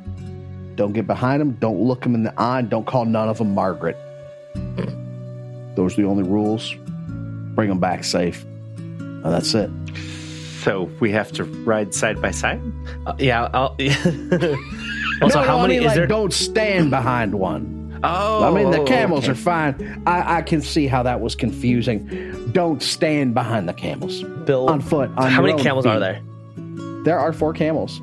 don't 0.77 0.93
get 0.93 1.07
behind 1.07 1.41
them. 1.41 1.53
Don't 1.53 1.81
look 1.81 2.03
them 2.03 2.15
in 2.15 2.23
the 2.23 2.35
eye. 2.41 2.63
Don't 2.63 2.87
call 2.87 3.05
none 3.05 3.29
of 3.29 3.39
them 3.39 3.55
Margaret. 3.55 3.97
Those 5.75 5.95
are 5.95 6.03
the 6.03 6.09
only 6.09 6.25
rules. 6.25 6.75
Bring 7.55 7.69
them 7.69 7.81
back 7.81 8.05
safe. 8.05 8.45
And 8.45 9.25
that's 9.25 9.55
it. 9.55 9.71
So 10.63 10.89
we 11.01 11.11
have 11.11 11.33
to 11.33 11.45
ride 11.45 11.93
side 11.93 12.23
by 12.23 12.31
side. 12.31 12.61
Uh, 13.05 13.15
yeah. 13.19 13.51
I'll, 13.53 13.77
also, 13.81 13.81
no, 13.81 15.27
no, 15.27 15.43
how 15.43 15.59
I 15.59 15.63
many 15.63 15.75
mean, 15.75 15.83
is 15.83 15.87
like, 15.87 15.97
there? 15.97 16.07
Don't 16.07 16.33
stand 16.33 16.91
behind 16.91 17.35
one. 17.35 17.81
Oh, 18.05 18.43
I 18.43 18.51
mean, 18.51 18.73
the 18.73 18.83
camels 18.83 19.29
okay. 19.29 19.31
are 19.31 19.37
fine. 19.37 20.03
I, 20.09 20.39
I 20.39 20.43
can 20.43 20.61
see 20.61 20.89
how 20.89 21.05
that 21.05 21.21
was 21.21 21.37
confusing. 21.37 22.51
Don't 22.51 22.83
stand 22.83 23.33
behind 23.33 23.69
the 23.69 23.73
camels 23.73 24.25
Bill. 24.45 24.69
on 24.69 24.81
foot. 24.81 25.09
On 25.11 25.31
how 25.31 25.37
your 25.37 25.43
many 25.43 25.53
own 25.53 25.61
camels 25.61 25.87
are 25.87 26.01
there? 26.01 26.21
There 27.05 27.17
are 27.17 27.33
four 27.33 27.53
camels. 27.53 28.01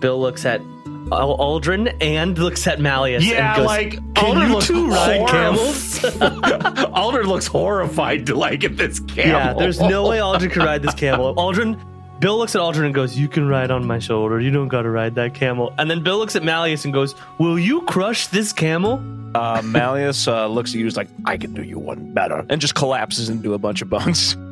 Bill 0.00 0.20
looks 0.20 0.44
at 0.44 0.60
Al- 0.60 0.73
Aldryn 1.10 1.96
and 2.00 2.38
looks 2.38 2.66
at 2.66 2.80
Malleus. 2.80 3.24
Yeah, 3.24 3.48
and 3.48 3.56
goes, 3.58 3.66
like 3.66 3.90
"Can 4.14 4.36
Aldryn 4.36 4.46
you 4.46 4.54
looks 4.54 4.66
two 4.66 4.88
ride 4.88 5.28
camels? 5.28 5.98
Aldryn 5.98 7.24
looks 7.26 7.46
horrified 7.46 8.26
to 8.26 8.34
like 8.34 8.64
at 8.64 8.76
this 8.76 9.00
camel. 9.00 9.30
yeah, 9.32 9.52
there's 9.52 9.80
no 9.80 10.08
way 10.08 10.18
Aldryn 10.18 10.50
can 10.50 10.62
ride 10.62 10.82
this 10.82 10.94
camel. 10.94 11.34
Aldryn, 11.34 11.80
Bill 12.20 12.38
looks 12.38 12.54
at 12.54 12.60
Aldryn 12.60 12.86
and 12.86 12.94
goes, 12.94 13.16
"You 13.16 13.28
can 13.28 13.46
ride 13.48 13.70
on 13.70 13.86
my 13.86 13.98
shoulder. 13.98 14.40
You 14.40 14.50
don't 14.50 14.68
got 14.68 14.82
to 14.82 14.90
ride 14.90 15.14
that 15.16 15.34
camel." 15.34 15.74
And 15.78 15.90
then 15.90 16.02
Bill 16.02 16.18
looks 16.18 16.36
at 16.36 16.42
Malleus 16.42 16.84
and 16.84 16.94
goes, 16.94 17.14
"Will 17.38 17.58
you 17.58 17.82
crush 17.82 18.28
this 18.28 18.52
camel?" 18.52 19.02
Uh, 19.34 19.60
Malleus 19.64 20.28
uh, 20.28 20.46
looks 20.46 20.70
at 20.70 20.76
you 20.76 20.84
he's 20.84 20.96
like, 20.96 21.08
I 21.24 21.36
can 21.36 21.54
do 21.54 21.62
you 21.64 21.76
one 21.76 22.14
better. 22.14 22.46
And 22.48 22.60
just 22.60 22.76
collapses 22.76 23.28
into 23.28 23.52
a 23.54 23.58
bunch 23.58 23.82
of 23.82 23.90
bunks. 23.90 24.36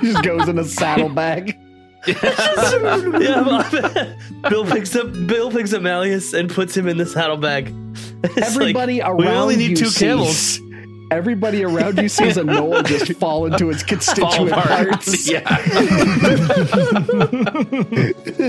He 0.00 0.12
just 0.12 0.24
goes 0.24 0.48
in 0.48 0.58
a 0.58 0.64
saddlebag. 0.64 1.56
yeah, 2.06 3.40
well, 3.42 4.16
Bill 4.50 4.64
picks 4.66 4.94
up 4.96 5.12
Bill 5.26 5.50
picks 5.50 5.72
up 5.72 5.82
Malleus 5.82 6.34
and 6.34 6.50
puts 6.50 6.76
him 6.76 6.86
in 6.88 6.96
the 6.98 7.06
saddlebag. 7.06 7.72
It's 8.26 8.56
like, 8.56 8.74
Everybody 8.74 9.02
around 9.02 9.16
we 9.18 9.26
only 9.26 9.56
need 9.56 9.70
you 9.70 9.76
two 9.76 9.84
sees, 9.86 9.98
camels. 9.98 10.58
Everybody 11.10 11.62
around 11.62 11.98
you 11.98 12.08
sees 12.08 12.38
a 12.38 12.42
Noel 12.44 12.82
just 12.82 13.12
fall 13.14 13.44
into 13.44 13.68
its 13.68 13.82
constituent 13.82 14.50
parts. 14.50 15.28
yeah. 15.30 15.42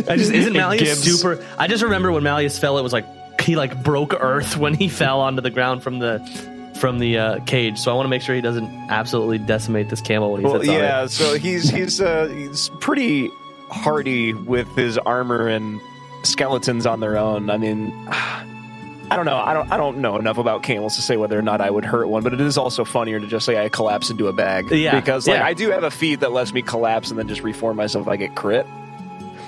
I 0.08 0.16
just 0.18 0.32
isn't 0.32 0.54
Malleus 0.54 1.04
super. 1.04 1.44
I 1.58 1.68
just 1.68 1.84
remember 1.84 2.12
when 2.14 2.24
Malleus 2.24 2.58
fell, 2.58 2.78
it 2.78 2.84
was 2.84 2.94
like 2.94 3.06
he 3.42 3.56
like 3.58 3.84
broke 3.84 4.14
Earth 4.20 4.56
when 4.58 4.74
he 4.74 4.88
fell 4.88 5.20
onto 5.20 5.42
the 5.42 5.50
ground 5.52 5.84
from 5.84 6.00
the 6.00 6.20
from 6.80 7.00
the 7.00 7.18
uh, 7.18 7.40
cage. 7.46 7.78
So 7.78 7.92
I 7.92 7.96
want 7.96 8.06
to 8.06 8.10
make 8.10 8.22
sure 8.22 8.34
he 8.36 8.42
doesn't 8.42 8.66
absolutely 8.90 9.40
decimate 9.40 9.90
this 9.90 10.02
camel 10.02 10.32
when 10.32 10.42
he 10.42 10.46
Well, 10.48 10.60
sits 10.60 10.70
on 10.70 10.76
yeah, 10.76 11.06
so 11.08 11.38
he's 11.38 11.70
he's 11.70 12.00
uh, 12.02 12.28
he's 12.34 12.70
pretty 12.80 13.30
hardy 13.76 14.34
with 14.34 14.68
his 14.76 14.98
armor 14.98 15.48
and 15.48 15.80
skeletons 16.24 16.86
on 16.86 17.00
their 17.00 17.18
own. 17.18 17.50
I 17.50 17.58
mean, 17.58 17.92
I 18.08 19.16
don't 19.16 19.26
know. 19.26 19.38
I 19.38 19.54
don't 19.54 19.72
I 19.72 19.78
don't 19.78 19.98
know 20.00 20.18
enough 20.18 20.38
about 20.40 20.64
camels 20.64 20.96
to 20.96 21.02
say 21.02 21.16
whether 21.18 21.38
or 21.38 21.44
not 21.44 21.62
I 21.62 21.70
would 21.70 21.86
hurt 21.86 22.08
one, 22.08 22.24
but 22.24 22.34
it 22.34 22.42
is 22.42 22.58
also 22.58 22.84
funnier 22.84 23.20
to 23.20 23.28
just 23.28 23.46
say 23.46 23.64
I 23.64 23.70
collapse 23.70 24.10
into 24.10 24.28
a 24.28 24.34
bag. 24.34 24.72
Yeah, 24.72 25.00
because 25.00 25.28
like 25.28 25.38
yeah. 25.38 25.46
I 25.46 25.54
do 25.54 25.70
have 25.70 25.84
a 25.84 25.92
feat 25.92 26.22
that 26.22 26.32
lets 26.32 26.54
me 26.54 26.62
collapse 26.64 27.10
and 27.12 27.20
then 27.20 27.28
just 27.28 27.42
reform 27.44 27.78
myself 27.78 28.08
if 28.08 28.10
I 28.10 28.16
get 28.18 28.36
crit. 28.36 28.66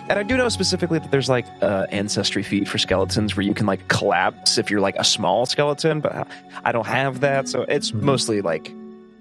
And 0.09 0.17
I 0.17 0.23
do 0.23 0.37
know 0.37 0.47
specifically 0.47 0.99
that 0.99 1.11
there's 1.11 1.27
like 1.27 1.45
uh, 1.61 1.87
ancestry 1.89 2.41
feat 2.43 2.67
for 2.67 2.77
skeletons 2.77 3.35
where 3.35 3.45
you 3.45 3.53
can 3.53 3.65
like 3.65 3.87
collapse 3.89 4.57
if 4.57 4.69
you're 4.71 4.79
like 4.79 4.95
a 4.97 5.03
small 5.03 5.45
skeleton, 5.45 5.99
but 5.99 6.27
I 6.63 6.71
don't 6.71 6.85
have 6.87 7.19
that, 7.21 7.49
so 7.49 7.63
it's 7.63 7.91
Mm-hmm. 7.91 8.05
mostly 8.05 8.41
like 8.41 8.71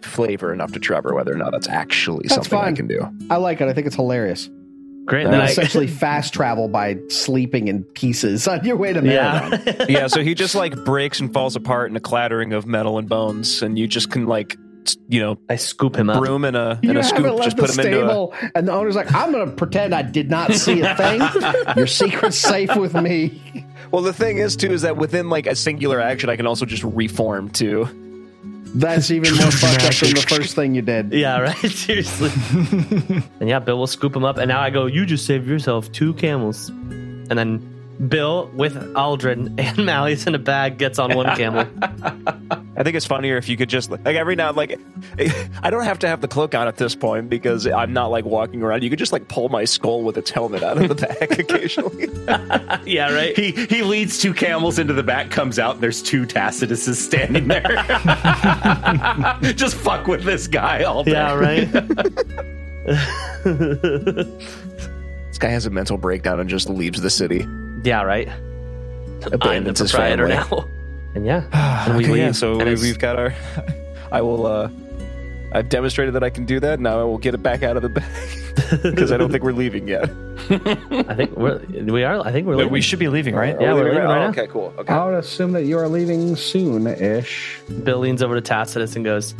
flavor 0.02 0.52
enough 0.52 0.70
to 0.72 0.78
Trevor 0.78 1.14
whether 1.14 1.32
or 1.32 1.38
not 1.38 1.50
that's 1.50 1.68
actually 1.68 2.28
That's 2.28 2.34
something 2.48 2.58
I 2.58 2.72
can 2.72 2.86
do. 2.86 3.08
I 3.30 3.36
like 3.38 3.60
it. 3.60 3.66
I 3.68 3.72
think 3.72 3.86
it's 3.88 3.96
hilarious. 3.96 4.48
Great. 5.06 5.22
You 5.22 5.30
Then 5.30 5.40
I, 5.40 5.46
essentially 5.46 5.86
fast 6.04 6.34
travel 6.34 6.68
by 6.68 6.96
sleeping 7.08 7.68
in 7.68 7.84
pieces 7.84 8.46
on 8.48 8.64
your 8.64 8.76
way 8.76 8.92
to 8.92 9.00
Marathon. 9.02 9.62
yeah. 9.66 9.84
yeah, 9.88 10.06
so 10.08 10.22
he 10.22 10.34
just 10.34 10.54
like 10.54 10.74
breaks 10.84 11.20
and 11.20 11.32
falls 11.32 11.56
apart 11.56 11.90
in 11.90 11.96
a 11.96 12.00
clattering 12.00 12.52
of 12.52 12.66
metal 12.66 12.98
and 12.98 13.08
bones, 13.08 13.62
and 13.62 13.78
you 13.78 13.86
just 13.86 14.10
can 14.10 14.26
like, 14.26 14.56
you 15.08 15.20
know, 15.20 15.38
I 15.48 15.56
scoop 15.56 15.96
him 15.96 16.10
up. 16.10 16.22
broom 16.22 16.44
and 16.44 16.56
a 16.56 16.78
You 16.82 16.90
and 16.90 16.98
a 16.98 17.04
haven't 17.04 17.24
scoop, 17.24 17.42
just 17.42 17.56
the 17.56 17.62
put 17.62 17.70
him 17.74 17.80
into 17.86 18.00
a. 18.02 18.08
stable, 18.08 18.34
and 18.54 18.68
the 18.68 18.72
owner's 18.72 18.94
like, 18.96 19.12
"I'm 19.12 19.32
going 19.32 19.48
to 19.48 19.54
pretend 19.56 19.94
I 19.94 20.02
did 20.02 20.30
not 20.30 20.52
see 20.54 20.80
a 20.82 20.94
thing. 20.96 21.20
Your 21.76 21.86
secret's 21.86 22.38
safe 22.38 22.74
with 22.76 22.94
me." 22.94 23.64
Well, 23.92 24.02
the 24.02 24.12
thing 24.12 24.38
is 24.38 24.56
too 24.56 24.72
is 24.72 24.82
that 24.82 24.96
within 24.96 25.28
like 25.28 25.46
a 25.46 25.54
singular 25.56 26.00
action, 26.00 26.30
I 26.30 26.36
can 26.36 26.46
also 26.46 26.66
just 26.66 26.82
reform 26.84 27.48
too. 27.50 27.88
That's 28.74 29.10
even 29.10 29.34
more 29.36 29.50
fucked 29.50 29.84
up 29.84 29.94
than 29.94 30.14
the 30.14 30.26
first 30.28 30.54
thing 30.54 30.74
you 30.74 30.82
did. 30.82 31.12
Yeah, 31.12 31.38
right. 31.40 31.56
Seriously. 31.56 32.30
and 33.40 33.48
yeah, 33.48 33.58
Bill 33.58 33.78
will 33.78 33.86
scoop 33.86 34.14
him 34.14 34.24
up, 34.24 34.38
and 34.38 34.48
now 34.48 34.60
I 34.60 34.70
go. 34.70 34.86
You 34.86 35.06
just 35.06 35.26
saved 35.26 35.46
yourself 35.46 35.90
two 35.92 36.14
camels, 36.14 36.68
and 36.68 37.38
then 37.38 37.75
Bill 38.08 38.50
with 38.54 38.74
Aldryn 38.94 39.54
and 39.58 39.84
Malleus 39.84 40.26
in 40.26 40.34
a 40.34 40.38
bag 40.38 40.78
gets 40.78 40.98
on 40.98 41.14
one 41.14 41.34
camel. 41.36 41.66
I 42.78 42.82
think 42.82 42.94
it's 42.94 43.06
funnier 43.06 43.36
if 43.36 43.48
you 43.48 43.56
could 43.56 43.70
just 43.70 43.90
like 43.90 44.04
every 44.06 44.36
now 44.36 44.52
like 44.52 44.78
I 45.62 45.70
don't 45.70 45.84
have 45.84 45.98
to 46.00 46.08
have 46.08 46.20
the 46.20 46.28
cloak 46.28 46.54
on 46.54 46.68
at 46.68 46.76
this 46.76 46.94
point 46.94 47.30
because 47.30 47.66
I'm 47.66 47.92
not 47.92 48.08
like 48.10 48.24
walking 48.24 48.62
around. 48.62 48.82
You 48.82 48.90
could 48.90 48.98
just 48.98 49.12
like 49.12 49.28
pull 49.28 49.48
my 49.48 49.64
skull 49.64 50.02
with 50.02 50.18
its 50.18 50.30
helmet 50.30 50.62
out 50.62 50.78
of 50.78 50.88
the 50.88 50.94
back 50.94 51.38
occasionally. 51.38 52.08
yeah, 52.84 53.12
right. 53.12 53.36
He 53.36 53.52
he 53.52 53.82
leads 53.82 54.18
two 54.18 54.34
camels 54.34 54.78
into 54.78 54.92
the 54.92 55.02
back, 55.02 55.30
comes 55.30 55.58
out, 55.58 55.74
and 55.76 55.82
there's 55.82 56.02
two 56.02 56.26
Tacitus 56.26 56.86
standing 57.02 57.48
there. 57.48 57.62
Just 59.54 59.76
fuck 59.76 60.06
with 60.06 60.24
this 60.24 60.46
guy 60.46 60.82
all 60.84 61.02
day. 61.02 61.12
Yeah, 61.12 61.34
right. 61.34 61.72
this 65.26 65.38
guy 65.38 65.48
has 65.48 65.66
a 65.66 65.70
mental 65.70 65.96
breakdown 65.96 66.40
and 66.40 66.48
just 66.50 66.68
leaves 66.68 67.00
the 67.00 67.10
city. 67.10 67.46
Yeah, 67.86 68.02
right. 68.02 68.28
I'm 68.28 69.64
the 69.64 69.72
proprietor 69.74 70.28
now. 70.28 70.68
And 71.16 71.24
yeah, 71.24 71.46
and 71.88 71.96
we 71.96 72.04
Okay, 72.04 72.12
leave. 72.12 72.22
yeah, 72.22 72.32
so 72.32 72.52
and 72.60 72.64
we- 72.64 72.72
it's- 72.72 72.82
we've 72.82 72.98
got 72.98 73.16
our. 73.18 73.32
I 74.12 74.20
will. 74.20 74.44
uh 74.46 74.68
I've 75.52 75.70
demonstrated 75.70 76.12
that 76.14 76.22
I 76.22 76.28
can 76.28 76.44
do 76.44 76.60
that. 76.60 76.78
Now 76.80 77.00
I 77.00 77.04
will 77.04 77.16
get 77.16 77.32
it 77.32 77.42
back 77.42 77.62
out 77.62 77.76
of 77.78 77.82
the 77.82 77.88
bag 77.88 78.82
because 78.82 79.12
I 79.12 79.16
don't 79.16 79.30
think 79.30 79.42
we're 79.42 79.52
leaving 79.52 79.88
yet. 79.88 80.10
I 80.50 81.14
think 81.14 81.30
we're 81.36 81.60
we 81.84 82.04
are. 82.04 82.20
I 82.20 82.32
think 82.32 82.46
we're 82.46 82.56
leaving. 82.56 82.72
We 82.72 82.82
should 82.82 82.98
be 82.98 83.08
leaving, 83.08 83.34
right? 83.34 83.58
Yeah, 83.58 83.70
Are 83.70 83.74
we 83.76 83.80
we're 83.80 83.88
leaving 83.92 84.02
right 84.04 84.18
oh, 84.18 84.24
now. 84.24 84.28
Okay, 84.30 84.46
cool. 84.48 84.74
Okay. 84.76 84.92
I 84.92 85.06
would 85.06 85.14
assume 85.14 85.52
that 85.52 85.64
you 85.64 85.78
are 85.78 85.88
leaving 85.88 86.36
soon-ish. 86.36 87.60
Bill 87.84 88.00
leans 88.00 88.22
over 88.22 88.34
to 88.34 88.42
Tacitus 88.42 88.94
and 88.96 89.04
goes, 89.04 89.34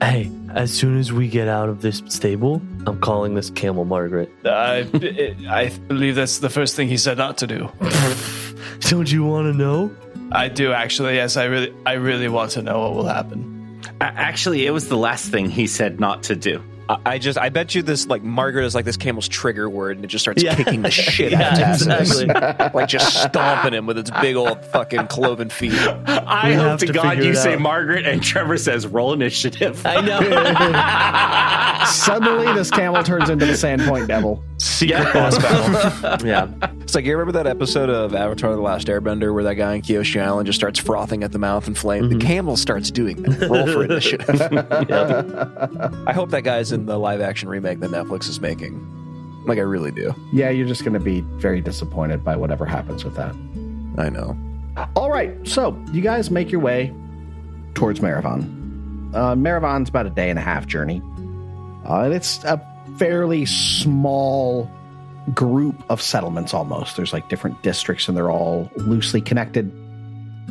Hey, 0.00 0.30
as 0.54 0.72
soon 0.72 0.98
as 0.98 1.12
we 1.12 1.28
get 1.28 1.48
out 1.48 1.68
of 1.68 1.82
this 1.82 2.02
stable, 2.06 2.62
I'm 2.86 3.00
calling 3.00 3.34
this 3.34 3.50
camel 3.50 3.84
Margaret. 3.84 4.30
I, 4.44 4.86
I 5.48 5.68
believe 5.88 6.14
that's 6.14 6.38
the 6.38 6.48
first 6.48 6.76
thing 6.76 6.88
he 6.88 6.96
said 6.96 7.18
not 7.18 7.38
to 7.38 7.46
do. 7.46 7.70
Don't 8.80 9.10
you 9.10 9.24
want 9.24 9.52
to 9.52 9.56
know? 9.56 9.94
I 10.32 10.48
do 10.48 10.72
actually. 10.72 11.16
Yes, 11.16 11.36
I 11.36 11.44
really, 11.44 11.74
I 11.84 11.94
really 11.94 12.28
want 12.28 12.52
to 12.52 12.62
know 12.62 12.80
what 12.80 12.94
will 12.94 13.06
happen. 13.06 13.82
Actually, 14.00 14.66
it 14.66 14.70
was 14.70 14.88
the 14.88 14.96
last 14.96 15.30
thing 15.30 15.50
he 15.50 15.66
said 15.66 16.00
not 16.00 16.22
to 16.24 16.36
do. 16.36 16.62
I- 16.88 16.98
I 17.06 17.18
just, 17.18 17.38
I 17.38 17.48
bet 17.48 17.74
you 17.74 17.82
this, 17.82 18.06
like, 18.06 18.22
Margaret 18.22 18.64
is 18.64 18.74
like 18.74 18.84
this 18.84 18.96
camel's 18.96 19.28
trigger 19.28 19.68
word, 19.70 19.96
and 19.96 20.04
it 20.04 20.08
just 20.08 20.22
starts 20.24 20.42
Yeah. 20.42 20.54
kicking 20.54 20.82
the 20.82 20.90
shit 20.92 21.32
Yeah, 21.32 21.42
out 21.48 21.52
of 21.52 21.58
Tacitus. 21.58 22.20
exactly. 22.20 22.70
like, 22.80 22.88
just 22.88 23.22
stomping 23.22 23.72
him 23.74 23.86
with 23.86 23.96
its 23.98 24.10
big 24.20 24.36
old 24.36 24.64
fucking 24.66 25.06
cloven 25.06 25.48
feet. 25.48 25.72
I 26.06 26.50
We 26.50 26.54
hope 26.56 26.80
to 26.80 26.86
to 26.86 26.92
God 26.92 27.18
you 27.24 27.34
say 27.34 27.54
out. 27.54 27.60
Margaret 27.60 28.06
and 28.06 28.22
Trevor 28.22 28.58
says 28.58 28.86
roll 28.86 29.12
initiative. 29.12 29.80
"I 29.86 30.00
know." 30.00 31.86
Suddenly, 31.86 32.52
this 32.54 32.70
camel 32.70 33.02
turns 33.02 33.28
into 33.30 33.46
the 33.46 33.52
Sandpoint 33.52 34.06
Devil. 34.08 34.42
Secret 34.64 35.12
boss 35.12 35.36
battle. 35.38 36.26
yeah, 36.26 36.48
It's 36.80 36.94
like, 36.94 37.04
you 37.04 37.12
remember 37.12 37.32
that 37.32 37.46
episode 37.46 37.90
of 37.90 38.14
Avatar 38.14 38.54
The 38.54 38.62
Last 38.62 38.86
Airbender 38.86 39.32
where 39.34 39.44
that 39.44 39.54
guy 39.56 39.74
in 39.74 39.82
Kyoshi 39.82 40.22
Island 40.22 40.46
just 40.46 40.58
starts 40.58 40.78
frothing 40.80 41.22
at 41.22 41.32
the 41.32 41.38
mouth 41.38 41.66
and 41.66 41.76
flame? 41.76 42.08
The 42.08 42.16
camel 42.18 42.56
starts 42.56 42.90
doing 42.90 43.22
that. 43.22 43.48
Roll 43.50 43.66
for 43.66 43.84
initiative. 43.84 44.40
I 46.08 46.12
hope 46.12 46.30
that 46.30 46.42
guy's 46.44 46.72
in 46.72 46.86
the 46.86 46.98
live 46.98 47.20
action 47.20 47.48
remake 47.48 47.80
that 47.80 47.90
Netflix 47.90 48.28
is 48.28 48.40
making. 48.40 48.80
Like, 49.46 49.58
I 49.58 49.62
really 49.62 49.90
do. 49.90 50.14
Yeah, 50.32 50.48
you're 50.48 50.66
just 50.66 50.82
going 50.82 50.94
to 50.94 51.00
be 51.00 51.20
very 51.20 51.60
disappointed 51.60 52.24
by 52.24 52.34
whatever 52.36 52.64
happens 52.64 53.04
with 53.04 53.16
that. 53.16 53.34
I 53.98 54.08
know. 54.08 54.34
All 54.96 55.10
right, 55.10 55.30
so 55.46 55.78
you 55.92 56.00
guys 56.00 56.30
make 56.30 56.50
your 56.50 56.62
way 56.62 56.92
towards 57.74 58.00
Maravon. 58.00 59.14
Uh, 59.14 59.34
Maravon's 59.34 59.90
about 59.90 60.06
a 60.06 60.10
day 60.10 60.30
and 60.30 60.38
a 60.38 60.42
half 60.42 60.66
journey, 60.66 61.02
uh, 61.88 62.00
and 62.04 62.14
it's 62.14 62.42
a 62.44 62.56
fairly 62.98 63.46
small 63.46 64.70
group 65.32 65.82
of 65.88 66.02
settlements. 66.02 66.54
Almost, 66.54 66.96
there's 66.96 67.12
like 67.12 67.28
different 67.28 67.62
districts, 67.62 68.08
and 68.08 68.16
they're 68.16 68.30
all 68.30 68.70
loosely 68.76 69.20
connected. 69.20 69.72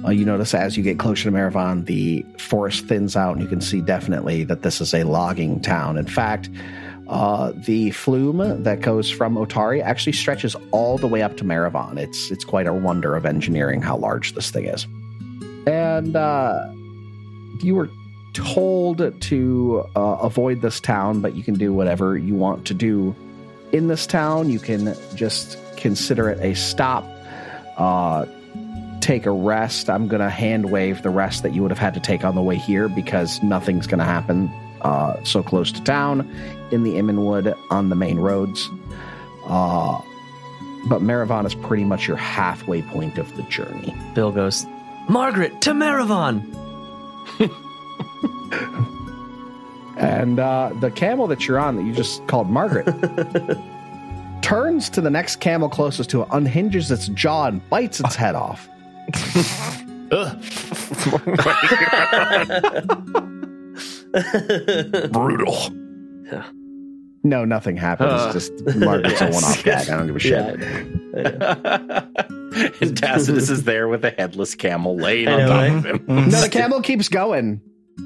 Uh, 0.06 0.10
you 0.10 0.26
notice 0.26 0.54
as 0.54 0.76
you 0.76 0.84
get 0.84 1.00
closer 1.00 1.24
to 1.24 1.32
Maravon, 1.32 1.86
the 1.86 2.26
forest 2.38 2.86
thins 2.86 3.16
out, 3.16 3.34
and 3.34 3.42
you 3.42 3.48
can 3.48 3.62
see 3.62 3.80
definitely 3.80 4.44
that 4.44 4.62
this 4.62 4.82
is 4.82 4.94
a 4.94 5.04
logging 5.04 5.62
town. 5.62 5.98
In 5.98 6.08
fact, 6.08 6.50
uh, 7.08 7.52
the 7.56 7.92
flume 7.92 8.64
that 8.64 8.82
goes 8.82 9.10
from 9.10 9.36
Otari 9.36 9.82
actually 9.82 10.14
stretches 10.14 10.56
all 10.72 10.98
the 10.98 11.08
way 11.08 11.22
up 11.22 11.38
to 11.38 11.44
Maravon. 11.44 11.98
It's 11.98 12.32
it's 12.32 12.44
quite 12.44 12.68
a 12.68 12.74
wonder 12.74 13.16
of 13.16 13.26
engineering 13.26 13.82
how 13.82 13.98
large 13.98 14.34
this 14.34 14.52
thing 14.52 14.66
is. 14.66 14.88
And 15.68 16.16
uh, 16.16 16.68
you 17.62 17.76
were 17.76 17.90
told 18.34 19.22
to 19.22 19.90
uh, 19.96 20.18
avoid 20.22 20.62
this 20.62 20.80
town, 20.80 21.22
but 21.22 21.36
you 21.36 21.44
can 21.44 21.56
do 21.56 21.74
whatever 21.74 22.18
you 22.18 22.36
want 22.36 22.66
to 22.68 22.74
do 22.74 23.16
in 23.72 23.88
this 23.88 24.06
town. 24.06 24.50
You 24.50 24.60
can 24.60 24.96
just 25.16 25.58
consider 25.78 26.30
it 26.30 26.40
a 26.40 26.56
stop. 26.56 27.06
Uh, 27.78 28.26
take 29.02 29.26
a 29.26 29.32
rest. 29.32 29.90
I'm 29.90 30.08
going 30.08 30.22
to 30.22 30.30
hand 30.30 30.72
wave 30.72 31.02
the 31.02 31.10
rest 31.10 31.44
that 31.44 31.54
you 31.54 31.62
would 31.62 31.72
have 31.72 31.80
had 31.80 31.94
to 31.94 32.00
take 32.00 32.24
on 32.24 32.36
the 32.36 32.42
way 32.42 32.56
here 32.56 32.88
because 32.88 33.42
nothing's 33.44 33.86
going 33.86 34.00
to 34.00 34.06
happen 34.06 34.48
uh, 34.82 35.22
so 35.24 35.44
close 35.44 35.72
to 35.72 35.84
town 35.84 36.22
in 36.72 36.84
the 36.84 36.94
Immenwood 36.94 37.58
on 37.70 37.90
the 37.90 37.96
main 37.96 38.20
roads. 38.20 38.70
Uh, 39.46 40.02
but 40.88 41.02
Maravon 41.02 41.46
is 41.46 41.56
pretty 41.56 41.84
much 41.84 42.08
your 42.08 42.18
halfway 42.18 42.82
point 42.82 43.18
of 43.18 43.36
the 43.36 43.44
journey. 43.44 43.94
Bill 44.14 44.32
goes, 44.32 44.66
Margaret 45.10 45.62
to 45.62 45.72
Maravon. 45.72 46.42
And 49.98 50.40
uh, 50.40 50.72
the 50.80 50.92
camel 50.92 51.28
that 51.28 51.48
you're 51.48 51.60
on, 51.60 51.76
that 51.78 51.84
you 51.84 51.94
just 51.94 52.26
called 52.28 52.50
Margaret, 52.50 52.86
turns 54.42 54.90
to 54.90 55.02
the 55.02 55.10
next 55.10 55.38
camel 55.38 55.70
closest 55.70 56.10
to 56.12 56.22
it, 56.24 56.28
unhinges 56.32 56.92
its 56.92 57.08
jaw, 57.10 57.46
and 57.46 57.68
bites 57.70 58.00
its 58.00 58.16
head 58.16 58.36
off. 58.36 58.68
Brutal. 65.12 65.58
No, 67.24 67.46
nothing 67.46 67.78
happens. 67.78 68.12
Uh, 68.12 68.34
just 68.34 68.52
Margaret's 68.76 69.22
a 69.22 69.26
one-off 69.32 69.64
gag. 69.64 69.90
I 69.90 69.98
don't 69.98 70.08
give 70.08 70.16
a 70.16 70.20
shit. 70.20 70.62
and 72.82 72.98
Tacitus 72.98 73.50
is 73.50 73.64
there 73.64 73.88
with 73.88 74.04
a 74.04 74.10
headless 74.12 74.56
camel 74.56 74.98
laying 74.98 75.30
I 75.30 75.34
on 75.34 75.40
top 75.40 75.50
right? 75.50 75.72
of 75.72 75.86
him. 75.86 76.06
No, 76.30 76.42
the 76.42 76.50
camel 76.50 76.82
keeps 76.82 77.08
going. 77.08 77.62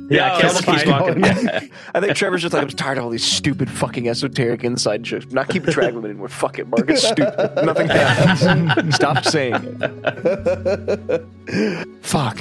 Yeah, 0.10 0.40
camel 0.40 0.62
keeps 0.62 0.84
fine. 0.84 1.22
walking. 1.22 1.24
I 1.96 2.00
think 2.00 2.16
Trevor's 2.16 2.42
just 2.42 2.54
like, 2.54 2.64
I'm 2.64 2.70
tired 2.70 2.98
of 2.98 3.06
all 3.06 3.10
these 3.10 3.24
stupid 3.24 3.70
fucking 3.70 4.08
esoteric 4.10 4.64
inside 4.64 5.04
jokes. 5.04 5.26
I'm 5.26 5.34
not 5.34 5.50
keeping 5.50 5.72
track 5.74 5.94
of 5.94 6.04
it 6.04 6.08
anymore. 6.10 6.28
Fuck 6.28 6.60
it, 6.60 6.68
Mark. 6.68 6.90
It's 6.90 7.04
stupid. 7.08 7.66
Nothing 7.66 7.88
happens. 7.88 8.96
Stop 8.96 9.24
saying 9.24 9.56
it. 9.82 11.26
Fuck. 12.02 12.40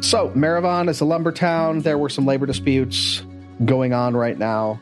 So, 0.00 0.30
Maravon 0.30 0.88
is 0.88 1.00
a 1.00 1.04
lumber 1.04 1.32
town. 1.32 1.80
There 1.80 1.98
were 1.98 2.08
some 2.08 2.26
labor 2.26 2.46
disputes 2.46 3.22
going 3.64 3.92
on 3.92 4.16
right 4.16 4.38
now. 4.38 4.80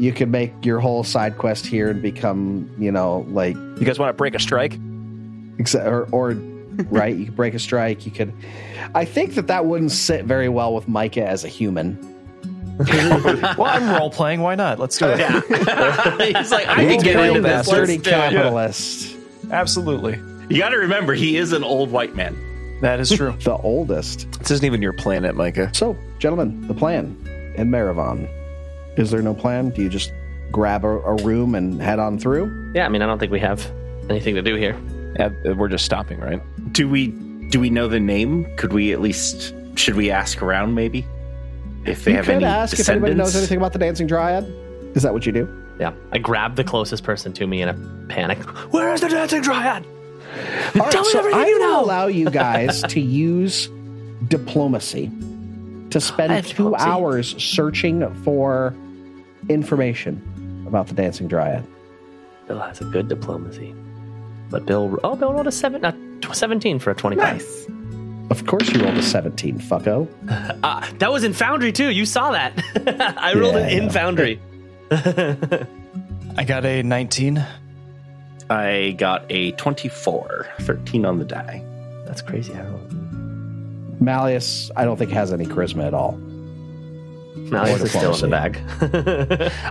You 0.00 0.12
could 0.12 0.28
make 0.28 0.52
your 0.64 0.80
whole 0.80 1.04
side 1.04 1.38
quest 1.38 1.64
here 1.66 1.90
and 1.90 2.02
become, 2.02 2.68
you 2.78 2.90
know, 2.90 3.24
like, 3.28 3.54
You 3.54 3.84
guys 3.84 3.98
want 4.00 4.08
to 4.10 4.14
break 4.14 4.34
a 4.34 4.40
strike? 4.40 4.76
ex- 5.60 5.76
or, 5.76 6.08
or 6.10 6.32
right, 6.90 7.14
you 7.16 7.26
could 7.26 7.36
break 7.36 7.54
a 7.54 7.58
strike. 7.58 8.04
You 8.06 8.12
could. 8.12 8.32
I 8.94 9.04
think 9.04 9.34
that 9.34 9.46
that 9.48 9.66
wouldn't 9.66 9.92
sit 9.92 10.24
very 10.24 10.48
well 10.48 10.74
with 10.74 10.88
Micah 10.88 11.26
as 11.26 11.44
a 11.44 11.48
human. 11.48 11.98
well, 12.78 13.64
I'm 13.66 13.88
role 13.96 14.10
playing. 14.10 14.40
Why 14.40 14.56
not? 14.56 14.78
Let's 14.80 14.98
do 14.98 15.06
it. 15.08 15.18
He's 16.36 16.50
like, 16.50 16.66
I 16.66 16.84
can 16.86 17.00
get 17.00 17.24
into 17.24 17.40
this. 17.40 17.68
Dirty 17.68 17.92
Let's 17.94 18.04
do 18.04 18.10
it. 18.10 18.12
capitalist. 18.12 19.16
Absolutely. 19.50 20.18
You 20.48 20.58
got 20.58 20.70
to 20.70 20.78
remember, 20.78 21.14
he 21.14 21.36
is 21.36 21.52
an 21.52 21.62
old 21.62 21.90
white 21.90 22.16
man. 22.16 22.36
That 22.80 22.98
is 23.00 23.10
true. 23.10 23.32
The 23.44 23.56
oldest. 23.58 24.30
This 24.40 24.50
isn't 24.50 24.64
even 24.66 24.82
your 24.82 24.92
planet, 24.92 25.36
Micah. 25.36 25.70
So, 25.72 25.96
gentlemen, 26.18 26.66
the 26.66 26.74
plan 26.74 27.16
in 27.56 27.70
Maravon. 27.70 28.28
Is 28.98 29.10
there 29.10 29.22
no 29.22 29.34
plan? 29.34 29.70
Do 29.70 29.82
you 29.82 29.88
just 29.88 30.12
grab 30.50 30.84
a, 30.84 30.88
a 30.88 31.14
room 31.22 31.54
and 31.54 31.80
head 31.80 31.98
on 31.98 32.18
through? 32.18 32.72
Yeah, 32.74 32.86
I 32.86 32.88
mean, 32.88 33.02
I 33.02 33.06
don't 33.06 33.18
think 33.18 33.30
we 33.30 33.40
have 33.40 33.64
anything 34.10 34.34
to 34.34 34.42
do 34.42 34.56
here. 34.56 34.76
Yeah, 35.16 35.30
uh, 35.46 35.54
we're 35.54 35.68
just 35.68 35.84
stopping, 35.84 36.20
right? 36.20 36.42
Do 36.72 36.88
we 36.88 37.08
do 37.50 37.60
we 37.60 37.70
know 37.70 37.88
the 37.88 38.00
name? 38.00 38.46
Could 38.56 38.72
we 38.72 38.92
at 38.92 39.00
least 39.00 39.54
should 39.76 39.94
we 39.94 40.10
ask 40.10 40.42
around 40.42 40.74
maybe 40.74 41.04
if 41.84 42.04
they 42.04 42.12
you 42.12 42.16
have 42.16 42.26
could 42.26 42.34
any 42.36 42.44
ask 42.44 42.78
if 42.78 42.88
anybody 42.88 43.14
knows 43.14 43.36
anything 43.36 43.58
about 43.58 43.72
the 43.72 43.78
Dancing 43.78 44.06
Dryad. 44.06 44.44
Is 44.94 45.02
that 45.02 45.12
what 45.12 45.26
you 45.26 45.32
do? 45.32 45.48
Yeah, 45.80 45.92
I 46.12 46.18
grab 46.18 46.54
the 46.54 46.62
closest 46.64 47.02
person 47.02 47.32
to 47.34 47.46
me 47.46 47.60
in 47.60 47.68
a 47.68 47.74
panic. 48.08 48.38
Where 48.72 48.94
is 48.94 49.00
the 49.00 49.08
dancing 49.08 49.42
dryad? 49.42 49.84
All 49.84 50.80
right, 50.80 50.92
Tell 50.92 51.02
me 51.02 51.10
so 51.10 51.18
everything 51.18 51.40
I 51.40 51.46
you 51.48 51.58
will 51.58 51.68
know. 51.68 51.84
allow 51.84 52.06
you 52.06 52.30
guys 52.30 52.80
to 52.88 53.00
use 53.00 53.68
diplomacy 54.28 55.10
to 55.90 56.00
spend 56.00 56.44
two 56.44 56.48
diplomacy. 56.70 56.84
hours 56.84 57.42
searching 57.42 58.14
for 58.22 58.72
information 59.48 60.64
about 60.68 60.86
the 60.86 60.94
Dancing 60.94 61.26
Dryad. 61.28 61.64
Bill 62.46 62.60
has 62.60 62.80
a 62.80 62.84
good 62.84 63.08
diplomacy, 63.08 63.74
but 64.50 64.66
Bill, 64.66 64.98
oh, 65.04 65.16
Bill 65.16 65.32
rolled 65.32 65.46
a 65.46 65.52
seven, 65.52 65.84
uh, 65.84 65.92
seventeen 66.32 66.78
for 66.78 66.90
a 66.90 66.94
twenty-five. 66.94 67.34
Nice. 67.34 67.66
Of 68.30 68.46
course, 68.46 68.70
you 68.70 68.82
rolled 68.82 68.96
a 68.96 69.02
17, 69.02 69.58
fucko. 69.58 70.08
Uh, 70.62 70.86
that 70.98 71.12
was 71.12 71.24
in 71.24 71.34
Foundry 71.34 71.72
too. 71.72 71.90
You 71.90 72.06
saw 72.06 72.30
that. 72.32 72.54
I 73.18 73.34
rolled 73.34 73.56
it 73.56 73.70
in. 73.70 73.90
Foundry. 73.90 74.40
I 74.90 76.44
got 76.46 76.64
a 76.64 76.82
19. 76.82 77.36
Uh, 77.38 77.46
I 78.48 78.92
got 78.92 79.26
a 79.30 79.52
24, 79.52 80.46
13 80.60 81.04
on 81.04 81.18
the 81.18 81.24
die. 81.26 81.62
That's 82.06 82.22
crazy. 82.22 82.54
I 82.54 82.62
don't. 82.62 84.00
Malleus, 84.00 84.70
I 84.74 84.84
don't 84.84 84.96
think 84.96 85.10
has 85.12 85.32
any 85.32 85.44
charisma 85.44 85.86
at 85.86 85.94
all. 85.94 86.12
Malleus 87.36 87.82
is 87.82 87.90
still 87.90 88.14
in 88.14 88.20
the 88.22 88.28
bag. 88.28 88.58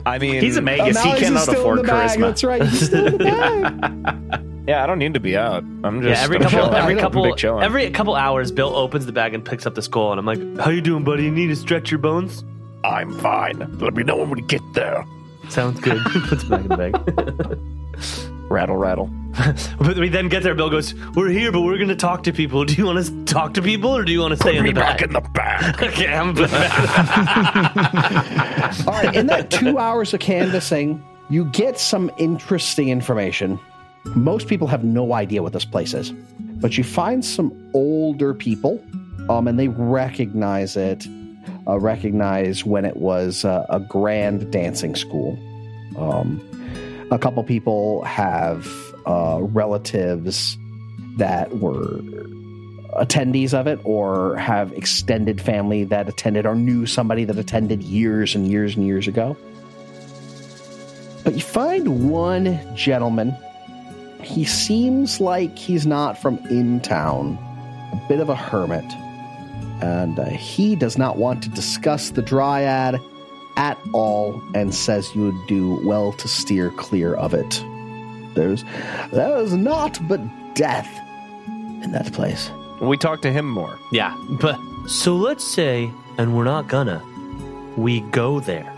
I 0.06 0.18
mean, 0.22 0.42
He's 0.42 0.58
a 0.58 0.62
Magus. 0.62 0.98
he 1.02 1.10
Malleus 1.10 1.22
is 1.22 1.28
cannot 1.28 1.42
still 1.42 1.54
in 1.56 1.60
afford 1.60 1.80
charisma. 1.88 2.20
That's 2.20 2.44
right. 2.44 2.64
He's 2.64 2.86
still 2.86 3.08
in 3.08 3.18
the 3.18 3.24
bag. 3.24 4.44
Yeah, 4.68 4.82
I 4.84 4.88
don't 4.88 5.00
need 5.00 5.14
to 5.16 5.20
be 5.20 5.36
out. 5.36 5.64
I'm 5.84 6.02
just 6.02 6.20
yeah, 6.20 6.24
every 6.24 6.38
I'm 6.38 6.44
couple, 6.44 6.74
every 6.76 6.96
couple, 6.96 7.62
every 7.62 7.92
couple 7.92 8.16
hours, 8.16 8.52
Bill 8.52 8.74
opens 8.76 9.06
the 9.06 9.12
bag 9.12 9.34
and 9.34 9.44
picks 9.44 9.66
up 9.66 9.76
the 9.76 9.82
skull, 9.82 10.12
and 10.12 10.20
I'm 10.20 10.26
like, 10.26 10.40
How 10.58 10.72
you 10.72 10.82
doing, 10.82 11.04
buddy? 11.04 11.24
You 11.24 11.32
need 11.32 11.48
to 11.48 11.56
stretch 11.56 11.92
your 11.92 11.98
bones? 11.98 12.46
I'm 12.86 13.18
fine. 13.20 13.60
Let 13.80 13.94
me 13.94 14.04
know 14.04 14.18
when 14.18 14.30
we 14.30 14.42
get 14.42 14.62
there. 14.74 15.06
"Sounds 15.50 15.80
good." 15.80 16.02
Puts 16.06 16.44
it 16.44 16.50
back 16.50 16.62
in 16.62 16.68
the 16.68 16.78
bag. 16.78 16.96
rattle, 18.52 18.78
rattle. 18.78 19.10
but 19.80 19.98
we 19.98 20.10
then 20.10 20.30
get 20.30 20.44
there. 20.44 20.56
Bill 20.56 20.70
goes, 20.70 20.94
"We're 21.16 21.30
here, 21.30 21.52
but 21.52 21.62
we're 21.62 21.78
going 21.78 21.90
to 21.90 21.96
talk 21.96 22.24
to 22.24 22.32
people. 22.34 22.66
Do 22.66 22.74
you 22.76 22.86
want 22.86 23.06
to 23.06 23.26
talk 23.26 23.54
to 23.56 23.62
people, 23.62 23.96
or 23.96 24.04
do 24.04 24.12
you 24.12 24.20
want 24.20 24.32
to 24.32 24.38
stay 24.38 24.58
in 24.58 24.66
the 24.66 24.74
back 24.74 25.00
bag?" 25.00 25.08
in 25.08 25.14
the 25.14 25.22
back. 25.22 25.82
okay, 25.82 26.14
I'm 26.14 26.34
back. 26.34 26.48
All 28.88 28.94
right, 28.94 29.16
in 29.16 29.28
that 29.28 29.50
two 29.50 29.78
hours 29.78 30.14
of 30.14 30.20
canvassing, 30.20 31.04
you 31.30 31.46
get 31.46 31.80
some 31.80 32.12
interesting 32.18 32.90
information. 32.90 33.60
Most 34.16 34.48
people 34.48 34.68
have 34.68 34.84
no 34.84 35.14
idea 35.14 35.42
what 35.42 35.54
this 35.54 35.66
place 35.66 35.94
is, 35.94 36.12
but 36.62 36.78
you 36.78 36.84
find 36.84 37.24
some 37.24 37.52
older 37.74 38.34
people, 38.34 38.84
um, 39.30 39.48
and 39.48 39.58
they 39.58 39.70
recognize 39.70 40.76
it. 40.76 41.08
Uh, 41.66 41.80
recognize 41.80 42.66
when 42.66 42.84
it 42.84 42.98
was 42.98 43.46
uh, 43.46 43.66
a 43.70 43.80
grand 43.80 44.52
dancing 44.52 44.96
school. 44.96 45.40
Um, 45.98 46.42
a 47.10 47.18
couple 47.18 47.42
people 47.44 48.04
have 48.04 48.68
uh, 49.06 49.40
relatives 49.42 50.58
that 51.18 51.58
were 51.58 52.02
attendees 52.96 53.54
of 53.54 53.68
it 53.68 53.80
or 53.84 54.36
have 54.38 54.72
extended 54.74 55.42
family 55.42 55.84
that 55.86 56.08
attended 56.08 56.46
or 56.46 56.56
knew 56.56 56.86
somebody 56.86 57.24
that 57.26 57.38
attended 57.38 57.82
years 57.84 58.36
and 58.36 58.48
years 58.48 58.76
and 58.76 58.86
years 58.86 59.08
ago. 59.08 59.38
But 61.24 61.36
you 61.36 61.42
find 61.42 62.10
one 62.10 62.60
gentleman. 62.76 63.36
He 64.24 64.46
seems 64.46 65.20
like 65.20 65.58
he's 65.58 65.86
not 65.86 66.18
from 66.18 66.38
in 66.50 66.80
town, 66.82 67.38
a 67.92 68.06
bit 68.08 68.20
of 68.20 68.30
a 68.30 68.36
hermit. 68.36 68.86
And 69.82 70.18
uh, 70.18 70.26
he 70.26 70.76
does 70.76 70.98
not 70.98 71.18
want 71.18 71.44
to 71.44 71.50
discuss 71.50 72.12
the 72.12 72.22
dryad 72.22 73.00
at 73.58 73.78
all 73.94 74.42
and 74.56 74.74
says 74.74 75.14
you 75.14 75.24
would 75.26 75.48
do 75.48 75.80
well 75.86 76.14
to 76.14 76.28
steer 76.28 76.72
clear 76.72 77.14
of 77.16 77.34
it. 77.34 77.64
There's 78.36 78.64
there 79.12 79.38
is 79.38 79.54
naught 79.54 80.00
but 80.08 80.20
death 80.56 80.90
in 81.84 81.92
that 81.92 82.12
place. 82.14 82.50
We 82.82 82.98
talk 82.98 83.22
to 83.22 83.32
him 83.32 83.46
more. 83.48 83.78
yeah, 83.92 84.16
but 84.42 84.58
So 84.88 85.16
let's 85.16 85.44
say, 85.44 85.92
and 86.18 86.36
we're 86.36 86.44
not 86.46 86.68
gonna, 86.68 87.02
we 87.78 88.02
go 88.12 88.40
there. 88.40 88.70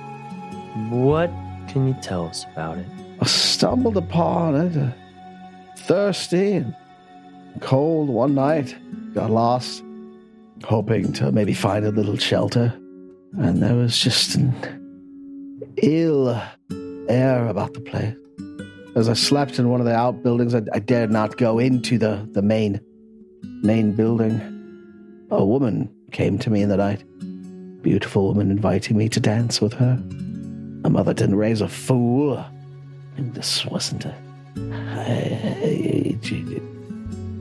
What 0.90 1.30
can 1.70 1.88
you 1.88 1.96
tell 2.02 2.28
us 2.28 2.46
about 2.52 2.78
it? 2.78 2.86
I 3.22 3.26
stumbled 3.26 3.96
upon 3.98 4.56
it, 4.56 4.78
uh, 4.78 4.92
thirsty 5.86 6.54
and 6.54 6.76
cold 7.62 8.10
one 8.10 8.34
night, 8.34 8.76
got 9.14 9.30
lost, 9.30 9.84
hoping 10.64 11.14
to 11.14 11.32
maybe 11.32 11.54
find 11.54 11.86
a 11.86 11.92
little 11.92 12.18
shelter. 12.18 12.74
And 13.38 13.62
there 13.62 13.76
was 13.76 13.98
just 13.98 14.36
an 14.36 14.54
ill 15.82 16.42
air 17.08 17.48
about 17.48 17.74
the 17.74 17.82
place. 17.82 18.16
As 18.96 19.10
I 19.10 19.14
slept 19.14 19.60
in 19.60 19.70
one 19.70 19.80
of 19.80 19.86
the 19.86 19.96
outbuildings, 19.96 20.56
I, 20.56 20.62
I 20.74 20.80
dared 20.80 21.12
not 21.12 21.38
go 21.38 21.60
into 21.60 21.98
the, 21.98 22.28
the 22.32 22.42
main 22.42 22.80
main 23.62 23.92
building. 23.92 24.42
A 25.32 25.46
woman 25.46 25.94
came 26.12 26.40
to 26.40 26.50
me 26.50 26.62
in 26.62 26.70
the 26.70 26.78
night. 26.78 27.04
Beautiful 27.82 28.28
woman 28.28 28.50
inviting 28.50 28.98
me 28.98 29.10
to 29.10 29.20
dance 29.20 29.62
with 29.62 29.74
her. 29.74 30.02
My 30.82 30.90
mother 30.90 31.14
didn't 31.14 31.36
raise 31.36 31.62
a 31.62 31.68
fool. 31.68 32.44
And 33.18 33.34
this 33.34 33.66
wasn't 33.66 34.06
a, 34.06 34.16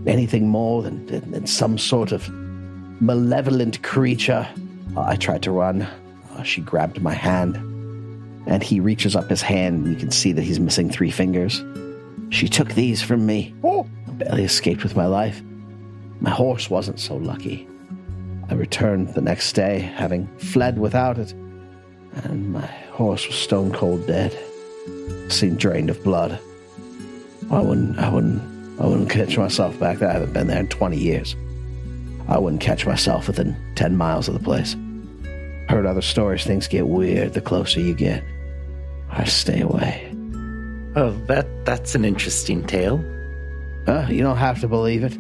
anything 0.07 0.49
more 0.49 0.83
than, 0.83 1.07
than, 1.07 1.31
than 1.31 1.47
some 1.47 1.79
sort 1.79 2.13
of 2.13 2.29
malevolent 3.01 3.83
creature. 3.83 4.49
I 4.97 5.17
tried 5.17 5.43
to 5.43 5.51
run. 5.51 5.83
Uh, 5.83 6.43
she 6.43 6.61
grabbed 6.61 7.03
my 7.03 7.15
hand, 7.15 7.57
and 8.47 8.63
he 8.63 8.81
reaches 8.81 9.17
up 9.17 9.29
his 9.29 9.43
hand, 9.43 9.85
and 9.85 9.95
you 9.95 9.99
can 9.99 10.11
see 10.11 10.33
that 10.33 10.43
he's 10.43 10.61
missing 10.61 10.91
three 10.91 11.11
fingers. 11.11 11.63
She 12.31 12.49
took 12.49 12.73
these 12.73 13.03
from 13.03 13.27
me. 13.27 13.55
Oh, 13.63 13.87
I 14.09 14.11
barely 14.13 14.45
escaped 14.45 14.83
with 14.83 14.97
my 14.97 15.07
life. 15.07 15.43
My 16.21 16.31
horse 16.31 16.71
wasn't 16.71 17.01
so 17.01 17.17
lucky. 17.17 17.69
I 18.49 18.55
returned 18.55 19.15
the 19.15 19.21
next 19.21 19.53
day, 19.53 19.79
having 19.79 20.27
fled 20.39 20.79
without 20.79 21.19
it, 21.19 21.33
and 22.25 22.53
my 22.53 22.67
horse 22.93 23.27
was 23.27 23.37
stone 23.37 23.73
cold 23.73 24.07
dead. 24.07 24.37
Seemed 25.29 25.59
drained 25.59 25.91
of 25.91 26.03
blood. 26.05 26.39
I 27.51 27.61
wouldn't, 27.61 27.99
I 27.99 28.09
wouldn't, 28.09 28.43
I 28.81 28.87
wouldn't 28.87 29.11
catch 29.11 29.37
myself 29.37 29.79
back 29.79 29.99
there. 29.99 30.09
I 30.09 30.13
haven't 30.13 30.33
been 30.33 30.47
there 30.47 30.61
in 30.61 30.69
20 30.69 30.97
years. 30.97 31.37
I 32.29 32.39
wouldn't 32.39 32.63
catch 32.63 32.87
myself 32.87 33.27
within 33.27 33.57
10 33.77 33.97
miles 33.97 34.29
of 34.29 34.35
the 34.35 34.41
place. 34.41 34.75
Heard 35.69 35.87
other 35.87 36.03
stories, 36.03 36.45
things 36.45 36.69
get 36.69 36.89
weird 36.89 37.35
the 37.35 37.41
closer 37.41 37.81
you 37.81 37.95
get. 37.95 38.23
I 39.11 39.25
stay 39.25 39.61
away. 39.61 40.11
Oh, 40.97 41.11
that 41.27 41.47
that's 41.65 41.95
an 41.95 42.05
interesting 42.05 42.65
tale. 42.67 43.05
Uh, 43.87 44.07
you 44.09 44.23
don't 44.23 44.37
have 44.37 44.61
to 44.61 44.69
believe 44.69 45.05
it, 45.05 45.17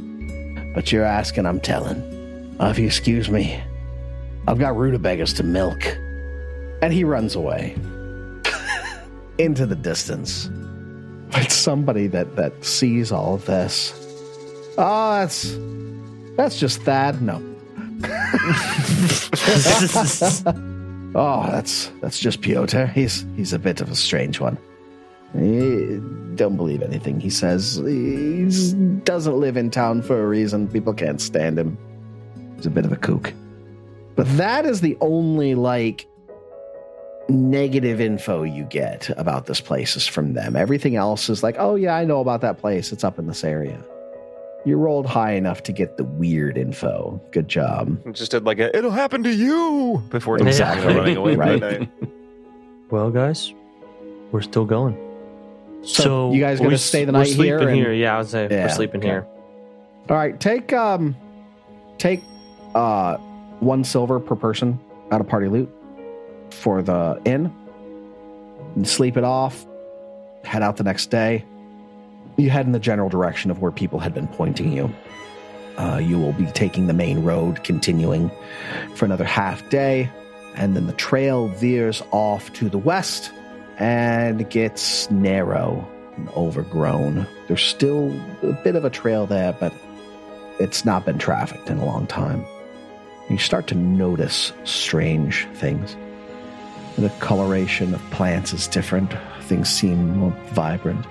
but 0.74 0.92
you're 0.92 1.04
asking, 1.04 1.46
I'm 1.46 1.60
telling. 1.60 2.56
Uh, 2.60 2.68
if 2.68 2.78
you 2.78 2.86
excuse 2.86 3.28
me, 3.28 3.60
I've 4.46 4.58
got 4.58 4.76
rutabagas 4.76 5.32
to 5.34 5.42
milk. 5.42 5.84
And 6.82 6.92
he 6.92 7.02
runs 7.04 7.34
away 7.34 7.74
into 9.38 9.66
the 9.66 9.76
distance. 9.76 10.50
It's 11.36 11.54
somebody 11.54 12.06
that, 12.08 12.36
that 12.36 12.64
sees 12.64 13.12
all 13.12 13.34
of 13.34 13.46
this. 13.46 13.92
Oh, 14.76 15.20
that's 15.20 15.56
that's 16.36 16.58
just 16.58 16.82
Thad. 16.82 17.22
No. 17.22 17.36
oh, 21.14 21.46
that's 21.50 21.90
that's 22.00 22.18
just 22.18 22.40
Piotr. 22.40 22.86
He's 22.86 23.24
he's 23.36 23.52
a 23.52 23.58
bit 23.58 23.80
of 23.80 23.90
a 23.90 23.94
strange 23.94 24.40
one. 24.40 24.58
He 25.32 26.00
don't 26.36 26.56
believe 26.56 26.82
anything 26.82 27.20
he 27.20 27.30
says. 27.30 27.76
He 27.76 28.44
doesn't 29.04 29.38
live 29.38 29.56
in 29.56 29.70
town 29.70 30.02
for 30.02 30.22
a 30.22 30.26
reason. 30.26 30.68
People 30.68 30.94
can't 30.94 31.20
stand 31.20 31.58
him. 31.58 31.78
He's 32.56 32.66
a 32.66 32.70
bit 32.70 32.84
of 32.84 32.92
a 32.92 32.96
kook. 32.96 33.32
But 34.16 34.26
that 34.36 34.64
is 34.64 34.80
the 34.80 34.96
only 35.00 35.54
like 35.54 36.06
negative 37.28 38.00
info 38.00 38.42
you 38.42 38.64
get 38.64 39.10
about 39.18 39.46
this 39.46 39.60
place 39.60 39.96
is 39.96 40.06
from 40.06 40.34
them. 40.34 40.56
Everything 40.56 40.96
else 40.96 41.28
is 41.28 41.42
like, 41.42 41.56
oh 41.58 41.74
yeah, 41.74 41.96
I 41.96 42.04
know 42.04 42.20
about 42.20 42.40
that 42.42 42.58
place. 42.58 42.92
It's 42.92 43.04
up 43.04 43.18
in 43.18 43.26
this 43.26 43.44
area. 43.44 43.82
You 44.66 44.76
rolled 44.78 45.04
high 45.06 45.32
enough 45.32 45.62
to 45.64 45.72
get 45.72 45.96
the 45.98 46.04
weird 46.04 46.56
info. 46.56 47.20
Good 47.32 47.48
job. 47.48 47.98
Just 48.14 48.30
did 48.30 48.44
like 48.44 48.58
a, 48.58 48.74
it'll 48.76 48.90
happen 48.90 49.22
to 49.24 49.34
you 49.34 50.02
before 50.08 50.38
Exactly. 50.38 50.94
running 50.96 51.16
away. 51.18 51.36
Right. 51.36 51.60
Right. 51.62 51.88
Well, 52.90 53.10
guys, 53.10 53.52
we're 54.32 54.42
still 54.42 54.64
going. 54.64 54.98
So, 55.82 56.32
you 56.32 56.40
guys 56.40 56.60
gonna 56.60 56.78
stay 56.78 57.04
the 57.04 57.12
we're 57.12 57.18
night 57.18 57.26
sleeping 57.26 57.44
here 57.44 57.68
and- 57.68 57.76
here? 57.76 57.92
Yeah, 57.92 58.14
I 58.14 58.18
would 58.18 58.28
say 58.28 58.48
Yeah, 58.50 58.64
we're 58.66 58.72
sleeping 58.72 59.00
okay. 59.00 59.08
here. 59.08 59.26
All 60.08 60.16
right, 60.16 60.38
take 60.40 60.72
um, 60.72 61.14
take 61.98 62.22
uh, 62.74 63.16
one 63.60 63.84
silver 63.84 64.18
per 64.18 64.34
person 64.34 64.80
out 65.10 65.20
of 65.20 65.28
party 65.28 65.48
loot 65.48 65.70
for 66.54 66.82
the 66.82 67.20
inn. 67.24 67.52
Sleep 68.84 69.16
it 69.16 69.24
off. 69.24 69.66
Head 70.44 70.62
out 70.62 70.76
the 70.76 70.84
next 70.84 71.10
day. 71.10 71.44
You 72.36 72.50
head 72.50 72.66
in 72.66 72.72
the 72.72 72.80
general 72.80 73.08
direction 73.08 73.50
of 73.50 73.60
where 73.60 73.70
people 73.70 73.98
had 73.98 74.14
been 74.14 74.26
pointing 74.28 74.72
you. 74.72 74.92
Uh, 75.76 75.98
you 75.98 76.18
will 76.18 76.32
be 76.32 76.46
taking 76.46 76.86
the 76.86 76.92
main 76.92 77.24
road, 77.24 77.64
continuing 77.64 78.30
for 78.94 79.04
another 79.04 79.24
half 79.24 79.68
day, 79.70 80.10
and 80.54 80.76
then 80.76 80.86
the 80.86 80.92
trail 80.92 81.48
veers 81.48 82.02
off 82.12 82.52
to 82.54 82.68
the 82.68 82.78
west 82.78 83.32
and 83.78 84.48
gets 84.50 85.10
narrow 85.10 85.86
and 86.16 86.28
overgrown. 86.30 87.26
There's 87.48 87.62
still 87.62 88.12
a 88.42 88.52
bit 88.62 88.76
of 88.76 88.84
a 88.84 88.90
trail 88.90 89.26
there, 89.26 89.52
but 89.52 89.72
it's 90.60 90.84
not 90.84 91.04
been 91.04 91.18
trafficked 91.18 91.68
in 91.68 91.78
a 91.78 91.84
long 91.84 92.06
time. 92.06 92.44
You 93.28 93.38
start 93.38 93.66
to 93.68 93.74
notice 93.74 94.52
strange 94.64 95.46
things. 95.54 95.96
The 96.96 97.10
coloration 97.18 97.92
of 97.92 98.00
plants 98.10 98.52
is 98.52 98.68
different, 98.68 99.12
things 99.42 99.68
seem 99.68 100.16
more 100.16 100.30
vibrant. 100.52 101.04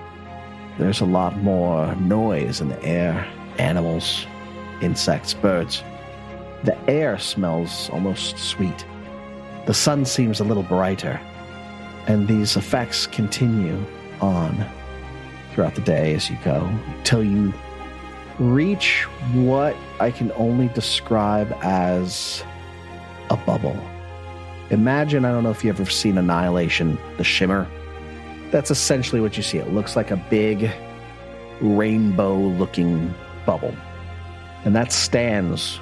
There's 0.78 1.00
a 1.00 1.04
lot 1.04 1.36
more 1.38 1.94
noise 1.96 2.60
in 2.60 2.68
the 2.68 2.82
air 2.82 3.26
animals, 3.58 4.26
insects, 4.80 5.34
birds. 5.34 5.82
The 6.64 6.76
air 6.88 7.18
smells 7.18 7.90
almost 7.90 8.38
sweet. 8.38 8.84
The 9.66 9.74
sun 9.74 10.04
seems 10.06 10.40
a 10.40 10.44
little 10.44 10.62
brighter, 10.62 11.20
and 12.06 12.26
these 12.26 12.56
effects 12.56 13.06
continue 13.06 13.78
on. 14.20 14.64
throughout 15.54 15.76
the 15.76 15.80
day 15.82 16.14
as 16.14 16.28
you 16.28 16.36
go 16.44 16.68
till 17.04 17.22
you 17.22 17.52
reach 18.38 19.04
what 19.32 19.76
I 20.00 20.10
can 20.10 20.32
only 20.32 20.68
describe 20.68 21.56
as 21.62 22.42
a 23.30 23.36
bubble. 23.36 23.78
Imagine, 24.70 25.24
I 25.24 25.30
don't 25.30 25.42
know 25.42 25.50
if 25.50 25.64
you've 25.64 25.78
ever 25.78 25.90
seen 25.90 26.16
Annihilation, 26.18 26.98
the 27.16 27.24
shimmer. 27.24 27.68
That's 28.50 28.70
essentially 28.70 29.20
what 29.20 29.36
you 29.36 29.42
see. 29.42 29.58
It 29.58 29.72
looks 29.72 29.96
like 29.96 30.10
a 30.10 30.16
big 30.16 30.70
rainbow 31.60 32.36
looking 32.36 33.14
bubble. 33.44 33.74
And 34.64 34.74
that 34.74 34.92
stands 34.92 35.80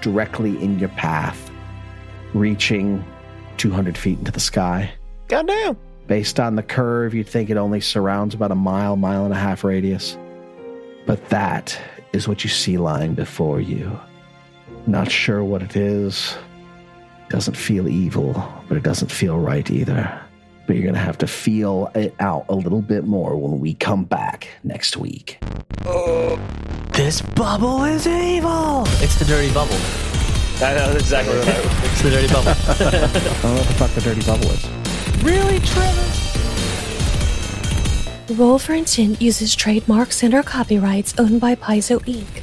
directly 0.00 0.62
in 0.62 0.78
your 0.78 0.88
path, 0.90 1.50
reaching 2.32 3.04
200 3.58 3.98
feet 3.98 4.18
into 4.18 4.32
the 4.32 4.40
sky. 4.40 4.90
Goddamn. 5.28 5.76
Based 6.06 6.38
on 6.38 6.54
the 6.54 6.62
curve, 6.62 7.14
you'd 7.14 7.28
think 7.28 7.50
it 7.50 7.56
only 7.56 7.80
surrounds 7.80 8.34
about 8.34 8.52
a 8.52 8.56
mile, 8.56 8.96
mile 8.96 9.24
and 9.24 9.34
a 9.34 9.36
half 9.36 9.64
radius. 9.64 10.16
But 11.04 11.28
that 11.30 11.78
is 12.12 12.28
what 12.28 12.44
you 12.44 12.50
see 12.50 12.78
lying 12.78 13.14
before 13.14 13.60
you. 13.60 13.98
Not 14.86 15.10
sure 15.10 15.42
what 15.42 15.62
it 15.62 15.76
is. 15.76 16.36
Doesn't 17.28 17.56
feel 17.56 17.88
evil, 17.88 18.32
but 18.68 18.76
it 18.76 18.82
doesn't 18.82 19.10
feel 19.10 19.38
right 19.38 19.68
either. 19.70 20.20
But 20.66 20.76
you're 20.76 20.82
going 20.84 20.94
to 20.94 21.00
have 21.00 21.18
to 21.18 21.26
feel 21.26 21.90
it 21.94 22.14
out 22.20 22.46
a 22.48 22.54
little 22.54 22.82
bit 22.82 23.04
more 23.04 23.36
when 23.36 23.60
we 23.60 23.74
come 23.74 24.04
back 24.04 24.48
next 24.64 24.96
week. 24.96 25.38
This 26.92 27.20
bubble 27.22 27.84
is 27.84 28.06
evil. 28.06 28.84
It's 29.02 29.16
the 29.16 29.24
dirty 29.24 29.52
bubble. 29.52 29.76
I 30.58 30.72
know 30.74 30.90
that's 30.92 31.02
exactly 31.02 31.36
what 31.36 31.48
I 31.48 31.52
It's 31.84 32.02
the 32.02 32.10
dirty 32.10 32.28
bubble. 32.32 32.48
I 32.68 32.74
don't 32.78 33.44
know 33.44 33.54
what 33.54 33.66
the 33.66 33.74
fuck 33.74 33.90
the 33.90 34.00
dirty 34.00 34.22
bubble 34.24 34.50
is. 34.50 35.22
really, 35.22 35.60
Trevor? 35.60 36.02
Roll 38.34 38.58
for 38.58 38.74
Intent 38.74 39.20
uses 39.22 39.54
trademarks 39.54 40.22
and 40.22 40.34
or 40.34 40.42
copyrights 40.42 41.14
owned 41.18 41.40
by 41.40 41.54
Paizo 41.54 42.00
Inc., 42.06 42.42